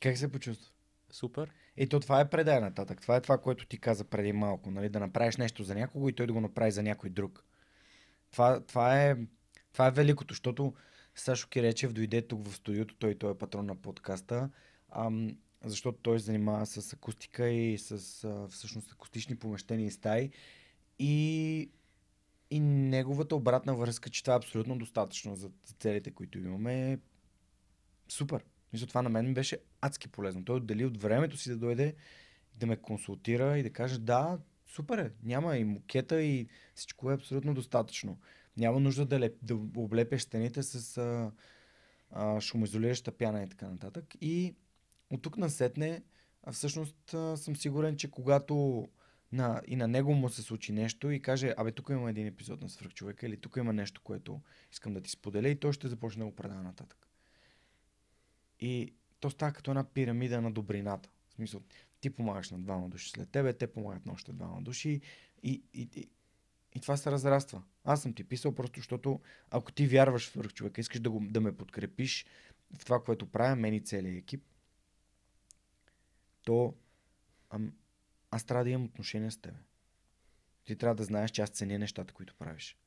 Как 0.00 0.18
се 0.18 0.32
почувства? 0.32 0.72
Супер. 1.10 1.50
И 1.76 1.88
то 1.88 2.00
това 2.00 2.20
е 2.20 2.30
предай 2.30 2.60
нататък. 2.60 3.00
Това 3.02 3.16
е 3.16 3.20
това, 3.20 3.38
което 3.38 3.66
ти 3.66 3.78
каза 3.78 4.04
преди 4.04 4.32
малко. 4.32 4.70
Нали? 4.70 4.88
Да 4.88 5.00
направиш 5.00 5.36
нещо 5.36 5.62
за 5.62 5.74
някого 5.74 6.08
и 6.08 6.12
той 6.12 6.26
да 6.26 6.32
го 6.32 6.40
направи 6.40 6.70
за 6.70 6.82
някой 6.82 7.10
друг. 7.10 7.44
Това, 8.30 8.60
това, 8.60 9.02
е, 9.02 9.16
това 9.72 9.86
е 9.86 9.90
великото, 9.90 10.32
защото 10.32 10.74
Сашо 11.14 11.48
Киречев 11.48 11.92
дойде 11.92 12.22
тук 12.22 12.48
в 12.48 12.54
студиото, 12.54 12.94
той, 12.94 13.14
той 13.14 13.30
е 13.30 13.38
патрон 13.38 13.66
на 13.66 13.76
подкаста, 13.76 14.50
ам, 14.90 15.36
защото 15.64 15.98
той 16.02 16.20
се 16.20 16.24
занимава 16.24 16.66
с 16.66 16.92
акустика 16.92 17.48
и 17.48 17.78
с 17.78 18.24
а, 18.24 18.48
всъщност 18.48 18.92
акустични 18.92 19.36
помещения 19.36 19.86
и 19.86 19.90
стаи. 19.90 20.30
И, 20.98 21.70
и 22.50 22.60
неговата 22.60 23.36
обратна 23.36 23.74
връзка, 23.74 24.10
че 24.10 24.22
това 24.22 24.34
е 24.34 24.36
абсолютно 24.36 24.78
достатъчно 24.78 25.34
за, 25.34 25.50
целите, 25.78 26.10
които 26.10 26.38
имаме, 26.38 26.92
е 26.92 26.98
супер. 28.08 28.44
Мисля, 28.72 28.86
това 28.86 29.02
на 29.02 29.08
мен 29.08 29.34
беше 29.34 29.58
адски 29.80 30.08
полезно. 30.08 30.44
Той 30.44 30.56
отдели 30.56 30.84
от 30.84 31.02
времето 31.02 31.36
си 31.36 31.50
да 31.50 31.56
дойде 31.56 31.94
да 32.54 32.66
ме 32.66 32.76
консултира 32.76 33.58
и 33.58 33.62
да 33.62 33.70
каже 33.70 33.98
да, 33.98 34.38
супер 34.66 34.98
е, 34.98 35.12
няма 35.22 35.56
и 35.56 35.64
мукета 35.64 36.22
и 36.22 36.48
всичко 36.74 37.10
е 37.10 37.14
абсолютно 37.14 37.54
достатъчно. 37.54 38.18
Няма 38.56 38.80
нужда 38.80 39.06
да, 39.06 39.20
леп, 39.20 39.36
да 39.42 39.54
облепеш 39.54 40.22
стените 40.22 40.62
с 40.62 40.98
а, 40.98 41.32
а, 42.10 42.40
шумоизолираща 42.40 43.12
пяна 43.12 43.42
и 43.42 43.48
така 43.48 43.68
нататък. 43.68 44.14
И 44.20 44.54
от 45.10 45.22
тук 45.22 45.36
насетне, 45.36 46.02
а 46.42 46.52
всъщност 46.52 46.96
съм 47.36 47.56
сигурен, 47.56 47.96
че 47.96 48.10
когато 48.10 48.88
на, 49.36 49.62
и 49.66 49.76
на 49.76 49.88
него 49.88 50.14
му 50.14 50.28
се 50.28 50.42
случи 50.42 50.72
нещо 50.72 51.10
и 51.10 51.22
каже, 51.22 51.54
абе 51.56 51.72
тук 51.72 51.88
има 51.90 52.10
един 52.10 52.26
епизод 52.26 52.62
на 52.62 52.68
свръхчовека 52.68 53.26
или 53.26 53.36
тук 53.36 53.56
има 53.56 53.72
нещо, 53.72 54.00
което 54.04 54.40
искам 54.72 54.94
да 54.94 55.00
ти 55.00 55.10
споделя 55.10 55.48
и 55.48 55.60
той 55.60 55.72
ще 55.72 55.88
започне 55.88 56.20
да 56.20 56.26
го 56.26 56.36
предава 56.36 56.62
нататък. 56.62 57.08
И 58.60 58.94
то 59.20 59.30
става 59.30 59.52
като 59.52 59.70
една 59.70 59.84
пирамида 59.84 60.40
на 60.40 60.52
добрината. 60.52 61.10
В 61.28 61.32
смисъл, 61.32 61.60
ти 62.00 62.10
помагаш 62.10 62.50
на 62.50 62.58
двама 62.58 62.88
души 62.88 63.10
след 63.10 63.30
тебе, 63.30 63.52
те 63.52 63.66
помагат 63.66 64.06
на 64.06 64.12
още 64.12 64.32
двама 64.32 64.62
души 64.62 65.00
и, 65.42 65.62
и, 65.74 65.88
и, 65.94 66.08
и 66.74 66.80
това 66.80 66.96
се 66.96 67.10
разраства. 67.10 67.62
Аз 67.84 68.02
съм 68.02 68.12
ти 68.12 68.24
писал 68.24 68.54
просто, 68.54 68.80
защото 68.80 69.20
ако 69.50 69.72
ти 69.72 69.86
вярваш 69.86 70.30
в 70.30 70.52
човека, 70.52 70.80
искаш 70.80 71.00
да, 71.00 71.10
го, 71.10 71.20
да 71.30 71.40
ме 71.40 71.56
подкрепиш 71.56 72.26
в 72.78 72.84
това, 72.84 73.02
което 73.02 73.26
правя, 73.26 73.56
мен 73.56 73.74
и 73.74 73.80
целият 73.80 74.18
екип, 74.18 74.44
то 76.44 76.74
аз 78.30 78.44
трябва 78.44 78.64
да 78.64 78.70
имам 78.70 78.84
отношение 78.84 79.30
с 79.30 79.38
тебе. 79.38 79.58
Ти 80.64 80.76
трябва 80.76 80.94
да 80.94 81.04
знаеш, 81.04 81.30
че 81.30 81.42
аз 81.42 81.50
ценя 81.50 81.78
нещата, 81.78 82.14
които 82.14 82.34
правиш. 82.34 82.78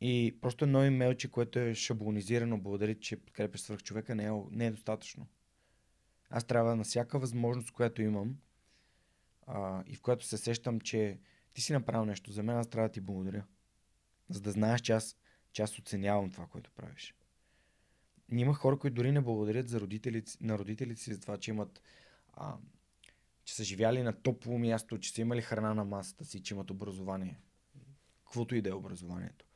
И 0.00 0.38
просто 0.40 0.64
едно 0.64 0.84
имейлче, 0.84 1.30
което 1.30 1.58
е 1.58 1.74
шаблонизирано, 1.74 2.60
благодари, 2.60 3.00
че 3.00 3.16
подкрепяш 3.16 3.60
свърх 3.60 3.82
човека, 3.82 4.14
не 4.14 4.24
е, 4.24 4.30
не 4.50 4.66
е 4.66 4.70
достатъчно. 4.70 5.26
Аз 6.30 6.44
трябва 6.44 6.76
на 6.76 6.84
всяка 6.84 7.18
възможност, 7.18 7.70
която 7.70 8.02
имам 8.02 8.38
а, 9.46 9.82
и 9.86 9.96
в 9.96 10.00
която 10.00 10.24
се 10.24 10.36
сещам, 10.36 10.80
че 10.80 11.18
ти 11.52 11.60
си 11.60 11.72
направил 11.72 12.04
нещо 12.04 12.32
за 12.32 12.42
мен, 12.42 12.56
аз 12.56 12.68
трябва 12.68 12.88
да 12.88 12.92
ти 12.92 13.00
благодаря. 13.00 13.44
За 14.28 14.40
да 14.40 14.50
знаеш, 14.50 14.80
че 14.80 14.92
аз, 14.92 15.16
че 15.52 15.62
аз 15.62 15.78
оценявам 15.78 16.30
това, 16.30 16.46
което 16.46 16.70
правиш. 16.70 17.14
Има 18.32 18.54
хора, 18.54 18.78
които 18.78 18.94
дори 18.94 19.12
не 19.12 19.20
благодарят 19.20 19.68
за 19.68 19.80
родителите, 19.80 20.32
на 20.40 20.58
родителите 20.58 21.00
си 21.00 21.14
за 21.14 21.20
това, 21.20 21.36
че 21.36 21.50
имат 21.50 21.82
а, 22.32 22.56
че 23.46 23.54
са 23.54 23.64
живяли 23.64 24.02
на 24.02 24.12
топло 24.12 24.58
място, 24.58 24.98
че 24.98 25.12
са 25.12 25.20
имали 25.20 25.42
храна 25.42 25.74
на 25.74 25.84
масата 25.84 26.24
си, 26.24 26.42
че 26.42 26.54
имат 26.54 26.70
образование. 26.70 27.38
Каквото 28.24 28.54
и 28.54 28.62
да 28.62 28.70
е 28.70 28.72
образованието. 28.72 29.46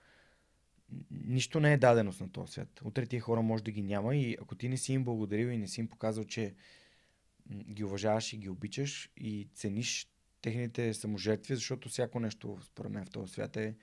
Нищо 1.11 1.61
не 1.61 1.73
е 1.73 1.79
даденост 1.79 2.21
на 2.21 2.33
този 2.33 2.53
свят. 2.53 2.81
Утре 2.85 3.07
тия 3.07 3.21
хора 3.21 3.43
може 3.43 3.65
да 3.65 3.71
ги 3.71 3.83
няма 3.83 4.17
и 4.17 4.37
ако 4.43 4.55
ти 4.55 4.69
не 4.69 4.77
си 4.77 4.93
им 4.93 5.05
благодарил 5.05 5.47
и 5.47 5.59
не 5.59 5.69
си 5.69 5.81
им 5.81 5.89
показал, 5.89 6.25
че 6.25 6.55
ги 7.51 7.85
уважаваш 7.85 8.33
и 8.33 8.37
ги 8.37 8.49
обичаш 8.49 9.13
и 9.17 9.49
цениш 9.55 10.11
техните 10.43 10.95
саможертви, 10.95 11.55
защото 11.55 11.89
всяко 11.89 12.21
нещо, 12.21 12.59
според 12.63 12.93
мен, 12.93 13.07
в 13.07 13.11
този 13.11 13.33
свят 13.33 13.57
е, 13.57 13.77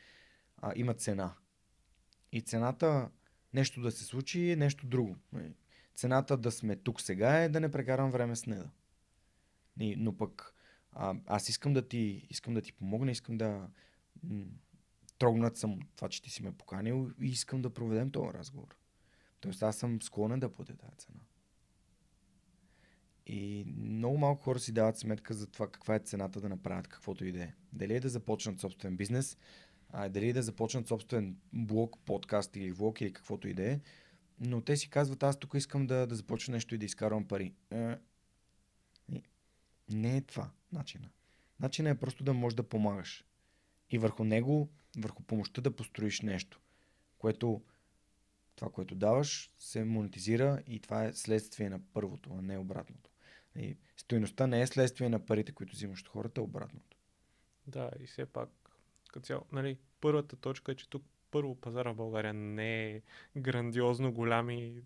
а, 0.58 0.74
има 0.76 0.94
цена. 0.94 1.34
И 2.32 2.42
цената 2.42 3.10
нещо 3.54 3.82
да 3.82 3.92
се 3.92 4.04
случи 4.04 4.52
е 4.52 4.56
нещо 4.56 4.88
друго. 4.88 5.16
Цената 5.96 6.38
да 6.38 6.52
сме 6.52 6.76
тук 6.76 7.02
сега 7.02 7.44
е 7.44 7.50
да 7.50 7.60
не 7.60 7.72
прекарам 7.72 8.12
време 8.12 8.36
с 8.36 8.46
неда. 8.46 8.70
Но 9.80 10.18
пък 10.18 10.54
а, 10.92 11.16
аз 11.26 11.50
искам 11.50 11.74
да 11.74 11.88
ти, 11.88 12.28
искам 12.30 12.54
да 12.54 12.62
ти 12.62 12.74
помогна, 12.74 13.12
искам 13.12 13.38
да 13.38 13.70
м- 14.24 14.46
трогнат 15.20 15.58
съм 15.58 15.80
това, 15.96 16.10
че 16.10 16.22
ти 16.22 16.30
си 16.30 16.44
ме 16.44 16.52
поканил 16.52 17.12
и 17.22 17.26
искам 17.26 17.62
да 17.62 17.74
проведем 17.74 18.12
този 18.12 18.34
разговор. 18.34 18.78
Тоест 19.40 19.64
аз 19.64 19.78
съм 19.78 20.02
склонен 20.02 20.40
да 20.40 20.52
платя 20.52 20.76
тази 20.76 20.96
цена. 20.98 21.20
И 23.28 23.66
много 23.78 24.18
малко 24.18 24.44
хора 24.44 24.60
си 24.60 24.72
дават 24.72 24.98
сметка 24.98 25.34
за 25.34 25.48
това 25.48 25.72
каква 25.72 25.96
е 25.96 26.00
цената 26.00 26.42
да 26.42 26.50
направят 26.50 26.88
каквото 26.88 27.26
и 27.26 27.32
да 27.32 27.44
е. 27.44 27.54
Дали 27.74 27.96
е 27.96 28.00
да 28.00 28.10
започнат 28.10 28.60
собствен 28.60 28.98
бизнес, 28.98 29.38
а 29.90 30.10
дали 30.10 30.30
е 30.30 30.34
да 30.34 30.44
започнат 30.44 30.88
собствен 30.88 31.38
блог, 31.54 32.00
подкаст 32.06 32.56
или 32.56 32.72
влог 32.72 33.02
или 33.02 33.14
каквото 33.14 33.48
и 33.48 33.54
да 33.54 33.72
е. 33.72 33.80
Но 34.40 34.62
те 34.62 34.78
си 34.78 34.90
казват, 34.90 35.24
аз 35.24 35.40
тук 35.40 35.54
искам 35.54 35.88
да, 35.88 36.08
да 36.08 36.16
започна 36.16 36.54
нещо 36.54 36.76
и 36.76 36.78
да 36.78 36.86
изкарвам 36.86 37.28
пари. 37.28 37.54
Е, 37.72 37.96
не 39.90 40.18
е 40.18 40.22
това 40.22 40.52
начина. 40.72 41.10
Начинът 41.60 41.98
е 41.98 42.00
просто 42.00 42.24
да 42.24 42.34
можеш 42.34 42.56
да 42.56 42.70
помагаш. 42.70 43.26
И 43.90 43.98
върху 43.98 44.24
него, 44.24 44.70
върху 44.98 45.24
помощта 45.24 45.62
да 45.62 45.76
построиш 45.76 46.22
нещо, 46.22 46.60
което 47.18 47.62
това, 48.56 48.72
което 48.72 48.96
даваш, 48.96 49.52
се 49.60 49.84
монетизира 49.84 50.62
и 50.68 50.80
това 50.80 51.06
е 51.06 51.14
следствие 51.14 51.70
на 51.70 51.80
първото, 51.94 52.30
а 52.38 52.42
не 52.42 52.58
обратното. 52.58 53.10
И 53.56 53.78
стоеността 53.98 54.48
не 54.48 54.62
е 54.62 54.68
следствие 54.68 55.10
на 55.10 55.26
парите, 55.26 55.52
които 55.52 55.74
взимаш 55.74 56.02
от 56.02 56.08
хората, 56.08 56.42
обратното. 56.42 56.98
Да, 57.68 57.92
и 58.00 58.08
все 58.08 58.26
пак, 58.26 58.50
като 59.14 59.26
цяло, 59.26 59.46
нали, 59.52 59.78
първата 60.02 60.36
точка 60.36 60.72
е, 60.72 60.76
че 60.76 60.90
тук 60.90 61.04
първо 61.32 61.56
пазара 61.56 61.92
в 61.92 61.96
България 61.96 62.34
не 62.34 62.92
е 62.92 63.02
грандиозно 63.38 64.14
голям 64.14 64.50
и 64.50 64.84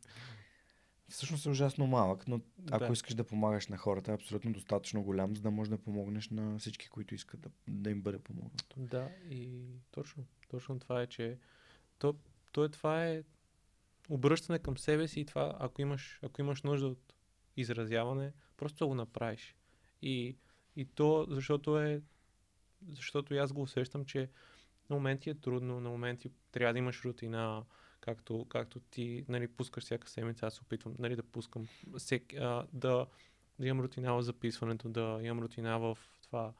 всъщност 1.12 1.46
е 1.46 1.50
ужасно 1.50 1.88
малък, 1.88 2.28
но 2.28 2.42
ако 2.72 2.86
да. 2.86 2.94
искаш 2.94 3.14
да 3.14 3.24
помагаш 3.24 3.68
на 3.68 3.78
хората, 3.78 4.12
е 4.12 4.16
абсолютно 4.16 4.54
достатъчно 4.54 5.04
голям, 5.04 5.36
за 5.36 5.42
да 5.42 5.52
можеш 5.52 5.70
да 5.70 5.78
помогнеш 5.78 6.30
на 6.30 6.60
всички, 6.60 6.90
които 6.90 7.16
искат 7.16 7.42
да, 7.42 7.50
да 7.68 7.90
им 7.90 8.02
бъде 8.02 8.20
помогнато. 8.20 8.76
Да, 8.78 9.10
и 9.30 9.62
точно, 9.92 10.24
точно 10.50 10.80
това 10.80 11.02
е, 11.02 11.08
че 11.08 11.38
то, 12.00 12.16
то 12.52 12.64
е, 12.66 12.70
това 12.70 13.06
е 13.06 13.24
обръщане 14.10 14.60
към 14.60 14.78
себе 14.78 15.08
си 15.08 15.20
и 15.20 15.26
това, 15.26 15.58
ако 15.60 15.82
имаш, 15.82 16.20
ако 16.24 16.42
имаш 16.42 16.64
нужда 16.64 16.88
от 16.88 17.14
изразяване, 17.58 18.34
просто 18.58 18.88
го 18.88 18.96
направиш. 18.96 19.56
И, 20.02 20.38
и 20.76 20.86
то, 20.86 21.26
защото 21.30 21.80
е 21.80 22.02
защото 22.90 23.34
аз 23.34 23.54
го 23.54 23.62
усещам, 23.62 24.06
че 24.06 24.30
на 24.90 24.96
моменти 24.96 25.30
е 25.30 25.34
трудно, 25.34 25.82
на 25.82 25.90
моменти 25.90 26.32
трябва 26.52 26.74
да 26.74 26.80
имаш 26.80 27.06
рутина, 27.06 27.64
както, 28.02 28.46
както 28.50 28.80
ти 28.80 29.26
нали, 29.28 29.48
пускаш 29.48 29.84
всяка 29.84 30.10
седмица, 30.10 30.46
аз 30.46 30.54
се 30.54 30.62
опитвам 30.62 30.96
нали, 31.00 31.16
да 31.16 31.24
пускам, 31.24 31.68
всек, 31.98 32.34
а, 32.34 32.68
да, 32.74 33.06
да 33.60 33.68
имам 33.68 33.84
рутина 33.84 34.14
в 34.14 34.22
записването, 34.22 34.90
да 34.90 35.20
имам 35.24 35.44
рутина 35.44 35.80
в 35.80 35.98
това. 36.22 36.54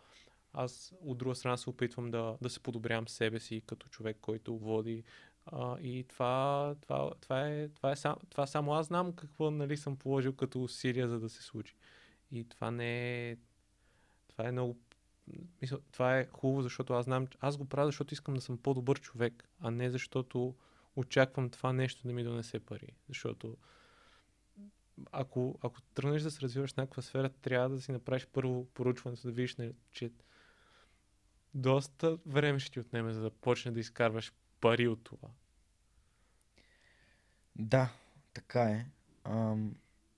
Аз 0.54 0.94
от 1.02 1.18
друга 1.18 1.36
страна 1.36 1.58
се 1.58 1.70
опитвам 1.70 2.12
да, 2.12 2.38
да 2.42 2.50
се 2.50 2.60
подобрявам 2.60 3.08
себе 3.08 3.40
си 3.40 3.62
като 3.68 3.88
човек, 3.88 4.18
който 4.22 4.58
води. 4.58 5.04
А, 5.46 5.80
и 5.80 6.04
това, 6.04 6.76
това, 6.82 7.12
това, 7.22 7.48
е, 7.48 7.70
това, 7.70 7.92
е 7.92 7.96
сам, 7.96 8.16
това 8.30 8.48
само 8.48 8.74
аз 8.74 8.88
знам 8.88 9.14
какво 9.14 9.52
нали, 9.52 9.78
съм 9.78 9.98
положил 9.98 10.34
като 10.34 10.64
усилия, 10.64 11.08
за 11.08 11.20
да 11.20 11.30
се 11.30 11.44
случи. 11.44 11.76
И 12.32 12.50
това 12.50 12.72
не 12.72 13.30
е. 13.30 13.38
Това 14.28 14.48
е 14.48 14.52
много. 14.52 14.78
Мисля, 15.62 15.80
това 15.92 16.20
е 16.20 16.28
хубаво, 16.28 16.62
защото 16.62 16.94
аз 16.94 17.06
знам. 17.06 17.28
Аз 17.40 17.58
го 17.58 17.66
правя, 17.66 17.88
защото 17.88 18.14
искам 18.14 18.34
да 18.34 18.42
съм 18.42 18.58
по-добър 18.58 19.00
човек, 19.00 19.50
а 19.60 19.72
не 19.72 19.90
защото 19.90 20.56
очаквам 20.96 21.50
това 21.50 21.74
нещо 21.74 22.08
да 22.08 22.14
ми 22.14 22.24
донесе 22.24 22.60
пари. 22.60 22.88
Защото 23.08 23.58
ако, 25.12 25.60
ако 25.62 25.82
тръгнеш 25.82 26.22
да 26.22 26.32
се 26.32 26.42
развиваш 26.42 26.74
в 26.74 26.78
някаква 26.78 27.02
сфера, 27.02 27.30
трябва 27.30 27.70
да 27.70 27.82
си 27.82 27.92
направиш 27.92 28.28
първо 28.34 28.66
поручването, 28.66 29.28
да 29.28 29.32
видиш, 29.32 29.56
нали, 29.56 29.74
че 29.92 30.12
доста 31.54 32.18
време 32.26 32.60
ще 32.60 32.72
ти 32.72 32.80
отнеме, 32.80 33.14
за 33.14 33.22
да 33.22 33.30
почне 33.30 33.72
да 33.72 33.80
изкарваш 33.80 34.34
пари 34.62 34.88
от 34.88 35.04
това. 35.04 35.30
Да, 37.56 37.94
така 38.34 38.64
е. 38.64 38.86
Ам, 39.24 39.76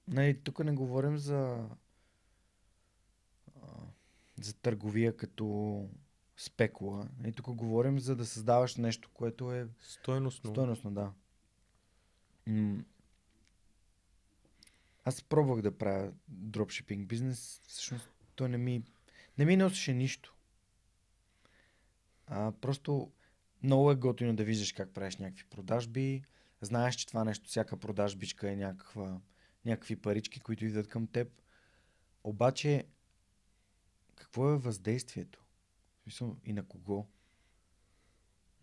нали, 0.07 0.43
тук 0.43 0.59
не 0.59 0.71
говорим 0.71 1.17
за 1.17 1.69
а, 3.55 3.67
за 4.41 4.53
търговия 4.53 5.17
като 5.17 5.89
спекула. 6.37 7.07
И 7.25 7.31
тук 7.31 7.45
говорим 7.55 7.99
за 7.99 8.15
да 8.15 8.25
създаваш 8.25 8.75
нещо, 8.75 9.09
което 9.13 9.53
е 9.53 9.67
Стойностно. 9.79 10.49
стойностно, 10.49 10.91
да. 10.91 11.11
М- 12.47 12.83
аз 15.05 15.21
пробвах 15.21 15.61
да 15.61 15.77
правя 15.77 16.13
дропшипинг 16.27 17.07
бизнес, 17.07 17.61
всъщност 17.67 18.09
той 18.35 18.49
не 18.49 18.57
ми, 18.57 18.83
не 19.37 19.45
ми 19.45 19.57
носеше 19.57 19.93
нищо. 19.93 20.35
А, 22.27 22.51
просто 22.51 23.11
много 23.63 23.91
е 23.91 23.95
готино 23.95 24.35
да 24.35 24.43
виждаш 24.43 24.71
как 24.71 24.93
правиш 24.93 25.17
някакви 25.17 25.45
продажби, 25.49 26.23
знаеш, 26.61 26.95
че 26.95 27.07
това 27.07 27.23
нещо, 27.23 27.49
всяка 27.49 27.77
продажбичка 27.77 28.51
е 28.51 28.55
някаква, 28.55 29.19
някакви 29.65 29.95
парички, 29.95 30.39
които 30.39 30.65
идват 30.65 30.87
към 30.87 31.07
теб. 31.07 31.41
Обаче, 32.23 32.83
какво 34.15 34.49
е 34.49 34.57
въздействието? 34.57 35.42
В 36.03 36.11
смисъл, 36.11 36.37
И 36.45 36.53
на 36.53 36.63
кого? 36.63 37.07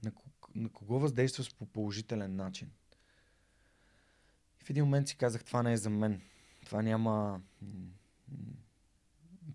На, 0.04 0.12
на 0.54 0.68
кого 0.68 0.98
въздействаш 1.00 1.54
по 1.54 1.66
положителен 1.66 2.36
начин? 2.36 2.70
И 4.60 4.64
в 4.64 4.70
един 4.70 4.84
момент 4.84 5.08
си 5.08 5.16
казах, 5.16 5.44
това 5.44 5.62
не 5.62 5.72
е 5.72 5.76
за 5.76 5.90
мен. 5.90 6.20
Това 6.66 6.82
няма... 6.82 7.42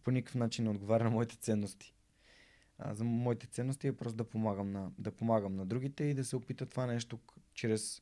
По 0.03 0.11
никакъв 0.11 0.35
начин 0.35 0.63
не 0.63 0.69
отговаря 0.69 1.03
на 1.03 1.09
моите 1.09 1.35
ценности. 1.35 1.93
А 2.77 2.93
за 2.93 3.03
моите 3.03 3.47
ценности 3.47 3.87
е 3.87 3.95
просто 3.95 4.17
да 4.17 4.29
помагам 4.29 4.71
на, 4.71 4.91
да 4.97 5.11
помагам 5.11 5.55
на 5.55 5.65
другите 5.65 6.03
и 6.03 6.13
да 6.13 6.25
се 6.25 6.35
опита 6.35 6.65
това 6.65 6.85
нещо 6.85 7.19
чрез 7.53 8.01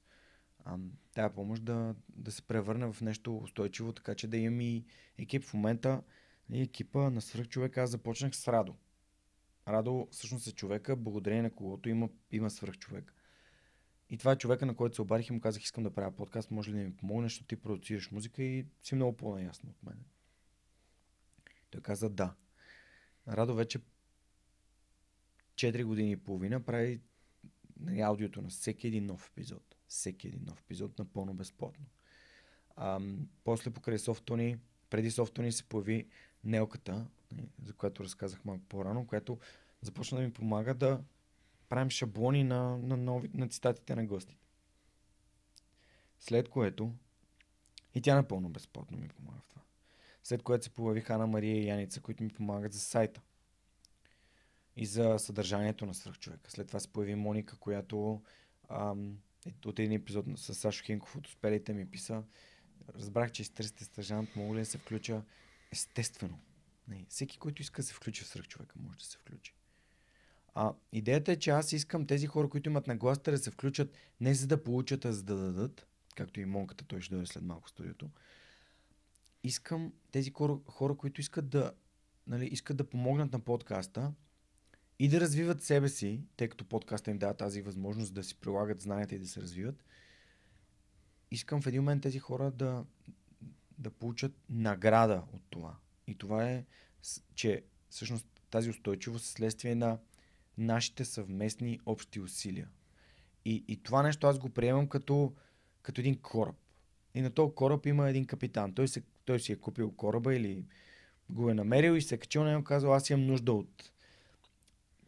ам, 0.65 0.91
тая 1.13 1.34
помощ 1.34 1.63
да, 1.63 1.95
да 2.09 2.31
се 2.31 2.41
превърне 2.41 2.93
в 2.93 3.01
нещо 3.01 3.38
устойчиво, 3.38 3.93
така 3.93 4.15
че 4.15 4.27
да 4.27 4.38
имам 4.38 4.61
и 4.61 4.86
екип 5.17 5.43
в 5.43 5.53
момента. 5.53 6.03
И 6.51 6.61
екипа 6.61 7.09
на 7.09 7.21
свръхчовек 7.21 7.77
аз 7.77 7.89
започнах 7.89 8.36
с 8.36 8.47
Радо. 8.47 8.75
Радо 9.68 10.07
всъщност 10.11 10.47
е 10.47 10.51
човека, 10.51 10.95
благодарение 10.95 11.41
на 11.41 11.55
когото 11.55 11.89
има, 11.89 12.09
има 12.32 12.49
свръхчовек. 12.49 13.14
И 14.09 14.18
това 14.18 14.32
е 14.32 14.38
човека, 14.38 14.66
на 14.66 14.76
който 14.76 14.95
се 14.95 15.01
обадих 15.01 15.30
и 15.30 15.34
му 15.34 15.41
казах, 15.41 15.64
искам 15.64 15.84
да 15.84 15.93
правя 15.93 16.11
подкаст, 16.11 16.51
може 16.51 16.72
ли 16.72 16.78
да 16.78 16.84
ми 16.84 16.95
помогнеш, 16.95 17.32
защото 17.32 17.47
ти 17.47 17.55
продуцираш 17.55 18.11
музика 18.11 18.43
и 18.43 18.66
си 18.84 18.95
много 18.95 19.18
по-наясно 19.18 19.70
от 19.70 19.84
мен. 19.84 20.03
Той 21.70 21.82
каза 21.82 22.09
да. 22.09 22.36
Радо 23.28 23.55
вече 23.55 23.80
4 25.55 25.84
години 25.84 26.11
и 26.11 26.18
половина 26.18 26.64
прави 26.64 27.01
нали, 27.80 28.01
аудиото 28.01 28.41
на 28.41 28.49
всеки 28.49 28.88
един 28.88 29.05
нов 29.05 29.28
епизод. 29.28 29.76
Всеки 29.88 30.28
един 30.28 30.43
нов 30.45 30.61
епизод 30.61 30.99
напълно 30.99 31.34
безплатно. 31.34 31.86
Ам, 32.76 33.30
после 33.43 33.72
покрай 33.72 33.99
софтони, 33.99 34.57
преди 34.89 35.11
софтони 35.11 35.51
се 35.51 35.64
появи 35.64 36.07
Нелката, 36.43 37.07
за 37.63 37.73
която 37.73 38.03
разказах 38.03 38.45
малко 38.45 38.63
по-рано, 38.69 39.07
която 39.07 39.39
започна 39.81 40.17
да 40.17 40.23
ми 40.23 40.34
помага 40.34 40.73
да 40.73 41.03
правим 41.69 41.89
шаблони 41.89 42.43
на, 42.43 42.77
на, 42.77 42.97
нови, 42.97 43.29
на 43.34 43.49
цитатите 43.49 43.95
на 43.95 44.05
гостите. 44.05 44.45
След 46.19 46.49
което, 46.49 46.93
и 47.95 48.01
тя 48.01 48.15
напълно 48.15 48.49
безплатно 48.49 48.97
ми 48.97 49.07
помага 49.07 49.39
в 49.41 49.47
това. 49.47 49.61
След 50.23 50.43
което 50.43 50.63
се 50.63 50.69
появи 50.69 51.01
Хана 51.01 51.27
Мария 51.27 51.57
и 51.57 51.67
Яница, 51.67 52.01
които 52.01 52.23
ми 52.23 52.29
помагат 52.29 52.73
за 52.73 52.79
сайта 52.79 53.21
и 54.75 54.86
за 54.86 55.19
съдържанието 55.19 55.86
на 55.86 55.93
свръхчовека. 55.93 56.51
След 56.51 56.67
това 56.67 56.79
се 56.79 56.93
появи 56.93 57.15
Моника, 57.15 57.57
която 57.57 58.21
ам, 58.69 59.17
е- 59.45 59.67
от 59.67 59.79
един 59.79 59.91
епизод 59.91 60.25
с 60.36 60.55
Сашо 60.55 60.84
Хинков 60.84 61.15
от 61.15 61.27
Успелите 61.27 61.73
ми 61.73 61.91
писа. 61.91 62.23
Разбрах, 62.95 63.31
че 63.31 63.41
изтърсите 63.41 63.84
стъжант, 63.84 64.36
мога 64.36 64.55
ли 64.55 64.59
да 64.59 64.65
се 64.65 64.77
включа? 64.77 65.23
Естествено. 65.71 66.39
Не, 66.88 67.05
всеки, 67.09 67.38
който 67.38 67.61
иска 67.61 67.81
да 67.81 67.88
се 67.88 67.93
включи 67.93 68.23
в 68.23 68.27
свръхчовека, 68.27 68.75
може 68.79 68.99
да 68.99 69.05
се 69.05 69.17
включи. 69.17 69.55
А, 70.55 70.73
идеята 70.91 71.31
е, 71.31 71.36
че 71.36 71.49
аз 71.49 71.73
искам 71.73 72.07
тези 72.07 72.27
хора, 72.27 72.49
които 72.49 72.69
имат 72.69 72.88
нагласата 72.88 73.31
да 73.31 73.38
се 73.38 73.51
включат 73.51 73.93
не 74.21 74.34
за 74.34 74.47
да 74.47 74.63
получат, 74.63 75.05
а 75.05 75.13
за 75.13 75.23
да 75.23 75.36
дадат, 75.36 75.88
както 76.15 76.39
и 76.39 76.45
Монката, 76.45 76.86
той 76.86 77.01
ще 77.01 77.15
дойде 77.15 77.27
след 77.27 77.43
малко 77.43 77.67
в 77.67 77.69
студиото. 77.69 78.09
Искам 79.43 79.93
тези 80.11 80.31
хора, 80.31 80.57
хора 80.67 80.95
които 80.97 81.21
искат 81.21 81.49
да, 81.49 81.71
нали, 82.27 82.45
искат 82.45 82.77
да 82.77 82.89
помогнат 82.89 83.34
на 83.34 83.39
подкаста 83.39 84.13
и 84.99 85.09
да 85.09 85.19
развиват 85.19 85.63
себе 85.63 85.89
си, 85.89 86.21
тъй 86.38 86.49
като 86.49 86.65
подкаста 86.65 87.11
им 87.11 87.17
дава 87.17 87.34
тази 87.34 87.61
възможност 87.61 88.13
да 88.13 88.23
си 88.23 88.36
прилагат 88.36 88.81
знанията 88.81 89.15
и 89.15 89.19
да 89.19 89.27
се 89.27 89.41
развиват. 89.41 89.84
Искам 91.31 91.61
в 91.61 91.67
един 91.67 91.81
момент 91.81 92.03
тези 92.03 92.19
хора 92.19 92.51
да, 92.51 92.86
да 93.77 93.91
получат 93.91 94.34
награда 94.49 95.23
от 95.34 95.41
това. 95.49 95.75
И 96.08 96.16
това 96.16 96.49
е, 96.49 96.66
че 97.36 97.64
всъщност 97.89 98.26
тази 98.49 98.70
устойчивост 98.70 99.26
е 99.26 99.30
следствие 99.30 99.76
на 99.76 99.97
нашите 100.58 101.06
съвместни 101.06 101.80
общи 101.86 102.20
усилия. 102.20 102.70
И, 103.45 103.64
и 103.68 103.84
това 103.84 104.04
нещо 104.04 104.28
аз 104.28 104.39
го 104.39 104.49
приемам 104.49 104.88
като, 104.88 105.34
като 105.82 106.01
един 106.01 106.22
кораб. 106.22 106.56
И 107.16 107.22
на 107.22 107.30
този 107.30 107.56
кораб 107.56 107.86
има 107.86 108.10
един 108.10 108.26
капитан. 108.26 108.74
Той, 108.74 108.88
се, 108.88 109.04
той 109.26 109.39
си 109.39 109.51
е 109.51 109.56
купил 109.56 109.91
кораба 109.91 110.36
или 110.36 110.66
го 111.30 111.49
е 111.49 111.54
намерил 111.54 111.91
и 111.91 112.01
се 112.01 112.16
е 112.16 112.18
качил 112.18 112.43
на 112.43 112.49
него 112.49 112.62
и 112.62 112.64
казал, 112.64 112.93
аз 112.93 113.10
имам 113.10 113.26
нужда 113.26 113.54
от 113.54 113.91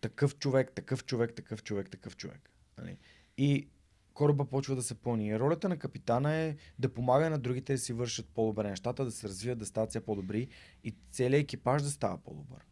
такъв 0.02 0.38
човек, 0.38 0.72
такъв 0.76 1.06
човек, 1.06 1.36
такъв 1.36 1.64
човек, 1.64 1.90
такъв 1.90 2.18
човек. 2.18 2.50
Нали? 2.78 2.98
И 3.38 3.68
кораба 4.16 4.46
почва 4.46 4.76
да 4.76 4.84
се 4.84 4.96
пълни. 4.96 5.40
Ролята 5.40 5.70
на 5.70 5.78
капитана 5.78 6.34
е 6.34 6.56
да 6.80 6.94
помага 6.94 7.30
на 7.30 7.40
другите 7.40 7.74
да 7.74 7.80
си 7.80 7.94
вършат 7.94 8.28
по-добре 8.28 8.70
нещата, 8.70 9.06
да 9.06 9.12
се 9.12 9.28
развият, 9.28 9.60
да 9.60 9.66
стават 9.66 9.90
все 9.90 10.06
по-добри 10.06 10.48
и 10.84 10.96
целият 11.12 11.44
екипаж 11.44 11.82
да 11.82 11.90
става 11.90 12.18
по-добър. 12.18 12.66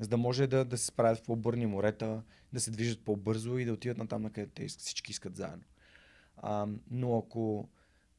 За 0.00 0.08
да 0.08 0.16
може 0.16 0.46
да, 0.46 0.64
да 0.64 0.78
се 0.78 0.86
справят 0.86 1.18
в 1.18 1.22
по-бърни 1.22 1.66
морета, 1.66 2.22
да 2.52 2.60
се 2.60 2.70
движат 2.70 3.04
по-бързо 3.04 3.58
и 3.58 3.64
да 3.64 3.72
отидат 3.72 3.98
на 3.98 4.08
там, 4.08 4.22
на 4.22 4.30
където 4.30 4.62
всички 4.78 5.10
искат 5.10 5.36
заедно. 5.36 5.64
А, 6.36 6.68
но 6.90 7.18
ако 7.18 7.68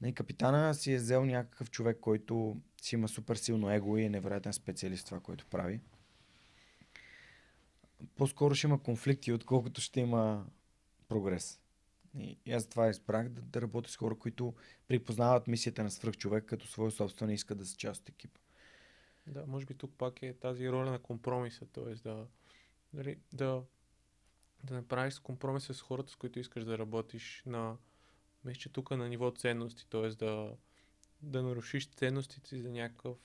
нали, 0.02 0.14
капитана 0.14 0.74
си 0.74 0.94
е 0.94 0.98
взел 0.98 1.26
някакъв 1.26 1.72
човек, 1.72 1.98
който 2.02 2.58
си 2.82 2.96
има 2.96 3.08
супер 3.08 3.36
силно 3.36 3.72
его 3.72 3.98
и 3.98 4.04
е 4.04 4.10
невероятен 4.10 4.54
специалист 4.54 5.04
в 5.04 5.06
това, 5.06 5.20
което 5.20 5.46
прави, 5.46 5.80
по-скоро 8.16 8.56
ще 8.56 8.68
има 8.68 8.84
конфликти, 8.84 9.34
отколкото 9.34 9.82
ще 9.82 10.00
има 10.00 10.46
прогрес. 11.08 11.60
И, 12.18 12.38
и 12.46 12.54
аз 12.54 12.68
това 12.68 12.90
избрах 12.90 13.30
да, 13.30 13.42
да 13.42 13.62
работя 13.62 13.92
с 13.92 13.98
хора, 13.98 14.16
които 14.16 14.54
припознават 14.88 15.48
мисията 15.48 15.84
на 15.84 15.92
свръхчовек 15.92 16.46
като 16.46 16.68
своя 16.68 16.92
собствена 16.92 17.32
и 17.32 17.36
искат 17.36 17.58
да 17.58 17.66
са 17.66 17.78
част 17.78 18.02
от 18.02 18.10
екипа. 18.10 18.40
Да, 19.28 19.46
може 19.48 19.66
би 19.66 19.74
тук 19.74 19.94
пак 19.98 20.24
е 20.24 20.34
тази 20.34 20.70
роля 20.70 20.92
на 20.92 21.00
компромиса, 21.00 21.66
т.е. 21.66 21.94
да, 21.94 22.28
нали, 22.94 23.20
да, 23.34 23.64
да 24.64 24.74
направиш 24.74 25.20
компромиса 25.20 25.74
с 25.74 25.82
хората, 25.82 26.12
с 26.12 26.16
които 26.16 26.40
искаш 26.40 26.66
да 26.66 26.78
работиш 26.78 27.44
на, 27.46 27.78
мисля, 28.46 28.60
че 28.60 28.70
тук 28.70 28.92
на 28.92 29.10
ниво 29.10 29.32
ценности, 29.32 29.90
т.е. 29.90 30.10
да, 30.10 30.56
да 31.22 31.44
нарушиш 31.44 31.90
ценностите 31.90 32.50
си 32.50 32.62
за 32.62 32.72
някакъв 32.72 33.18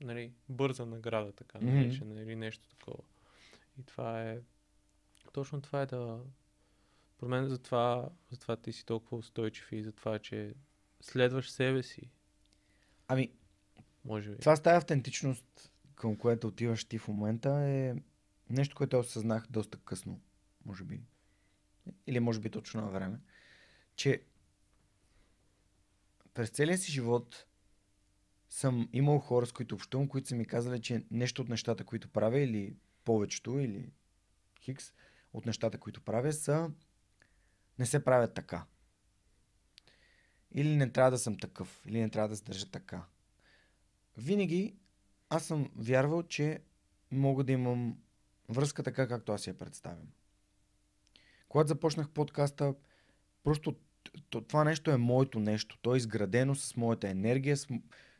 нали, 0.00 0.32
бърза 0.48 0.86
награда, 0.86 1.32
така 1.32 1.58
наречена, 1.58 2.22
или 2.22 2.36
нещо 2.36 2.68
такова. 2.68 3.02
И 3.78 3.82
това 3.82 4.22
е, 4.22 4.40
точно 5.32 5.62
това 5.62 5.82
е 5.82 5.86
да, 5.86 6.20
про 7.18 7.28
мен 7.28 7.48
затова, 7.48 8.10
затова 8.30 8.56
ти 8.56 8.72
си 8.72 8.86
толкова 8.86 9.16
устойчив 9.16 9.72
и 9.72 9.82
затова, 9.82 10.18
че 10.18 10.54
следваш 11.00 11.50
себе 11.50 11.82
си, 11.82 12.10
Ами, 13.08 13.32
може 14.04 14.30
би. 14.30 14.38
това 14.38 14.56
с 14.56 14.62
тази 14.62 14.76
автентичност, 14.76 15.72
към 15.94 16.16
която 16.16 16.46
отиваш 16.46 16.84
ти 16.84 16.98
в 16.98 17.08
момента 17.08 17.50
е 17.50 17.94
нещо, 18.50 18.76
което 18.76 18.98
осъзнах 18.98 19.46
доста 19.50 19.78
късно, 19.78 20.20
може 20.66 20.84
би, 20.84 21.00
или 22.06 22.20
може 22.20 22.40
би 22.40 22.50
точно 22.50 22.80
на 22.80 22.90
време, 22.90 23.18
че 23.96 24.22
през 26.34 26.50
целия 26.50 26.78
си 26.78 26.92
живот 26.92 27.46
съм 28.48 28.88
имал 28.92 29.18
хора, 29.18 29.46
с 29.46 29.52
които 29.52 29.74
общувам, 29.74 30.08
които 30.08 30.28
са 30.28 30.34
ми 30.34 30.46
казали, 30.46 30.82
че 30.82 31.04
нещо 31.10 31.42
от 31.42 31.48
нещата, 31.48 31.84
които 31.84 32.08
правя, 32.08 32.40
или 32.40 32.76
повечето, 33.04 33.58
или 33.58 33.92
хикс 34.60 34.92
от 35.32 35.46
нещата, 35.46 35.78
които 35.78 36.00
правя, 36.00 36.32
са 36.32 36.70
не 37.78 37.86
се 37.86 38.04
правят 38.04 38.34
така. 38.34 38.64
Или 40.54 40.76
не 40.76 40.92
трябва 40.92 41.10
да 41.10 41.18
съм 41.18 41.38
такъв, 41.38 41.82
или 41.86 42.00
не 42.00 42.10
трябва 42.10 42.28
да 42.28 42.36
се 42.36 42.44
държа 42.44 42.70
така. 42.70 43.02
Винаги 44.16 44.76
аз 45.28 45.44
съм 45.44 45.70
вярвал, 45.76 46.22
че 46.22 46.60
мога 47.10 47.44
да 47.44 47.52
имам 47.52 47.98
връзка 48.48 48.82
така, 48.82 49.08
както 49.08 49.32
аз 49.32 49.46
я 49.46 49.58
представям. 49.58 50.08
Когато 51.48 51.68
започнах 51.68 52.10
подкаста, 52.10 52.74
просто 53.44 53.76
това 54.30 54.64
нещо 54.64 54.90
е 54.90 54.96
моето 54.96 55.40
нещо. 55.40 55.78
То 55.82 55.94
е 55.94 55.96
изградено 55.96 56.54
с 56.54 56.76
моята 56.76 57.08
енергия. 57.08 57.56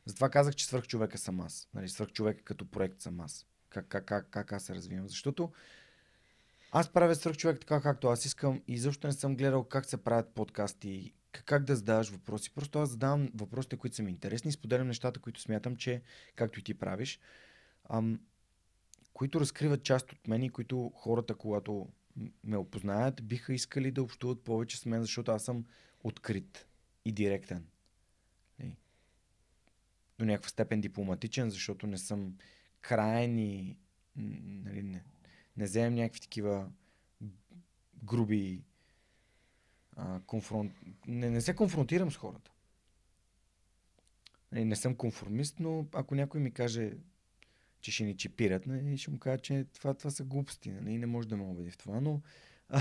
Затова 0.05 0.31
казах, 0.31 0.55
че 0.55 0.67
свърх 0.67 0.87
човека 0.87 1.19
съм 1.19 1.41
аз. 1.41 1.69
Нали, 1.75 1.89
свърх 1.89 2.13
човека 2.13 2.45
като 2.45 2.71
проект 2.71 3.01
съм 3.01 3.21
аз. 3.21 3.47
Как, 3.69 3.87
как, 3.89 4.05
как, 4.05 4.31
как 4.31 4.53
аз 4.53 4.63
се 4.63 4.75
развивам. 4.75 5.09
Защото 5.09 5.53
аз 6.77 6.93
правя 6.93 7.15
свърх 7.15 7.37
човек 7.37 7.61
така, 7.61 7.81
както 7.81 8.09
аз 8.09 8.25
искам 8.25 8.63
и 8.69 8.79
защо 8.79 9.07
не 9.07 9.13
съм 9.13 9.37
гледал 9.37 9.65
как 9.65 9.87
се 9.87 9.97
правят 9.97 10.35
подкасти, 10.35 11.15
как 11.33 11.65
да 11.65 11.77
задаваш 11.77 12.11
въпроси. 12.11 12.51
Просто 12.55 12.79
аз 12.79 12.91
задавам 12.91 13.31
въпросите, 13.35 13.77
които 13.77 13.97
са 13.97 14.03
ми 14.03 14.11
интересни 14.11 14.49
и 14.49 14.53
споделям 14.53 14.87
нещата, 14.87 15.21
които 15.21 15.41
смятам, 15.41 15.77
че 15.77 16.03
както 16.37 16.59
и 16.59 16.63
ти 16.63 16.75
правиш, 16.75 17.21
ам, 17.91 18.21
които 19.13 19.41
разкриват 19.41 19.83
част 19.83 20.13
от 20.13 20.29
мен 20.29 20.43
и 20.43 20.51
които 20.51 20.93
хората, 20.95 21.35
когато 21.35 21.89
ме 22.45 22.57
опознаят, 22.57 23.27
биха 23.27 23.55
искали 23.55 23.91
да 23.91 24.03
общуват 24.03 24.45
повече 24.45 24.79
с 24.79 24.87
мен, 24.87 25.03
защото 25.03 25.33
аз 25.33 25.45
съм 25.45 25.65
открит 26.05 26.67
и 27.05 27.13
директен. 27.13 27.67
Нали? 28.59 28.77
До 30.19 30.25
някаква 30.25 30.49
степен 30.49 30.81
дипломатичен, 30.81 31.51
защото 31.51 31.87
не 31.87 31.99
съм 31.99 32.37
крайен 32.81 33.39
и 33.39 33.77
нали, 34.17 34.83
не, 34.83 35.03
не 35.57 35.65
вземем 35.65 35.95
някакви 35.95 36.21
такива 36.21 36.69
груби 38.05 38.63
а, 39.97 40.21
конфронт... 40.27 40.73
не, 41.07 41.31
не 41.31 41.41
се 41.41 41.55
конфронтирам 41.55 42.11
с 42.11 42.17
хората. 42.17 42.51
Не, 44.53 44.59
нали, 44.59 44.65
не 44.65 44.77
съм 44.77 44.95
конформист, 44.95 45.61
но 45.61 45.87
ако 45.93 46.15
някой 46.15 46.41
ми 46.41 46.51
каже, 46.51 46.93
че 47.81 47.93
ще 47.93 48.05
ни 48.05 48.17
чипират, 48.17 48.67
нали, 48.67 48.99
ще 48.99 49.11
му 49.11 49.19
кажа, 49.19 49.39
че 49.39 49.67
това, 49.75 49.95
това 49.95 50.11
са 50.11 50.25
глупости. 50.25 50.71
Нали, 50.71 50.99
не 50.99 51.07
може 51.07 51.29
да 51.29 51.37
ме 51.37 51.45
убеди 51.45 51.71
в 51.71 51.79
това, 51.79 52.01
но... 52.01 52.21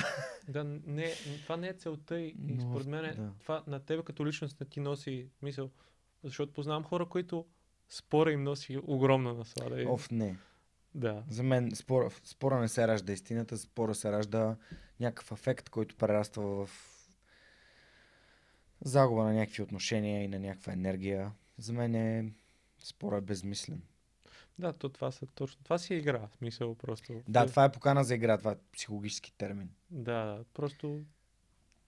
Да, 0.50 0.64
не, 0.64 1.14
това 1.44 1.58
не 1.58 1.68
е 1.68 1.74
целта 1.74 2.20
и, 2.20 2.36
но, 2.38 2.62
според 2.62 2.88
мен 2.88 3.16
да. 3.16 3.32
това 3.40 3.64
на 3.68 3.80
тебе 3.80 4.04
като 4.04 4.26
личност 4.26 4.60
не 4.60 4.66
ти 4.66 4.80
носи 4.80 5.28
мисъл. 5.42 5.72
Защото 6.24 6.54
познавам 6.54 6.84
хора, 6.84 7.06
които 7.06 7.46
спора 7.90 8.32
им 8.32 8.44
носи 8.44 8.80
огромна 8.84 9.34
наслада. 9.34 9.86
Оф, 9.90 10.12
не. 10.12 10.38
Да. 10.96 11.24
За 11.30 11.44
мен 11.44 11.76
спора, 11.76 12.10
спора 12.24 12.60
не 12.60 12.68
се 12.68 12.88
ражда 12.88 13.14
истината, 13.14 13.58
спора 13.58 13.96
се 13.96 14.12
ражда 14.12 14.56
някакъв 15.00 15.32
ефект, 15.32 15.70
който 15.70 15.96
прераства 15.96 16.66
в 16.66 16.70
загуба 18.86 19.24
на 19.24 19.34
някакви 19.34 19.64
отношения 19.64 20.24
и 20.24 20.28
на 20.28 20.40
някаква 20.40 20.74
енергия. 20.74 21.32
За 21.58 21.74
мен 21.74 21.96
е 21.96 22.34
спора 22.80 23.18
е 23.18 23.22
безмислен. 23.22 23.82
Да, 24.60 24.74
то 24.74 24.90
това, 24.90 25.12
са, 25.12 25.26
точно, 25.26 25.64
това 25.64 25.78
си 25.78 25.94
е 25.94 25.98
игра, 25.98 26.28
в 26.28 26.36
смисъл 26.38 26.76
просто. 26.76 27.22
Да, 27.28 27.46
това 27.46 27.66
е 27.66 27.72
покана 27.72 28.04
за 28.04 28.16
игра, 28.16 28.38
това 28.38 28.52
е 28.52 28.58
психологически 28.72 29.34
термин. 29.34 29.70
Да, 29.92 30.44
просто... 30.54 31.02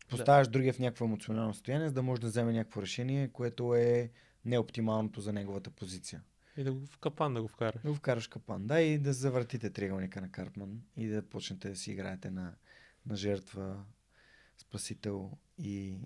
Поставяш 0.10 0.48
да. 0.48 0.52
другия 0.52 0.74
в 0.74 0.80
някакво 0.80 1.06
емоционално 1.06 1.54
състояние, 1.54 1.88
за 1.88 1.94
да 1.94 2.04
може 2.04 2.22
да 2.22 2.28
вземе 2.28 2.54
някакво 2.54 2.82
решение, 2.82 3.28
което 3.28 3.76
е 3.76 4.12
неоптималното 4.46 5.22
за 5.22 5.34
неговата 5.34 5.70
позиция. 5.70 6.22
И 6.58 6.64
да 6.64 6.74
го 6.74 6.86
в 6.86 6.98
капан 6.98 7.34
да 7.34 7.42
го 7.42 7.48
вкараш. 7.48 7.82
Да 7.82 7.90
го 7.90 7.96
вкараш 7.96 8.28
капан, 8.28 8.68
да, 8.68 8.82
и 8.82 8.98
да 8.98 9.14
завъртите 9.14 9.70
триъгълника 9.70 10.22
на 10.22 10.32
Карпман 10.32 10.82
и 10.98 11.08
да 11.08 11.22
почнете 11.22 11.70
да 11.70 11.76
си 11.76 11.92
играете 11.92 12.32
на, 12.32 12.56
на 13.06 13.16
жертва, 13.16 13.84
спасител 14.58 15.32
и 15.58 15.98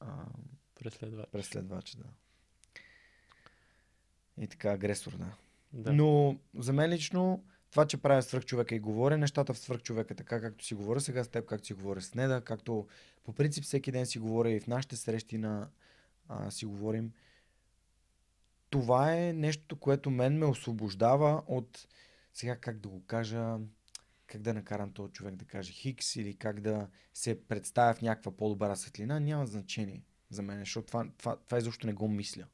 а, 0.00 0.24
преследвач. 0.80 1.26
преследвач. 1.32 1.96
Да. 1.96 2.04
И 4.40 4.46
така, 4.46 4.72
агресор, 4.72 5.16
да. 5.16 5.32
да. 5.72 5.92
Но 5.92 6.38
за 6.58 6.72
мен 6.72 6.90
лично 6.90 7.44
това, 7.70 7.86
че 7.86 7.96
правя 7.96 8.22
свърх 8.22 8.44
човека 8.44 8.74
и 8.74 8.80
говоря 8.80 9.18
нещата 9.18 9.54
в 9.54 9.58
свърх 9.58 9.82
човека, 9.82 10.14
така 10.14 10.40
както 10.40 10.64
си 10.64 10.74
говоря 10.74 11.00
сега 11.00 11.24
с 11.24 11.28
теб, 11.28 11.46
както 11.46 11.66
си 11.66 11.74
говоря 11.74 12.00
с 12.00 12.14
Неда, 12.14 12.40
както 12.40 12.86
по 13.24 13.32
принцип 13.32 13.64
всеки 13.64 13.92
ден 13.92 14.06
си 14.06 14.18
говоря 14.18 14.50
и 14.50 14.60
в 14.60 14.66
нашите 14.66 14.96
срещи 14.96 15.38
на 15.38 15.68
а, 16.28 16.50
си 16.50 16.66
говорим 16.66 17.12
това 18.70 19.16
е 19.16 19.32
нещо, 19.32 19.76
което 19.76 20.10
мен 20.10 20.38
ме 20.38 20.46
освобождава 20.46 21.42
от 21.46 21.86
сега 22.34 22.56
как 22.56 22.78
да 22.78 22.88
го 22.88 23.06
кажа, 23.06 23.58
как 24.26 24.42
да 24.42 24.54
накарам 24.54 24.92
този 24.92 25.12
човек 25.12 25.36
да 25.36 25.44
каже 25.44 25.72
хикс 25.72 26.16
или 26.16 26.34
как 26.34 26.60
да 26.60 26.88
се 27.14 27.46
представя 27.48 27.94
в 27.94 28.02
някаква 28.02 28.36
по-добра 28.36 28.76
светлина, 28.76 29.20
няма 29.20 29.46
значение 29.46 30.02
за 30.30 30.42
мен, 30.42 30.58
защото 30.58 30.86
това, 30.86 31.06
това, 31.18 31.36
това 31.36 31.58
изобщо 31.58 31.86
не 31.86 31.92
го 31.92 32.08
мисля. 32.08 32.46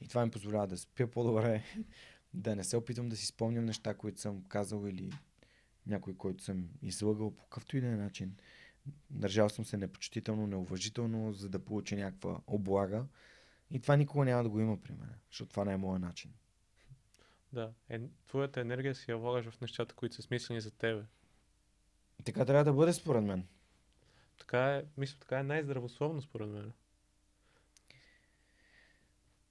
И 0.00 0.08
това 0.08 0.24
ми 0.24 0.30
позволява 0.30 0.66
да 0.66 0.78
спя 0.78 1.06
по-добре, 1.06 1.62
да 2.34 2.56
не 2.56 2.64
се 2.64 2.76
опитвам 2.76 3.08
да 3.08 3.16
си 3.16 3.26
спомням 3.26 3.64
неща, 3.64 3.94
които 3.94 4.20
съм 4.20 4.44
казал 4.48 4.86
или 4.86 5.12
някой, 5.86 6.14
който 6.14 6.44
съм 6.44 6.68
излъгал 6.82 7.30
по 7.30 7.42
какъвто 7.42 7.76
и 7.76 7.80
да 7.80 7.86
е 7.86 7.96
начин. 7.96 8.36
Държал 9.10 9.48
съм 9.48 9.64
се 9.64 9.76
непочтително, 9.76 10.46
неуважително, 10.46 11.32
за 11.32 11.48
да 11.48 11.58
получа 11.58 11.96
някаква 11.96 12.40
облага. 12.46 13.06
И 13.70 13.80
това 13.80 13.96
никога 13.96 14.24
няма 14.24 14.42
да 14.42 14.48
го 14.48 14.60
има 14.60 14.80
при 14.80 14.92
мен, 14.92 15.14
защото 15.30 15.50
това 15.50 15.64
не 15.64 15.72
е 15.72 15.76
моят 15.76 16.02
начин. 16.02 16.32
Да, 17.52 17.72
е, 17.88 18.00
твоята 18.26 18.60
енергия 18.60 18.94
си 18.94 19.10
я 19.10 19.16
влагаш 19.16 19.46
в 19.46 19.60
нещата, 19.60 19.94
които 19.94 20.14
са 20.14 20.22
смислени 20.22 20.60
за 20.60 20.70
тебе. 20.70 21.02
Така 22.24 22.44
трябва 22.44 22.64
да 22.64 22.72
бъде 22.72 22.92
според 22.92 23.24
мен. 23.24 23.46
Така 24.38 24.76
е, 24.76 24.84
мисля, 24.96 25.18
така 25.20 25.38
е 25.38 25.42
най-здравословно 25.42 26.22
според 26.22 26.48
мен. 26.48 26.72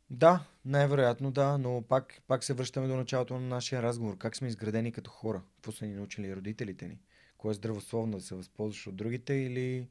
Да, 0.09 0.45
най-вероятно 0.65 1.31
да, 1.31 1.57
но 1.57 1.83
пак, 1.89 2.21
пак 2.27 2.43
се 2.43 2.53
връщаме 2.53 2.87
до 2.87 2.95
началото 2.95 3.33
на 3.33 3.47
нашия 3.47 3.83
разговор. 3.83 4.17
Как 4.17 4.35
сме 4.35 4.47
изградени 4.47 4.91
като 4.91 5.11
хора? 5.11 5.41
Какво 5.55 5.71
са 5.71 5.85
ни 5.85 5.93
научили 5.93 6.35
родителите 6.35 6.87
ни? 6.87 6.99
Кое 7.37 7.51
е 7.51 7.53
здравословно 7.53 8.17
да 8.17 8.23
се 8.23 8.35
възползваш 8.35 8.87
от 8.87 8.95
другите 8.95 9.33
или 9.33 9.87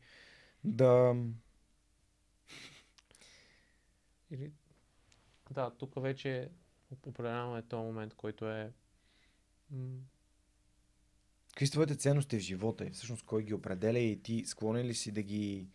да 0.64 1.16
или... 4.32 4.52
Да, 5.50 5.70
тук 5.70 6.02
вече 6.02 6.50
определено 7.06 7.56
е 7.56 7.62
този 7.62 7.82
момент, 7.82 8.14
който 8.14 8.50
е... 8.50 8.72
Какви 11.48 11.66
са 11.66 11.72
твоите 11.72 11.96
ценности 11.96 12.36
в 12.36 12.40
живота 12.40 12.84
и 12.84 12.90
всъщност 12.90 13.22
кой 13.22 13.42
ги 13.42 13.54
определя 13.54 13.98
и 13.98 14.22
ти 14.22 14.44
склонен 14.46 14.86
ли 14.86 14.94
си 14.94 15.12
да 15.12 15.22
ги, 15.22 15.68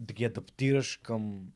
да 0.00 0.14
ги 0.14 0.24
адаптираш 0.24 0.96
към, 0.96 1.52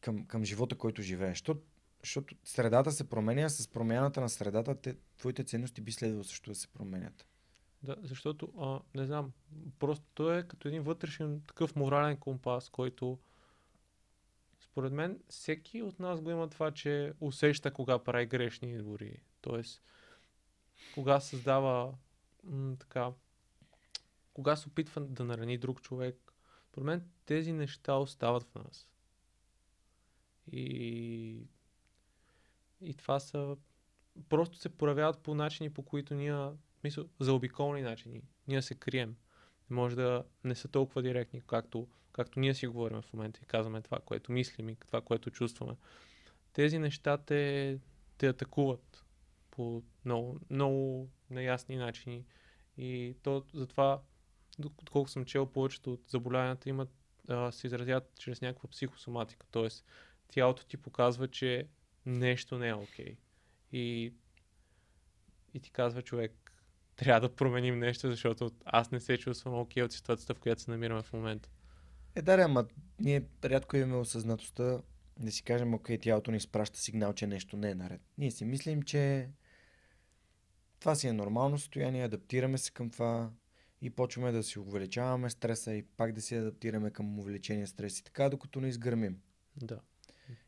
към, 0.00 0.26
към 0.26 0.44
живота, 0.44 0.78
който 0.78 1.02
живееш? 1.02 1.38
Защото, 1.38 1.62
защото 2.02 2.34
средата 2.44 2.92
се 2.92 3.10
променя, 3.10 3.48
с 3.48 3.68
промяната 3.68 4.20
на 4.20 4.28
средата 4.28 4.80
те, 4.80 4.96
твоите 5.18 5.44
ценности 5.44 5.80
би 5.80 5.92
следвало 5.92 6.24
също 6.24 6.50
да 6.50 6.54
се 6.54 6.68
променят. 6.68 7.26
Да, 7.82 7.96
защото, 8.02 8.52
а, 8.58 8.80
не 8.94 9.06
знам, 9.06 9.32
просто 9.78 10.04
той 10.14 10.38
е 10.38 10.48
като 10.48 10.68
един 10.68 10.82
вътрешен 10.82 11.42
такъв 11.46 11.76
морален 11.76 12.16
компас, 12.16 12.68
който 12.68 13.18
според 14.78 14.92
мен 14.92 15.20
всеки 15.28 15.82
от 15.82 15.98
нас 16.00 16.20
го 16.20 16.30
има 16.30 16.48
това, 16.48 16.70
че 16.70 17.12
усеща 17.20 17.70
кога 17.70 17.98
прави 17.98 18.26
грешни 18.26 18.72
избори. 18.72 19.22
Тоест, 19.40 19.82
кога 20.94 21.20
създава 21.20 21.94
м- 22.44 22.76
така, 22.76 23.12
кога 24.34 24.56
се 24.56 24.68
опитва 24.68 25.00
да 25.00 25.24
нарани 25.24 25.58
друг 25.58 25.82
човек. 25.82 26.32
Според 26.68 26.86
мен 26.86 27.08
тези 27.26 27.52
неща 27.52 27.94
остават 27.94 28.42
в 28.42 28.54
нас. 28.54 28.88
И, 30.52 31.46
и 32.80 32.94
това 32.94 33.20
са 33.20 33.56
просто 34.28 34.56
се 34.56 34.68
проявяват 34.68 35.18
по 35.18 35.34
начини, 35.34 35.70
по 35.70 35.82
които 35.82 36.14
ние, 36.14 36.50
мисля, 36.84 37.04
за 37.20 37.32
обиколни 37.32 37.82
начини, 37.82 38.22
ние 38.48 38.62
се 38.62 38.74
крием. 38.74 39.16
Може 39.70 39.96
да 39.96 40.24
не 40.44 40.54
са 40.54 40.68
толкова 40.68 41.02
директни, 41.02 41.42
както 41.46 41.88
както 42.18 42.40
ние 42.40 42.54
си 42.54 42.66
говорим 42.66 43.02
в 43.02 43.12
момента 43.12 43.40
и 43.42 43.46
казваме 43.46 43.82
това, 43.82 43.98
което 43.98 44.32
мислим 44.32 44.68
и 44.68 44.76
това, 44.76 45.00
което 45.00 45.30
чувстваме. 45.30 45.76
Тези 46.52 46.78
неща 46.78 47.18
те, 47.18 47.78
те 48.18 48.26
атакуват 48.26 49.04
по 49.50 49.82
много, 50.04 50.40
много 50.50 51.08
неясни 51.30 51.76
начини. 51.76 52.24
И 52.76 53.16
то 53.22 53.44
затова, 53.54 54.00
доколко 54.58 55.10
съм 55.10 55.24
чел, 55.24 55.46
повечето 55.46 55.92
от 55.92 56.02
заболяванията 56.08 56.68
имат, 56.68 56.90
а, 57.28 57.52
се 57.52 57.66
изразят 57.66 58.12
чрез 58.18 58.40
някаква 58.40 58.68
психосоматика. 58.68 59.46
Тоест, 59.50 59.84
тялото 60.28 60.66
ти 60.66 60.76
показва, 60.76 61.28
че 61.28 61.68
нещо 62.06 62.58
не 62.58 62.68
е 62.68 62.74
окей. 62.74 63.06
Okay. 63.06 63.16
И, 63.72 64.14
и 65.54 65.60
ти 65.60 65.70
казва 65.70 66.02
човек, 66.02 66.47
трябва 66.98 67.20
да 67.20 67.34
променим 67.34 67.78
нещо, 67.78 68.10
защото 68.10 68.50
аз 68.64 68.90
не 68.90 69.00
се 69.00 69.18
чувствам 69.18 69.54
окей 69.54 69.82
от 69.82 69.92
ситуацията, 69.92 70.34
в 70.34 70.38
която 70.38 70.62
се 70.62 70.70
намираме 70.70 71.02
в 71.02 71.12
момента. 71.12 71.48
Е, 72.14 72.22
да, 72.22 72.32
ама 72.32 72.64
ние 73.00 73.22
рядко 73.44 73.76
имаме 73.76 73.96
осъзнатостта 73.96 74.80
да 75.18 75.32
си 75.32 75.42
кажем, 75.42 75.74
окей, 75.74 75.98
тялото 75.98 76.30
ни 76.30 76.36
изпраща 76.36 76.78
сигнал, 76.78 77.12
че 77.12 77.26
нещо 77.26 77.56
не 77.56 77.70
е 77.70 77.74
наред. 77.74 78.00
Ние 78.18 78.30
си 78.30 78.44
мислим, 78.44 78.82
че 78.82 79.28
това 80.80 80.94
си 80.94 81.08
е 81.08 81.12
нормално 81.12 81.58
състояние, 81.58 82.04
адаптираме 82.04 82.58
се 82.58 82.72
към 82.72 82.90
това 82.90 83.30
и 83.82 83.90
почваме 83.90 84.32
да 84.32 84.42
си 84.42 84.58
увеличаваме 84.58 85.30
стреса 85.30 85.74
и 85.74 85.82
пак 85.82 86.12
да 86.12 86.22
си 86.22 86.34
адаптираме 86.34 86.90
към 86.90 87.18
увеличение 87.18 87.66
стрес 87.66 87.98
и 87.98 88.04
така, 88.04 88.28
докато 88.28 88.60
не 88.60 88.68
изгърмим. 88.68 89.20
Да. 89.56 89.80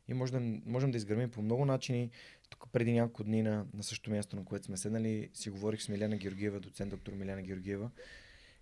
И 0.07 0.13
можем, 0.13 0.61
можем 0.65 0.91
да 0.91 0.97
изгърмим 0.97 1.31
по 1.31 1.41
много 1.41 1.65
начини. 1.65 2.09
Тук 2.51 2.67
преди 2.71 2.93
няколко 2.93 3.23
дни 3.23 3.41
на, 3.41 3.65
на 3.73 3.83
същото 3.83 4.11
място, 4.11 4.35
на 4.35 4.45
което 4.45 4.65
сме 4.65 4.77
седнали, 4.77 5.29
си 5.33 5.49
говорих 5.49 5.81
с 5.81 5.89
Милена 5.89 6.17
Георгиева, 6.17 6.59
доцент 6.59 6.89
доктор 6.91 7.13
Милена 7.13 7.41
Георгиева. 7.41 7.91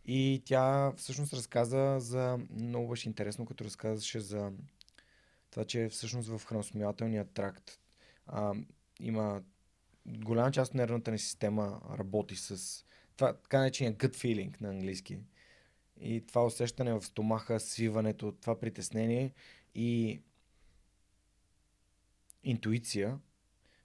И 0.05 0.41
тя 0.45 0.93
всъщност 0.97 1.33
разказа 1.33 1.95
за, 1.99 2.39
много 2.49 2.89
беше 2.89 3.09
интересно, 3.09 3.45
като 3.45 3.63
разказваше 3.63 4.19
за 4.19 4.51
това, 5.51 5.65
че 5.65 5.89
всъщност 5.89 6.29
в 6.29 6.45
храносмилателния 6.45 7.25
тракт 7.25 7.79
а, 8.27 8.53
има 8.99 9.41
голяма 10.05 10.51
част 10.51 10.69
от 10.69 10.75
нервната 10.75 11.11
ни 11.11 11.19
система 11.19 11.81
работи 11.97 12.35
с 12.35 12.85
това 13.15 13.33
така 13.33 13.59
наречения 13.59 13.93
gut 13.93 14.15
feeling 14.15 14.61
на 14.61 14.69
английски. 14.69 15.19
И 16.01 16.25
това 16.27 16.45
усещане 16.45 16.93
в 16.93 17.01
стомаха, 17.05 17.59
свиването, 17.59 18.31
това 18.31 18.59
притеснение 18.59 19.33
и 19.75 20.21
интуиция, 22.43 23.19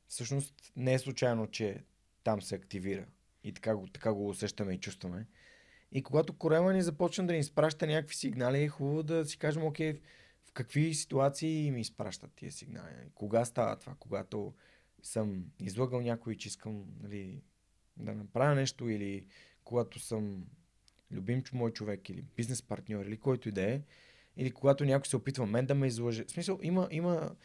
всъщност 0.09 0.73
не 0.77 0.95
е 0.95 0.99
случайно, 0.99 1.47
че 1.47 1.85
там 2.25 2.43
се 2.43 2.55
активира. 2.55 3.07
И 3.45 3.53
така 3.53 3.77
го, 3.77 3.87
така 3.87 4.13
го 4.13 4.29
усещаме 4.29 4.73
и 4.73 4.81
чувстваме. 4.81 5.27
И 5.93 6.03
когато 6.03 6.39
корема 6.39 6.73
ни 6.73 6.83
започне 6.83 7.27
да 7.27 7.33
ни 7.33 7.39
изпраща 7.39 7.87
някакви 7.87 8.15
сигнали, 8.17 8.63
е 8.63 8.69
хубаво 8.69 9.03
да 9.03 9.25
си 9.25 9.39
кажем, 9.39 9.65
окей, 9.65 10.01
в 10.45 10.53
какви 10.53 10.95
ситуации 10.95 11.71
ми 11.71 11.81
изпращат 11.81 12.31
тия 12.37 12.53
сигнали. 12.53 12.95
Кога 13.15 13.45
става 13.45 13.77
това? 13.77 13.95
Когато 13.99 14.55
съм 15.03 15.45
излагал 15.61 16.01
някой, 16.01 16.37
че 16.37 16.49
искам 16.49 16.85
нали, 17.03 17.43
да 17.97 18.15
направя 18.15 18.55
нещо 18.55 18.89
или 18.89 19.27
когато 19.65 19.99
съм 19.99 20.47
любим 21.11 21.43
мой 21.53 21.71
човек 21.71 22.09
или 22.09 22.23
бизнес 22.23 22.63
партньор 22.63 23.05
или 23.05 23.17
който 23.17 23.49
и 23.49 23.53
да 23.53 23.63
е, 23.63 23.83
или 24.37 24.51
когато 24.51 24.85
някой 24.85 25.07
се 25.07 25.17
опитва 25.17 25.47
мен 25.47 25.67
да 25.67 25.75
ме 25.75 25.87
излъже. 25.87 26.25
В 26.25 26.31
смисъл, 26.31 26.59
има, 26.63 26.89
има 26.91 27.37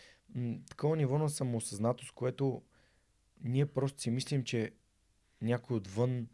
такова 0.69 0.97
ниво 0.97 1.17
на 1.17 1.29
самоосъзнатост, 1.29 2.11
което 2.11 2.61
ние 3.43 3.65
просто 3.65 4.01
си 4.01 4.11
мислим, 4.11 4.43
че 4.43 4.71
някой 5.41 5.77
отвън 5.77 6.27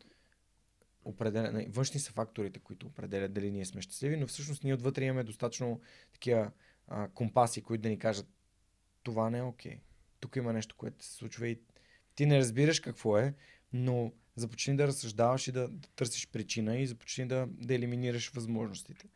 определя, 1.05 1.65
външни 1.69 1.99
са 1.99 2.11
факторите, 2.11 2.59
които 2.59 2.87
определят 2.87 3.33
дали 3.33 3.51
ние 3.51 3.65
сме 3.65 3.81
щастливи, 3.81 4.17
но 4.17 4.27
всъщност 4.27 4.63
ние 4.63 4.73
отвътре 4.73 5.05
имаме 5.05 5.23
достатъчно 5.23 5.81
такива 6.13 6.51
а, 6.87 7.07
компаси, 7.07 7.61
които 7.61 7.81
да 7.81 7.89
ни 7.89 7.99
кажат 7.99 8.27
това 9.03 9.29
не 9.29 9.37
е 9.37 9.41
окей. 9.41 9.71
Okay. 9.71 9.79
Тук 10.19 10.35
има 10.35 10.53
нещо, 10.53 10.75
което 10.75 11.05
се 11.05 11.13
случва 11.13 11.47
и 11.47 11.59
ти 12.15 12.25
не 12.25 12.37
разбираш 12.37 12.79
какво 12.79 13.17
е, 13.17 13.33
но 13.73 14.13
започни 14.35 14.75
да 14.77 14.87
разсъждаваш 14.87 15.47
и 15.47 15.51
да, 15.51 15.67
да 15.67 15.89
търсиш 15.95 16.27
причина 16.27 16.77
и 16.77 16.87
започни 16.87 17.27
да, 17.27 17.47
да 17.49 17.75
елиминираш 17.75 18.29
възможностите. 18.29 19.07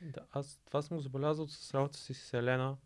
Да, 0.00 0.20
аз 0.32 0.60
това 0.66 0.82
съм 0.82 0.96
го 0.96 1.02
забелязал 1.02 1.48
с 1.48 1.74
работа 1.74 1.98
си 1.98 2.14
с 2.14 2.34
Елена, 2.34 2.76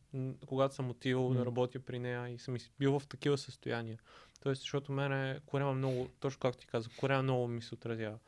когато 0.46 0.74
съм 0.74 0.90
отивал 0.90 1.30
mm. 1.30 1.36
да 1.36 1.46
работя 1.46 1.80
при 1.80 1.98
нея 1.98 2.28
и 2.28 2.38
съм 2.38 2.56
бил 2.78 2.98
в 2.98 3.06
такива 3.06 3.38
състояния. 3.38 3.98
Тоест, 4.40 4.61
защото 4.61 4.92
мене 4.92 5.40
корема 5.46 5.74
много, 5.74 6.09
точно 6.20 6.40
както 6.40 6.61
ти 6.61 6.66
казах, 6.66 6.92
корема 6.96 7.22
много 7.22 7.48
ми 7.48 7.62
се 7.62 7.74
отразява. 7.74 8.18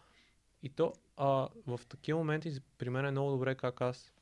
И 0.63 0.69
то 0.69 0.93
а, 1.17 1.49
в 1.67 1.81
такива 1.89 2.19
моменти 2.19 2.59
при 2.79 2.91
мен 2.91 3.07
е 3.07 3.11
много 3.11 3.31
добре 3.31 3.55
как 3.55 3.81
аз 3.81 4.13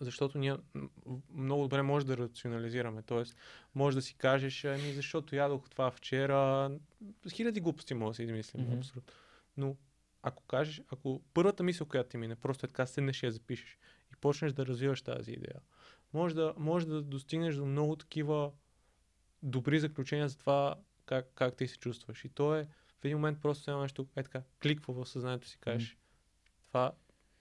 защото 0.00 0.38
ние 0.38 0.56
много 1.34 1.62
добре 1.62 1.82
може 1.82 2.06
да 2.06 2.16
рационализираме. 2.16 3.02
Тоест, 3.02 3.36
може 3.74 3.96
да 3.96 4.02
си 4.02 4.14
кажеш, 4.14 4.64
ами 4.64 4.92
защото 4.92 5.36
ядох 5.36 5.70
това 5.70 5.90
вчера, 5.90 6.70
хиляди 7.30 7.60
глупости 7.60 7.94
може 7.94 8.10
да 8.10 8.14
си 8.14 8.22
измислим, 8.22 8.66
mm-hmm. 8.66 8.78
абсолютно. 8.78 9.12
Но 9.56 9.76
ако 10.22 10.42
кажеш, 10.42 10.82
ако 10.88 11.22
първата 11.34 11.62
мисъл, 11.62 11.86
която 11.86 12.10
ти 12.10 12.16
мине, 12.16 12.36
просто 12.36 12.66
е 12.66 12.68
така, 12.68 12.86
седнеш 12.86 13.22
и 13.22 13.26
я 13.26 13.32
запишеш 13.32 13.78
и 14.12 14.16
почнеш 14.16 14.52
да 14.52 14.66
развиваш 14.66 15.02
тази 15.02 15.32
идея, 15.32 15.60
може 16.12 16.34
да, 16.34 16.54
може 16.56 16.86
да 16.86 17.02
достигнеш 17.02 17.54
до 17.54 17.66
много 17.66 17.96
такива 17.96 18.52
добри 19.42 19.80
заключения 19.80 20.28
за 20.28 20.38
това 20.38 20.74
как, 21.06 21.26
как 21.34 21.56
ти 21.56 21.68
се 21.68 21.78
чувстваш. 21.78 22.24
И 22.24 22.28
то 22.28 22.56
е 22.56 22.68
в 23.00 23.04
един 23.04 23.16
момент 23.16 23.40
просто 23.40 23.70
едно 23.70 23.82
нещо 23.82 24.06
е 24.16 24.22
така, 24.22 24.42
кликва 24.62 24.94
в 24.94 25.08
съзнанието 25.08 25.48
си, 25.48 25.58
кажеш, 25.58 25.94
mm. 25.94 25.98
това, 26.68 26.92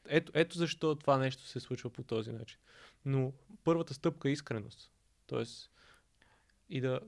ето, 0.07 0.31
ето 0.35 0.57
защо 0.57 0.95
това 0.95 1.17
нещо 1.17 1.43
се 1.43 1.59
случва 1.59 1.89
по 1.89 2.03
този 2.03 2.31
начин. 2.31 2.59
Но 3.05 3.33
първата 3.63 3.93
стъпка 3.93 4.29
е 4.29 4.31
искреност. 4.31 4.91
Тоест, 5.27 5.71
и 6.69 6.81
да, 6.81 6.99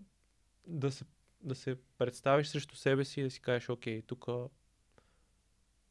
да, 0.67 0.91
се, 0.91 1.05
да 1.41 1.55
се 1.55 1.77
представиш 1.97 2.47
срещу 2.47 2.75
себе 2.75 3.05
си 3.05 3.19
и 3.19 3.23
да 3.23 3.31
си 3.31 3.41
кажеш, 3.41 3.69
окей, 3.69 4.01
тук 4.01 4.27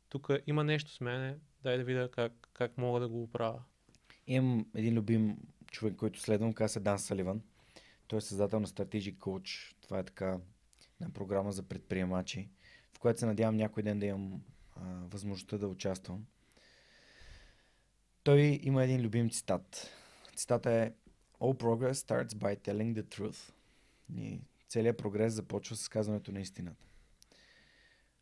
тук 0.09 0.29
има 0.47 0.65
нещо 0.65 0.93
с 0.93 1.01
мене, 1.01 1.37
дай 1.63 1.79
да 1.79 1.85
видя 1.85 2.11
как, 2.11 2.49
как 2.53 2.79
мога 2.79 3.01
да 3.01 3.09
го 3.09 3.23
оправя. 3.23 3.63
Имам 4.27 4.67
един 4.75 4.95
любим 4.95 5.37
човек, 5.71 5.97
който 5.97 6.21
следвам, 6.21 6.53
каза 6.53 6.73
се 6.73 6.81
Дан 6.81 6.99
Саливан. 6.99 7.43
Той 8.07 8.17
е 8.17 8.21
създател 8.21 8.61
на 8.61 8.67
Strategic 8.67 9.17
Coach. 9.17 9.75
Това 9.81 9.99
е 9.99 10.05
така 10.05 10.39
на 11.01 11.11
програма 11.11 11.53
за 11.53 11.63
предприемачи, 11.63 12.49
в 12.93 12.99
която 12.99 13.21
се 13.21 13.27
надявам 13.27 13.57
някой 13.57 13.83
ден 13.83 13.99
да 13.99 14.07
имам 14.07 14.43
а, 14.77 14.83
възможността 14.85 15.59
да 15.59 15.69
участвам. 15.69 16.27
Той 18.23 18.61
има 18.63 18.85
един 18.85 19.01
любим 19.01 19.31
цитат. 19.31 19.91
Цитата 20.37 20.71
е 20.71 20.93
All 21.41 21.63
progress 21.63 21.93
starts 21.93 22.35
by 22.35 22.59
telling 22.59 23.03
the 23.03 23.03
truth. 23.03 23.53
И 24.17 24.41
целият 24.69 24.99
прогрес 24.99 25.33
започва 25.33 25.77
с 25.77 25.89
казването 25.89 26.33
на 26.33 26.41
истината. 26.41 26.88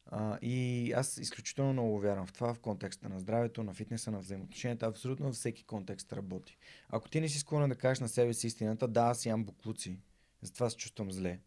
А, 0.07 0.39
и 0.43 0.93
аз 0.93 1.19
изключително 1.19 1.73
много 1.73 2.01
вярвам 2.01 2.27
в 2.27 2.33
това, 2.33 2.55
в 2.55 2.61
контекста 2.61 3.09
на 3.09 3.21
здравето, 3.21 3.63
на 3.63 3.75
фитнеса, 3.75 4.11
на 4.11 4.19
взаимоотношенията. 4.19 4.87
Абсолютно 4.87 5.27
във 5.27 5.35
всеки 5.35 5.65
контекст 5.65 6.13
работи. 6.13 6.59
Ако 6.89 7.09
ти 7.09 7.21
не 7.21 7.29
си 7.29 7.39
склонен 7.39 7.69
да 7.69 7.77
кажеш 7.77 8.01
на 8.01 8.09
себе 8.09 8.35
си 8.35 8.47
истината, 8.47 8.89
да, 8.89 9.01
аз 9.01 9.27
ям 9.27 9.45
буклуци, 9.45 9.99
затова 10.43 10.71
се 10.71 10.77
чувствам 10.77 11.13
зле. 11.13 11.41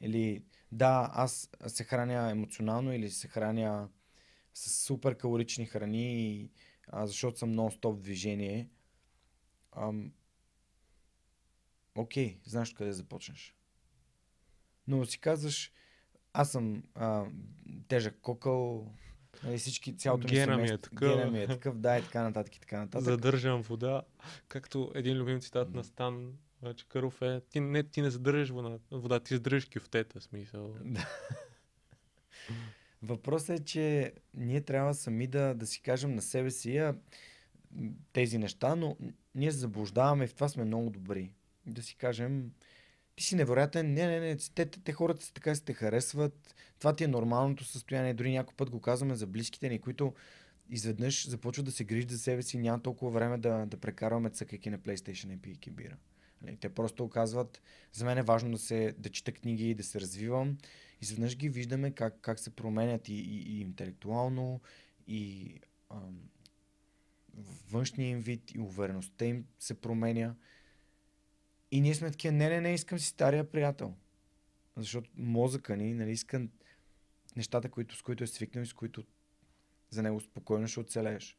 Или 0.00 0.44
да, 0.72 1.10
аз 1.12 1.50
се 1.66 1.84
храня 1.84 2.30
емоционално 2.30 2.92
или 2.92 3.10
се 3.10 3.28
храня 3.28 3.88
с 4.54 4.84
супер 4.86 5.16
калорични 5.16 5.66
храни, 5.66 6.50
а, 6.86 7.06
защото 7.06 7.38
съм 7.38 7.54
нон-стоп 7.54 8.00
движение. 8.00 8.68
Ам... 9.72 10.12
Окей, 11.94 12.40
знаеш 12.44 12.72
къде 12.72 12.92
започнеш. 12.92 13.54
Но 14.86 15.06
си 15.06 15.20
казваш, 15.20 15.72
аз 16.38 16.50
съм 16.50 16.82
а, 16.94 17.24
тежък 17.88 18.18
кокъл, 18.22 18.86
нали, 19.44 19.58
всички, 19.58 19.96
цялото 19.96 20.28
Гена 20.28 20.56
ми, 20.56 20.68
е 20.68 20.78
такъв. 20.78 20.98
Гена 20.98 21.30
ми 21.30 21.42
е 21.42 21.46
такъв, 21.46 21.78
да, 21.78 21.98
и 21.98 22.02
така 22.02 22.22
нататък, 22.22 22.56
и 22.56 22.60
така 22.60 22.78
нататък. 22.78 23.04
Задържам 23.04 23.62
вода, 23.62 24.02
както 24.48 24.92
един 24.94 25.16
любим 25.16 25.40
цитат 25.40 25.74
на 25.74 25.84
Стан 25.84 26.32
Чакъров 26.76 27.22
е, 27.22 27.40
ти 27.40 27.60
не, 27.60 27.82
ти 27.82 28.02
не 28.02 28.10
задържаш 28.10 28.50
вода, 28.50 28.78
вода 28.90 29.20
ти 29.20 29.34
задържаш 29.34 29.68
кюфтета, 29.74 30.20
смисъл. 30.20 30.74
Въпросът 33.02 33.60
е, 33.60 33.64
че 33.64 34.12
ние 34.34 34.60
трябва 34.60 34.94
сами 34.94 35.26
да, 35.26 35.54
да 35.54 35.66
си 35.66 35.82
кажем 35.82 36.14
на 36.14 36.22
себе 36.22 36.50
си 36.50 36.76
а, 36.76 36.94
тези 38.12 38.38
неща, 38.38 38.76
но 38.76 38.96
ние 39.34 39.52
се 39.52 39.58
заблуждаваме 39.58 40.24
и 40.24 40.28
в 40.28 40.34
това 40.34 40.48
сме 40.48 40.64
много 40.64 40.90
добри. 40.90 41.32
Да 41.66 41.82
си 41.82 41.96
кажем, 41.96 42.50
ти 43.18 43.24
си 43.24 43.36
невероятен, 43.36 43.94
не, 43.94 44.06
не, 44.06 44.20
не, 44.20 44.36
те, 44.36 44.66
те, 44.66 44.80
те 44.80 44.92
хората 44.92 45.22
си 45.22 45.34
така 45.34 45.54
си 45.54 45.64
те 45.64 45.72
харесват, 45.72 46.54
това 46.78 46.96
ти 46.96 47.04
е 47.04 47.08
нормалното 47.08 47.64
състояние, 47.64 48.14
дори 48.14 48.32
някой 48.32 48.54
път 48.56 48.70
го 48.70 48.80
казваме 48.80 49.14
за 49.14 49.26
близките 49.26 49.68
ни, 49.68 49.78
които 49.78 50.14
изведнъж 50.70 51.28
започват 51.28 51.66
да 51.66 51.72
се 51.72 51.84
грижат 51.84 52.10
за 52.10 52.18
себе 52.18 52.42
си, 52.42 52.58
няма 52.58 52.82
толкова 52.82 53.10
време 53.10 53.38
да, 53.38 53.66
да 53.66 53.76
прекарваме 53.76 54.30
цъкайки 54.30 54.70
на 54.70 54.78
PlayStation 54.78 55.34
и 55.34 55.36
пийки 55.36 55.70
бира. 55.70 55.96
Нали, 56.42 56.56
те 56.56 56.68
просто 56.68 57.04
оказват, 57.04 57.62
за 57.92 58.04
мен 58.04 58.18
е 58.18 58.22
важно 58.22 58.50
да, 58.50 58.58
се, 58.58 58.94
да 58.98 59.08
чета 59.08 59.32
книги, 59.32 59.74
да 59.74 59.84
се 59.84 60.00
развивам. 60.00 60.48
И 60.48 60.56
изведнъж 61.00 61.36
ги 61.36 61.48
виждаме 61.48 61.90
как, 61.90 62.14
как 62.20 62.38
се 62.38 62.50
променят 62.50 63.08
и, 63.08 63.14
и, 63.14 63.56
и 63.56 63.60
интелектуално, 63.60 64.60
и 65.06 65.54
ам, 65.90 66.20
външния 67.70 68.08
им 68.08 68.20
вид, 68.20 68.54
и 68.54 68.60
увереността 68.60 69.24
им 69.24 69.44
се 69.58 69.74
променя. 69.74 70.34
И 71.70 71.80
ние 71.80 71.94
сме 71.94 72.10
такива, 72.10 72.32
не, 72.32 72.48
не, 72.48 72.60
не, 72.60 72.74
искам 72.74 72.98
си 72.98 73.06
стария 73.06 73.50
приятел. 73.50 73.94
Защото 74.76 75.10
мозъка 75.16 75.76
ни 75.76 75.94
нали, 75.94 76.10
иска 76.10 76.48
нещата, 77.36 77.70
които, 77.70 77.96
с 77.96 78.02
които 78.02 78.24
е 78.24 78.26
свикнал 78.26 78.62
и 78.62 78.66
с 78.66 78.72
които 78.72 79.04
за 79.90 80.02
него 80.02 80.20
спокойно 80.20 80.68
ще 80.68 80.80
оцелееш. 80.80 81.38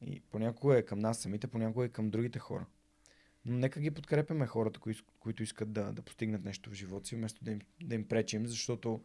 И 0.00 0.20
понякога 0.20 0.78
е 0.78 0.82
към 0.82 0.98
нас 0.98 1.18
самите, 1.18 1.46
понякога 1.46 1.84
е 1.84 1.88
към 1.88 2.10
другите 2.10 2.38
хора. 2.38 2.66
Но 3.44 3.58
нека 3.58 3.80
ги 3.80 3.90
подкрепяме 3.90 4.46
хората, 4.46 4.80
кои, 4.80 4.94
които 5.20 5.42
искат 5.42 5.72
да, 5.72 5.92
да 5.92 6.02
постигнат 6.02 6.44
нещо 6.44 6.70
в 6.70 6.74
живота 6.74 7.08
си, 7.08 7.16
вместо 7.16 7.44
да 7.44 7.50
им, 7.50 7.60
да 7.82 7.94
им 7.94 8.08
пречим, 8.08 8.46
защото 8.46 9.02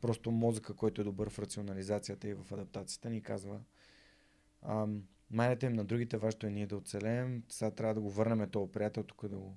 Просто 0.00 0.30
мозъка, 0.30 0.74
който 0.74 1.00
е 1.00 1.04
добър 1.04 1.30
в 1.30 1.38
рационализацията 1.38 2.28
и 2.28 2.34
в 2.34 2.52
адаптацията, 2.52 3.10
ни 3.10 3.22
казва 3.22 3.60
майната 5.30 5.66
им 5.66 5.72
на 5.72 5.84
другите, 5.84 6.16
вашето 6.16 6.46
е 6.46 6.50
ние 6.50 6.66
да 6.66 6.76
оцелеем, 6.76 7.42
сега 7.48 7.70
трябва 7.70 7.94
да 7.94 8.00
го 8.00 8.10
върнем 8.10 8.50
този 8.50 8.72
приятел 8.72 9.02
тук 9.02 9.28
да, 9.28 9.36
го, 9.36 9.56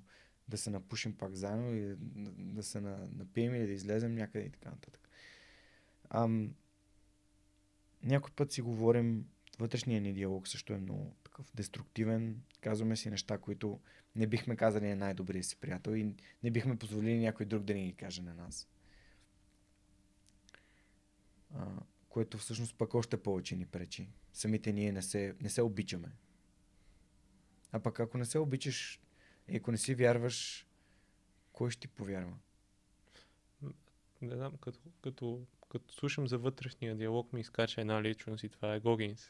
да 0.52 0.58
се 0.58 0.70
напушим 0.70 1.14
пак 1.18 1.36
заедно 1.36 1.76
и 1.76 1.96
да, 2.38 2.64
се 2.64 2.82
на, 2.82 3.08
напием 3.18 3.56
или 3.56 3.68
да 3.68 3.74
излезем 3.74 4.16
някъде 4.16 4.46
и 4.46 4.50
така 4.50 4.70
нататък. 4.70 5.10
Ам, 6.10 6.56
някой 8.04 8.32
път 8.32 8.52
си 8.52 8.62
говорим, 8.62 9.26
вътрешния 9.60 10.02
ни 10.02 10.14
диалог 10.14 10.48
също 10.48 10.74
е 10.74 10.78
много 10.78 11.16
такъв 11.24 11.52
деструктивен. 11.56 12.42
Казваме 12.62 12.96
си 12.96 13.10
неща, 13.10 13.38
които 13.38 13.80
не 14.16 14.28
бихме 14.28 14.56
казали 14.56 14.90
на 14.90 14.96
най-добрия 14.96 15.44
си 15.44 15.56
приятел 15.56 15.92
и 15.92 16.16
не 16.44 16.52
бихме 16.52 16.78
позволили 16.78 17.20
някой 17.20 17.46
друг 17.46 17.64
да 17.64 17.74
ни 17.74 17.86
ги 17.86 17.94
каже 17.94 18.22
на 18.22 18.34
нас. 18.34 18.68
А, 21.56 21.68
което 22.10 22.38
всъщност 22.38 22.76
пък 22.78 22.94
още 22.94 23.24
повече 23.24 23.56
ни 23.56 23.66
пречи. 23.66 24.10
Самите 24.34 24.74
ние 24.74 24.92
не 24.92 25.02
се, 25.02 25.36
не 25.42 25.50
се 25.50 25.62
обичаме. 25.62 26.12
А 27.72 27.80
пък 27.80 28.00
ако 28.00 28.18
не 28.18 28.26
се 28.26 28.40
обичаш 28.40 29.02
и 29.52 29.58
ако 29.58 29.72
не 29.72 29.78
си 29.78 29.96
вярваш, 29.96 30.68
кой 31.54 31.72
ще 31.72 31.80
ти 31.80 31.88
повярва? 31.88 32.34
Не 34.22 34.36
знам, 34.36 34.58
като, 34.62 34.80
като, 35.04 35.40
като 35.72 35.94
слушам 35.94 36.28
за 36.28 36.38
вътрешния 36.38 36.96
диалог 36.96 37.34
ми 37.34 37.42
изкача 37.42 37.82
една 37.82 38.04
личност 38.04 38.44
и 38.44 38.50
това 38.50 38.76
е 38.76 38.80
Гогинс, 38.80 39.30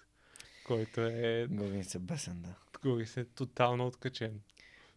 който 0.67 1.01
е... 1.01 1.47
Гогинс 1.49 1.95
е 1.95 1.99
бесен, 1.99 2.41
да. 2.41 2.55
Гогинс 2.81 3.17
е 3.17 3.25
тотално 3.25 3.87
откачен. 3.87 4.41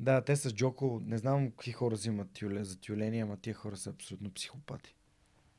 Да, 0.01 0.25
те 0.25 0.37
с 0.37 0.55
Джоко, 0.55 1.01
не 1.05 1.18
знам 1.18 1.51
какви 1.51 1.72
хора 1.72 1.95
взимат 1.95 2.33
тюле, 2.33 2.64
за 2.64 2.81
тюлени, 2.81 3.20
ама 3.20 3.37
тия 3.37 3.55
хора 3.55 3.77
са 3.77 3.91
абсолютно 3.91 4.35
психопати. 4.35 4.95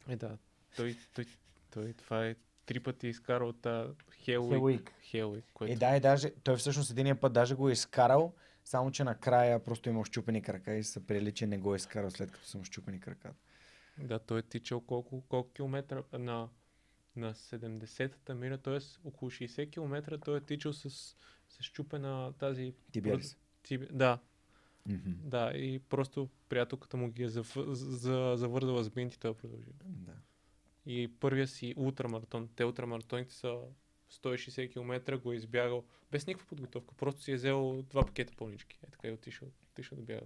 Е, 0.09 0.15
да. 0.15 0.37
Той, 0.75 0.97
той, 1.13 1.25
той 1.71 1.93
това 1.93 2.27
е 2.27 2.35
три 2.65 2.79
пъти 2.79 3.07
изкарал 3.07 3.49
от 3.49 3.67
Хелуик. 4.11 4.93
Хелуик. 5.01 5.45
Което... 5.53 5.73
Е, 5.73 5.75
да, 5.75 5.97
и 5.97 5.99
даже, 5.99 6.31
той 6.43 6.55
всъщност 6.55 6.91
един 6.91 7.17
път 7.17 7.33
даже 7.33 7.55
го 7.55 7.69
е 7.69 7.71
изкарал, 7.71 8.33
само 8.65 8.91
че 8.91 9.03
накрая 9.03 9.63
просто 9.63 9.89
има 9.89 10.05
щупени 10.05 10.41
крака 10.41 10.75
и 10.75 10.83
се 10.83 11.07
приели, 11.07 11.31
че 11.31 11.47
не 11.47 11.57
го 11.57 11.73
е 11.73 11.75
изкарал 11.75 12.11
след 12.11 12.31
като 12.31 12.45
съм 12.45 12.63
щупени 12.63 12.99
краката. 12.99 13.35
Да, 13.97 14.19
той 14.19 14.39
е 14.39 14.41
тичал 14.41 14.81
колко, 14.81 15.21
колко 15.21 15.51
километра 15.53 16.03
на, 16.13 16.49
на 17.15 17.33
70-та 17.33 18.35
мира, 18.35 18.57
т.е. 18.57 18.79
около 19.03 19.31
60 19.31 19.71
км 19.71 20.19
той 20.19 20.37
е 20.37 20.41
тичал 20.41 20.73
с, 20.73 20.89
с 21.49 21.63
щупена 21.63 22.33
тази... 22.33 22.73
Тибиалис. 22.91 23.37
Тиби... 23.63 23.87
Да. 23.91 24.19
Mm-hmm. 24.89 25.13
Да, 25.13 25.51
и 25.55 25.79
просто 25.79 26.29
приятелката 26.49 26.97
му 26.97 27.11
ги 27.11 27.23
е 27.23 27.29
зав... 27.29 27.57
за... 27.67 28.33
завързала 28.37 28.83
с 28.83 28.89
бинти, 28.89 29.19
той 29.19 29.33
продължи. 29.33 29.71
Да. 29.83 30.13
И 30.85 31.11
първия 31.19 31.47
си 31.47 31.73
ултрамаратон, 31.77 32.49
те 32.55 32.65
ултрамаратоните 32.65 33.33
са 33.33 33.59
160 34.23 34.71
км, 34.71 35.17
го 35.17 35.31
е 35.31 35.35
избягал 35.35 35.83
без 36.11 36.27
никаква 36.27 36.47
подготовка. 36.47 36.95
Просто 36.95 37.21
си 37.21 37.31
е 37.31 37.35
взел 37.35 37.83
два 37.89 38.05
пакета 38.05 38.33
пълнички. 38.37 38.79
Е 38.87 38.91
така 38.91 39.07
и 39.07 39.11
отишъл, 39.11 39.47
отишъл 39.71 39.97
да 39.97 40.03
бяга. 40.03 40.25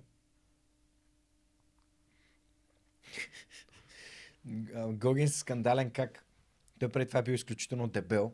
Гогин 4.93 5.23
е 5.23 5.27
скандален 5.27 5.91
как 5.91 6.25
той 6.79 6.89
преди 6.89 7.07
това 7.07 7.19
е 7.19 7.23
бил 7.23 7.33
изключително 7.33 7.87
дебел. 7.87 8.33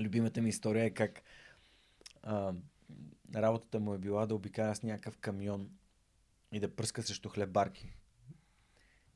Любимата 0.00 0.42
ми 0.42 0.48
история 0.48 0.84
е 0.84 0.90
как 0.90 1.22
а, 2.22 2.54
работата 3.34 3.80
му 3.80 3.94
е 3.94 3.98
била 3.98 4.26
да 4.26 4.34
обикаля 4.34 4.74
с 4.74 4.82
някакъв 4.82 5.18
камион 5.18 5.70
и 6.52 6.60
да 6.60 6.76
пръска 6.76 7.02
срещу 7.02 7.28
хлебарки. 7.28 7.94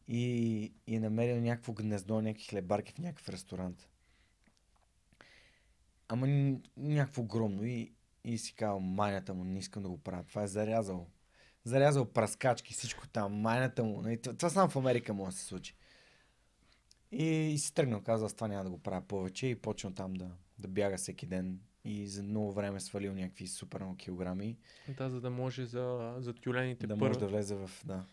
И, 0.09 0.73
и 0.87 0.97
е 0.97 1.01
намерил 1.01 1.41
някакво 1.41 1.73
гнездо, 1.73 2.21
някакви 2.21 2.47
хлебарки 2.47 2.93
в 2.93 2.99
някакъв 2.99 3.29
ресторант. 3.29 3.89
Ама 6.09 6.57
някакво 6.77 7.23
огромно 7.23 7.65
и, 7.65 7.93
и 8.25 8.39
си 8.39 8.55
казал, 8.55 8.81
майната 8.81 9.35
му, 9.35 9.45
не 9.45 9.59
искам 9.59 9.83
да 9.83 9.89
го 9.89 9.99
правя. 9.99 10.25
Това 10.29 10.43
е 10.43 10.47
зарязал. 10.47 11.07
Зарязал 11.65 12.05
праскачки, 12.05 12.75
всичко 12.75 13.09
там, 13.09 13.33
майната 13.33 13.85
му. 13.85 14.03
Нали, 14.03 14.23
това, 14.23 14.51
само 14.51 14.69
в 14.69 14.77
Америка 14.77 15.15
може 15.15 15.31
да 15.31 15.39
се 15.39 15.45
случи. 15.45 15.75
И, 17.13 17.25
и 17.25 17.59
си 17.59 17.75
тръгнал, 17.75 18.01
казал, 18.01 18.29
това 18.29 18.49
няма 18.49 18.65
да 18.65 18.71
го 18.71 18.79
правя 18.79 19.03
повече 19.03 19.47
и 19.47 19.55
почнал 19.55 19.93
там 19.93 20.15
да, 20.15 20.31
да 20.59 20.69
бяга 20.69 20.97
всеки 20.97 21.27
ден 21.27 21.61
и 21.85 22.07
за 22.07 22.23
много 22.23 22.53
време 22.53 22.81
свалил 22.81 23.15
някакви 23.15 23.47
супер 23.47 23.81
много 23.81 23.97
килограми. 23.97 24.59
Да, 24.97 25.11
за 25.11 25.21
да 25.21 25.31
може 25.31 25.65
за, 25.65 26.15
за 26.19 26.35
тюлените 26.35 26.87
Да 26.87 26.97
може 26.97 27.19
да 27.19 27.27
влезе 27.27 27.55
в, 27.55 27.71
да, 27.85 28.05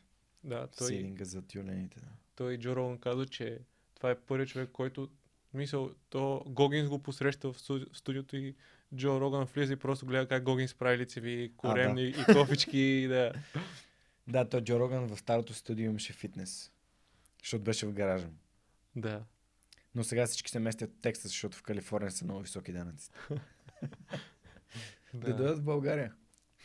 да, 0.44 0.68
той, 0.68 0.88
силинга 0.88 1.26
за 1.26 1.42
тюлените. 1.42 2.00
Да. 2.00 2.08
Той 2.36 2.58
Джо 2.58 2.76
Роган 2.76 2.98
каза, 2.98 3.26
че 3.26 3.60
това 3.96 4.12
е 4.12 4.20
първият 4.20 4.50
човек, 4.50 4.70
който 4.72 5.10
мисъл, 5.56 5.92
то 6.10 6.44
Гогинс 6.48 6.90
го 6.90 7.00
посреща 7.00 7.54
в, 7.54 7.60
студи, 7.60 7.86
в 7.94 7.98
студиото 7.98 8.38
и 8.38 8.56
Джо 8.96 9.22
Роган 9.22 9.46
влиза 9.46 9.74
и 9.74 9.76
просто 9.76 10.06
гледа 10.06 10.28
как 10.28 10.44
Гогинс 10.44 10.74
прави 10.74 10.98
лицеви 10.98 11.52
коремни 11.58 12.14
а, 12.18 12.26
да. 12.26 12.32
и 12.32 12.36
кофички. 12.36 12.78
и 12.78 13.08
да. 13.08 13.34
да, 14.28 14.50
то 14.50 14.62
Джо 14.62 14.80
Роган 14.80 15.08
в 15.08 15.18
старото 15.18 15.54
студио 15.54 15.86
имаше 15.86 16.14
фитнес, 16.14 16.72
защото 17.44 17.64
беше 17.64 17.86
в 17.86 17.94
гаража. 17.94 18.28
Да. 18.96 19.24
Но 19.96 20.04
сега 20.04 20.26
всички 20.26 20.52
се 20.52 20.60
местят 20.60 20.92
в 20.92 21.02
Тексас, 21.02 21.32
защото 21.32 21.58
в 21.58 21.64
Калифорния 21.64 22.12
са 22.12 22.26
много 22.26 22.42
високи 22.42 22.72
данъци. 22.72 23.12
да. 25.14 25.28
да 25.28 25.34
дойдат 25.34 25.60
в 25.60 25.64
България. 25.64 26.14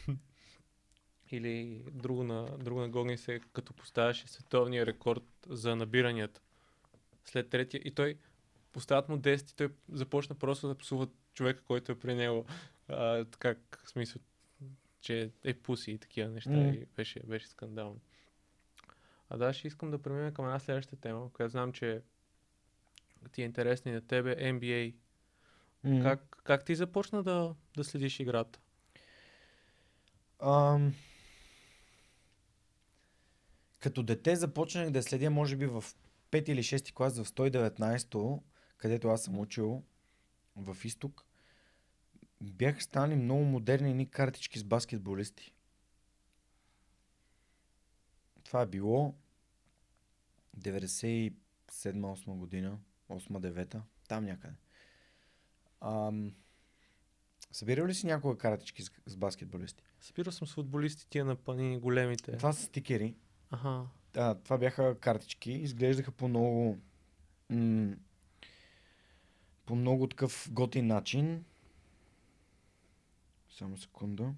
Или 1.30 1.84
друго 1.92 2.24
на, 2.24 2.58
друго 2.58 2.80
на 2.80 2.88
Гогинс 2.88 3.28
е 3.28 3.40
като 3.52 3.72
поставяше 3.72 4.28
световния 4.28 4.86
рекорд 4.86 5.24
за 5.48 5.76
набиранията. 5.76 6.40
След 7.24 7.48
третия. 7.48 7.80
И 7.84 7.90
той 7.90 8.16
поставят 8.72 9.08
му 9.08 9.16
10 9.16 9.52
и 9.52 9.56
той 9.56 9.68
започна 9.92 10.34
просто 10.34 10.68
да 10.68 10.78
псува 10.78 11.08
човека, 11.34 11.62
който 11.62 11.92
е 11.92 11.98
при 11.98 12.14
него. 12.14 12.46
А, 12.88 13.24
как, 13.38 13.80
в 13.84 13.88
смисъл, 13.88 14.22
че 15.00 15.30
е 15.44 15.54
пуси 15.54 15.90
и 15.90 15.98
такива 15.98 16.28
неща. 16.28 16.50
Mm. 16.50 16.82
И 16.82 16.86
беше, 16.96 17.20
беше 17.20 17.48
скандално. 17.48 18.00
А 19.30 19.36
да, 19.36 19.52
ще 19.52 19.68
искам 19.68 19.90
да 19.90 20.02
преминем 20.02 20.34
към 20.34 20.44
една 20.44 20.58
следваща 20.58 20.96
тема, 20.96 21.32
която 21.32 21.50
знам, 21.50 21.72
че 21.72 22.02
ти 23.32 23.42
е 23.42 23.44
интересна 23.44 23.90
и 23.90 23.94
на 23.94 24.00
тебе, 24.00 24.36
NBA. 24.36 24.94
Mm. 25.86 26.02
Как, 26.02 26.36
как 26.44 26.64
ти 26.64 26.74
започна 26.74 27.22
да, 27.22 27.54
да 27.76 27.84
следиш 27.84 28.20
играта? 28.20 28.60
Um, 30.38 30.92
като 33.80 34.02
дете 34.02 34.36
започнах 34.36 34.90
да 34.90 35.02
следя, 35.02 35.30
може 35.30 35.56
би 35.56 35.66
в 35.66 35.84
5 36.30 36.50
или 36.50 36.62
6 36.62 36.92
клас 36.92 37.18
в 37.18 37.24
119-то, 37.24 38.42
където 38.80 39.08
аз 39.08 39.22
съм 39.22 39.38
учил 39.38 39.82
в 40.56 40.76
изток, 40.84 41.26
бяха 42.40 42.80
станали 42.80 43.16
много 43.16 43.44
модерни 43.44 43.94
ни 43.94 44.10
картички 44.10 44.58
с 44.58 44.64
баскетболисти. 44.64 45.54
Това 48.44 48.62
е 48.62 48.66
било 48.66 49.14
97-8 50.58 51.32
година, 52.26 52.78
8-9, 53.10 53.80
там 54.08 54.24
някъде. 54.24 54.54
Ам... 55.80 56.34
Събирал 57.52 57.86
ли 57.86 57.94
си 57.94 58.06
някога 58.06 58.38
картички 58.38 58.82
с, 58.82 58.90
с 59.06 59.16
баскетболисти? 59.16 59.84
Събирал 60.00 60.32
съм 60.32 60.48
с 60.48 60.54
футболисти 60.54 61.08
тия 61.08 61.24
на 61.24 61.36
панини, 61.36 61.78
големите. 61.78 62.36
Това 62.36 62.52
са 62.52 62.62
стикери. 62.62 63.16
Ага. 63.50 63.86
Да, 64.12 64.34
това 64.34 64.58
бяха 64.58 64.98
картички. 65.00 65.52
Изглеждаха 65.52 66.12
по 66.12 66.28
много 66.28 66.78
м- 67.50 67.96
по 69.70 69.76
много 69.76 70.06
такъв 70.06 70.48
готин 70.52 70.86
начин. 70.86 71.44
Само 73.50 73.78
секунда. 73.78 74.34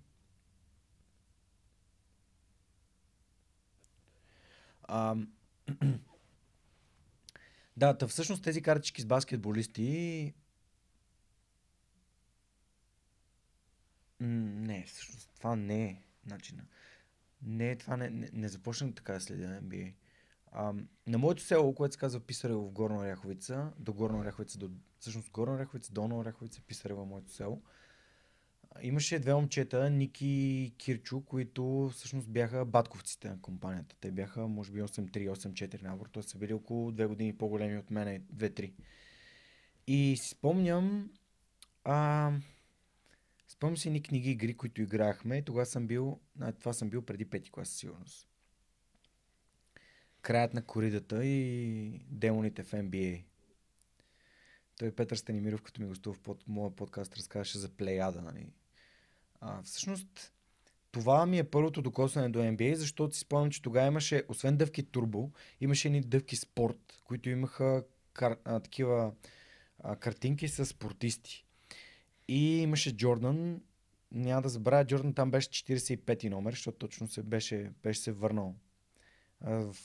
А, 4.82 5.16
да, 7.76 7.98
та 7.98 8.08
всъщност 8.08 8.44
тези 8.44 8.62
картички 8.62 9.02
с 9.02 9.06
баскетболисти 9.06 10.34
не, 14.20 14.84
всъщност 14.86 15.30
това 15.36 15.56
не 15.56 15.84
е 15.84 16.02
начина. 16.26 16.64
Не, 17.42 17.76
това 17.76 17.96
не, 17.96 18.10
не, 18.10 18.30
не 18.32 18.48
започнах 18.48 18.94
така 18.94 19.12
да 19.12 19.20
следя 19.20 19.60
NBA. 19.62 19.92
А, 20.52 20.74
на 21.06 21.18
моето 21.18 21.42
село, 21.42 21.74
което 21.74 21.92
се 21.92 21.98
казва 21.98 22.20
Писарево 22.20 22.68
в 22.68 22.72
Горна 22.72 22.98
Оряховица, 22.98 23.72
до 23.78 23.92
Горна 23.92 24.18
Оряховица, 24.18 24.58
до, 24.58 24.70
всъщност 24.98 25.30
Горна 25.30 25.54
Оряховица, 25.54 25.92
Долна 25.92 26.18
Оряховица, 26.18 26.60
Писарево, 26.60 27.06
моето 27.06 27.32
село, 27.32 27.62
имаше 28.80 29.18
две 29.18 29.34
момчета, 29.34 29.90
Ники 29.90 30.26
и 30.26 30.74
Кирчо, 30.78 31.20
които 31.20 31.90
всъщност 31.92 32.28
бяха 32.28 32.64
батковците 32.64 33.28
на 33.28 33.40
компанията. 33.40 33.96
Те 34.00 34.10
бяха, 34.10 34.48
може 34.48 34.72
би, 34.72 34.82
8-3-8-4 34.82 35.82
набор, 35.82 36.06
т.е. 36.06 36.22
са 36.22 36.38
били 36.38 36.52
около 36.52 36.92
две 36.92 37.06
години 37.06 37.36
по-големи 37.36 37.78
от 37.78 37.90
мене, 37.90 38.20
2-3. 38.20 38.72
И 39.86 40.16
си 40.20 40.28
спомням, 40.28 41.10
а, 41.84 42.32
спомням 43.48 43.76
си 43.76 43.90
ни 43.90 44.02
книги 44.02 44.30
игри, 44.30 44.54
които 44.54 44.82
играхме. 44.82 45.42
Тогава 45.42 45.66
съм 45.66 45.86
бил, 45.86 46.20
а, 46.40 46.52
това 46.52 46.72
съм 46.72 46.90
бил 46.90 47.02
преди 47.02 47.24
пети 47.24 47.50
клас, 47.50 47.68
сигурност. 47.68 48.31
Краят 50.22 50.54
на 50.54 50.62
коридата 50.62 51.24
и 51.24 52.00
демоните 52.10 52.62
в 52.62 52.72
NBA. 52.72 53.24
Той 54.78 54.92
Петър 54.92 55.16
Станимиров, 55.16 55.62
като 55.62 55.80
ми 55.80 55.88
гостува 55.88 56.14
в 56.14 56.20
под, 56.20 56.48
моя 56.48 56.70
подкаст, 56.70 57.16
разказваше 57.16 57.58
за 57.58 57.68
плеяда. 57.68 58.22
Нали? 58.22 58.46
А, 59.40 59.62
всъщност, 59.62 60.32
това 60.92 61.26
ми 61.26 61.38
е 61.38 61.44
първото 61.44 61.82
докосване 61.82 62.28
до 62.28 62.38
NBA, 62.38 62.74
защото 62.74 63.14
си 63.14 63.20
спомням, 63.20 63.50
че 63.50 63.62
тогава 63.62 63.86
имаше, 63.86 64.22
освен 64.28 64.56
дъвки 64.56 64.82
турбо, 64.82 65.30
имаше 65.60 65.88
едни 65.88 66.00
дъвки 66.00 66.36
спорт, 66.36 67.00
които 67.04 67.30
имаха 67.30 67.84
кар, 68.12 68.36
а, 68.44 68.60
такива 68.60 69.12
а, 69.78 69.96
картинки 69.96 70.48
с 70.48 70.66
спортисти. 70.66 71.44
И 72.28 72.62
имаше 72.62 72.96
Джордан, 72.96 73.60
няма 74.12 74.42
да 74.42 74.48
забравя, 74.48 74.84
Джордан 74.84 75.14
там 75.14 75.30
беше 75.30 75.48
45-ти 75.48 76.30
номер, 76.30 76.52
защото 76.52 76.78
точно 76.78 77.08
се 77.08 77.22
беше, 77.22 77.72
беше 77.82 78.00
се 78.00 78.12
върнал 78.12 78.54
а, 79.40 79.54
в, 79.54 79.76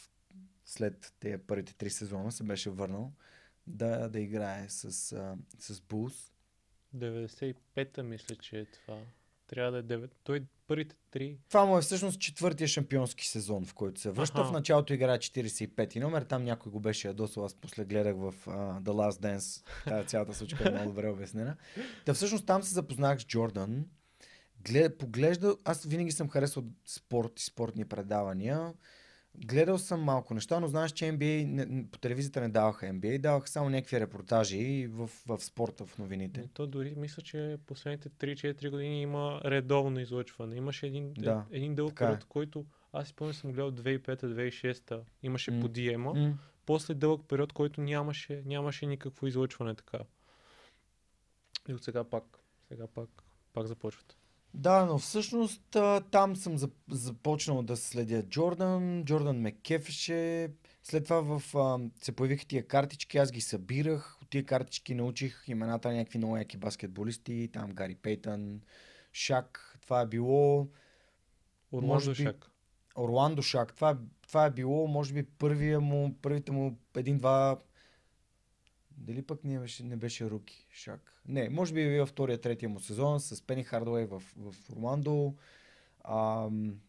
след 0.68 1.14
тези 1.20 1.38
първите 1.38 1.76
три 1.76 1.90
сезона 1.90 2.32
се 2.32 2.44
беше 2.44 2.70
върнал 2.70 3.14
да, 3.68 4.10
да 4.10 4.20
играе 4.20 4.66
с, 4.70 4.92
с 5.60 5.82
Булс. 5.82 6.32
95-та 6.96 8.04
мисля, 8.04 8.36
че 8.36 8.60
е 8.60 8.66
това. 8.66 8.98
Трябва 9.48 9.72
да 9.72 9.78
е 9.96 10.00
9. 10.00 10.12
Той 10.24 10.44
първите 10.68 10.96
три. 11.12 11.38
Това 11.50 11.66
му 11.66 11.78
е 11.78 11.82
всъщност 11.82 12.20
четвъртия 12.20 12.68
шампионски 12.68 13.28
сезон, 13.28 13.66
в 13.66 13.74
който 13.74 14.02
се 14.02 14.12
връща. 14.12 14.42
Аха. 14.42 14.50
В 14.50 14.52
началото 14.52 14.94
играе 14.94 15.18
45-ти 15.18 16.00
номер, 16.00 16.22
там 16.22 16.44
някой 16.44 16.72
го 16.72 16.80
беше 16.80 17.08
ядосал, 17.08 17.46
аз 17.46 17.54
после 17.54 17.86
гледах 17.86 18.16
в 18.16 18.34
uh, 18.46 18.82
The 18.82 18.90
Last 18.90 19.22
Dance, 19.22 19.68
тази 19.88 20.08
цялата 20.08 20.34
случка 20.34 20.68
е 20.68 20.72
много 20.72 20.90
добре 20.90 21.10
обяснена. 21.10 21.58
Та 22.06 22.14
всъщност 22.14 22.46
там 22.46 22.64
се 22.64 22.74
запознах 22.74 23.20
с 23.20 23.26
Джордан, 23.26 23.86
Глед, 24.68 24.98
поглежда, 24.98 25.56
аз 25.64 25.86
винаги 25.86 26.12
съм 26.12 26.30
харесвал 26.30 26.66
спорт 26.86 27.40
и 27.40 27.44
спортни 27.44 27.86
предавания. 27.86 28.74
Гледал 29.46 29.78
съм 29.78 30.02
малко 30.02 30.34
неща, 30.34 30.60
но 30.60 30.68
знаеш, 30.68 30.92
че 30.92 31.06
NBA 31.06 31.46
не, 31.46 31.88
по 31.92 31.98
телевизията 31.98 32.42
не 32.42 32.50
даваха 32.50 32.86
NBA, 32.86 33.20
даваха 33.20 33.48
само 33.48 33.70
някакви 33.70 34.00
репортажи 34.00 34.88
в, 34.88 35.10
в 35.28 35.40
спорта, 35.40 35.86
в 35.86 35.98
новините. 35.98 36.42
И 36.42 36.48
То 36.48 36.68
дори 36.68 36.94
мисля, 36.98 37.22
че 37.24 37.58
последните 37.66 38.10
3-4 38.10 38.70
години 38.70 39.02
има 39.02 39.42
редовно 39.46 40.00
излъчване. 40.00 40.56
Имаше 40.56 40.88
един, 40.88 41.14
Да, 41.14 41.46
е- 41.52 41.58
един 41.58 41.76
дълъг 41.76 41.94
е. 41.94 41.96
период, 41.96 42.24
който 42.24 42.66
аз 42.94 43.08
спомням 43.08 43.34
съм 43.34 43.52
гледал 43.52 43.72
2005-2006. 43.72 45.02
Имаше 45.24 45.52
М. 45.52 45.62
по 45.62 45.68
Диема. 45.68 46.14
М. 46.14 46.38
После 46.66 46.94
дълъг 46.94 47.22
период, 47.28 47.54
който 47.54 47.82
нямаше, 47.82 48.42
нямаше 48.46 48.86
никакво 48.86 49.28
излъчване 49.28 49.76
така. 49.76 50.00
И 51.70 51.74
от 51.74 51.84
сега 51.84 52.04
пак, 52.04 52.24
сега 52.68 52.88
пак, 52.88 53.10
пак 53.54 53.68
започват. 53.68 54.18
Да, 54.54 54.86
но 54.86 54.98
всъщност 54.98 55.62
там 56.12 56.36
съм 56.36 56.58
зап- 56.58 56.92
започнал 56.92 57.64
да 57.64 57.78
следя 57.78 58.24
Джордан. 58.24 59.06
Джордан 59.06 59.38
ме 59.38 59.52
кефеше. 59.52 60.50
След 60.84 61.04
това 61.04 61.40
в, 61.40 61.56
а, 61.56 61.80
се 62.02 62.12
появиха 62.12 62.46
тия 62.46 62.68
картички, 62.68 63.18
аз 63.18 63.32
ги 63.32 63.42
събирах. 63.42 64.18
От 64.22 64.30
тия 64.30 64.46
картички 64.46 64.96
научих 64.96 65.44
имената 65.48 65.88
на 65.90 65.96
някакви 65.96 66.18
много 66.18 66.38
яки 66.38 66.58
баскетболисти. 66.58 67.50
Там 67.54 67.72
Гари 67.72 67.96
Пейтън, 67.96 68.62
Шак. 69.14 69.78
Това 69.82 70.02
е 70.02 70.08
било 70.08 70.68
Орландо 71.72 72.10
би- 72.10 72.16
Шак. 72.16 72.52
Орландо 72.96 73.42
Шак. 73.42 73.74
Това, 73.76 73.90
е- 73.90 73.96
това 74.28 74.46
е 74.46 74.52
било, 74.52 74.88
може 74.88 75.14
би, 75.14 75.24
първия 75.24 75.80
му, 75.80 76.16
първите 76.22 76.52
му 76.52 76.78
един-два... 76.98 77.58
Дали 78.98 79.22
пък 79.22 79.44
не 79.44 79.60
беше, 79.60 79.84
не 79.84 79.96
беше 79.96 80.30
руки 80.30 80.68
Шак? 80.72 81.14
Не, 81.28 81.50
може 81.50 81.74
би 81.74 81.82
е 81.82 81.90
бил 81.90 82.06
втория, 82.06 82.42
третия 82.42 82.70
му 82.70 82.80
сезон 82.80 83.20
с 83.20 83.42
Пени 83.42 83.64
Хардуей 83.64 84.06
в, 84.06 84.24
в 84.38 84.56
Орландо. 84.72 85.36
Ам, 86.04 86.80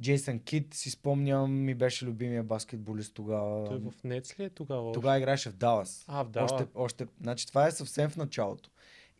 Джейсън 0.00 0.38
Кит, 0.38 0.74
си 0.74 0.90
спомням, 0.90 1.52
ми 1.52 1.74
беше 1.74 2.06
любимия 2.06 2.42
баскетболист 2.42 3.14
тогава. 3.14 3.64
Той 3.66 3.78
в 3.78 4.04
Нец 4.04 4.38
ли 4.38 4.44
е 4.44 4.50
тогава? 4.50 4.92
Тогава 4.92 5.18
играеше 5.18 5.50
в 5.50 5.56
Далас. 5.56 6.04
А, 6.08 6.24
в 6.24 6.30
Далас. 6.30 6.52
Още, 6.52 6.66
още, 6.74 7.06
значи 7.20 7.46
това 7.46 7.66
е 7.66 7.70
съвсем 7.70 8.10
в 8.10 8.16
началото. 8.16 8.70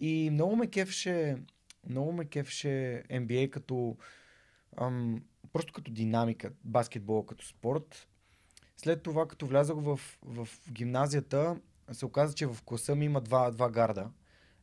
И 0.00 0.30
много 0.32 0.56
ме 0.56 0.66
кефеше, 0.66 1.36
много 1.88 2.12
ме 2.12 2.24
кефеше 2.24 3.02
NBA 3.10 3.50
като, 3.50 3.96
ам, 4.76 5.24
просто 5.52 5.72
като 5.72 5.92
динамика, 5.92 6.52
баскетбол 6.64 7.26
като 7.26 7.46
спорт. 7.46 8.08
След 8.76 9.02
това, 9.02 9.28
като 9.28 9.46
влязах 9.46 9.76
в, 9.76 10.00
в 10.22 10.48
гимназията, 10.70 11.56
се 11.92 12.06
оказа, 12.06 12.34
че 12.34 12.46
в 12.46 12.58
класа 12.64 12.94
ми 12.94 13.04
има 13.04 13.20
два, 13.20 13.50
два 13.50 13.70
гарда. 13.70 14.10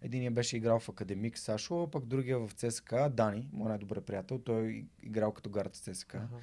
Единият 0.01 0.33
беше 0.33 0.57
играл 0.57 0.79
в 0.79 0.89
Академик 0.89 1.37
Сашо, 1.37 1.83
а 1.83 1.91
пък 1.91 2.05
другия 2.05 2.39
в 2.39 2.51
ЦСКА, 2.55 3.09
Дани, 3.09 3.49
мой 3.53 3.69
най-добър 3.69 4.01
приятел. 4.01 4.39
Той 4.39 4.67
е 4.67 4.85
играл 5.03 5.31
като 5.31 5.49
гард 5.49 5.75
в 5.75 5.79
ЦСКА. 5.79 6.17
Аха. 6.17 6.35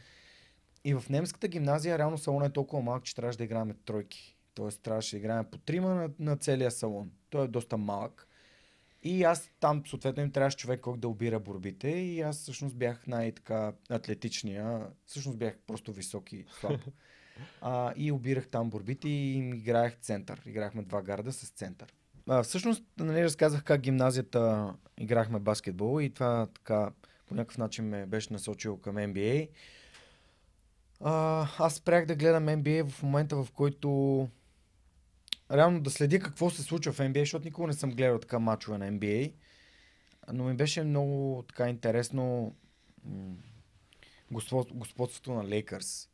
И 0.84 0.94
в 0.94 1.04
немската 1.10 1.48
гимназия 1.48 1.98
реално 1.98 2.18
салон 2.18 2.44
е 2.44 2.50
толкова 2.50 2.82
малък, 2.82 3.04
че 3.04 3.14
трябваше 3.14 3.38
да 3.38 3.44
играем 3.44 3.74
тройки. 3.84 4.36
Тоест 4.54 4.82
трябваше 4.82 5.16
да 5.16 5.18
играем 5.18 5.44
по 5.50 5.58
трима 5.58 5.94
на, 5.94 6.10
на 6.18 6.36
целия 6.36 6.70
салон. 6.70 7.10
Той 7.30 7.44
е 7.44 7.48
доста 7.48 7.76
малък. 7.76 8.28
И 9.02 9.24
аз 9.24 9.50
там 9.60 9.82
съответно 9.86 10.22
им 10.22 10.32
трябваше 10.32 10.56
човек, 10.56 10.80
който 10.80 11.00
да 11.00 11.08
обира 11.08 11.40
борбите 11.40 11.88
и 11.88 12.20
аз 12.20 12.36
всъщност 12.36 12.76
бях 12.76 13.06
най-така 13.06 13.72
атлетичния. 13.90 14.86
Всъщност 15.06 15.38
бях 15.38 15.58
просто 15.66 15.92
висок 15.92 16.32
и 16.32 16.44
слаб. 16.60 16.80
А, 17.60 17.93
и 17.97 18.12
обирах 18.12 18.48
там 18.48 18.70
борбите 18.70 19.09
и 19.09 19.35
им 19.35 19.55
играех 19.55 19.97
център. 20.01 20.43
Играхме 20.47 20.82
два 20.82 21.02
гарда 21.02 21.32
с 21.32 21.48
център. 21.48 21.94
А, 22.28 22.43
всъщност, 22.43 22.85
нали, 22.98 23.24
разказах 23.24 23.65
как 23.65 23.81
гимназията 23.81 24.74
играхме 24.98 25.39
баскетбол 25.39 26.02
и 26.02 26.10
това 26.10 26.47
така 26.47 26.90
по 27.27 27.35
някакъв 27.35 27.59
начин 27.59 27.85
ме 27.85 28.06
беше 28.06 28.32
насочило 28.32 28.77
към 28.77 28.97
NBA. 28.97 29.48
А, 31.01 31.47
аз 31.59 31.74
спрях 31.74 32.06
да 32.06 32.16
гледам 32.16 32.47
NBA 32.47 32.89
в 32.89 33.02
момента, 33.02 33.36
в 33.44 33.52
който 33.52 34.28
реално 35.52 35.81
да 35.81 35.90
следя 35.90 36.19
какво 36.19 36.51
се 36.51 36.62
случва 36.62 36.93
в 36.93 36.98
NBA, 36.98 37.20
защото 37.20 37.44
никога 37.44 37.66
не 37.66 37.73
съм 37.73 37.90
гледал 37.90 38.19
така 38.19 38.39
мачове 38.39 38.78
на 38.78 38.93
NBA. 38.93 39.32
Но 40.32 40.44
ми 40.44 40.55
беше 40.55 40.85
много 40.85 41.44
така 41.48 41.69
интересно 41.69 42.55
господството 44.74 45.32
на 45.32 45.48
Лейкърс. 45.48 46.09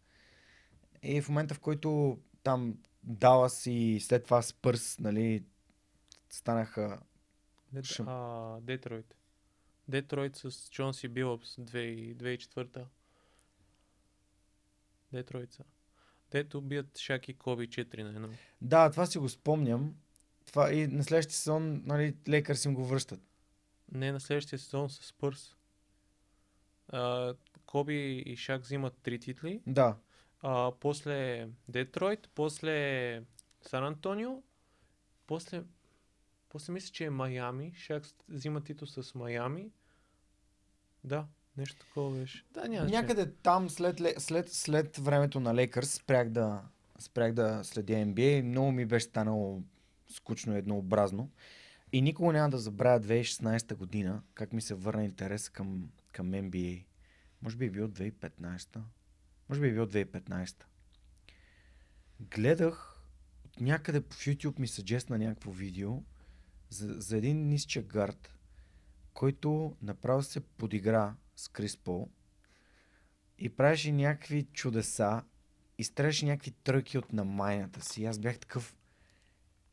И 1.05 1.23
в 1.23 1.29
момента, 1.29 1.55
в 1.55 1.61
който 1.61 2.19
там 2.43 2.79
Далас 3.03 3.67
и 3.67 4.01
след 4.01 4.25
това 4.25 4.43
Спърс, 4.43 4.99
нали, 4.99 5.45
станаха 6.31 7.01
Дет... 7.73 7.85
Шам- 7.85 8.05
А, 8.09 8.61
Детройт. 8.61 9.15
Детройт 9.89 10.37
с 10.37 10.71
Джонси 10.71 11.09
Билъпс 11.09 11.57
2004. 11.57 12.85
Детройт 15.13 15.53
са. 15.53 15.65
Дето 16.31 16.61
бият 16.61 16.99
Шак 16.99 17.29
и 17.29 17.35
Коби 17.35 17.69
4 17.69 18.03
на 18.03 18.29
1. 18.29 18.37
Да, 18.61 18.91
това 18.91 19.07
си 19.07 19.19
го 19.19 19.29
спомням. 19.29 19.95
Това 20.47 20.73
и 20.73 20.87
на 20.87 21.05
следващия 21.05 21.35
сезон, 21.35 21.83
нали, 21.87 22.17
Лейкърс 22.29 22.65
им 22.65 22.75
го 22.75 22.85
връщат. 22.87 23.21
Не, 23.93 24.13
на 24.13 24.21
следващия 24.21 24.59
сезон 24.59 24.91
с 24.91 25.07
Спърс. 25.07 25.57
А, 26.89 27.35
Коби 27.67 28.17
и 28.17 28.37
Шак 28.37 28.63
взимат 28.63 28.95
три 29.03 29.19
титли. 29.19 29.63
Да. 29.67 29.97
А, 30.47 30.73
после 30.81 31.49
Детройт, 31.69 32.29
после 32.35 33.23
Сан 33.63 33.85
Антонио, 33.85 34.43
после, 35.27 35.63
после 36.49 36.73
мисля, 36.73 36.93
че 36.93 37.05
е 37.05 37.11
Майами. 37.11 37.73
Шак 37.77 38.05
взима 38.29 38.61
титул 38.61 38.89
с 38.89 39.15
Майами. 39.15 39.71
Да, 41.05 41.27
нещо 41.57 41.77
такова 41.87 42.19
беше. 42.19 42.45
Да, 42.51 42.69
няма. 42.69 42.89
Някъде 42.89 43.33
там 43.33 43.71
след, 43.71 44.01
ле- 44.01 44.19
след, 44.19 44.53
след 44.53 44.97
времето 44.97 45.41
на 45.41 45.55
Лейкърс 45.55 45.93
спрях 45.93 46.29
да, 46.29 46.63
спрях 46.99 47.33
да 47.33 47.61
следя 47.65 47.95
NBA. 47.95 48.43
Много 48.43 48.73
ми 48.73 48.87
беше 48.87 49.07
станало 49.07 49.63
скучно 50.09 50.55
и 50.55 50.59
еднообразно. 50.59 51.31
И 51.93 52.03
никога 52.03 52.33
няма 52.33 52.51
да 52.51 52.59
забравя 52.59 53.01
2016 53.01 53.75
година, 53.75 54.23
как 54.35 54.53
ми 54.53 54.61
се 54.61 54.75
върна 54.75 55.05
интерес 55.05 55.49
към, 55.49 55.91
към 56.13 56.31
NBA. 56.31 56.85
Може 57.43 57.57
би 57.57 57.67
е 57.67 57.71
било 57.71 57.89
2015. 57.89 58.81
Може 59.49 59.61
би 59.61 59.69
е 59.69 59.73
било 59.73 59.87
2015. 59.87 60.65
Гледах 62.21 63.01
от 63.45 63.61
някъде 63.61 64.01
в 64.01 64.05
YouTube 64.05 64.59
ми 64.59 64.69
съджестна 64.69 65.19
някакво 65.19 65.51
видео 65.51 66.03
за, 66.71 66.95
за 67.01 67.17
един 67.17 67.49
нисчък 67.49 67.87
гард, 67.87 68.35
който 69.15 69.77
направо 69.83 70.23
се 70.23 70.41
подигра 70.41 71.15
с 71.37 71.49
Крис 71.49 71.77
Пол 71.77 72.09
и 73.39 73.49
правеше 73.49 73.93
някакви 73.93 74.43
чудеса 74.53 75.23
и 75.79 75.85
стреше 75.85 76.27
някакви 76.27 76.51
тръки 76.51 76.99
от 76.99 77.13
намайната 77.13 77.85
си. 77.85 78.05
Аз 78.05 78.19
бях 78.19 78.39
такъв, 78.39 78.77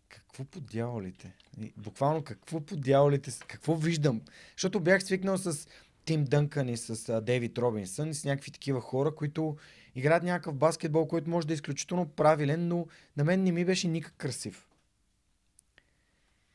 какво 0.09 0.43
по 0.43 0.61
дяволите? 0.61 1.35
Буквално 1.77 2.23
какво 2.23 2.61
по 2.61 2.77
дяволите, 2.77 3.31
какво 3.47 3.75
виждам? 3.75 4.21
Защото 4.51 4.79
бях 4.79 5.03
свикнал 5.03 5.37
с 5.37 5.67
Тим 6.05 6.23
Дънкън 6.23 6.69
и 6.69 6.77
с 6.77 7.09
а, 7.09 7.21
Дейвид 7.21 7.57
Робинсън 7.57 8.09
и 8.09 8.13
с 8.13 8.25
някакви 8.25 8.51
такива 8.51 8.81
хора, 8.81 9.15
които 9.15 9.57
играят 9.95 10.23
някакъв 10.23 10.55
баскетбол, 10.55 11.07
който 11.07 11.29
може 11.29 11.47
да 11.47 11.53
е 11.53 11.55
изключително 11.55 12.09
правилен, 12.09 12.67
но 12.67 12.87
на 13.17 13.23
мен 13.23 13.43
не 13.43 13.51
ми 13.51 13.65
беше 13.65 13.87
никак 13.87 14.13
красив. 14.17 14.69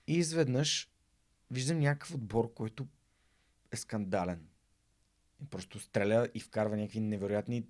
И 0.06 0.14
изведнъж 0.14 0.90
виждам 1.50 1.78
някакъв 1.78 2.14
отбор, 2.14 2.54
който 2.54 2.86
е 3.72 3.76
скандален. 3.76 4.46
И 5.42 5.46
просто 5.46 5.78
стреля 5.78 6.28
и 6.34 6.40
вкарва 6.40 6.76
някакви 6.76 7.00
невероятни 7.00 7.66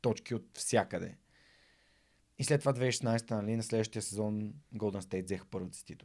точки 0.00 0.34
от 0.34 0.58
всякъде. 0.58 1.16
И 2.38 2.44
след 2.44 2.60
това 2.60 2.74
2016, 2.74 3.30
нали, 3.30 3.56
на 3.56 3.62
следващия 3.62 4.02
сезон 4.02 4.52
Golden 4.74 5.00
State 5.00 5.24
взеха 5.24 5.46
първата 5.50 5.76
си. 5.76 5.96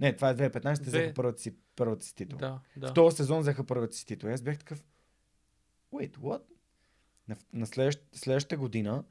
Не, 0.00 0.12
това 0.12 0.30
е 0.30 0.34
2015, 0.34 0.74
Две- 0.74 0.88
взеха 0.88 1.14
първата 1.14 1.42
си, 1.42 1.54
първата 1.76 2.04
си 2.04 2.14
титул. 2.14 2.38
Да, 2.38 2.60
да. 2.76 2.88
В 2.88 2.94
този 2.94 3.16
сезон 3.16 3.40
взеха 3.40 3.64
първата 3.64 3.94
си 3.94 4.06
титул. 4.06 4.30
Аз 4.30 4.42
бях 4.42 4.58
такъв. 4.58 4.84
Wait, 5.92 6.16
what? 6.16 6.42
На, 7.28 7.36
на 7.52 7.66
следващ, 7.66 8.00
следващата 8.12 8.56
година 8.56 9.04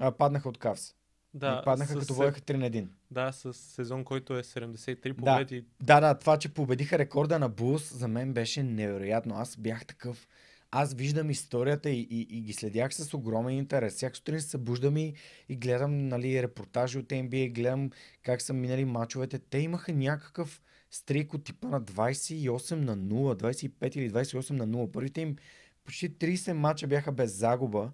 а, 0.00 0.12
паднаха 0.12 0.48
от 0.48 0.58
Кавс. 0.58 0.94
да, 1.34 1.58
и 1.60 1.64
паднаха 1.64 1.98
като 1.98 2.14
водеха 2.14 2.40
3 2.40 2.54
на 2.54 2.70
1. 2.70 2.88
Да, 3.10 3.32
с 3.32 3.54
сезон, 3.54 4.04
който 4.04 4.38
е 4.38 4.42
73 4.42 5.08
Да. 5.08 5.16
победи. 5.16 5.66
Да, 5.82 6.00
да, 6.00 6.14
това, 6.14 6.36
че 6.36 6.48
победиха 6.48 6.98
рекорда 6.98 7.38
на 7.38 7.48
Булс, 7.48 7.94
за 7.94 8.08
мен 8.08 8.34
беше 8.34 8.62
невероятно. 8.62 9.34
Аз 9.34 9.56
бях 9.56 9.86
такъв. 9.86 10.28
Аз 10.72 10.94
виждам 10.94 11.30
историята 11.30 11.90
и, 11.90 12.00
и, 12.00 12.20
и 12.20 12.40
ги 12.40 12.52
следях 12.52 12.94
с 12.94 13.14
огромен 13.14 13.56
интерес. 13.56 13.94
Всяка 13.94 14.16
сутрин 14.16 14.40
се 14.40 14.48
събуждам 14.48 14.96
и, 14.96 15.14
и 15.48 15.56
гледам 15.56 16.08
нали, 16.08 16.42
репортажи 16.42 16.98
от 16.98 17.06
NBA, 17.08 17.52
гледам 17.52 17.90
как 18.22 18.42
са 18.42 18.52
минали 18.52 18.84
мачовете. 18.84 19.38
Те 19.38 19.58
имаха 19.58 19.92
някакъв 19.92 20.62
стрик 20.90 21.34
от 21.34 21.44
типа 21.44 21.68
на 21.68 21.82
28 21.82 22.74
на 22.74 22.98
0, 22.98 23.54
25 23.54 23.96
или 23.96 24.10
28 24.10 24.50
на 24.50 24.68
0. 24.68 24.92
Първите 24.92 25.20
им 25.20 25.36
почти 25.84 26.10
30 26.10 26.52
мача 26.52 26.86
бяха 26.86 27.12
без 27.12 27.32
загуба. 27.32 27.92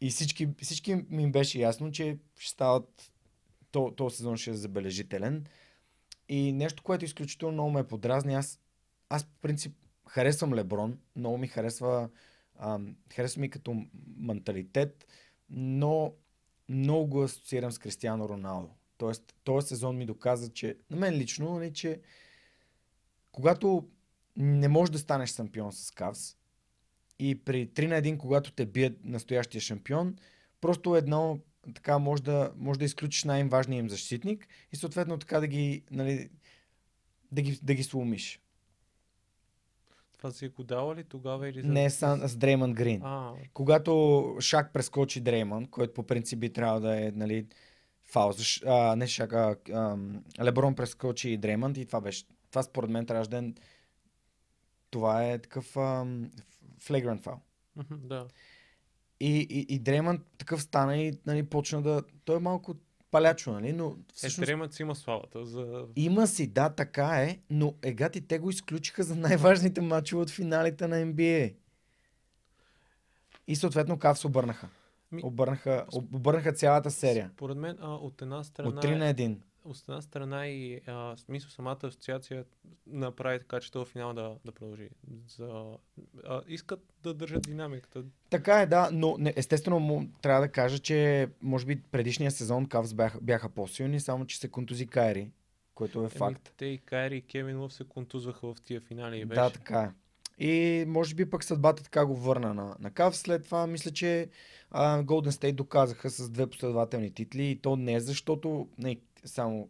И 0.00 0.10
всички, 0.10 0.48
всички 0.62 0.94
ми 1.10 1.30
беше 1.30 1.58
ясно, 1.58 1.92
че 1.92 2.18
ще 2.38 2.50
стават 2.50 3.12
то, 3.70 3.90
този 3.96 4.16
сезон 4.16 4.36
ще 4.36 4.50
е 4.50 4.54
забележителен. 4.54 5.46
И 6.28 6.52
нещо, 6.52 6.82
което 6.82 7.04
изключително 7.04 7.52
много 7.52 7.70
ме 7.70 7.86
подразни, 7.86 8.34
аз, 8.34 8.60
аз 9.08 9.24
по 9.24 9.34
принцип 9.42 9.76
харесвам 10.10 10.54
Леброн, 10.54 10.98
много 11.16 11.38
ми 11.38 11.48
харесва, 11.48 12.08
харесва 13.14 13.40
ми 13.40 13.50
като 13.50 13.86
менталитет, 14.16 15.06
но 15.50 16.12
много 16.68 17.06
го 17.06 17.22
асоциирам 17.22 17.72
с 17.72 17.78
Кристиано 17.78 18.28
Роналдо. 18.28 18.70
Тоест, 18.98 19.34
този 19.44 19.68
сезон 19.68 19.96
ми 19.96 20.06
доказа, 20.06 20.52
че 20.52 20.76
на 20.90 20.96
мен 20.96 21.14
лично, 21.14 21.54
нали, 21.54 21.72
че 21.72 22.00
когато 23.32 23.88
не 24.36 24.68
можеш 24.68 24.92
да 24.92 24.98
станеш 24.98 25.34
шампион 25.34 25.72
с 25.72 25.90
Кавс 25.90 26.36
и 27.18 27.44
при 27.44 27.68
3 27.68 27.86
на 27.86 27.94
1, 27.94 28.16
когато 28.16 28.52
те 28.52 28.66
бие 28.66 28.94
настоящия 29.04 29.60
шампион, 29.60 30.16
просто 30.60 30.96
едно 30.96 31.38
така 31.74 31.98
може 31.98 32.22
да, 32.22 32.52
може 32.56 32.78
да 32.78 32.84
изключиш 32.84 33.24
най-важния 33.24 33.78
им 33.78 33.90
защитник 33.90 34.48
и 34.72 34.76
съответно 34.76 35.18
така 35.18 35.40
да 35.40 35.46
ги, 35.46 35.82
нали, 35.90 36.30
да 37.32 37.42
ги, 37.42 37.60
да 37.62 37.74
ги 37.74 37.82
сломиш. 37.82 38.40
Това 40.20 40.30
си 40.30 40.48
го 40.48 40.64
дала 40.64 40.96
ли 40.96 41.04
тогава 41.04 41.48
или... 41.48 41.62
за- 41.62 41.68
Не 41.68 41.90
с, 41.90 42.28
с 42.28 42.36
Дреймън 42.36 42.74
Грин. 42.74 43.02
А, 43.02 43.32
Когато 43.54 44.36
Шак 44.40 44.72
прескочи 44.72 45.20
Дреймън, 45.20 45.66
който 45.66 45.94
по 45.94 46.02
принцип 46.02 46.38
би 46.38 46.52
трябвало 46.52 46.80
да 46.80 47.06
е 47.06 47.10
нали, 47.10 47.46
защ... 48.30 48.64
а, 48.66 48.96
не 48.96 49.06
Шак, 49.06 49.32
а, 49.32 49.56
ам, 49.72 50.24
Леброн 50.42 50.74
прескочи 50.74 51.36
Дреймънд 51.36 51.76
и 51.76 51.86
това 51.86 52.00
беше, 52.00 52.24
това 52.50 52.62
според 52.62 52.90
мен 52.90 53.06
трябваше 53.06 53.30
да 53.30 53.38
е, 53.38 53.42
това 54.90 55.24
е 55.24 55.38
такъв 55.38 55.76
ам, 55.76 56.30
флегрант 56.80 57.26
мгм, 57.76 57.94
да. 58.08 58.26
И, 59.20 59.46
и, 59.50 59.74
и 59.74 59.78
Дреймънд 59.78 60.20
такъв 60.38 60.62
стана 60.62 60.96
и 60.96 61.12
нали, 61.26 61.42
почна 61.42 61.82
да, 61.82 62.02
той 62.24 62.36
е 62.36 62.40
малко 62.40 62.74
палячо, 63.10 63.52
нали, 63.52 63.72
но 63.72 63.86
Е, 63.88 64.12
всъщност 64.14 64.46
Дремът 64.46 64.74
си 64.74 64.82
има 64.82 64.94
славата 64.94 65.46
за... 65.46 65.86
Има 65.96 66.26
си, 66.26 66.46
да, 66.46 66.68
така 66.68 67.06
е, 67.08 67.38
но 67.50 67.74
егати 67.82 68.20
те 68.20 68.38
го 68.38 68.50
изключиха 68.50 69.02
за 69.02 69.16
най-важните 69.16 69.80
матчове 69.80 70.22
от 70.22 70.30
финалите 70.30 70.86
на 70.86 70.96
NBA. 70.96 71.54
И 73.46 73.56
съответно 73.56 73.98
Кавс 73.98 74.24
обърнаха. 74.24 74.68
Ми- 75.12 75.22
Обърнаха, 75.24 75.86
обърнаха 75.92 76.52
цялата 76.52 76.90
серия. 76.90 77.30
Според 77.34 77.56
мен, 77.56 77.76
а, 77.80 77.88
от 77.88 78.22
една 78.22 78.44
страна... 78.44 78.68
От 78.68 78.74
3 78.76 78.92
е- 78.92 78.96
на 78.96 79.14
1. 79.14 79.36
От 79.70 79.88
една 79.88 80.02
страна 80.02 80.46
и 80.46 80.80
а, 80.86 81.16
смисъл 81.16 81.50
самата 81.50 81.78
асоциация 81.82 82.44
направи 82.86 83.38
така, 83.38 83.60
че 83.60 83.72
този 83.72 83.90
финал 83.90 84.12
да, 84.12 84.36
да 84.44 84.52
продължи. 84.52 84.88
За, 85.28 85.64
а, 86.24 86.42
искат 86.48 86.94
да 87.02 87.14
държат 87.14 87.42
динамиката. 87.42 88.04
Така 88.30 88.60
е, 88.60 88.66
да, 88.66 88.90
но 88.92 89.16
не, 89.18 89.32
естествено 89.36 89.80
му, 89.80 90.08
трябва 90.22 90.40
да 90.40 90.48
кажа, 90.48 90.78
че 90.78 91.28
може 91.42 91.66
би 91.66 91.82
предишния 91.82 92.30
сезон 92.30 92.66
Кавс 92.66 92.94
бяха, 92.94 93.18
бяха 93.20 93.48
по-силни, 93.48 94.00
само 94.00 94.26
че 94.26 94.38
се 94.38 94.48
контузи 94.48 94.86
Кайри, 94.86 95.30
което 95.74 96.04
е 96.04 96.08
факт. 96.08 96.48
Еми, 96.48 96.54
те 96.56 96.66
и 96.66 96.78
Кайри 96.78 97.16
и 97.16 97.22
Кевин 97.22 97.60
Лъв 97.60 97.72
се 97.72 97.84
контузваха 97.84 98.54
в 98.54 98.62
тия 98.62 98.80
финали. 98.80 99.20
и 99.20 99.24
Беше. 99.24 99.40
Да, 99.40 99.50
така 99.50 99.80
е. 99.80 99.90
И 100.40 100.84
може 100.88 101.14
би 101.14 101.30
пък 101.30 101.44
съдбата 101.44 101.82
така 101.82 102.06
го 102.06 102.16
върна 102.16 102.54
на, 102.54 102.76
на 102.80 102.90
Кавс. 102.90 103.18
След 103.18 103.44
това 103.44 103.66
мисля, 103.66 103.90
че 103.90 104.28
а, 104.70 105.02
Golden 105.02 105.30
State 105.30 105.52
доказаха 105.52 106.10
с 106.10 106.30
две 106.30 106.46
последователни 106.46 107.14
титли 107.14 107.44
и 107.44 107.56
то 107.56 107.76
не 107.76 108.00
защото 108.00 108.68
не, 108.78 108.96
само 109.24 109.68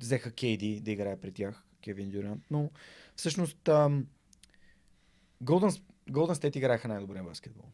взеха 0.00 0.30
Кейди 0.30 0.80
да 0.80 0.90
играе 0.90 1.20
при 1.20 1.32
тях, 1.32 1.64
Кевин 1.84 2.10
Дюрант, 2.10 2.44
но 2.50 2.70
всъщност 3.16 3.68
ам, 3.68 4.06
Golden, 5.44 5.82
Golden 6.10 6.34
State 6.34 6.56
играеха 6.56 6.88
най-добрия 6.88 7.24
баскетбол. 7.24 7.66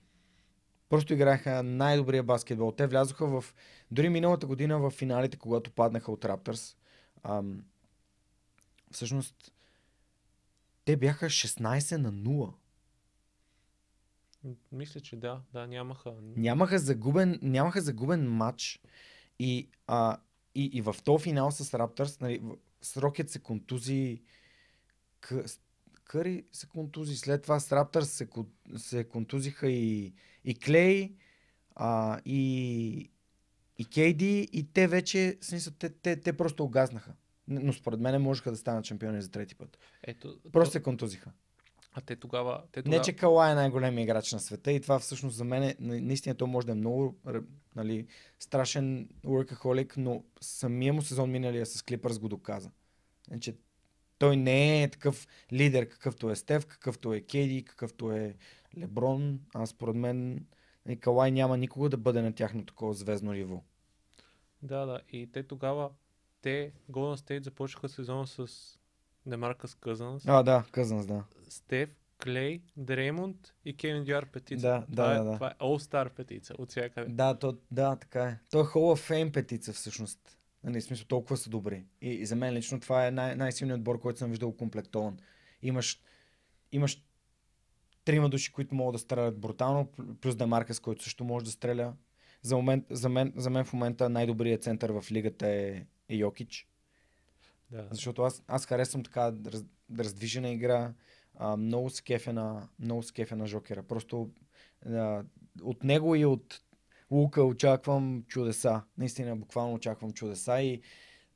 Просто 0.88 1.12
играеха 1.12 1.62
най-добрия 1.62 2.22
баскетбол. 2.22 2.72
Те 2.72 2.86
влязоха 2.86 3.26
в... 3.26 3.44
Дори 3.90 4.08
миналата 4.08 4.46
година 4.46 4.78
в 4.78 4.90
финалите, 4.90 5.36
когато 5.36 5.70
паднаха 5.70 6.12
от 6.12 6.24
Раптърс, 6.24 6.76
ам, 7.22 7.64
всъщност 8.90 9.52
те 10.84 10.96
бяха 10.96 11.26
16 11.26 11.96
на 11.96 12.12
0. 12.12 12.52
Мисля, 14.72 15.00
че 15.00 15.16
да. 15.16 15.40
Да, 15.52 15.66
нямаха. 15.66 16.14
Нямаха 16.36 16.78
загубен, 16.78 17.38
нямаха 17.42 17.80
загубен 17.80 18.30
матч 18.30 18.80
и, 19.38 19.68
а, 19.86 20.18
и, 20.54 20.64
и 20.64 20.80
в 20.80 20.96
този 21.04 21.22
финал 21.22 21.50
с 21.50 21.74
Раптърс, 21.74 22.20
нали, 22.20 22.38
в- 22.38 22.56
с 22.82 22.96
Рокет 22.96 23.30
се 23.30 23.38
контузи 23.38 24.22
Къ, 25.20 25.44
Къри 26.04 26.44
се 26.52 26.66
контузи, 26.66 27.16
след 27.16 27.42
това 27.42 27.60
с 27.60 27.72
Раптърс 27.72 28.10
се, 28.10 28.28
се 28.76 29.04
контузиха 29.04 29.68
и, 29.68 30.12
и 30.44 30.54
Клей, 30.54 31.14
а, 31.74 32.20
и, 32.24 33.10
и 33.78 33.84
Кейди, 33.84 34.48
и 34.52 34.72
те 34.72 34.88
вече, 34.88 35.38
смисъл, 35.40 35.72
те, 35.72 35.88
те, 35.90 36.16
те 36.16 36.32
просто 36.32 36.64
огазнаха. 36.64 37.12
Но 37.48 37.72
според 37.72 38.00
мен 38.00 38.22
можеха 38.22 38.50
да 38.50 38.56
станат 38.56 38.84
шампиони 38.84 39.22
за 39.22 39.30
трети 39.30 39.54
път. 39.54 39.78
Ето, 40.02 40.38
Просто 40.52 40.68
то- 40.68 40.72
се 40.72 40.82
контузиха. 40.82 41.32
А 41.92 42.00
те 42.00 42.16
тогава... 42.16 42.62
Те 42.72 42.80
Не, 42.80 42.84
тогава... 42.84 43.02
че 43.02 43.12
Калай 43.12 43.52
е 43.52 43.54
най-големият 43.54 44.04
играч 44.04 44.32
на 44.32 44.40
света 44.40 44.72
и 44.72 44.80
това 44.80 44.98
всъщност 44.98 45.36
за 45.36 45.44
мен 45.44 45.62
е, 45.62 45.76
на- 45.80 46.00
наистина 46.00 46.34
то 46.34 46.46
може 46.46 46.66
да 46.66 46.72
е 46.72 46.76
много 46.76 47.16
нали, 47.76 48.06
страшен 48.38 49.08
workaholic, 49.24 49.96
но 49.96 50.24
самия 50.40 50.92
му 50.92 51.02
сезон 51.02 51.30
миналия 51.30 51.66
с 51.66 51.82
Клипърс 51.82 52.18
го 52.18 52.28
доказа. 52.28 52.70
Значи, 53.28 53.56
той 54.18 54.36
не 54.36 54.82
е 54.82 54.90
такъв 54.90 55.26
лидер, 55.52 55.88
какъвто 55.88 56.30
е 56.30 56.36
Стев, 56.36 56.66
какъвто 56.66 57.14
е 57.14 57.20
Кейди, 57.20 57.64
какъвто 57.64 58.12
е 58.12 58.36
Леброн. 58.78 59.40
А 59.54 59.66
според 59.66 59.96
мен 59.96 60.46
нали, 60.86 61.00
Калай 61.00 61.30
няма 61.30 61.56
никога 61.56 61.88
да 61.88 61.96
бъде 61.96 62.22
на 62.22 62.32
тяхно 62.32 62.66
такова 62.66 62.94
звездно 62.94 63.32
ниво. 63.32 63.62
Да, 64.62 64.86
да. 64.86 65.00
И 65.12 65.32
те 65.32 65.42
тогава... 65.42 65.90
Те, 66.42 66.72
Golden 66.90 67.16
State, 67.16 67.44
започнаха 67.44 67.88
сезона 67.88 68.26
с 68.26 68.48
Демаркъс 69.26 69.74
Къзънс, 69.74 70.24
А, 70.26 70.42
да, 70.42 70.64
Къзанс, 70.72 71.06
да. 71.06 71.24
Стеф, 71.48 71.90
Клей, 72.22 72.62
Дреймонд 72.76 73.54
и 73.64 73.76
Кевин 73.76 74.04
Дюар 74.04 74.26
петица. 74.26 74.68
Да, 74.68 74.86
това, 74.92 75.06
да, 75.06 75.14
е, 75.14 75.18
да, 75.18 75.24
да. 75.24 75.32
това 75.32 75.48
е 75.48 75.54
All-Star 75.54 76.10
петица 76.10 76.54
от 76.58 76.70
всякъде. 76.70 77.12
Да, 77.12 77.38
то, 77.38 77.58
да, 77.70 77.96
така 77.96 78.24
е. 78.24 78.38
Той 78.50 78.62
е 78.62 78.64
Hall 78.64 78.96
of 78.96 79.10
Fame 79.10 79.32
петица 79.32 79.72
всъщност. 79.72 80.38
Нали, 80.64 80.80
в 80.80 80.84
смисъл 80.84 81.06
толкова 81.06 81.36
са 81.36 81.50
добри. 81.50 81.84
И, 82.00 82.10
и 82.10 82.26
за 82.26 82.36
мен 82.36 82.54
лично 82.54 82.80
това 82.80 83.06
е 83.06 83.10
най- 83.10 83.36
най-силният 83.36 83.78
отбор, 83.78 84.00
който 84.00 84.18
съм 84.18 84.30
виждал 84.30 84.56
комплектован. 84.56 85.18
Имаш, 85.62 86.00
имаш 86.72 87.04
трима 88.04 88.28
души, 88.28 88.52
които 88.52 88.74
могат 88.74 88.92
да 88.92 88.98
стрелят 88.98 89.40
брутално, 89.40 89.84
пл- 89.84 90.14
плюс 90.14 90.36
Демаркас, 90.36 90.80
който 90.80 91.02
също 91.04 91.24
може 91.24 91.44
да 91.44 91.50
стреля. 91.50 91.94
За, 92.42 92.56
момент, 92.56 92.84
за, 92.90 93.08
мен, 93.08 93.32
за 93.36 93.50
мен 93.50 93.64
в 93.64 93.72
момента 93.72 94.08
най-добрият 94.08 94.62
център 94.62 94.90
в 94.90 95.04
лигата 95.12 95.46
е, 95.46 95.86
е 96.08 96.16
Йокич. 96.16 96.68
Да. 97.70 97.88
Защото 97.90 98.22
аз, 98.22 98.42
аз 98.46 98.66
харесвам 98.66 99.02
така 99.02 99.32
раз, 99.46 99.64
раздвижена 99.98 100.50
игра. 100.50 100.92
А, 101.36 101.56
много 101.56 101.90
се 101.90 102.02
кефя 102.02 102.32
на, 102.32 102.68
много 102.78 103.02
се 103.02 103.12
кефя 103.12 103.36
на 103.36 103.46
Жокера. 103.46 103.82
Просто 103.82 104.30
а, 104.86 105.22
от 105.62 105.84
него 105.84 106.14
и 106.14 106.24
от 106.24 106.60
Лука 107.10 107.42
очаквам 107.42 108.24
чудеса. 108.28 108.82
Наистина, 108.98 109.36
буквално 109.36 109.74
очаквам 109.74 110.12
чудеса 110.12 110.62
и 110.62 110.80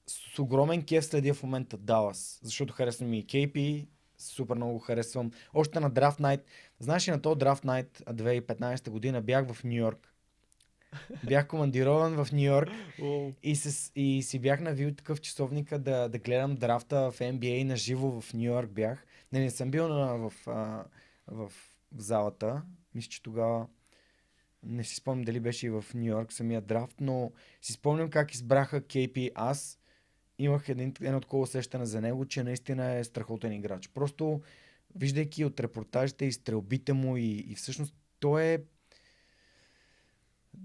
с 0.07 0.39
огромен 0.39 0.83
кеф 0.83 1.05
следя 1.05 1.35
в 1.35 1.43
момента 1.43 1.77
Далас, 1.77 2.41
защото 2.43 2.75
харесвам 2.75 3.15
и 3.15 3.27
Кейпи, 3.27 3.89
супер 4.19 4.55
много 4.55 4.73
го 4.73 4.79
харесвам. 4.79 5.31
Още 5.55 5.81
на 5.81 5.91
Draft 5.91 6.21
Night, 6.21 6.43
знаеш 6.79 7.09
ли 7.09 7.13
на 7.13 7.23
този 7.23 7.41
Draft 7.41 7.65
Night 7.65 8.03
2015 8.13 8.91
година 8.91 9.23
бях 9.23 9.53
в 9.53 9.65
Нью 9.65 9.79
Йорк. 9.79 10.15
Бях 11.25 11.47
командирован 11.47 12.25
в 12.25 12.33
Нью 12.33 12.45
Йорк 12.45 12.71
и, 13.43 13.57
с, 13.57 13.93
и 13.95 14.23
си 14.23 14.39
бях 14.39 14.61
навил 14.61 14.95
такъв 14.95 15.21
часовника 15.21 15.79
да, 15.79 16.09
да 16.09 16.19
гледам 16.19 16.55
драфта 16.55 17.11
в 17.11 17.19
NBA 17.19 17.65
на 17.65 17.77
живо 17.77 18.21
в 18.21 18.35
Нью 18.35 18.53
Йорк 18.53 18.71
бях. 18.71 19.07
Не, 19.33 19.41
не 19.41 19.51
съм 19.51 19.71
бил 19.71 19.89
на, 19.89 20.17
в, 20.17 20.33
а, 20.47 20.85
в, 21.27 21.53
залата. 21.97 22.63
Мисля, 22.95 23.09
че 23.09 23.23
тогава 23.23 23.67
не 24.63 24.85
си 24.85 24.95
спомням 24.95 25.25
дали 25.25 25.41
беше 25.41 25.67
и 25.67 25.71
в 25.71 25.85
Нью 25.95 26.05
Йорк 26.05 26.33
самия 26.33 26.61
драфт, 26.61 27.01
но 27.01 27.33
си 27.63 27.73
спомням 27.73 28.11
как 28.11 28.35
избраха 28.35 28.81
KP. 28.81 29.31
Аз 29.35 29.79
имах 30.39 30.69
един, 30.69 30.95
едно 31.01 31.21
такова 31.21 31.43
усещане 31.43 31.87
за 31.87 32.01
него, 32.01 32.27
че 32.27 32.45
наистина 32.45 32.93
е 32.93 33.05
страхотен 33.05 33.53
играч. 33.53 33.89
Просто 33.89 34.41
виждайки 34.97 35.45
от 35.45 35.61
репортажите 35.61 36.25
и 36.25 36.33
стрелбите 36.33 36.93
му 36.93 37.17
и, 37.17 37.45
и 37.49 37.55
всъщност 37.55 37.95
той 38.21 38.43
е 38.43 38.59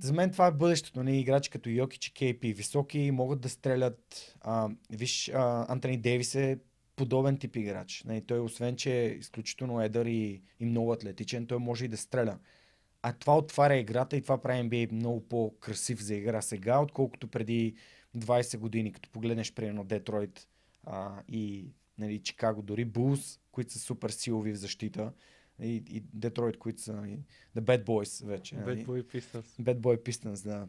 за 0.02 0.14
мен 0.14 0.32
това 0.32 0.48
е 0.48 0.52
бъдещето. 0.52 1.04
Не? 1.04 1.20
Играчи 1.20 1.50
като 1.50 1.70
Йокич 1.70 2.08
и 2.08 2.14
Кейпи, 2.14 2.54
високи, 2.54 3.12
могат 3.12 3.42
да 3.42 3.50
стрелят. 3.50 4.36
А, 4.42 4.70
виж, 4.90 5.30
а, 5.34 5.66
Антони 5.72 5.98
Дейвис 5.98 6.36
е 6.36 6.60
подобен 6.96 7.38
тип 7.38 7.56
играч. 7.56 8.04
Не? 8.04 8.22
Той, 8.22 8.40
освен, 8.40 8.76
че 8.76 9.02
е 9.02 9.08
изключително 9.08 9.82
едър 9.82 10.06
и, 10.06 10.42
и 10.60 10.66
много 10.66 10.94
атлетичен, 10.94 11.48
той 11.48 11.58
може 11.58 11.86
и 11.86 11.88
да 11.88 11.98
стреля. 11.98 12.38
А 13.02 13.14
това 13.14 13.38
отваря 13.38 13.76
играта 13.76 14.18
и 14.18 14.22
това 14.22 14.42
прави 14.42 14.70
NBA 14.70 14.92
много 14.92 15.28
по-красив 15.28 16.02
за 16.02 16.16
игра 16.16 16.42
сега, 16.42 16.80
отколкото 16.80 17.28
преди 17.28 17.76
20 18.18 18.58
години, 18.58 18.94
като 18.94 19.10
погледнеш 19.10 19.54
примерно 19.54 19.84
Детройт 19.84 20.48
а, 20.84 21.22
и 21.28 21.74
нали, 21.98 22.20
Чикаго, 22.20 22.62
дори 22.62 22.86
Булс, 22.86 23.40
които 23.52 23.74
са 23.74 23.80
супер 23.80 24.10
силови 24.10 24.52
в 24.52 24.58
защита 24.58 25.14
и, 25.62 25.84
и 25.90 26.04
Детройт, 26.14 26.58
които 26.58 26.82
са 26.82 27.04
и 27.08 27.20
The 27.60 27.62
Bad 27.62 27.84
Boys 27.84 28.26
вече. 28.26 28.56
Bad 28.56 28.66
нали? 28.66 28.86
Boy 28.86 29.04
Pistons. 29.04 29.62
Bad 29.62 29.80
Boy 29.80 30.04
Pistons, 30.04 30.44
да. 30.44 30.68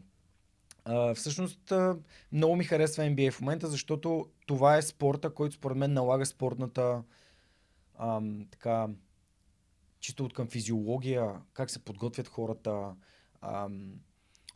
Всъщност 1.15 1.73
много 2.31 2.55
ми 2.55 2.63
харесва 2.63 3.03
NBA 3.03 3.31
в 3.31 3.41
момента, 3.41 3.67
защото 3.67 4.29
това 4.45 4.77
е 4.77 4.81
спорта, 4.81 5.33
който 5.33 5.55
според 5.55 5.77
мен 5.77 5.93
налага 5.93 6.25
спортната 6.25 7.03
ам, 7.99 8.47
така, 8.51 8.87
чисто 9.99 10.25
от 10.25 10.33
към 10.33 10.47
физиология, 10.47 11.31
как 11.53 11.69
се 11.69 11.85
подготвят 11.85 12.27
хората. 12.27 12.95
Ам, 13.41 13.93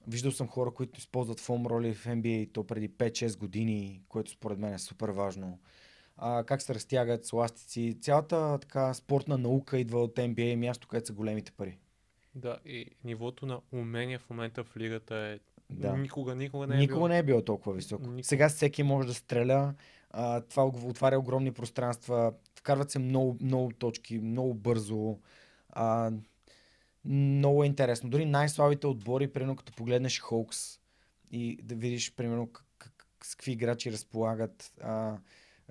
виждал 0.07 0.31
съм 0.31 0.47
хора, 0.47 0.71
които 0.71 0.99
използват 0.99 1.39
фом 1.39 1.65
роли 1.65 1.93
в 1.93 2.05
NBA 2.05 2.53
то 2.53 2.67
преди 2.67 2.89
5-6 2.89 3.37
години, 3.37 4.01
което 4.09 4.31
според 4.31 4.59
мен 4.59 4.73
е 4.73 4.79
супер 4.79 5.09
важно. 5.09 5.59
А, 6.17 6.43
как 6.43 6.61
се 6.61 6.75
разтягат 6.75 7.25
с 7.25 7.33
ластици. 7.33 7.97
Цялата 8.01 8.59
така 8.59 8.93
спортна 8.93 9.37
наука 9.37 9.79
идва 9.79 10.03
от 10.03 10.15
NBA, 10.15 10.55
място, 10.55 10.87
където 10.87 11.07
са 11.07 11.13
големите 11.13 11.51
пари. 11.51 11.77
Да, 12.35 12.59
и 12.65 12.85
нивото 13.03 13.45
на 13.45 13.61
умения 13.71 14.19
в 14.19 14.29
момента 14.29 14.63
в 14.63 14.77
лигата 14.77 15.15
е 15.15 15.39
Да. 15.69 15.97
никога, 15.97 16.35
никога 16.35 16.67
не 16.67 16.75
е 16.75 16.77
Никога 16.77 16.97
било. 16.97 17.07
не 17.07 17.17
е 17.17 17.23
било 17.23 17.41
толкова 17.41 17.75
високо. 17.75 18.03
Никога. 18.03 18.23
Сега 18.23 18.49
всеки 18.49 18.83
може 18.83 19.07
да 19.07 19.13
стреля. 19.13 19.73
А, 20.11 20.41
това 20.41 20.65
отваря 20.65 21.19
огромни 21.19 21.51
пространства. 21.51 22.33
Вкарват 22.55 22.91
се 22.91 22.99
много, 22.99 23.37
много 23.41 23.71
точки, 23.71 24.19
много 24.19 24.53
бързо. 24.53 25.17
А, 25.69 26.11
много 27.05 27.63
е 27.63 27.67
интересно. 27.67 28.09
Дори 28.09 28.25
най-слабите 28.25 28.87
отбори, 28.87 29.33
примерно 29.33 29.55
като 29.55 29.73
погледнеш 29.73 30.19
Хоукс 30.19 30.79
и 31.31 31.59
да 31.63 31.75
видиш, 31.75 32.13
примерно, 32.15 32.47
как, 32.47 32.65
как, 32.77 32.95
с 33.25 33.35
какви 33.35 33.51
играчи 33.51 33.91
разполагат. 33.91 34.73
А, 34.81 35.17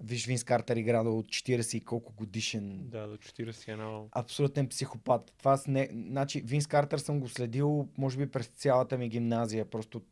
виж 0.03 0.27
Винс 0.27 0.45
Картер 0.45 0.77
игра 0.77 1.03
до 1.03 1.11
40 1.11 1.75
и 1.75 1.81
колко 1.81 2.13
годишен 2.13 2.89
Да, 2.89 3.07
до 3.07 3.17
41. 3.17 4.07
абсолютен 4.13 4.69
психопат. 4.69 5.33
Това 5.39 5.57
с 5.57 5.67
не... 5.67 5.89
Значи, 5.93 6.41
Винс 6.41 6.67
Картер 6.67 6.99
съм 6.99 7.21
го 7.21 7.29
следил, 7.29 7.89
може 7.99 8.19
би 8.19 8.31
през 8.31 8.47
цялата 8.47 8.99
ми 8.99 9.09
гимназия. 9.09 9.65
Просто... 9.65 10.03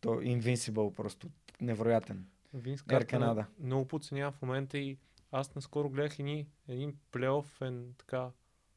То 0.00 0.08
Invincible, 0.10 0.94
просто 0.94 1.30
невероятен. 1.60 2.26
Винс 2.54 2.82
Картер 2.82 3.18
Canada. 3.18 3.44
много 3.60 3.84
подценява 3.84 4.32
в 4.32 4.42
момента 4.42 4.78
и 4.78 4.98
аз 5.32 5.54
наскоро 5.54 5.90
гледах 5.90 6.18
един, 6.18 6.46
един 6.68 6.94
плейофен 7.12 7.94
така 7.98 8.30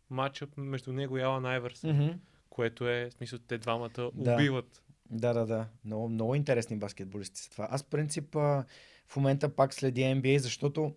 матчъп 0.09 0.57
между 0.57 0.93
него 0.93 1.17
и 1.17 1.21
Алан 1.21 1.45
Айверсън, 1.45 1.91
Mm-hmm. 1.91 2.17
което 2.49 2.89
е, 2.89 3.09
в 3.09 3.13
смисъл, 3.13 3.39
те 3.39 3.57
двамата 3.57 3.89
Да. 4.13 4.33
убиват. 4.33 4.83
Да, 5.09 5.33
да, 5.33 5.45
да. 5.45 5.67
Много, 5.85 6.09
много 6.09 6.35
интересни 6.35 6.77
баскетболисти 6.77 7.41
са 7.41 7.49
това. 7.49 7.67
Аз, 7.71 7.83
принцип, 7.83 8.33
в 8.33 9.15
момента 9.15 9.55
пак 9.55 9.73
следя 9.73 10.01
NBA, 10.01 10.37
защото 10.37 10.95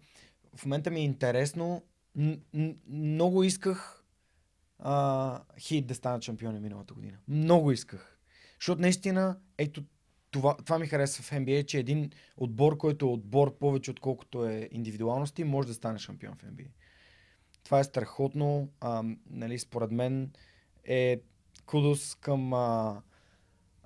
в 0.56 0.64
момента 0.64 0.90
ми 0.90 1.00
е 1.00 1.04
интересно. 1.04 1.82
Много 2.88 3.44
исках 3.44 4.04
а, 4.78 5.40
Хит 5.58 5.86
да 5.86 5.94
станат 5.94 6.22
шампиони 6.22 6.60
миналата 6.60 6.94
година. 6.94 7.18
Много 7.28 7.72
исках. 7.72 8.18
Защото 8.60 8.80
наистина, 8.80 9.38
ето, 9.58 9.82
това, 10.30 10.56
това 10.56 10.78
ми 10.78 10.86
харесва 10.86 11.22
в 11.22 11.30
NBA, 11.30 11.66
че 11.66 11.78
един 11.78 12.10
отбор, 12.36 12.76
който 12.76 13.06
е 13.06 13.08
отбор 13.08 13.58
повече 13.58 13.90
отколкото 13.90 14.46
е 14.46 14.68
индивидуалности, 14.72 15.44
може 15.44 15.68
да 15.68 15.74
стане 15.74 15.98
шампион 15.98 16.34
в 16.34 16.44
NBA. 16.44 16.68
Това 17.64 17.80
е 17.80 17.84
страхотно. 17.84 18.68
А, 18.80 19.04
нали, 19.30 19.58
според 19.58 19.90
мен 19.90 20.32
е 20.84 21.20
кудос 21.66 22.14
към, 22.14 22.52
а, 22.52 23.02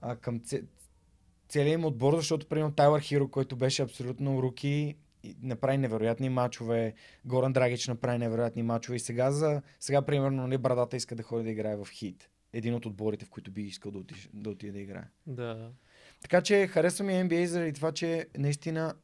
а, 0.03 0.17
към 0.17 0.41
ц- 0.41 0.65
целият 1.49 1.79
им 1.79 1.85
отбор, 1.85 2.17
защото 2.17 2.47
примерно 2.47 2.75
Тайлър 2.75 3.01
Хиро, 3.01 3.29
който 3.29 3.57
беше 3.57 3.83
абсолютно 3.83 4.43
руки, 4.43 4.97
направи 5.43 5.79
невероятни 5.79 6.29
мачове, 6.29 6.95
Горан 7.25 7.53
Драгич 7.53 7.89
направи 7.89 8.19
невероятни 8.19 8.63
мачове 8.63 8.97
и 8.97 9.01
сега, 9.01 9.31
за, 9.31 9.63
сега 9.81 10.03
примерно 10.03 10.43
нали, 10.43 10.59
Брадата 10.59 10.97
иска 10.97 11.17
да 11.17 11.23
ходи 11.23 11.45
да 11.45 11.51
играе 11.51 11.77
в 11.77 11.89
Хит. 11.91 12.29
Един 12.53 12.75
от 12.75 12.87
отборите, 12.87 13.25
в 13.25 13.31
които 13.31 13.51
би 13.51 13.63
искал 13.63 13.93
да, 13.93 13.99
отиш, 13.99 14.29
да 14.35 14.51
отиде 14.51 14.73
да 14.73 14.79
играе. 14.79 15.05
Да. 15.27 15.71
Така 16.23 16.43
че 16.43 16.67
харесва 16.67 17.05
ми 17.05 17.13
NBA 17.13 17.45
заради 17.45 17.73
това, 17.73 17.93
че 17.93 18.27
наистина 18.39 18.95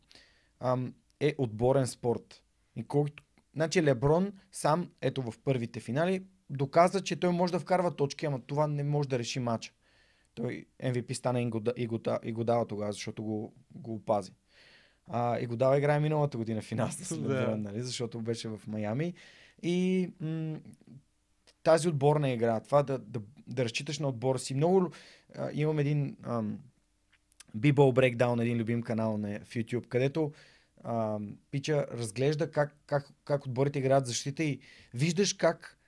ам, 0.61 0.95
е 1.21 1.35
отборен 1.39 1.87
спорт. 1.87 2.43
И 2.77 2.85
колкото... 2.85 3.23
Значи 3.55 3.83
Леброн 3.83 4.33
сам, 4.53 4.91
ето 5.01 5.23
в 5.23 5.35
първите 5.45 5.81
финали, 5.81 6.25
доказа, 6.51 7.05
че 7.05 7.21
той 7.21 7.33
може 7.33 7.53
да 7.53 7.61
вкарва 7.61 7.97
точки, 7.97 8.27
ама 8.27 8.41
това 8.41 8.67
не 8.67 8.85
може 8.85 9.09
да 9.09 9.19
реши 9.19 9.41
матча. 9.41 9.73
Той 10.43 10.67
MVP 10.83 11.13
стана 11.13 11.43
и 11.43 11.47
го, 11.47 11.63
и 11.77 11.87
го, 11.87 11.99
да- 11.99 12.19
и 12.25 12.33
го 12.33 12.45
дава 12.45 12.67
тогава, 12.67 12.93
защото 12.93 13.23
го, 13.23 13.55
го 13.75 13.95
опази. 13.95 14.33
А, 15.07 15.39
и 15.41 15.47
го 15.47 15.57
дава 15.57 15.79
играе 15.79 16.01
миналата 16.01 16.39
година 16.39 16.61
в 16.61 16.65
финал 16.65 16.89
с 16.91 17.19
Да. 17.19 17.29
Леброн, 17.29 17.63
нали, 17.63 17.83
защото 17.83 18.21
беше 18.21 18.49
в 18.49 18.61
Майами. 18.67 19.15
И 19.63 20.09
м- 20.21 20.59
тази 21.63 21.89
отборна 21.89 22.31
игра, 22.31 22.61
това 22.61 22.83
да, 22.83 22.99
да, 22.99 23.21
да 23.47 23.65
разчиташ 23.65 23.99
на 23.99 24.09
отбора 24.09 24.39
си. 24.39 24.55
Много 24.55 24.91
а, 25.37 25.51
имам 25.53 25.79
един 25.79 26.17
ам, 26.23 26.59
B-Ball 27.57 27.75
Breakdown, 28.17 28.43
един 28.43 28.59
любим 28.59 28.83
канал 28.83 29.19
на, 29.19 29.41
в 29.41 29.55
YouTube, 29.55 29.87
където 29.89 30.33
а, 30.85 31.19
Пича 31.51 31.87
разглежда 31.93 32.51
как, 32.51 32.77
как, 32.87 33.09
как 33.25 33.47
отборите 33.47 33.79
играят 33.79 34.07
защита 34.07 34.45
и 34.45 34.61
виждаш 34.95 35.33
как 35.33 35.79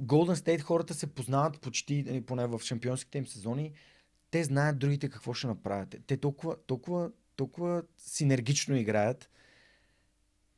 Golden 0.00 0.34
State 0.34 0.60
хората 0.60 0.94
се 0.94 1.14
познават 1.14 1.60
почти, 1.60 2.02
нали, 2.02 2.20
поне 2.20 2.46
в 2.46 2.60
шампионските 2.64 3.18
им 3.18 3.26
сезони, 3.26 3.72
те 4.30 4.44
знаят 4.44 4.78
другите 4.78 5.08
какво 5.08 5.34
ще 5.34 5.46
направят. 5.46 5.96
Те 6.06 6.16
толкова, 6.16 6.56
толкова, 6.66 7.10
толкова 7.36 7.82
синергично 7.96 8.76
играят, 8.76 9.30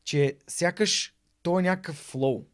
че 0.04 0.36
сякаш 0.48 1.14
то 1.42 1.58
е 1.58 1.62
някакъв 1.62 1.96
флоу. 1.96 2.44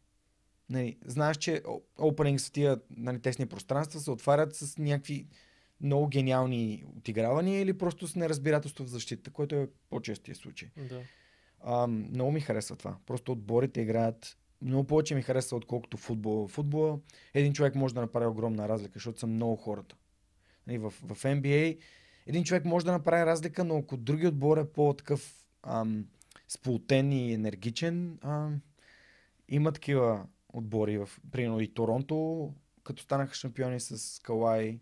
Нали, 0.70 0.96
знаеш, 1.04 1.36
че 1.36 1.62
опенинг 1.98 2.40
в 2.40 2.50
тия 2.52 2.80
нали, 2.90 3.20
тесни 3.20 3.46
пространства 3.46 4.00
се 4.00 4.10
отварят 4.10 4.54
с 4.54 4.78
някакви 4.78 5.26
много 5.80 6.08
гениални 6.08 6.84
отигравания 6.96 7.60
или 7.60 7.78
просто 7.78 8.06
с 8.06 8.16
неразбирателство 8.16 8.84
в 8.84 8.88
защита, 8.88 9.30
което 9.30 9.54
е 9.54 9.68
по-честия 9.90 10.34
случай. 10.34 10.70
Да. 10.76 11.00
А, 11.60 11.86
много 11.86 12.32
ми 12.32 12.40
харесва 12.40 12.76
това. 12.76 12.96
Просто 13.06 13.32
отборите 13.32 13.80
играят 13.80 14.36
много 14.62 14.84
повече 14.84 15.14
ми 15.14 15.22
харесва, 15.22 15.56
отколкото 15.56 15.96
футбол. 15.96 16.46
В 16.46 16.50
футбола 16.50 16.98
един 17.34 17.52
човек 17.52 17.74
може 17.74 17.94
да 17.94 18.00
направи 18.00 18.26
огромна 18.26 18.68
разлика, 18.68 18.92
защото 18.94 19.20
са 19.20 19.26
много 19.26 19.56
хората. 19.56 19.96
Нали, 20.68 20.78
В, 20.78 20.90
в 20.90 21.22
NBA 21.22 21.78
един 22.26 22.44
човек 22.44 22.64
може 22.64 22.86
да 22.86 22.92
направи 22.92 23.26
разлика, 23.26 23.64
но 23.64 23.78
ако 23.78 23.96
други 23.96 24.26
отбор 24.26 24.58
е 24.58 24.68
по-такъв 24.72 25.46
ам, 25.62 26.06
сплотен 26.48 27.12
и 27.12 27.32
енергичен, 27.32 28.18
ам, 28.22 28.60
има 29.48 29.72
такива 29.72 30.26
отбори. 30.52 30.98
В, 30.98 31.08
примерно 31.30 31.60
и 31.60 31.68
Торонто, 31.68 32.52
като 32.84 33.02
станаха 33.02 33.34
шампиони 33.34 33.80
с 33.80 34.22
Калай, 34.22 34.80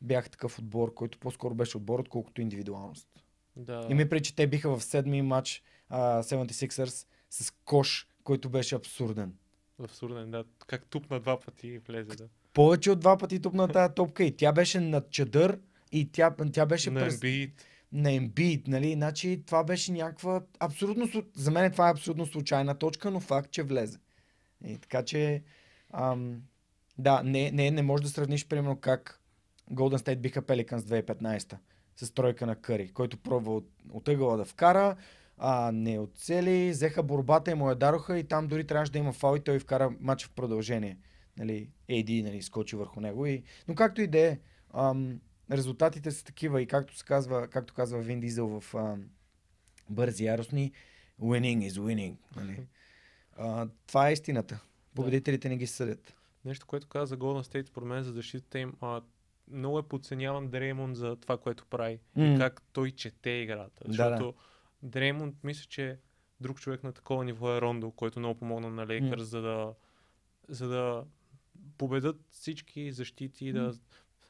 бях 0.00 0.30
такъв 0.30 0.58
отбор, 0.58 0.94
който 0.94 1.18
по-скоро 1.18 1.54
беше 1.54 1.76
отбор, 1.76 1.98
отколкото 1.98 2.40
индивидуалност. 2.40 3.08
Да. 3.56 3.86
И 3.90 3.94
ми 3.94 4.08
пречи, 4.08 4.30
че 4.30 4.36
те 4.36 4.46
биха 4.46 4.76
в 4.76 4.84
седми 4.84 5.22
матч 5.22 5.62
а, 5.88 6.22
76ers 6.22 7.06
с 7.30 7.50
кош, 7.64 8.08
който 8.24 8.50
беше 8.50 8.74
абсурден. 8.74 9.34
Абсурден, 9.82 10.30
да. 10.30 10.44
Как 10.66 10.86
туп 10.86 11.10
на 11.10 11.20
два 11.20 11.40
пъти 11.40 11.68
и 11.68 11.78
влезе, 11.78 12.16
да. 12.16 12.28
Повече 12.52 12.90
от 12.90 13.00
два 13.00 13.18
пъти 13.18 13.40
тупна 13.40 13.68
тази 13.68 13.94
топка 13.94 14.24
и 14.24 14.36
тя 14.36 14.52
беше 14.52 14.80
над 14.80 15.10
чадър 15.10 15.58
и 15.92 16.12
тя, 16.12 16.34
тя 16.52 16.66
беше 16.66 16.90
на 16.90 17.00
през... 17.00 17.16
Embiid. 17.16 17.50
на 17.92 18.10
Embiid, 18.10 18.68
нали? 18.68 18.92
Значи 18.92 19.42
това 19.46 19.64
беше 19.64 19.92
някаква 19.92 20.42
абсолютно... 20.60 21.22
За 21.36 21.50
мен 21.50 21.72
това 21.72 21.88
е 21.88 21.92
абсолютно 21.92 22.26
случайна 22.26 22.74
точка, 22.74 23.10
но 23.10 23.20
факт, 23.20 23.50
че 23.50 23.62
влезе. 23.62 23.98
И 24.66 24.78
така 24.78 25.02
че... 25.02 25.42
Ам, 25.92 26.42
да, 26.98 27.22
не, 27.22 27.50
не, 27.50 27.70
не 27.70 27.82
можеш 27.82 28.04
да 28.04 28.10
сравниш, 28.10 28.46
примерно, 28.46 28.76
как 28.76 29.20
Golden 29.72 29.96
State 29.96 30.16
биха 30.16 30.42
Pelicans 30.42 30.78
2015 30.78 31.56
с 31.96 32.10
тройка 32.10 32.46
на 32.46 32.56
Къри, 32.56 32.88
който 32.88 33.16
пробва 33.16 33.54
от, 33.54 33.68
от 33.92 34.08
ъгъла 34.08 34.36
да 34.36 34.44
вкара, 34.44 34.96
а, 35.38 35.70
не 35.72 35.98
оцели, 35.98 36.70
взеха 36.70 37.02
борбата 37.02 37.50
и 37.50 37.54
му 37.54 37.68
я 37.68 37.74
дароха 37.74 38.18
и 38.18 38.24
там 38.24 38.48
дори 38.48 38.66
трябваше 38.66 38.92
да 38.92 38.98
има 38.98 39.12
фал 39.12 39.36
и 39.36 39.40
той 39.40 39.58
вкара 39.58 39.90
матч 40.00 40.26
в 40.26 40.30
продължение. 40.30 40.98
Нали, 41.36 41.70
AD 41.90 42.22
нали, 42.22 42.42
скочи 42.42 42.76
върху 42.76 43.00
него. 43.00 43.26
И... 43.26 43.42
Но 43.68 43.74
както 43.74 44.00
и 44.00 44.06
да 44.06 44.18
е, 44.18 44.38
резултатите 45.50 46.10
са 46.10 46.24
такива 46.24 46.62
и 46.62 46.66
както, 46.66 46.96
се 46.96 47.04
казва, 47.04 47.48
както 47.48 47.74
казва 47.74 47.98
Вин 47.98 48.20
Дизел 48.20 48.60
в 48.60 48.74
ам, 48.74 49.04
Бързи 49.90 50.24
яростни, 50.24 50.72
winning 51.20 51.68
is 51.68 51.80
winning. 51.80 52.16
Нали? 52.36 52.66
А, 53.36 53.68
това 53.86 54.08
е 54.08 54.12
истината. 54.12 54.60
Победителите 54.94 55.48
не 55.48 55.56
ги 55.56 55.66
съдят. 55.66 56.14
Нещо, 56.44 56.66
което 56.66 56.88
каза 56.88 57.06
за 57.06 57.18
Golden 57.18 57.52
State, 57.52 57.66
според 57.66 57.88
мен 57.88 58.02
за 58.02 58.12
защитата 58.12 58.58
им, 58.58 58.74
а, 58.80 59.02
много 59.50 59.78
е 59.78 59.88
подценяван 59.88 60.48
Дреймон 60.48 60.94
за 60.94 61.16
това, 61.16 61.38
което 61.38 61.66
прави. 61.66 61.98
М. 62.16 62.24
И 62.24 62.38
как 62.38 62.62
той 62.72 62.90
чете 62.90 63.30
играта. 63.30 63.84
Да, 63.84 63.92
Защото 63.92 64.34
Дреймонд, 64.82 65.44
мисля, 65.44 65.66
че 65.68 65.98
друг 66.40 66.60
човек 66.60 66.84
на 66.84 66.92
такова 66.92 67.24
ниво 67.24 67.56
е 67.56 67.60
Рондо, 67.60 67.90
който 67.90 68.18
много 68.18 68.38
помогна 68.38 68.70
на 68.70 68.86
Лейкърс, 68.86 69.20
М. 69.20 69.24
за 69.24 69.42
да, 69.42 69.74
за 70.48 70.68
да 70.68 71.04
победат 71.78 72.16
всички 72.30 72.92
защити. 72.92 73.52
Да, 73.52 73.74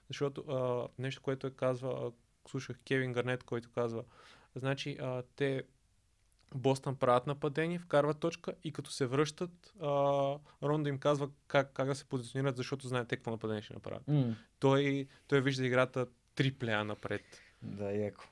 защото 0.09 0.41
а, 0.41 0.89
нещо, 1.03 1.23
което 1.23 1.47
е 1.47 1.51
казва, 1.51 1.91
а, 1.91 2.13
слушах 2.49 2.79
Кевин 2.85 3.13
Гарнет, 3.13 3.45
който 3.45 3.71
казва, 3.71 4.05
значи 4.55 4.97
а, 5.01 5.23
те 5.37 5.63
Бостън 6.55 6.97
правят 6.97 7.27
нападение, 7.27 7.79
вкарват 7.79 8.21
точка 8.21 8.55
и 8.65 8.73
като 8.73 8.91
се 8.91 9.07
връщат, 9.07 9.73
а, 9.81 9.89
Рондо 10.63 10.89
им 10.89 10.99
казва 10.99 11.31
как, 11.47 11.73
как 11.73 11.87
да 11.87 11.95
се 11.95 12.05
позиционират, 12.05 12.57
защото 12.57 12.89
знаете 12.89 13.17
какво 13.17 13.31
нападение 13.31 13.63
ще 13.63 13.75
направят. 13.75 14.09
М. 14.09 14.37
Той, 14.59 15.07
той 15.27 15.41
вижда 15.41 15.67
играта 15.67 16.07
три 16.35 16.53
плея 16.53 16.85
напред. 16.85 17.23
Да, 17.63 17.93
яко. 17.93 18.25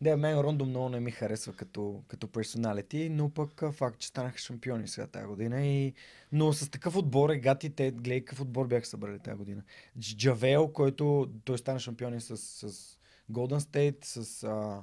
Да, 0.00 0.16
мен 0.16 0.40
Рондо 0.40 0.64
много 0.64 0.88
не 0.88 1.00
ми 1.00 1.10
харесва 1.10 1.52
като, 1.52 2.02
като 2.08 2.28
персоналити, 2.32 3.08
но 3.08 3.30
пък 3.30 3.62
факт, 3.72 3.98
че 3.98 4.08
станаха 4.08 4.38
шампиони 4.38 4.88
сега 4.88 5.06
тази 5.06 5.26
година. 5.26 5.66
И... 5.66 5.94
Но 6.32 6.52
с 6.52 6.70
такъв 6.70 6.96
отбор, 6.96 7.30
е 7.30 7.38
гати, 7.38 7.70
те 7.70 7.90
гледай 7.90 8.20
какъв 8.20 8.40
отбор 8.40 8.66
бяха 8.66 8.86
събрали 8.86 9.18
тази 9.18 9.36
година. 9.36 9.62
Дж- 9.98 10.16
Джавел, 10.16 10.68
който 10.68 11.32
той 11.44 11.58
стана 11.58 11.80
шампиони 11.80 12.20
с, 12.20 12.36
с 12.36 12.98
Golden 13.32 13.58
State, 13.58 14.04
с 14.04 14.44
а, 14.44 14.82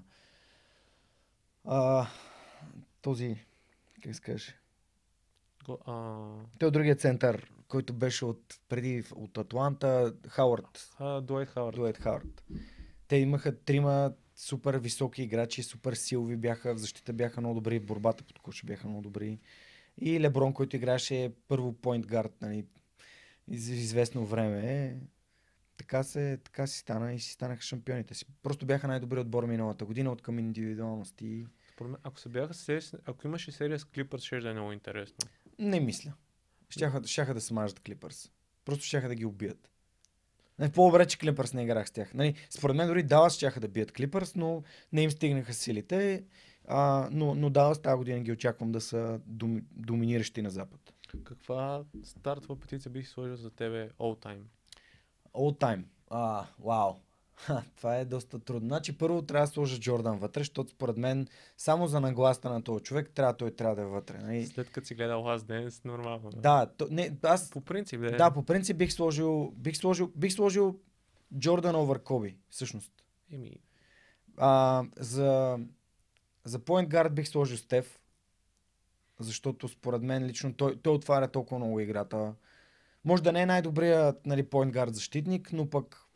а, 1.65 2.07
този, 3.01 3.45
как 4.03 4.15
се 4.15 4.21
каже, 4.21 4.57
той 6.59 6.67
от 6.67 6.73
другия 6.73 6.95
център, 6.95 7.51
който 7.67 7.93
беше 7.93 8.25
от, 8.25 8.59
преди 8.69 9.03
от 9.15 9.37
Атланта, 9.37 10.13
Хауърд, 10.27 10.89
Дуайт 11.21 11.49
Хауърд. 11.49 11.75
Дуайт 11.75 11.97
Хауърд. 11.97 12.43
Те 13.07 13.15
имаха 13.15 13.59
трима 13.59 14.13
супер 14.41 14.75
високи 14.75 15.23
играчи, 15.23 15.63
супер 15.63 15.93
силови 15.93 16.37
бяха, 16.37 16.75
в 16.75 16.77
защита 16.77 17.13
бяха 17.13 17.41
много 17.41 17.55
добри, 17.55 17.79
в 17.79 17.85
борбата 17.85 18.23
под 18.23 18.39
коша 18.39 18.67
бяха 18.67 18.87
много 18.87 19.01
добри. 19.01 19.39
И 19.97 20.19
Леброн, 20.19 20.53
който 20.53 20.75
играеше 20.75 21.33
първо 21.47 21.73
point 21.73 22.05
guard, 22.05 22.31
нали, 22.41 22.65
из- 23.47 23.67
известно 23.67 24.25
време. 24.25 24.97
Така, 25.77 26.03
се, 26.03 26.39
така 26.43 26.67
си 26.67 26.79
стана 26.79 27.13
и 27.13 27.19
си 27.19 27.31
станаха 27.31 27.61
шампионите 27.61 28.13
си. 28.13 28.25
Просто 28.43 28.65
бяха 28.65 28.87
най-добри 28.87 29.19
отбор 29.19 29.45
миналата 29.45 29.85
година 29.85 30.11
от 30.11 30.21
към 30.21 30.39
индивидуалности. 30.39 31.45
Според 31.73 31.91
мен, 31.91 32.01
ако 32.03 32.19
се 32.19 32.29
бяха 32.29 32.53
серия, 32.53 32.81
ако 33.05 33.27
имаше 33.27 33.51
серия 33.51 33.79
с 33.79 33.85
Клипърс, 33.85 34.23
ще 34.23 34.39
да 34.39 34.49
е 34.49 34.53
много 34.53 34.71
интересно. 34.71 35.17
Не 35.59 35.79
мисля. 35.79 36.13
Щяха, 36.69 37.01
щяха 37.07 37.33
да 37.33 37.41
смажат 37.41 37.79
Клипърс. 37.79 38.31
Просто 38.65 38.85
щяха 38.85 39.07
да 39.07 39.15
ги 39.15 39.25
убият. 39.25 39.70
Не, 40.61 40.71
по-добре, 40.71 41.05
че 41.05 41.17
Клипърс 41.17 41.53
не 41.53 41.63
играх 41.63 41.87
с 41.87 41.91
тях. 41.91 42.13
Нали, 42.13 42.35
според 42.49 42.75
мен 42.75 42.87
дори 42.87 43.03
Далас 43.03 43.35
щяха 43.35 43.59
да 43.59 43.67
бият 43.67 43.91
Клипърс, 43.91 44.35
но 44.35 44.63
не 44.93 45.03
им 45.03 45.11
стигнаха 45.11 45.53
силите. 45.53 46.23
А, 46.67 47.09
но, 47.11 47.35
но 47.35 47.49
Далас 47.49 47.81
тази 47.81 47.97
година 47.97 48.19
ги 48.19 48.31
очаквам 48.31 48.71
да 48.71 48.81
са 48.81 49.19
дом, 49.25 49.61
доминиращи 49.71 50.41
на 50.41 50.49
Запад. 50.49 50.93
Каква 51.23 51.83
стартова 52.03 52.59
петиция 52.59 52.91
бих 52.91 53.07
сложил 53.07 53.35
за 53.35 53.49
тебе 53.49 53.89
all 53.89 54.25
time? 54.25 54.41
All 55.33 55.59
time. 55.59 55.83
А, 56.09 56.45
вау. 56.59 56.93
Ха, 57.41 57.63
това 57.77 57.95
е 57.95 58.05
доста 58.05 58.39
трудно. 58.39 58.67
Значи 58.67 58.97
първо 58.97 59.21
трябва 59.21 59.47
да 59.47 59.51
сложа 59.51 59.79
Джордан 59.79 60.17
вътре, 60.17 60.41
защото 60.41 60.69
според 60.69 60.97
мен 60.97 61.27
само 61.57 61.87
за 61.87 61.99
нагласта 61.99 62.49
на 62.49 62.63
този 62.63 62.83
човек 62.83 63.11
трябва, 63.15 63.37
той 63.37 63.51
трябва 63.51 63.75
да 63.75 63.81
е 63.81 63.85
вътре. 63.85 64.17
Нали? 64.17 64.45
След 64.45 64.71
като 64.71 64.87
си 64.87 64.95
гледал 64.95 65.23
Last 65.23 65.39
Dance, 65.39 65.85
нормално. 65.85 66.29
Да, 66.29 66.65
то, 66.77 66.87
не, 66.91 67.17
аз 67.23 67.49
По 67.49 67.61
принцип, 67.61 68.01
да. 68.01 68.17
Да, 68.17 68.31
по 68.31 68.43
принцип 68.43 68.77
бих 68.77 68.93
сложил, 68.93 69.53
бих 69.57 69.77
сложил, 69.77 70.11
бих 70.15 70.33
сложил 70.33 70.79
Джордан 71.39 71.75
овър 71.75 72.03
Коби, 72.03 72.37
всъщност. 72.49 72.91
Еми, 73.31 73.51
А, 74.37 74.83
за, 74.97 75.59
за 76.43 76.59
point 76.59 76.87
guard 76.87 77.09
бих 77.09 77.27
сложил 77.27 77.57
Стеф, 77.57 77.99
защото 79.19 79.67
според 79.67 80.01
мен 80.01 80.25
лично 80.25 80.53
той, 80.53 80.81
той 80.81 80.93
отваря 80.93 81.27
толкова 81.27 81.59
много 81.59 81.79
играта. 81.79 82.33
Може 83.05 83.23
да 83.23 83.31
не 83.31 83.41
е 83.41 83.45
най-добрият 83.45 84.25
нали, 84.25 84.43
point 84.43 84.71
guard 84.71 84.89
защитник, 84.89 85.53
но 85.53 85.69
пък 85.69 86.10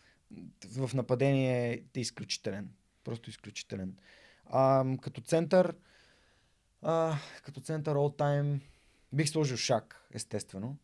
в 0.78 0.94
нападение 0.94 1.84
е 1.96 2.00
изключителен. 2.00 2.70
Просто 3.04 3.30
изключителен. 3.30 3.98
А, 4.46 4.86
като 5.02 5.22
център, 5.22 5.76
а, 6.82 7.18
като 7.44 7.62
център 7.62 7.96
all 7.96 8.20
time 8.20 8.60
бих 9.14 9.30
сложил 9.30 9.58
Шак, 9.58 10.08
естествено. 10.14 10.78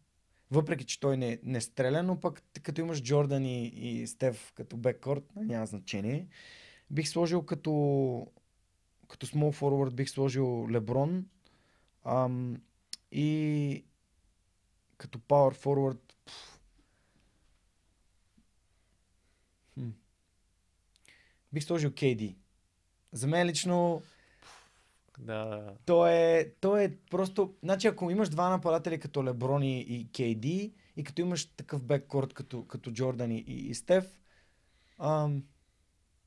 Въпреки, 0.52 0.86
че 0.86 0.99
той 0.99 1.18
не, 1.18 1.40
не 1.44 1.61
стреля, 1.61 2.03
но 2.03 2.19
пък 2.19 2.44
като 2.64 2.82
имаш 2.82 3.03
Джордан 3.03 3.45
и, 3.45 3.68
и 3.68 4.07
Стеф 4.07 4.53
като 4.56 4.78
беккорт, 4.78 5.23
няма 5.36 5.65
значение. 5.65 6.28
Бих 6.91 7.07
сложил 7.07 7.45
като, 7.45 7.72
като 9.07 9.28
small 9.28 9.60
forward, 9.60 9.94
бих 9.94 10.10
сложил 10.10 10.69
Леброн. 10.69 11.26
Ам, 12.06 12.61
и 13.11 13.86
като 14.98 15.19
power 15.19 15.56
forward 15.56 15.99
пф, 16.26 16.60
хм, 19.73 19.90
бих 21.53 21.64
сложил 21.64 21.90
KD. 21.90 22.36
За 23.11 23.28
мен 23.28 23.48
лично 23.48 24.02
да. 25.19 25.73
то 25.86 26.07
е, 26.07 26.52
то 26.61 26.78
е 26.78 26.98
просто... 27.10 27.53
Значи 27.64 27.88
ако 27.88 28.11
имаш 28.11 28.30
два 28.30 28.49
нападатели 28.49 28.99
като 28.99 29.23
Леброн 29.23 29.64
и, 29.64 29.80
и 29.80 30.07
KD 30.07 30.72
и 30.98 31.03
като 31.03 31.22
имаш 31.22 31.45
такъв 31.45 31.84
беккорд 31.84 32.34
като, 32.34 32.65
като 32.65 32.91
Джордан 32.91 33.32
и, 33.32 33.40
и 33.48 33.76
Стеф, 33.76 34.06
ам, 34.99 35.44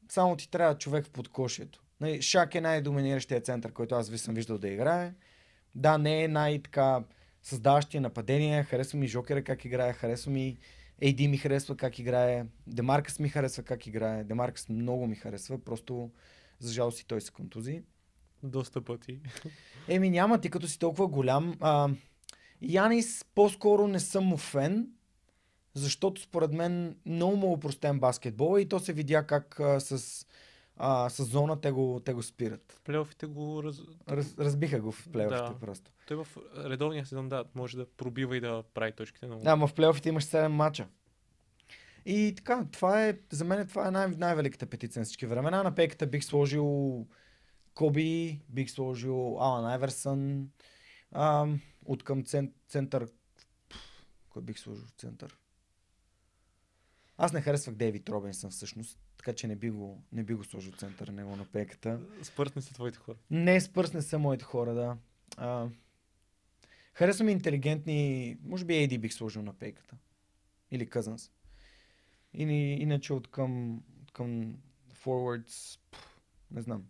само 0.08 0.36
ти 0.36 0.50
трябва 0.50 0.78
човек 0.78 1.06
в 1.06 1.10
подкошието. 1.10 1.82
Нали, 2.00 2.22
Шак 2.22 2.54
е 2.54 2.60
най-доминиращия 2.60 3.40
център, 3.40 3.72
който 3.72 3.94
аз 3.94 4.08
ви 4.08 4.18
съм 4.18 4.34
виждал 4.34 4.58
да 4.58 4.68
играе. 4.68 5.14
Да, 5.74 5.98
не 5.98 6.24
е 6.24 6.28
най-така 6.28 7.04
създаващия 7.42 8.00
нападения. 8.00 8.64
Харесва 8.64 8.98
ми 8.98 9.06
Жокера 9.06 9.44
как 9.44 9.64
играе, 9.64 9.92
харесва 9.92 10.32
ми 10.32 10.56
AD 11.02 11.26
ми 11.26 11.36
харесва 11.36 11.76
как 11.76 11.98
играе, 11.98 12.46
Демаркъс 12.66 13.18
ми 13.18 13.28
харесва 13.28 13.62
как 13.62 13.86
играе, 13.86 14.24
Демаркъс 14.24 14.68
много 14.68 15.06
ми 15.06 15.16
харесва, 15.16 15.58
просто 15.58 16.10
за 16.58 16.72
жалост 16.72 17.00
и 17.00 17.06
той 17.06 17.20
се 17.20 17.32
контузи. 17.32 17.82
Доста 18.42 18.80
пъти. 18.80 19.20
Еми 19.88 20.10
няма, 20.10 20.40
ти 20.40 20.50
като 20.50 20.68
си 20.68 20.78
толкова 20.78 21.06
голям. 21.06 21.54
А, 21.60 21.88
Янис 22.62 23.24
по-скоро 23.34 23.88
не 23.88 24.00
съм 24.00 24.24
му 24.24 24.36
фен, 24.36 24.88
защото 25.74 26.20
според 26.20 26.52
мен 26.52 26.96
много 27.06 27.36
му 27.36 27.52
упростен 27.52 28.00
баскетбол 28.00 28.58
и 28.58 28.68
то 28.68 28.78
се 28.80 28.92
видя 28.92 29.26
как 29.26 29.60
а, 29.60 29.80
с, 29.80 30.26
а, 30.76 31.10
с 31.10 31.24
зона 31.24 31.60
те 31.60 31.70
го, 31.70 32.00
те 32.04 32.12
го 32.12 32.22
спират. 32.22 32.72
В 32.72 32.80
плейофите 32.80 33.26
го 33.26 33.62
раз... 33.62 33.80
Раз, 34.08 34.38
разбиха 34.38 34.80
го 34.80 34.92
в 34.92 35.08
плейофите 35.12 35.52
Да. 35.52 35.58
просто. 35.60 35.90
Той 36.06 36.24
в 36.24 36.28
редовния 36.56 37.06
сезон, 37.06 37.28
да, 37.28 37.44
може 37.54 37.76
да 37.76 37.86
пробива 37.86 38.36
и 38.36 38.40
да 38.40 38.62
прави 38.74 38.92
точките, 38.92 39.26
но... 39.26 39.38
Да, 39.38 39.50
ама 39.50 39.66
в 39.66 39.74
плейофите 39.74 40.08
имаш 40.08 40.24
7 40.24 40.46
мача. 40.46 40.88
И 42.06 42.32
така, 42.36 42.66
това 42.72 43.06
е, 43.06 43.18
за 43.30 43.44
мен 43.44 43.66
това 43.68 43.88
е 43.88 43.90
най- 43.90 44.08
най-великата 44.08 44.66
петиция 44.66 45.00
на 45.00 45.04
всички 45.04 45.26
времена. 45.26 45.62
На 45.62 45.74
пейката 45.74 46.06
бих 46.06 46.24
сложил 46.24 47.06
Коби, 47.74 48.40
бих 48.48 48.70
сложил 48.70 49.38
Алан 49.40 49.66
Айверсън, 49.66 50.48
ам, 51.12 51.60
от 51.84 52.02
към 52.02 52.24
цен, 52.24 52.52
център. 52.68 53.08
Кой 54.28 54.42
бих 54.42 54.58
сложил 54.58 54.86
в 54.86 55.00
център? 55.00 55.38
Аз 57.16 57.32
не 57.32 57.40
харесвах 57.40 57.74
Дейвид 57.74 58.08
Робинсън 58.08 58.50
всъщност, 58.50 58.98
така 59.16 59.32
че 59.32 59.46
не 59.46 59.56
би 59.56 59.70
го, 59.70 60.02
не 60.12 60.22
би 60.22 60.34
го 60.34 60.44
сложил 60.44 60.72
в 60.72 60.78
центъра 60.78 61.12
него 61.12 61.36
на 61.36 61.44
пейката. 61.44 62.00
Спърсни 62.22 62.62
са 62.62 62.74
твоите 62.74 62.98
хора. 62.98 63.16
Не, 63.30 63.60
спърс 63.60 63.92
не 63.92 64.02
са 64.02 64.18
моите 64.18 64.44
хора, 64.44 64.74
да. 64.74 64.96
А, 65.36 65.66
харесвам 66.94 67.28
интелигентни, 67.28 68.36
може 68.42 68.64
би 68.64 68.74
AD 68.74 68.98
бих 68.98 69.12
сложил 69.12 69.42
на 69.42 69.52
пейката. 69.52 69.96
Или 70.70 70.88
Cousins. 70.88 71.30
Или, 72.32 72.52
иначе 72.52 73.12
от 73.12 73.30
към, 73.30 73.76
от 74.02 74.12
към 74.12 74.56
forwards, 75.04 75.80
пф, 75.90 76.20
не 76.50 76.62
знам. 76.62 76.84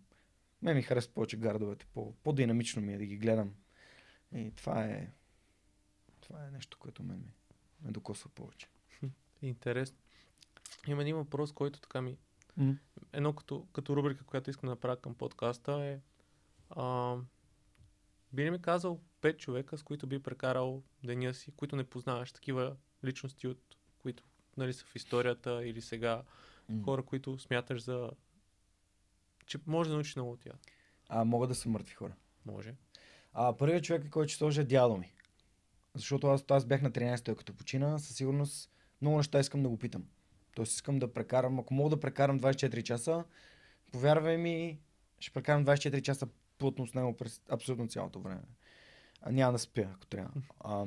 Ме 0.61 0.73
ми 0.73 0.81
харесва 0.81 1.13
повече 1.13 1.37
гардовете, 1.37 1.85
по, 1.85 2.13
по-динамично 2.13 2.81
ми 2.81 2.93
е 2.93 2.97
да 2.97 3.05
ги 3.05 3.17
гледам. 3.17 3.53
И 4.35 4.51
това 4.55 4.85
е, 4.85 5.11
това 6.21 6.45
е 6.47 6.51
нещо, 6.51 6.77
което 6.77 7.03
ме, 7.03 7.13
ме, 7.13 7.33
ме 7.81 7.91
докосва 7.91 8.29
повече. 8.29 8.67
Интересно. 9.41 9.97
Има 10.87 11.01
един 11.01 11.15
въпрос, 11.15 11.51
който 11.51 11.79
така 11.79 12.01
ми... 12.01 12.17
Mm. 12.59 12.77
Едно 13.13 13.33
като, 13.33 13.67
като 13.73 13.95
рубрика, 13.95 14.23
която 14.23 14.49
искам 14.49 14.67
да 14.67 14.71
направя 14.71 14.97
към 14.97 15.15
подкаста 15.15 15.73
е... 15.73 15.99
А, 16.69 17.17
би 18.33 18.45
ли 18.45 18.51
ми 18.51 18.61
казал 18.61 19.01
пет 19.25 19.39
човека, 19.39 19.77
с 19.77 19.83
които 19.83 20.07
би 20.07 20.19
прекарал 20.19 20.83
деня 21.03 21.33
си, 21.33 21.51
които 21.51 21.75
не 21.75 21.83
познаваш, 21.83 22.31
такива 22.31 22.75
личности, 23.05 23.47
от 23.47 23.59
които 23.97 24.23
нали, 24.57 24.73
са 24.73 24.85
в 24.85 24.95
историята 24.95 25.67
или 25.67 25.81
сега 25.81 26.23
М. 26.69 26.83
хора, 26.83 27.03
които 27.03 27.39
смяташ 27.39 27.83
за... 27.83 28.11
че 29.45 29.57
може 29.67 29.89
да 29.89 29.93
научиш 29.93 30.15
много 30.15 30.31
от 30.31 30.39
тях. 30.39 30.55
А, 31.09 31.23
могат 31.23 31.49
да 31.49 31.55
са 31.55 31.69
мъртви 31.69 31.93
хора. 31.93 32.15
Може. 32.45 32.75
А 33.33 33.57
първият 33.57 33.83
човек, 33.83 34.09
който 34.09 34.29
ще 34.29 34.37
сложа 34.37 34.61
е 34.61 34.65
дядо 34.65 34.97
ми. 34.97 35.13
Защото 35.93 36.27
аз, 36.27 36.45
аз 36.49 36.65
бях 36.65 36.81
на 36.81 36.91
13 36.91 37.25
той 37.25 37.35
като 37.35 37.53
почина, 37.53 37.99
със 37.99 38.15
сигурност 38.15 38.71
много 39.01 39.17
неща 39.17 39.39
искам 39.39 39.63
да 39.63 39.69
го 39.69 39.77
питам. 39.77 40.05
Тоест 40.55 40.73
искам 40.73 40.99
да 40.99 41.13
прекарам, 41.13 41.59
ако 41.59 41.73
мога 41.73 41.89
да 41.89 41.99
прекарам 41.99 42.39
24 42.39 42.83
часа, 42.83 43.23
повярвай 43.91 44.37
ми, 44.37 44.79
ще 45.19 45.33
прекарам 45.33 45.65
24 45.65 46.01
часа 46.01 46.27
плътно 46.57 46.87
с 46.87 46.93
него 46.93 47.17
през 47.17 47.41
абсолютно 47.49 47.87
цялото 47.87 48.19
време. 48.19 48.41
Няма 49.31 49.51
да 49.51 49.59
спя, 49.59 49.89
ако 49.95 50.05
трябва. 50.05 50.41
А, 50.59 50.85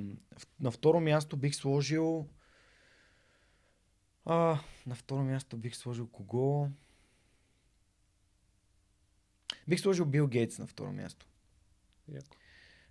на 0.60 0.70
второ 0.70 1.01
място 1.01 1.36
бих 1.36 1.55
сложил... 1.55 2.28
А, 4.24 4.59
на 4.86 4.94
второ 4.94 5.24
място 5.24 5.56
бих 5.56 5.77
сложил 5.77 6.06
кого? 6.09 6.69
Бих 9.69 9.81
сложил 9.81 10.05
Бил 10.05 10.27
Гейтс 10.28 10.59
на 10.59 10.66
второ 10.66 10.93
място. 10.93 11.27
Яко. 12.09 12.36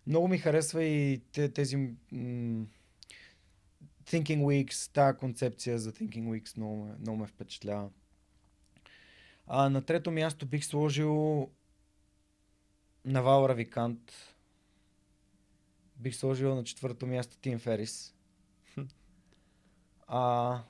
Много 0.08 0.28
ми 0.28 0.38
харесва 0.38 0.84
и 0.84 1.22
те, 1.32 1.54
тези 1.54 1.76
м- 1.76 2.66
Thinking 4.04 4.42
Weeks, 4.42 4.94
тази 4.94 5.18
концепция 5.18 5.80
за 5.80 5.94
Thinking 5.94 6.24
Weeks 6.28 6.58
много, 6.58 6.86
ме- 6.86 6.96
много 7.00 7.18
ме 7.18 7.28
впечатлява. 7.28 7.90
А 9.48 9.70
на 9.70 9.82
трето 9.82 10.12
място 10.12 10.46
бих 10.46 10.66
сложил 10.66 11.50
Навал 13.06 13.50
Равикант. 13.50 14.14
Бих 16.00 16.16
сложил 16.16 16.56
на 16.56 16.64
четвърто 16.64 17.08
място 17.08 17.38
Тим 17.42 17.60
Ферис. 17.60 18.16
А, 20.10 20.64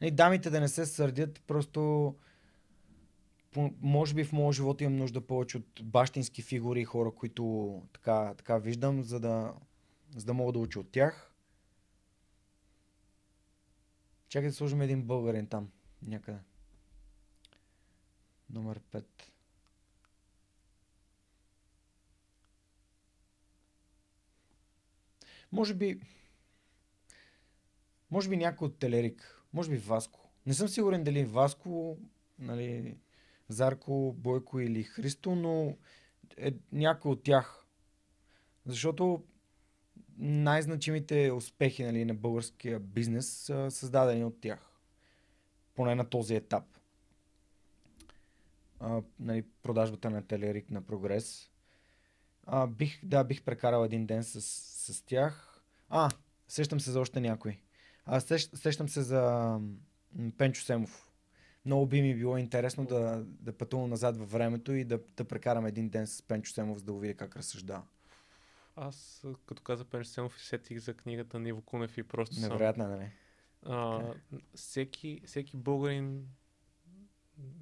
и 0.00 0.10
дамите 0.10 0.50
да 0.50 0.60
не 0.60 0.68
се 0.68 0.86
сърдят, 0.86 1.40
просто 1.46 2.14
може 3.80 4.14
би 4.14 4.24
в 4.24 4.32
моя 4.32 4.52
живот 4.52 4.80
имам 4.80 4.96
нужда 4.96 5.20
повече 5.20 5.56
от 5.56 5.82
бащински 5.82 6.42
фигури 6.42 6.80
и 6.80 6.84
хора, 6.84 7.10
които 7.10 7.82
така, 7.92 8.34
така 8.34 8.58
виждам, 8.58 9.02
за 9.02 9.20
да, 9.20 9.54
за 10.16 10.26
да 10.26 10.34
мога 10.34 10.52
да 10.52 10.58
уча 10.58 10.80
от 10.80 10.90
тях. 10.90 11.32
Чакай 14.28 14.48
да 14.48 14.54
сложим 14.54 14.80
един 14.80 15.02
българин 15.02 15.46
там, 15.46 15.70
някъде. 16.02 16.38
Номер 18.50 18.80
5. 18.80 19.04
Може 25.52 25.74
би... 25.74 26.00
Може 28.10 28.28
би 28.28 28.36
някой 28.36 28.66
от 28.66 28.78
Телерик. 28.78 29.42
Може 29.52 29.70
би 29.70 29.76
Васко. 29.76 30.30
Не 30.46 30.54
съм 30.54 30.68
сигурен 30.68 31.04
дали 31.04 31.24
Васко, 31.24 31.98
нали, 32.38 32.96
Зарко, 33.48 34.14
Бойко 34.18 34.60
или 34.60 34.82
Христо, 34.82 35.34
но 35.34 35.76
е 36.36 36.54
някой 36.72 37.12
от 37.12 37.22
тях. 37.22 37.66
Защото 38.66 39.24
най-значимите 40.18 41.32
успехи 41.32 41.84
нали, 41.84 42.04
на 42.04 42.14
българския 42.14 42.80
бизнес 42.80 43.28
са 43.28 43.70
създадени 43.70 44.24
от 44.24 44.40
тях. 44.40 44.72
Поне 45.74 45.94
на 45.94 46.08
този 46.08 46.34
етап. 46.34 46.64
А, 48.80 49.02
нали, 49.20 49.44
продажбата 49.62 50.10
на 50.10 50.26
Телерик 50.26 50.70
на 50.70 50.82
Прогрес. 50.82 51.50
А, 52.46 52.66
бих, 52.66 53.04
да, 53.04 53.24
бих 53.24 53.42
прекарал 53.42 53.84
един 53.84 54.06
ден 54.06 54.24
с, 54.24 54.40
с 54.94 55.02
тях. 55.02 55.62
А, 55.88 56.10
сещам 56.48 56.80
се 56.80 56.90
за 56.90 57.00
още 57.00 57.20
някой. 57.20 57.60
А, 58.04 58.20
сещ, 58.20 58.56
сещам 58.56 58.88
се 58.88 59.02
за 59.02 59.56
Пенчо 60.38 60.62
Семов. 60.62 61.12
Много 61.64 61.86
би 61.86 62.02
ми 62.02 62.14
било 62.14 62.36
интересно 62.36 62.84
да, 62.84 63.24
да 63.26 63.52
пътувам 63.52 63.90
назад 63.90 64.16
във 64.16 64.30
времето 64.30 64.72
и 64.72 64.84
да, 64.84 65.00
да 65.16 65.24
прекарам 65.24 65.66
един 65.66 65.88
ден 65.88 66.06
с 66.06 66.22
Пенчо 66.22 66.52
Семов, 66.52 66.78
за 66.78 66.84
да 66.84 66.92
го 66.92 66.98
видя 66.98 67.14
как 67.14 67.36
разсъждава. 67.36 67.82
Аз, 68.76 69.24
като 69.46 69.62
каза 69.62 69.84
Пенчо 69.84 70.10
Семов, 70.10 70.40
сетих 70.40 70.78
за 70.78 70.94
книгата 70.94 71.38
на 71.38 71.48
Иво 71.48 71.62
Кунев 71.62 71.98
и 71.98 72.02
просто 72.02 72.34
съм... 72.34 72.42
Невероятно, 72.42 72.88
нали? 72.88 73.10
А, 73.62 74.02
всеки, 74.54 75.20
всеки 75.26 75.56
българин 75.56 76.28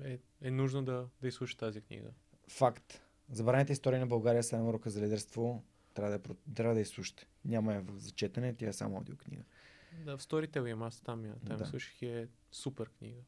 е, 0.05 0.19
е 0.43 0.51
нужно 0.51 0.85
да, 0.85 1.09
да 1.21 1.29
изслуша 1.29 1.57
тази 1.57 1.81
книга. 1.81 2.09
Факт. 2.49 3.01
Забраните 3.31 3.73
история 3.73 4.01
на 4.01 4.07
България 4.07 4.43
с 4.43 4.53
урока 4.53 4.91
за 4.91 5.03
лидерство. 5.03 5.65
Трябва 5.95 6.19
да, 6.19 6.35
трябва 6.55 6.75
да 6.75 6.81
я 6.81 6.87
слушате. 6.87 7.27
Няма 7.45 7.75
я 7.75 7.81
в- 7.81 7.99
за 7.99 8.11
четене, 8.11 8.55
тя 8.55 8.69
е 8.69 8.73
само 8.73 8.97
аудиокнига. 8.97 9.43
Да, 10.05 10.19
в 10.19 10.23
Storytel 10.23 10.67
имам, 10.67 10.83
аз 10.83 11.01
там 11.01 11.25
я, 11.25 11.35
там 11.37 11.57
Да. 11.57 11.67
слушах 11.67 12.03
и 12.03 12.07
е 12.07 12.29
супер 12.53 12.91
книга. 12.91 13.21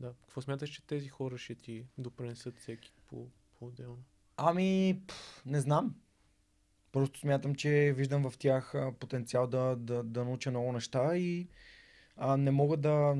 Да. 0.00 0.14
Какво 0.22 0.40
смяташ, 0.40 0.70
че 0.70 0.82
тези 0.82 1.08
хора 1.08 1.38
ще 1.38 1.54
ти 1.54 1.86
допренесат 1.98 2.58
всеки 2.58 2.92
по, 3.06 3.26
по-отделно? 3.52 4.02
Ами, 4.36 5.00
пф, 5.06 5.42
не 5.46 5.60
знам. 5.60 5.94
Просто 6.92 7.18
смятам, 7.18 7.54
че 7.54 7.94
виждам 7.96 8.30
в 8.30 8.38
тях 8.38 8.74
потенциал 9.00 9.46
да, 9.46 9.76
да, 9.76 10.02
да 10.02 10.24
науча 10.24 10.50
много 10.50 10.72
неща 10.72 11.16
и 11.16 11.48
а, 12.16 12.36
не 12.36 12.50
мога 12.50 12.76
да... 12.76 13.16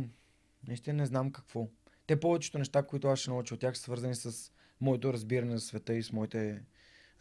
Наистина 0.66 0.96
не 0.96 1.06
знам 1.06 1.32
какво. 1.32 1.68
Те 2.06 2.20
повечето 2.20 2.58
неща, 2.58 2.82
които 2.82 3.08
аз 3.08 3.18
ще 3.18 3.30
науча 3.30 3.54
от 3.54 3.60
тях, 3.60 3.76
са 3.76 3.82
свързани 3.82 4.14
с 4.14 4.52
моето 4.80 5.12
разбиране 5.12 5.52
за 5.52 5.60
света 5.60 5.94
и 5.94 6.02
с 6.02 6.12
моите 6.12 6.62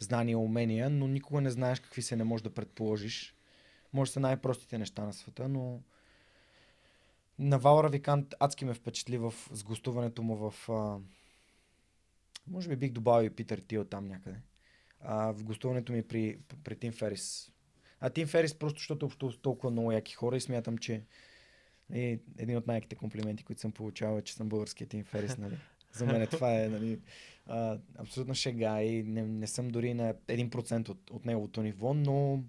знания 0.00 0.38
умения, 0.38 0.90
но 0.90 1.08
никога 1.08 1.40
не 1.40 1.50
знаеш 1.50 1.80
какви 1.80 2.02
се 2.02 2.16
не 2.16 2.24
можеш 2.24 2.42
да 2.42 2.54
предположиш. 2.54 3.34
Може 3.92 4.08
да 4.08 4.12
са 4.12 4.20
най-простите 4.20 4.78
неща 4.78 5.04
на 5.04 5.12
света, 5.12 5.48
но 5.48 5.80
Навал 7.38 7.84
Равикант 7.84 8.34
адски 8.40 8.64
ме 8.64 8.74
впечатли 8.74 9.18
в, 9.18 9.34
с 9.50 9.64
гостуването 9.64 10.22
му 10.22 10.50
в... 10.50 10.68
А... 10.68 10.98
Може 12.46 12.68
би 12.68 12.76
бих 12.76 12.92
добавил 12.92 13.26
и 13.26 13.30
Питър 13.30 13.58
Тил 13.58 13.84
там 13.84 14.08
някъде. 14.08 14.36
А, 15.00 15.32
в 15.32 15.44
гостуването 15.44 15.92
ми 15.92 16.02
при, 16.02 16.38
при 16.64 16.76
Тим 16.76 16.92
Ферис. 16.92 17.52
А 18.00 18.10
Тим 18.10 18.26
Ферис 18.26 18.54
просто 18.54 18.78
защото 18.78 19.06
общува 19.06 19.32
с 19.32 19.36
толкова 19.36 19.70
много 19.70 19.92
яки 19.92 20.14
хора 20.14 20.36
и 20.36 20.40
смятам, 20.40 20.78
че 20.78 21.02
и 21.92 22.20
един 22.38 22.56
от 22.56 22.66
най-яките 22.66 22.96
комплименти, 22.96 23.44
които 23.44 23.60
съм 23.60 23.72
получавал 23.72 24.18
е, 24.18 24.22
че 24.22 24.34
съм 24.34 24.48
българския 24.48 24.86
Тим 24.86 25.04
Ферис, 25.04 25.38
нали? 25.38 25.58
За 25.92 26.06
мен 26.06 26.26
това 26.26 26.62
е 26.62 26.68
нали, 26.68 27.00
а, 27.46 27.78
абсолютно 27.98 28.34
шега 28.34 28.82
и 28.82 29.02
не, 29.02 29.22
не 29.22 29.46
съм 29.46 29.68
дори 29.68 29.94
на 29.94 30.14
1% 30.14 30.88
от, 30.88 31.10
от 31.10 31.24
неговото 31.24 31.62
ниво, 31.62 31.94
но 31.94 32.42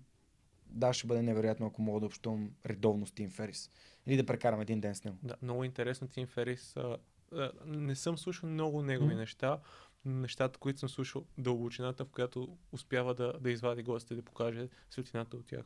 да, 0.69 0.93
ще 0.93 1.07
бъде 1.07 1.21
невероятно, 1.21 1.65
ако 1.65 1.81
мога 1.81 1.99
да 1.99 2.05
общувам 2.05 2.51
редовно 2.65 3.05
с 3.05 3.11
Тим 3.11 3.29
Ферис. 3.29 3.69
Или 4.07 4.17
да 4.17 4.25
прекарам 4.25 4.61
един 4.61 4.81
ден 4.81 4.95
с 4.95 5.03
него. 5.03 5.17
Да, 5.23 5.35
много 5.41 5.63
интересно 5.63 6.07
Тим 6.07 6.27
Ферис. 6.27 6.77
А, 6.77 6.97
а, 7.31 7.51
не 7.65 7.95
съм 7.95 8.17
слушал 8.17 8.49
много 8.49 8.81
негови 8.81 9.13
Мгм. 9.13 9.19
неща, 9.19 9.59
нещата, 10.05 10.59
които 10.59 10.79
съм 10.79 10.89
слушал, 10.89 11.25
дълбочината, 11.37 12.05
в 12.05 12.09
която 12.09 12.57
успява 12.71 13.13
да, 13.13 13.33
да 13.39 13.51
извади 13.51 13.83
гостите, 13.83 14.15
да 14.15 14.21
покаже 14.21 14.67
светлината 14.89 15.37
от 15.37 15.45
тях. 15.45 15.65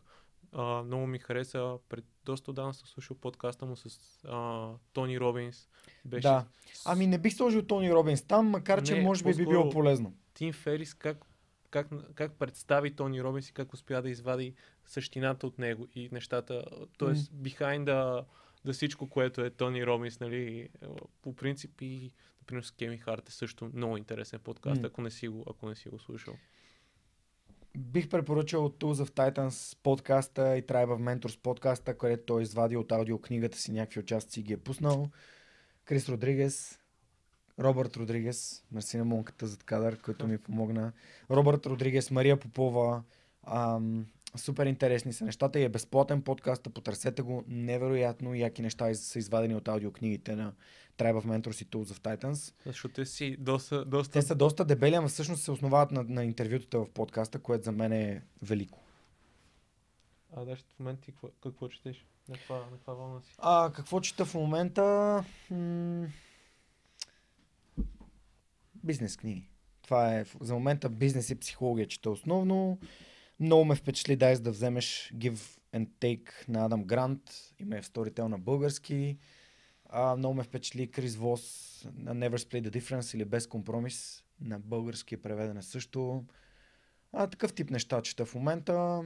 А, 0.52 0.84
много 0.84 1.08
ми 1.08 1.20
хареса, 1.20 1.78
пред 1.90 2.06
доста 2.26 2.52
отдавна 2.52 2.74
съм 2.74 2.88
слушал 2.88 3.18
подкаста 3.18 3.66
му 3.66 3.76
с 3.76 4.00
а, 4.28 4.70
Тони 4.94 5.20
Робинс. 5.20 5.70
Беше 6.06 6.22
Да. 6.22 6.46
Ами 6.86 7.08
не 7.08 7.18
бих 7.18 7.34
сложил 7.34 7.62
Тони 7.62 7.94
Робинс 7.94 8.22
там, 8.22 8.48
макар 8.48 8.84
че 8.84 8.96
Не, 8.96 9.02
може 9.02 9.24
би 9.24 9.34
би 9.34 9.46
било 9.46 9.70
полезно. 9.70 10.14
Тим 10.34 10.54
Ферис 10.54 10.94
как, 10.94 11.26
как, 11.70 11.88
как 12.16 12.34
представи 12.34 12.96
Тони 12.96 13.24
Робинс 13.24 13.50
и 13.50 13.54
как 13.54 13.74
успя 13.74 14.02
да 14.02 14.10
извади 14.10 14.54
същината 14.86 15.48
от 15.48 15.60
него 15.60 15.88
и 15.96 16.10
нещата, 16.12 16.66
т.е. 16.98 17.08
М. 17.08 17.16
behind 17.16 17.84
the 17.86 18.24
всичко, 18.74 19.10
което 19.10 19.42
е 19.42 19.50
Тони 19.50 19.86
Робинс, 19.86 20.20
нали, 20.20 20.70
по 21.22 21.36
принцип 21.36 21.82
и 21.82 22.12
например 22.42 22.64
с 22.64 22.72
Кеми 22.72 22.98
Харт 22.98 23.30
е 23.30 23.32
също 23.32 23.72
много 23.74 23.98
интересен 23.98 24.40
подкаст, 24.40 24.82
М. 24.82 24.88
ако 24.88 25.02
не 25.02 25.12
си 25.12 25.28
го, 25.28 25.44
ако 25.50 25.70
не 25.70 25.76
си 25.76 25.90
го 25.90 26.00
слушал. 26.00 26.34
Бих 27.78 28.10
препоръчал 28.10 28.70
Tools 28.70 29.06
of 29.06 29.10
Titans 29.10 29.78
подкаста 29.84 30.58
и 30.58 30.64
Tribe 30.64 30.88
of 30.88 31.20
Mentors 31.20 31.40
подкаста, 31.40 31.98
където 31.98 32.26
той 32.26 32.42
извади 32.42 32.78
от 32.78 32.92
аудиокнигата 32.92 33.58
си 33.58 33.72
някакви 33.72 34.00
участъци 34.00 34.40
и 34.40 34.44
ги 34.44 34.54
е 34.54 34.58
пуснал. 34.58 35.10
Крис 35.86 36.10
Родригес, 36.10 36.80
Робърт 37.60 37.98
Родригес, 37.98 38.64
мерси 38.72 38.98
на 38.98 39.06
монката 39.06 39.48
зад 39.48 39.64
кадър, 39.64 40.02
който 40.02 40.28
ми 40.28 40.38
помогна. 40.38 40.94
Робърт 41.32 41.66
Родригес, 41.66 42.12
Мария 42.12 42.40
Попова, 42.40 43.04
ам, 43.44 44.06
супер 44.38 44.66
интересни 44.66 45.14
са 45.14 45.26
нещата 45.26 45.60
и 45.60 45.64
е 45.64 45.70
безплатен 45.70 46.22
подкаст, 46.22 46.74
потърсете 46.74 47.22
го, 47.22 47.44
невероятно 47.48 48.36
яки 48.36 48.62
неща 48.62 48.94
са 48.94 49.20
извадени 49.20 49.56
от 49.56 49.68
аудиокнигите 49.68 50.36
на 50.36 50.54
Tribe 50.98 51.22
of 51.22 51.26
Mentors 51.26 51.62
и 51.62 51.66
Tools 51.66 51.86
of 51.86 52.00
Titans. 52.00 52.54
Защото 52.66 52.96
те 52.96 53.06
си 53.06 53.38
доста, 53.40 53.86
доста 53.86 54.14
Те 54.14 54.22
са 54.22 54.36
доста 54.36 54.66
дебели, 54.66 54.96
ама 54.96 55.08
всъщност 55.08 55.44
се 55.44 55.52
основават 55.52 55.92
на, 55.92 56.04
на 56.04 56.26
интервютата 56.26 56.80
в 56.80 56.90
подкаста, 56.90 57.40
което 57.40 57.64
за 57.64 57.72
мен 57.72 57.92
е 57.92 58.24
велико. 58.42 58.80
А, 60.36 60.46
да, 60.46 60.56
в 60.56 60.80
момента 60.80 61.02
ти 61.02 61.12
какво, 61.12 61.28
какво 61.44 61.68
четеш? 61.68 62.06
На 62.30 62.36
каква, 62.36 62.56
на 62.56 62.72
каква 62.72 62.94
вълна 62.94 63.22
си? 63.22 63.36
А 63.38 63.72
какво 63.76 64.02
чета 64.02 64.26
в 64.26 64.34
момента? 64.34 64.84
М- 65.52 66.08
бизнес 68.84 69.18
книги. 69.18 69.50
Това 69.82 70.16
е 70.16 70.26
за 70.42 70.54
момента 70.54 70.90
бизнес 70.90 71.30
и 71.30 71.40
психология 71.40 71.88
чета 71.88 72.10
основно. 72.10 72.80
Много 73.40 73.66
ме 73.66 73.76
впечатли 73.76 74.16
дай 74.16 74.36
да 74.36 74.52
вземеш 74.52 75.12
Give 75.16 75.60
and 75.74 75.88
Take 76.00 76.50
на 76.50 76.66
Адам 76.66 76.84
Грант. 76.84 77.22
Има 77.60 77.78
е 77.78 77.82
в 77.82 77.90
Storytel 77.90 78.28
на 78.28 78.40
български. 78.40 79.18
А, 79.90 80.16
много 80.16 80.36
ме 80.36 80.44
впечатли 80.44 80.92
Крис 80.92 81.16
Вос 81.16 81.42
на 81.96 82.16
Never 82.16 82.36
Split 82.36 82.70
the 82.70 82.80
Difference 82.80 83.16
или 83.16 83.26
Без 83.26 83.48
компромис. 83.48 84.24
На 84.42 84.60
български 84.60 85.16
е 85.16 85.22
преведена 85.22 85.64
също. 85.64 86.26
А, 87.14 87.28
такъв 87.28 87.54
тип 87.54 87.70
неща 87.70 88.02
чета 88.02 88.26
в 88.26 88.36
момента. 88.36 89.02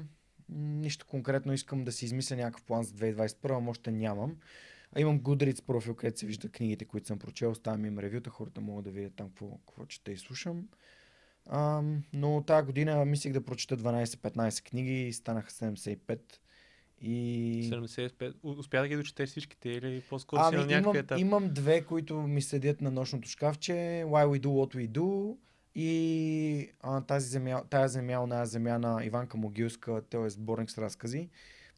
Нищо 0.49 1.05
конкретно 1.05 1.53
искам 1.53 1.83
да 1.83 1.91
си 1.91 2.05
измисля 2.05 2.35
някакъв 2.35 2.63
план 2.63 2.83
за 2.83 2.93
2021, 2.93 3.59
но 3.59 3.69
още 3.69 3.91
нямам. 3.91 4.37
А 4.95 5.01
имам 5.01 5.21
Goodreads 5.21 5.65
профил, 5.65 5.95
където 5.95 6.19
се 6.19 6.25
вижда 6.25 6.49
книгите, 6.49 6.85
които 6.85 7.07
съм 7.07 7.19
прочел. 7.19 7.51
Оставям 7.51 7.85
им 7.85 7.99
ревюта, 7.99 8.29
хората 8.29 8.61
могат 8.61 8.85
да 8.85 8.91
видят 8.91 9.13
там 9.15 9.29
какво, 9.29 9.57
какво 9.57 9.85
чета 9.85 10.11
и 10.11 10.17
слушам. 10.17 10.67
А, 11.51 11.81
но 12.13 12.43
тази 12.47 12.65
година 12.65 13.05
мислих 13.05 13.33
да 13.33 13.41
прочета 13.41 13.77
12-15 13.77 14.69
книги 14.69 15.07
и 15.07 15.13
станаха 15.13 15.51
75. 15.51 16.19
И... 17.01 17.69
75. 17.73 18.33
Успя 18.43 18.81
да 18.81 18.87
ги 18.87 18.95
дочетеш 18.95 19.29
всичките 19.29 19.69
или 19.69 20.01
по-скоро 20.09 20.41
ами, 20.43 20.57
си 20.57 20.65
на 20.65 20.65
някакъв 20.65 20.83
имам, 20.83 20.95
етап? 20.95 21.19
имам 21.19 21.53
две, 21.53 21.81
които 21.81 22.21
ми 22.21 22.41
седят 22.41 22.81
на 22.81 22.91
нощното 22.91 23.29
шкафче. 23.29 23.71
Why 24.05 24.25
We 24.25 24.39
Do 24.39 24.47
What 24.47 24.75
We 24.75 24.89
Do 24.89 25.37
и 25.75 26.69
а, 26.81 27.01
тази 27.01 27.27
земя, 27.29 27.63
тая 27.69 27.87
земя, 27.87 28.19
оная 28.23 28.45
земя 28.45 28.79
на 28.79 29.05
Иванка 29.05 29.37
Могилска, 29.37 30.01
той 30.09 30.27
е 30.27 30.29
сборник 30.29 30.71
с 30.71 30.77
разкази. 30.77 31.29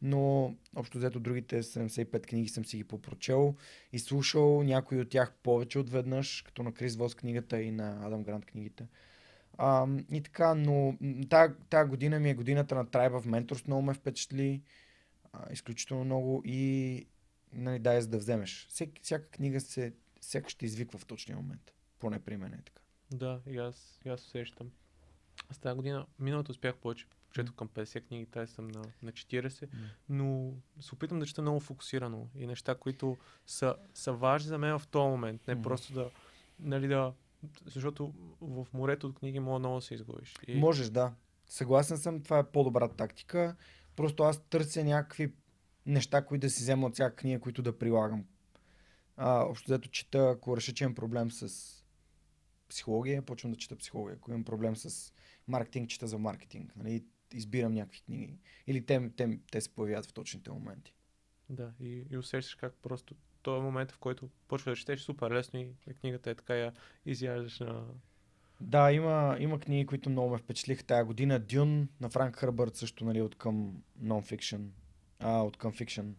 Но 0.01 0.53
общо 0.75 0.97
взето 0.97 1.19
другите 1.19 1.63
75 1.63 2.27
книги 2.27 2.49
съм 2.49 2.65
си 2.65 2.77
ги 2.77 2.83
попрочел 2.83 3.55
и 3.93 3.99
слушал 3.99 4.63
някои 4.63 4.99
от 4.99 5.09
тях 5.09 5.33
повече 5.43 5.79
от 5.79 5.89
веднъж, 5.89 6.41
като 6.41 6.63
на 6.63 6.73
Крис 6.73 6.95
Вос 6.95 7.15
книгата 7.15 7.61
и 7.61 7.71
на 7.71 8.07
Адам 8.07 8.23
Грант 8.23 8.45
книгите. 8.45 8.87
А, 9.63 9.87
и 10.11 10.21
така, 10.23 10.55
но 10.55 10.97
тази, 11.29 11.53
тази 11.69 11.89
година 11.89 12.19
ми 12.19 12.29
е 12.29 12.33
годината 12.35 12.75
на 12.75 12.85
Tribe 12.85 13.11
of 13.11 13.25
Mentors, 13.27 13.67
много 13.67 13.81
ме 13.81 13.93
впечатли 13.93 14.61
а, 15.33 15.53
изключително 15.53 16.03
много 16.03 16.41
и 16.45 17.05
нали, 17.53 17.79
дай 17.79 18.01
за 18.01 18.07
да 18.07 18.17
вземеш. 18.17 18.67
Всек, 18.69 18.89
всяка 19.01 19.29
книга 19.29 19.59
се, 19.59 19.93
всяка 20.21 20.49
ще 20.49 20.65
извиква 20.65 20.99
в 20.99 21.05
точния 21.05 21.37
момент. 21.37 21.73
Поне 21.99 22.19
при 22.19 22.37
мен 22.37 22.53
е 22.53 22.61
така. 22.65 22.81
Да, 23.11 23.41
и 23.47 23.57
аз, 23.57 23.99
и 24.05 24.09
аз 24.09 24.25
усещам. 24.25 24.71
Аз 25.49 25.57
тази 25.57 25.75
година, 25.75 26.05
миналото 26.19 26.51
успях 26.51 26.77
повече. 26.77 27.05
Прочетох 27.29 27.55
към 27.55 27.69
50 27.69 28.07
книги, 28.07 28.25
тази 28.25 28.53
съм 28.53 28.67
на, 28.67 28.81
на 29.03 29.11
40, 29.11 29.67
но 30.09 30.53
се 30.79 30.95
опитам 30.95 31.19
да 31.19 31.25
чета 31.25 31.41
много 31.41 31.59
фокусирано 31.59 32.29
и 32.35 32.47
неща, 32.47 32.75
които 32.75 33.17
са, 33.45 33.75
са 33.93 34.13
важни 34.13 34.47
за 34.47 34.57
мен 34.57 34.79
в 34.79 34.87
този 34.87 35.09
момент. 35.09 35.47
Не 35.47 35.55
Мгм. 35.55 35.63
просто 35.63 35.93
да, 35.93 36.09
нали 36.59 36.87
да, 36.87 37.13
защото 37.65 38.13
в 38.41 38.67
морето 38.73 39.07
от 39.07 39.19
книги 39.19 39.39
мога 39.39 39.59
много 39.59 39.75
да 39.75 39.81
се 39.81 39.93
изгубиш. 39.93 40.35
И, 40.47 40.59
Можеш, 40.59 40.89
да. 40.89 41.13
Съгласен 41.47 41.97
съм, 41.97 42.23
това 42.23 42.39
е 42.39 42.51
по-добра 42.51 42.87
тактика. 42.87 43.55
Просто 43.95 44.23
аз 44.23 44.43
търся 44.43 44.83
някакви 44.83 45.33
неща, 45.85 46.25
които 46.25 46.41
да 46.41 46.49
си 46.49 46.63
взема 46.63 46.87
от 46.87 46.93
всяка 46.93 47.15
книга, 47.15 47.39
които 47.39 47.61
да 47.61 47.77
прилагам. 47.77 48.25
А, 49.17 49.45
общо 49.45 49.65
взето 49.65 49.89
чета, 49.89 50.29
ако 50.35 50.57
реша, 50.57 50.73
че 50.73 50.83
имам 50.83 50.95
проблем 50.95 51.31
с 51.31 51.77
психология, 52.69 53.21
почвам 53.21 53.51
да 53.51 53.57
чета 53.57 53.75
психология. 53.75 54.15
Ако 54.15 54.31
имам 54.31 54.43
проблем 54.43 54.75
с 54.75 55.13
маркетинг, 55.47 55.89
чета 55.89 56.07
за 56.07 56.17
маркетинг. 56.17 56.73
Нали? 56.75 57.05
Избирам 57.33 57.73
някакви 57.73 58.01
книги. 58.01 58.39
Или 58.67 58.85
те, 58.85 59.11
те, 59.17 59.39
те 59.51 59.61
се 59.61 59.69
появяват 59.69 60.05
в 60.05 60.13
точните 60.13 60.51
моменти. 60.51 60.93
Да, 61.49 61.73
и, 61.79 62.05
и 62.11 62.17
усещаш 62.17 62.55
как 62.55 62.73
просто 62.81 63.15
този 63.41 63.59
е 63.59 63.63
момент, 63.63 63.91
в 63.91 63.97
който 63.97 64.29
почва 64.47 64.71
да 64.71 64.75
четеш 64.75 65.01
супер 65.01 65.31
лесно 65.31 65.59
и 65.59 65.67
книгата 66.01 66.29
е 66.29 66.35
така 66.35 66.55
я 66.55 66.73
изяждаш 67.05 67.59
на... 67.59 67.85
Да, 68.61 68.91
има, 68.91 69.37
има 69.39 69.59
книги, 69.59 69.85
които 69.85 70.09
много 70.09 70.29
ме 70.29 70.37
впечатлиха 70.37 70.83
тази 70.83 71.07
година. 71.07 71.39
Дюн 71.39 71.87
на 72.01 72.09
Франк 72.09 72.35
Хърбърт 72.35 72.75
също, 72.75 73.05
нали, 73.05 73.21
от 73.21 73.35
към 73.35 73.73
non-fiction, 74.03 74.65
а, 75.19 75.41
от 75.41 75.57
към 75.57 75.73
fiction. 75.73 76.13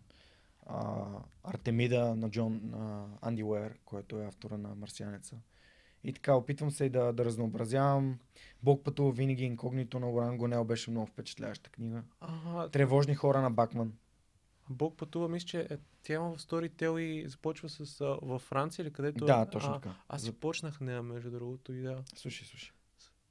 А, 0.67 1.07
Артемида 1.45 2.17
на 2.17 2.31
Джон 2.31 2.61
на 2.65 3.07
Анди 3.21 3.43
Уер, 3.43 3.79
който 3.85 4.21
е 4.21 4.27
автора 4.27 4.57
на 4.57 4.75
Марсианеца. 4.75 5.37
И 6.05 6.13
така, 6.13 6.35
опитвам 6.35 6.71
се 6.71 6.85
и 6.85 6.91
да, 6.91 7.13
да 7.13 7.25
разнообразявам. 7.25 8.19
Бог 8.63 8.85
пътува 8.85 9.13
винаги 9.13 9.45
инкогнито 9.45 10.01
на 10.01 10.11
Оран 10.11 10.39
Гонел 10.39 10.65
беше 10.65 10.91
много 10.91 11.07
впечатляваща 11.07 11.71
книга. 11.71 12.03
А, 12.21 12.69
Тревожни 12.69 13.15
хора 13.15 13.41
на 13.41 13.51
Бакман. 13.51 13.93
Бог 14.71 14.97
пътува, 14.97 15.29
мисля, 15.29 15.47
че 15.47 15.61
е, 15.61 15.79
тя 16.03 16.15
има 16.15 16.35
в 16.35 16.39
Storytel 16.39 16.99
и 16.99 17.29
започва 17.29 17.69
с 17.69 18.01
а, 18.01 18.19
във 18.23 18.43
Франция 18.43 18.83
или 18.83 18.93
където 18.93 19.25
Да, 19.25 19.41
е? 19.49 19.51
точно 19.51 19.71
а, 19.71 19.75
така. 19.81 19.95
Аз 20.09 20.21
За- 20.21 20.27
си 20.27 20.33
почнах 20.33 20.81
нея, 20.81 21.03
между 21.03 21.31
другото, 21.31 21.73
и 21.73 21.83
да. 21.83 22.03
Слушай, 22.15 22.47
слушай. 22.47 22.71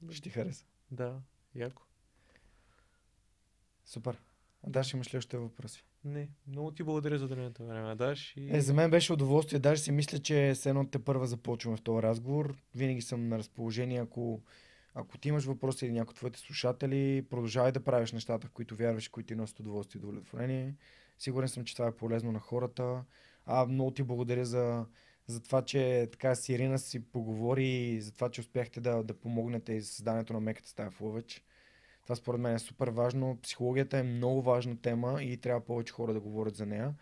Ще 0.09 0.21
ти 0.21 0.29
хареса. 0.29 0.65
Да, 0.91 1.19
яко. 1.55 1.83
Супер. 3.85 4.21
А 4.63 4.69
Даш, 4.69 4.93
имаш 4.93 5.13
ли 5.13 5.17
още 5.17 5.37
въпроси? 5.37 5.85
Не, 6.03 6.29
много 6.47 6.71
ти 6.71 6.83
благодаря 6.83 7.17
за 7.17 7.25
отделеното 7.25 7.65
време, 7.65 7.95
Даш. 7.95 8.33
И... 8.37 8.57
Е, 8.57 8.61
за 8.61 8.73
мен 8.73 8.91
беше 8.91 9.13
удоволствие. 9.13 9.59
Даже 9.59 9.81
си 9.81 9.91
мисля, 9.91 10.19
че 10.19 10.55
с 10.55 10.65
едно 10.65 10.87
те 10.87 10.99
първа 10.99 11.27
започваме 11.27 11.77
в 11.77 11.81
този 11.81 12.03
разговор. 12.03 12.55
Винаги 12.75 13.01
съм 13.01 13.27
на 13.27 13.37
разположение, 13.37 13.99
ако, 13.99 14.41
ако 14.93 15.17
ти 15.17 15.29
имаш 15.29 15.45
въпроси 15.45 15.85
или 15.85 15.93
някои 15.93 16.11
от 16.11 16.15
твоите 16.17 16.39
слушатели, 16.39 17.25
продължавай 17.29 17.71
да 17.71 17.83
правиш 17.83 18.11
нещата, 18.11 18.47
в 18.47 18.51
които 18.51 18.75
вярваш, 18.75 19.07
които 19.07 19.27
ти 19.27 19.35
носят 19.35 19.59
удоволствие 19.59 19.99
и 19.99 20.03
удовлетворение. 20.05 20.75
Сигурен 21.21 21.49
съм, 21.49 21.65
че 21.65 21.75
това 21.75 21.87
е 21.87 21.95
полезно 21.95 22.31
на 22.31 22.39
хората. 22.39 23.03
А 23.45 23.65
много 23.65 23.91
ти 23.91 24.03
благодаря 24.03 24.45
за, 24.45 24.85
за 25.27 25.41
това, 25.41 25.61
че 25.61 26.09
така 26.11 26.35
с 26.35 26.49
Ирина 26.49 26.79
си 26.79 27.11
поговори 27.11 27.67
и 27.67 28.01
за 28.01 28.11
това, 28.11 28.29
че 28.29 28.41
успяхте 28.41 28.81
да, 28.81 29.03
да 29.03 29.13
помогнете 29.13 29.73
и 29.73 29.81
създанието 29.81 30.33
на 30.33 30.39
меката 30.39 30.69
стая 30.69 30.91
в 30.91 31.01
Ловеч. 31.01 31.43
Това 32.03 32.15
според 32.15 32.41
мен 32.41 32.55
е 32.55 32.59
супер 32.59 32.87
важно. 32.87 33.39
Психологията 33.43 33.97
е 33.97 34.03
много 34.03 34.41
важна 34.41 34.81
тема 34.81 35.23
и 35.23 35.37
трябва 35.37 35.65
повече 35.65 35.93
хора 35.93 36.13
да 36.13 36.19
говорят 36.19 36.55
за 36.55 36.65
нея, 36.65 36.93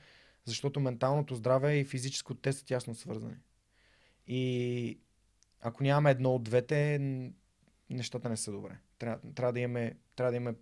защото 0.46 0.80
менталното 0.80 1.36
здраве 1.36 1.78
и 1.78 1.86
физическото 1.86 2.42
те 2.42 2.54
са 2.54 2.66
тясно 2.66 2.96
свързани. 2.96 3.38
И 4.28 5.00
ако 5.62 5.84
нямаме 5.84 6.12
едно 6.12 6.36
от 6.36 6.44
двете, 6.44 7.00
нещата 7.90 8.30
не 8.30 8.38
са 8.38 8.52
добре. 8.52 8.78
Трябва, 8.98 9.34
трябва 9.36 9.54
да 9.54 9.60
имаме, 9.60 9.98
трябва 10.16 10.32
да 10.32 10.38
имаме 10.38 10.58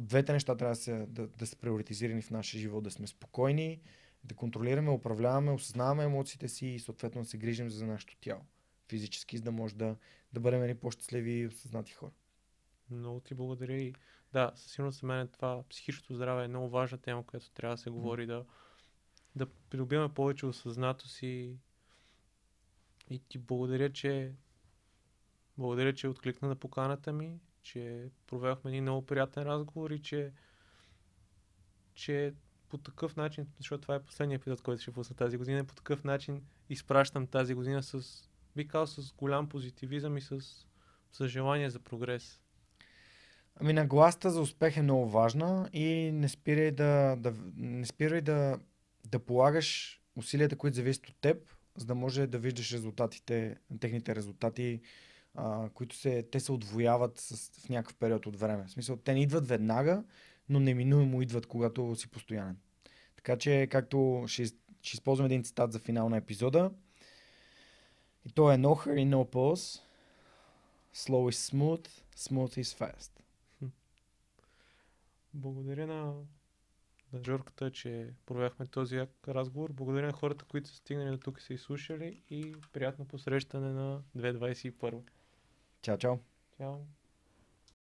двете 0.00 0.32
неща 0.32 0.56
трябва 0.56 0.72
да, 0.72 0.80
се, 0.80 1.06
да, 1.08 1.26
да 1.26 1.46
са 1.46 1.56
приоритизирани 1.56 2.22
в 2.22 2.30
нашия 2.30 2.60
живот, 2.60 2.84
да 2.84 2.90
сме 2.90 3.06
спокойни, 3.06 3.80
да 4.24 4.34
контролираме, 4.34 4.90
управляваме, 4.90 5.50
осъзнаваме 5.50 6.04
емоциите 6.04 6.48
си 6.48 6.66
и 6.66 6.78
съответно 6.78 7.22
да 7.22 7.28
се 7.28 7.38
грижим 7.38 7.70
за 7.70 7.86
нашето 7.86 8.16
тяло. 8.16 8.40
Физически, 8.88 9.36
за 9.36 9.42
да 9.42 9.52
може 9.52 9.74
да, 9.74 9.96
да 10.32 10.40
бъдем 10.40 10.62
едни 10.62 10.74
по-щастливи 10.74 11.32
и 11.32 11.46
осъзнати 11.46 11.92
хора. 11.92 12.12
Много 12.90 13.20
ти 13.20 13.34
благодаря 13.34 13.76
и 13.76 13.94
да, 14.32 14.52
със 14.54 14.72
сигурност 14.72 15.00
за 15.00 15.06
мен 15.06 15.28
това 15.28 15.62
психичното 15.68 16.14
здраве 16.14 16.44
е 16.44 16.48
много 16.48 16.68
важна 16.68 16.98
тема, 16.98 17.26
която 17.26 17.50
трябва 17.50 17.76
да 17.76 17.82
се 17.82 17.90
говори, 17.90 18.26
да, 18.26 18.44
да 19.36 19.46
придобиваме 19.46 20.14
повече 20.14 20.46
осъзнатост 20.46 21.22
и, 21.22 21.56
и 23.10 23.18
ти 23.18 23.38
благодаря, 23.38 23.92
че 23.92 24.32
благодаря, 25.58 25.94
че 25.94 26.08
откликна 26.08 26.48
на 26.48 26.56
поканата 26.56 27.12
ми, 27.12 27.40
че 27.66 28.08
проведохме 28.26 28.70
един 28.70 28.82
много 28.82 29.06
приятен 29.06 29.42
разговор 29.42 29.90
и 29.90 30.02
че, 30.02 30.32
че 31.94 32.34
по 32.68 32.78
такъв 32.78 33.16
начин, 33.16 33.46
защото 33.58 33.82
това 33.82 33.94
е 33.94 34.02
последният 34.02 34.42
епизод, 34.42 34.62
който 34.62 34.82
ще 34.82 34.92
пусна 34.92 35.16
тази 35.16 35.36
година, 35.36 35.64
по 35.64 35.74
такъв 35.74 36.04
начин 36.04 36.42
изпращам 36.68 37.26
тази 37.26 37.54
година 37.54 37.82
с, 37.82 38.22
би 38.56 38.68
казал, 38.68 38.86
с 39.04 39.12
голям 39.12 39.48
позитивизъм 39.48 40.16
и 40.16 40.20
с, 40.20 40.40
с 41.12 41.28
желание 41.28 41.70
за 41.70 41.80
прогрес. 41.80 42.40
Ами 43.56 43.72
нагласта 43.72 44.30
за 44.30 44.40
успех 44.40 44.76
е 44.76 44.82
много 44.82 45.08
важна 45.08 45.68
и 45.72 46.10
не 46.12 46.28
спирай 46.28 46.70
да, 46.70 47.16
да, 47.18 47.34
не 47.56 47.86
спирай 47.86 48.20
да, 48.20 48.58
да 49.04 49.18
полагаш 49.18 50.00
усилията, 50.16 50.56
които 50.56 50.76
зависят 50.76 51.08
от 51.08 51.16
теб, 51.20 51.56
за 51.76 51.86
да 51.86 51.94
може 51.94 52.26
да 52.26 52.38
виждаш 52.38 52.72
резултатите, 52.72 53.56
техните 53.80 54.16
резултати, 54.16 54.80
а, 55.36 55.68
които 55.74 55.96
се, 55.96 56.22
те 56.22 56.40
се 56.40 56.52
отвояват 56.52 57.18
с, 57.18 57.50
в 57.60 57.68
някакъв 57.68 57.96
период 57.96 58.26
от 58.26 58.36
време. 58.36 58.64
В 58.66 58.70
смисъл, 58.70 58.96
те 58.96 59.14
не 59.14 59.22
идват 59.22 59.48
веднага, 59.48 60.04
но 60.48 60.60
неминуемо 60.60 61.22
идват, 61.22 61.46
когато 61.46 61.96
си 61.96 62.08
постоянен. 62.08 62.56
Така 63.16 63.36
че, 63.36 63.68
както 63.70 64.24
ще, 64.26 64.44
ще 64.44 64.56
използвам 64.82 65.26
един 65.26 65.44
цитат 65.44 65.72
за 65.72 65.78
финал 65.78 66.08
на 66.08 66.16
епизода, 66.16 66.70
и 68.26 68.32
то 68.32 68.52
е 68.52 68.56
No 68.56 68.86
hurry, 68.86 69.04
no 69.04 69.30
pause, 69.30 69.80
slow 70.94 71.30
is 71.30 71.52
smooth, 71.52 71.88
smooth 72.16 72.62
is 72.62 72.78
fast. 72.80 73.10
Благодаря 75.34 75.86
на, 75.86 76.14
на 77.12 77.24
Жорката, 77.24 77.70
че 77.70 78.10
провяхме 78.26 78.66
този 78.66 79.06
разговор. 79.28 79.72
Благодаря 79.72 80.06
на 80.06 80.12
хората, 80.12 80.44
които 80.44 80.68
са 80.68 80.76
стигнали 80.76 81.10
до 81.10 81.18
тук 81.18 81.38
и 81.40 81.42
са 81.42 81.54
изслушали 81.54 82.22
и 82.30 82.54
приятно 82.72 83.04
посрещане 83.04 83.72
на 83.72 84.02
2021. 84.16 85.00
Chao, 85.86 85.96
chao. 85.96 86.18
Chao. 86.58 86.84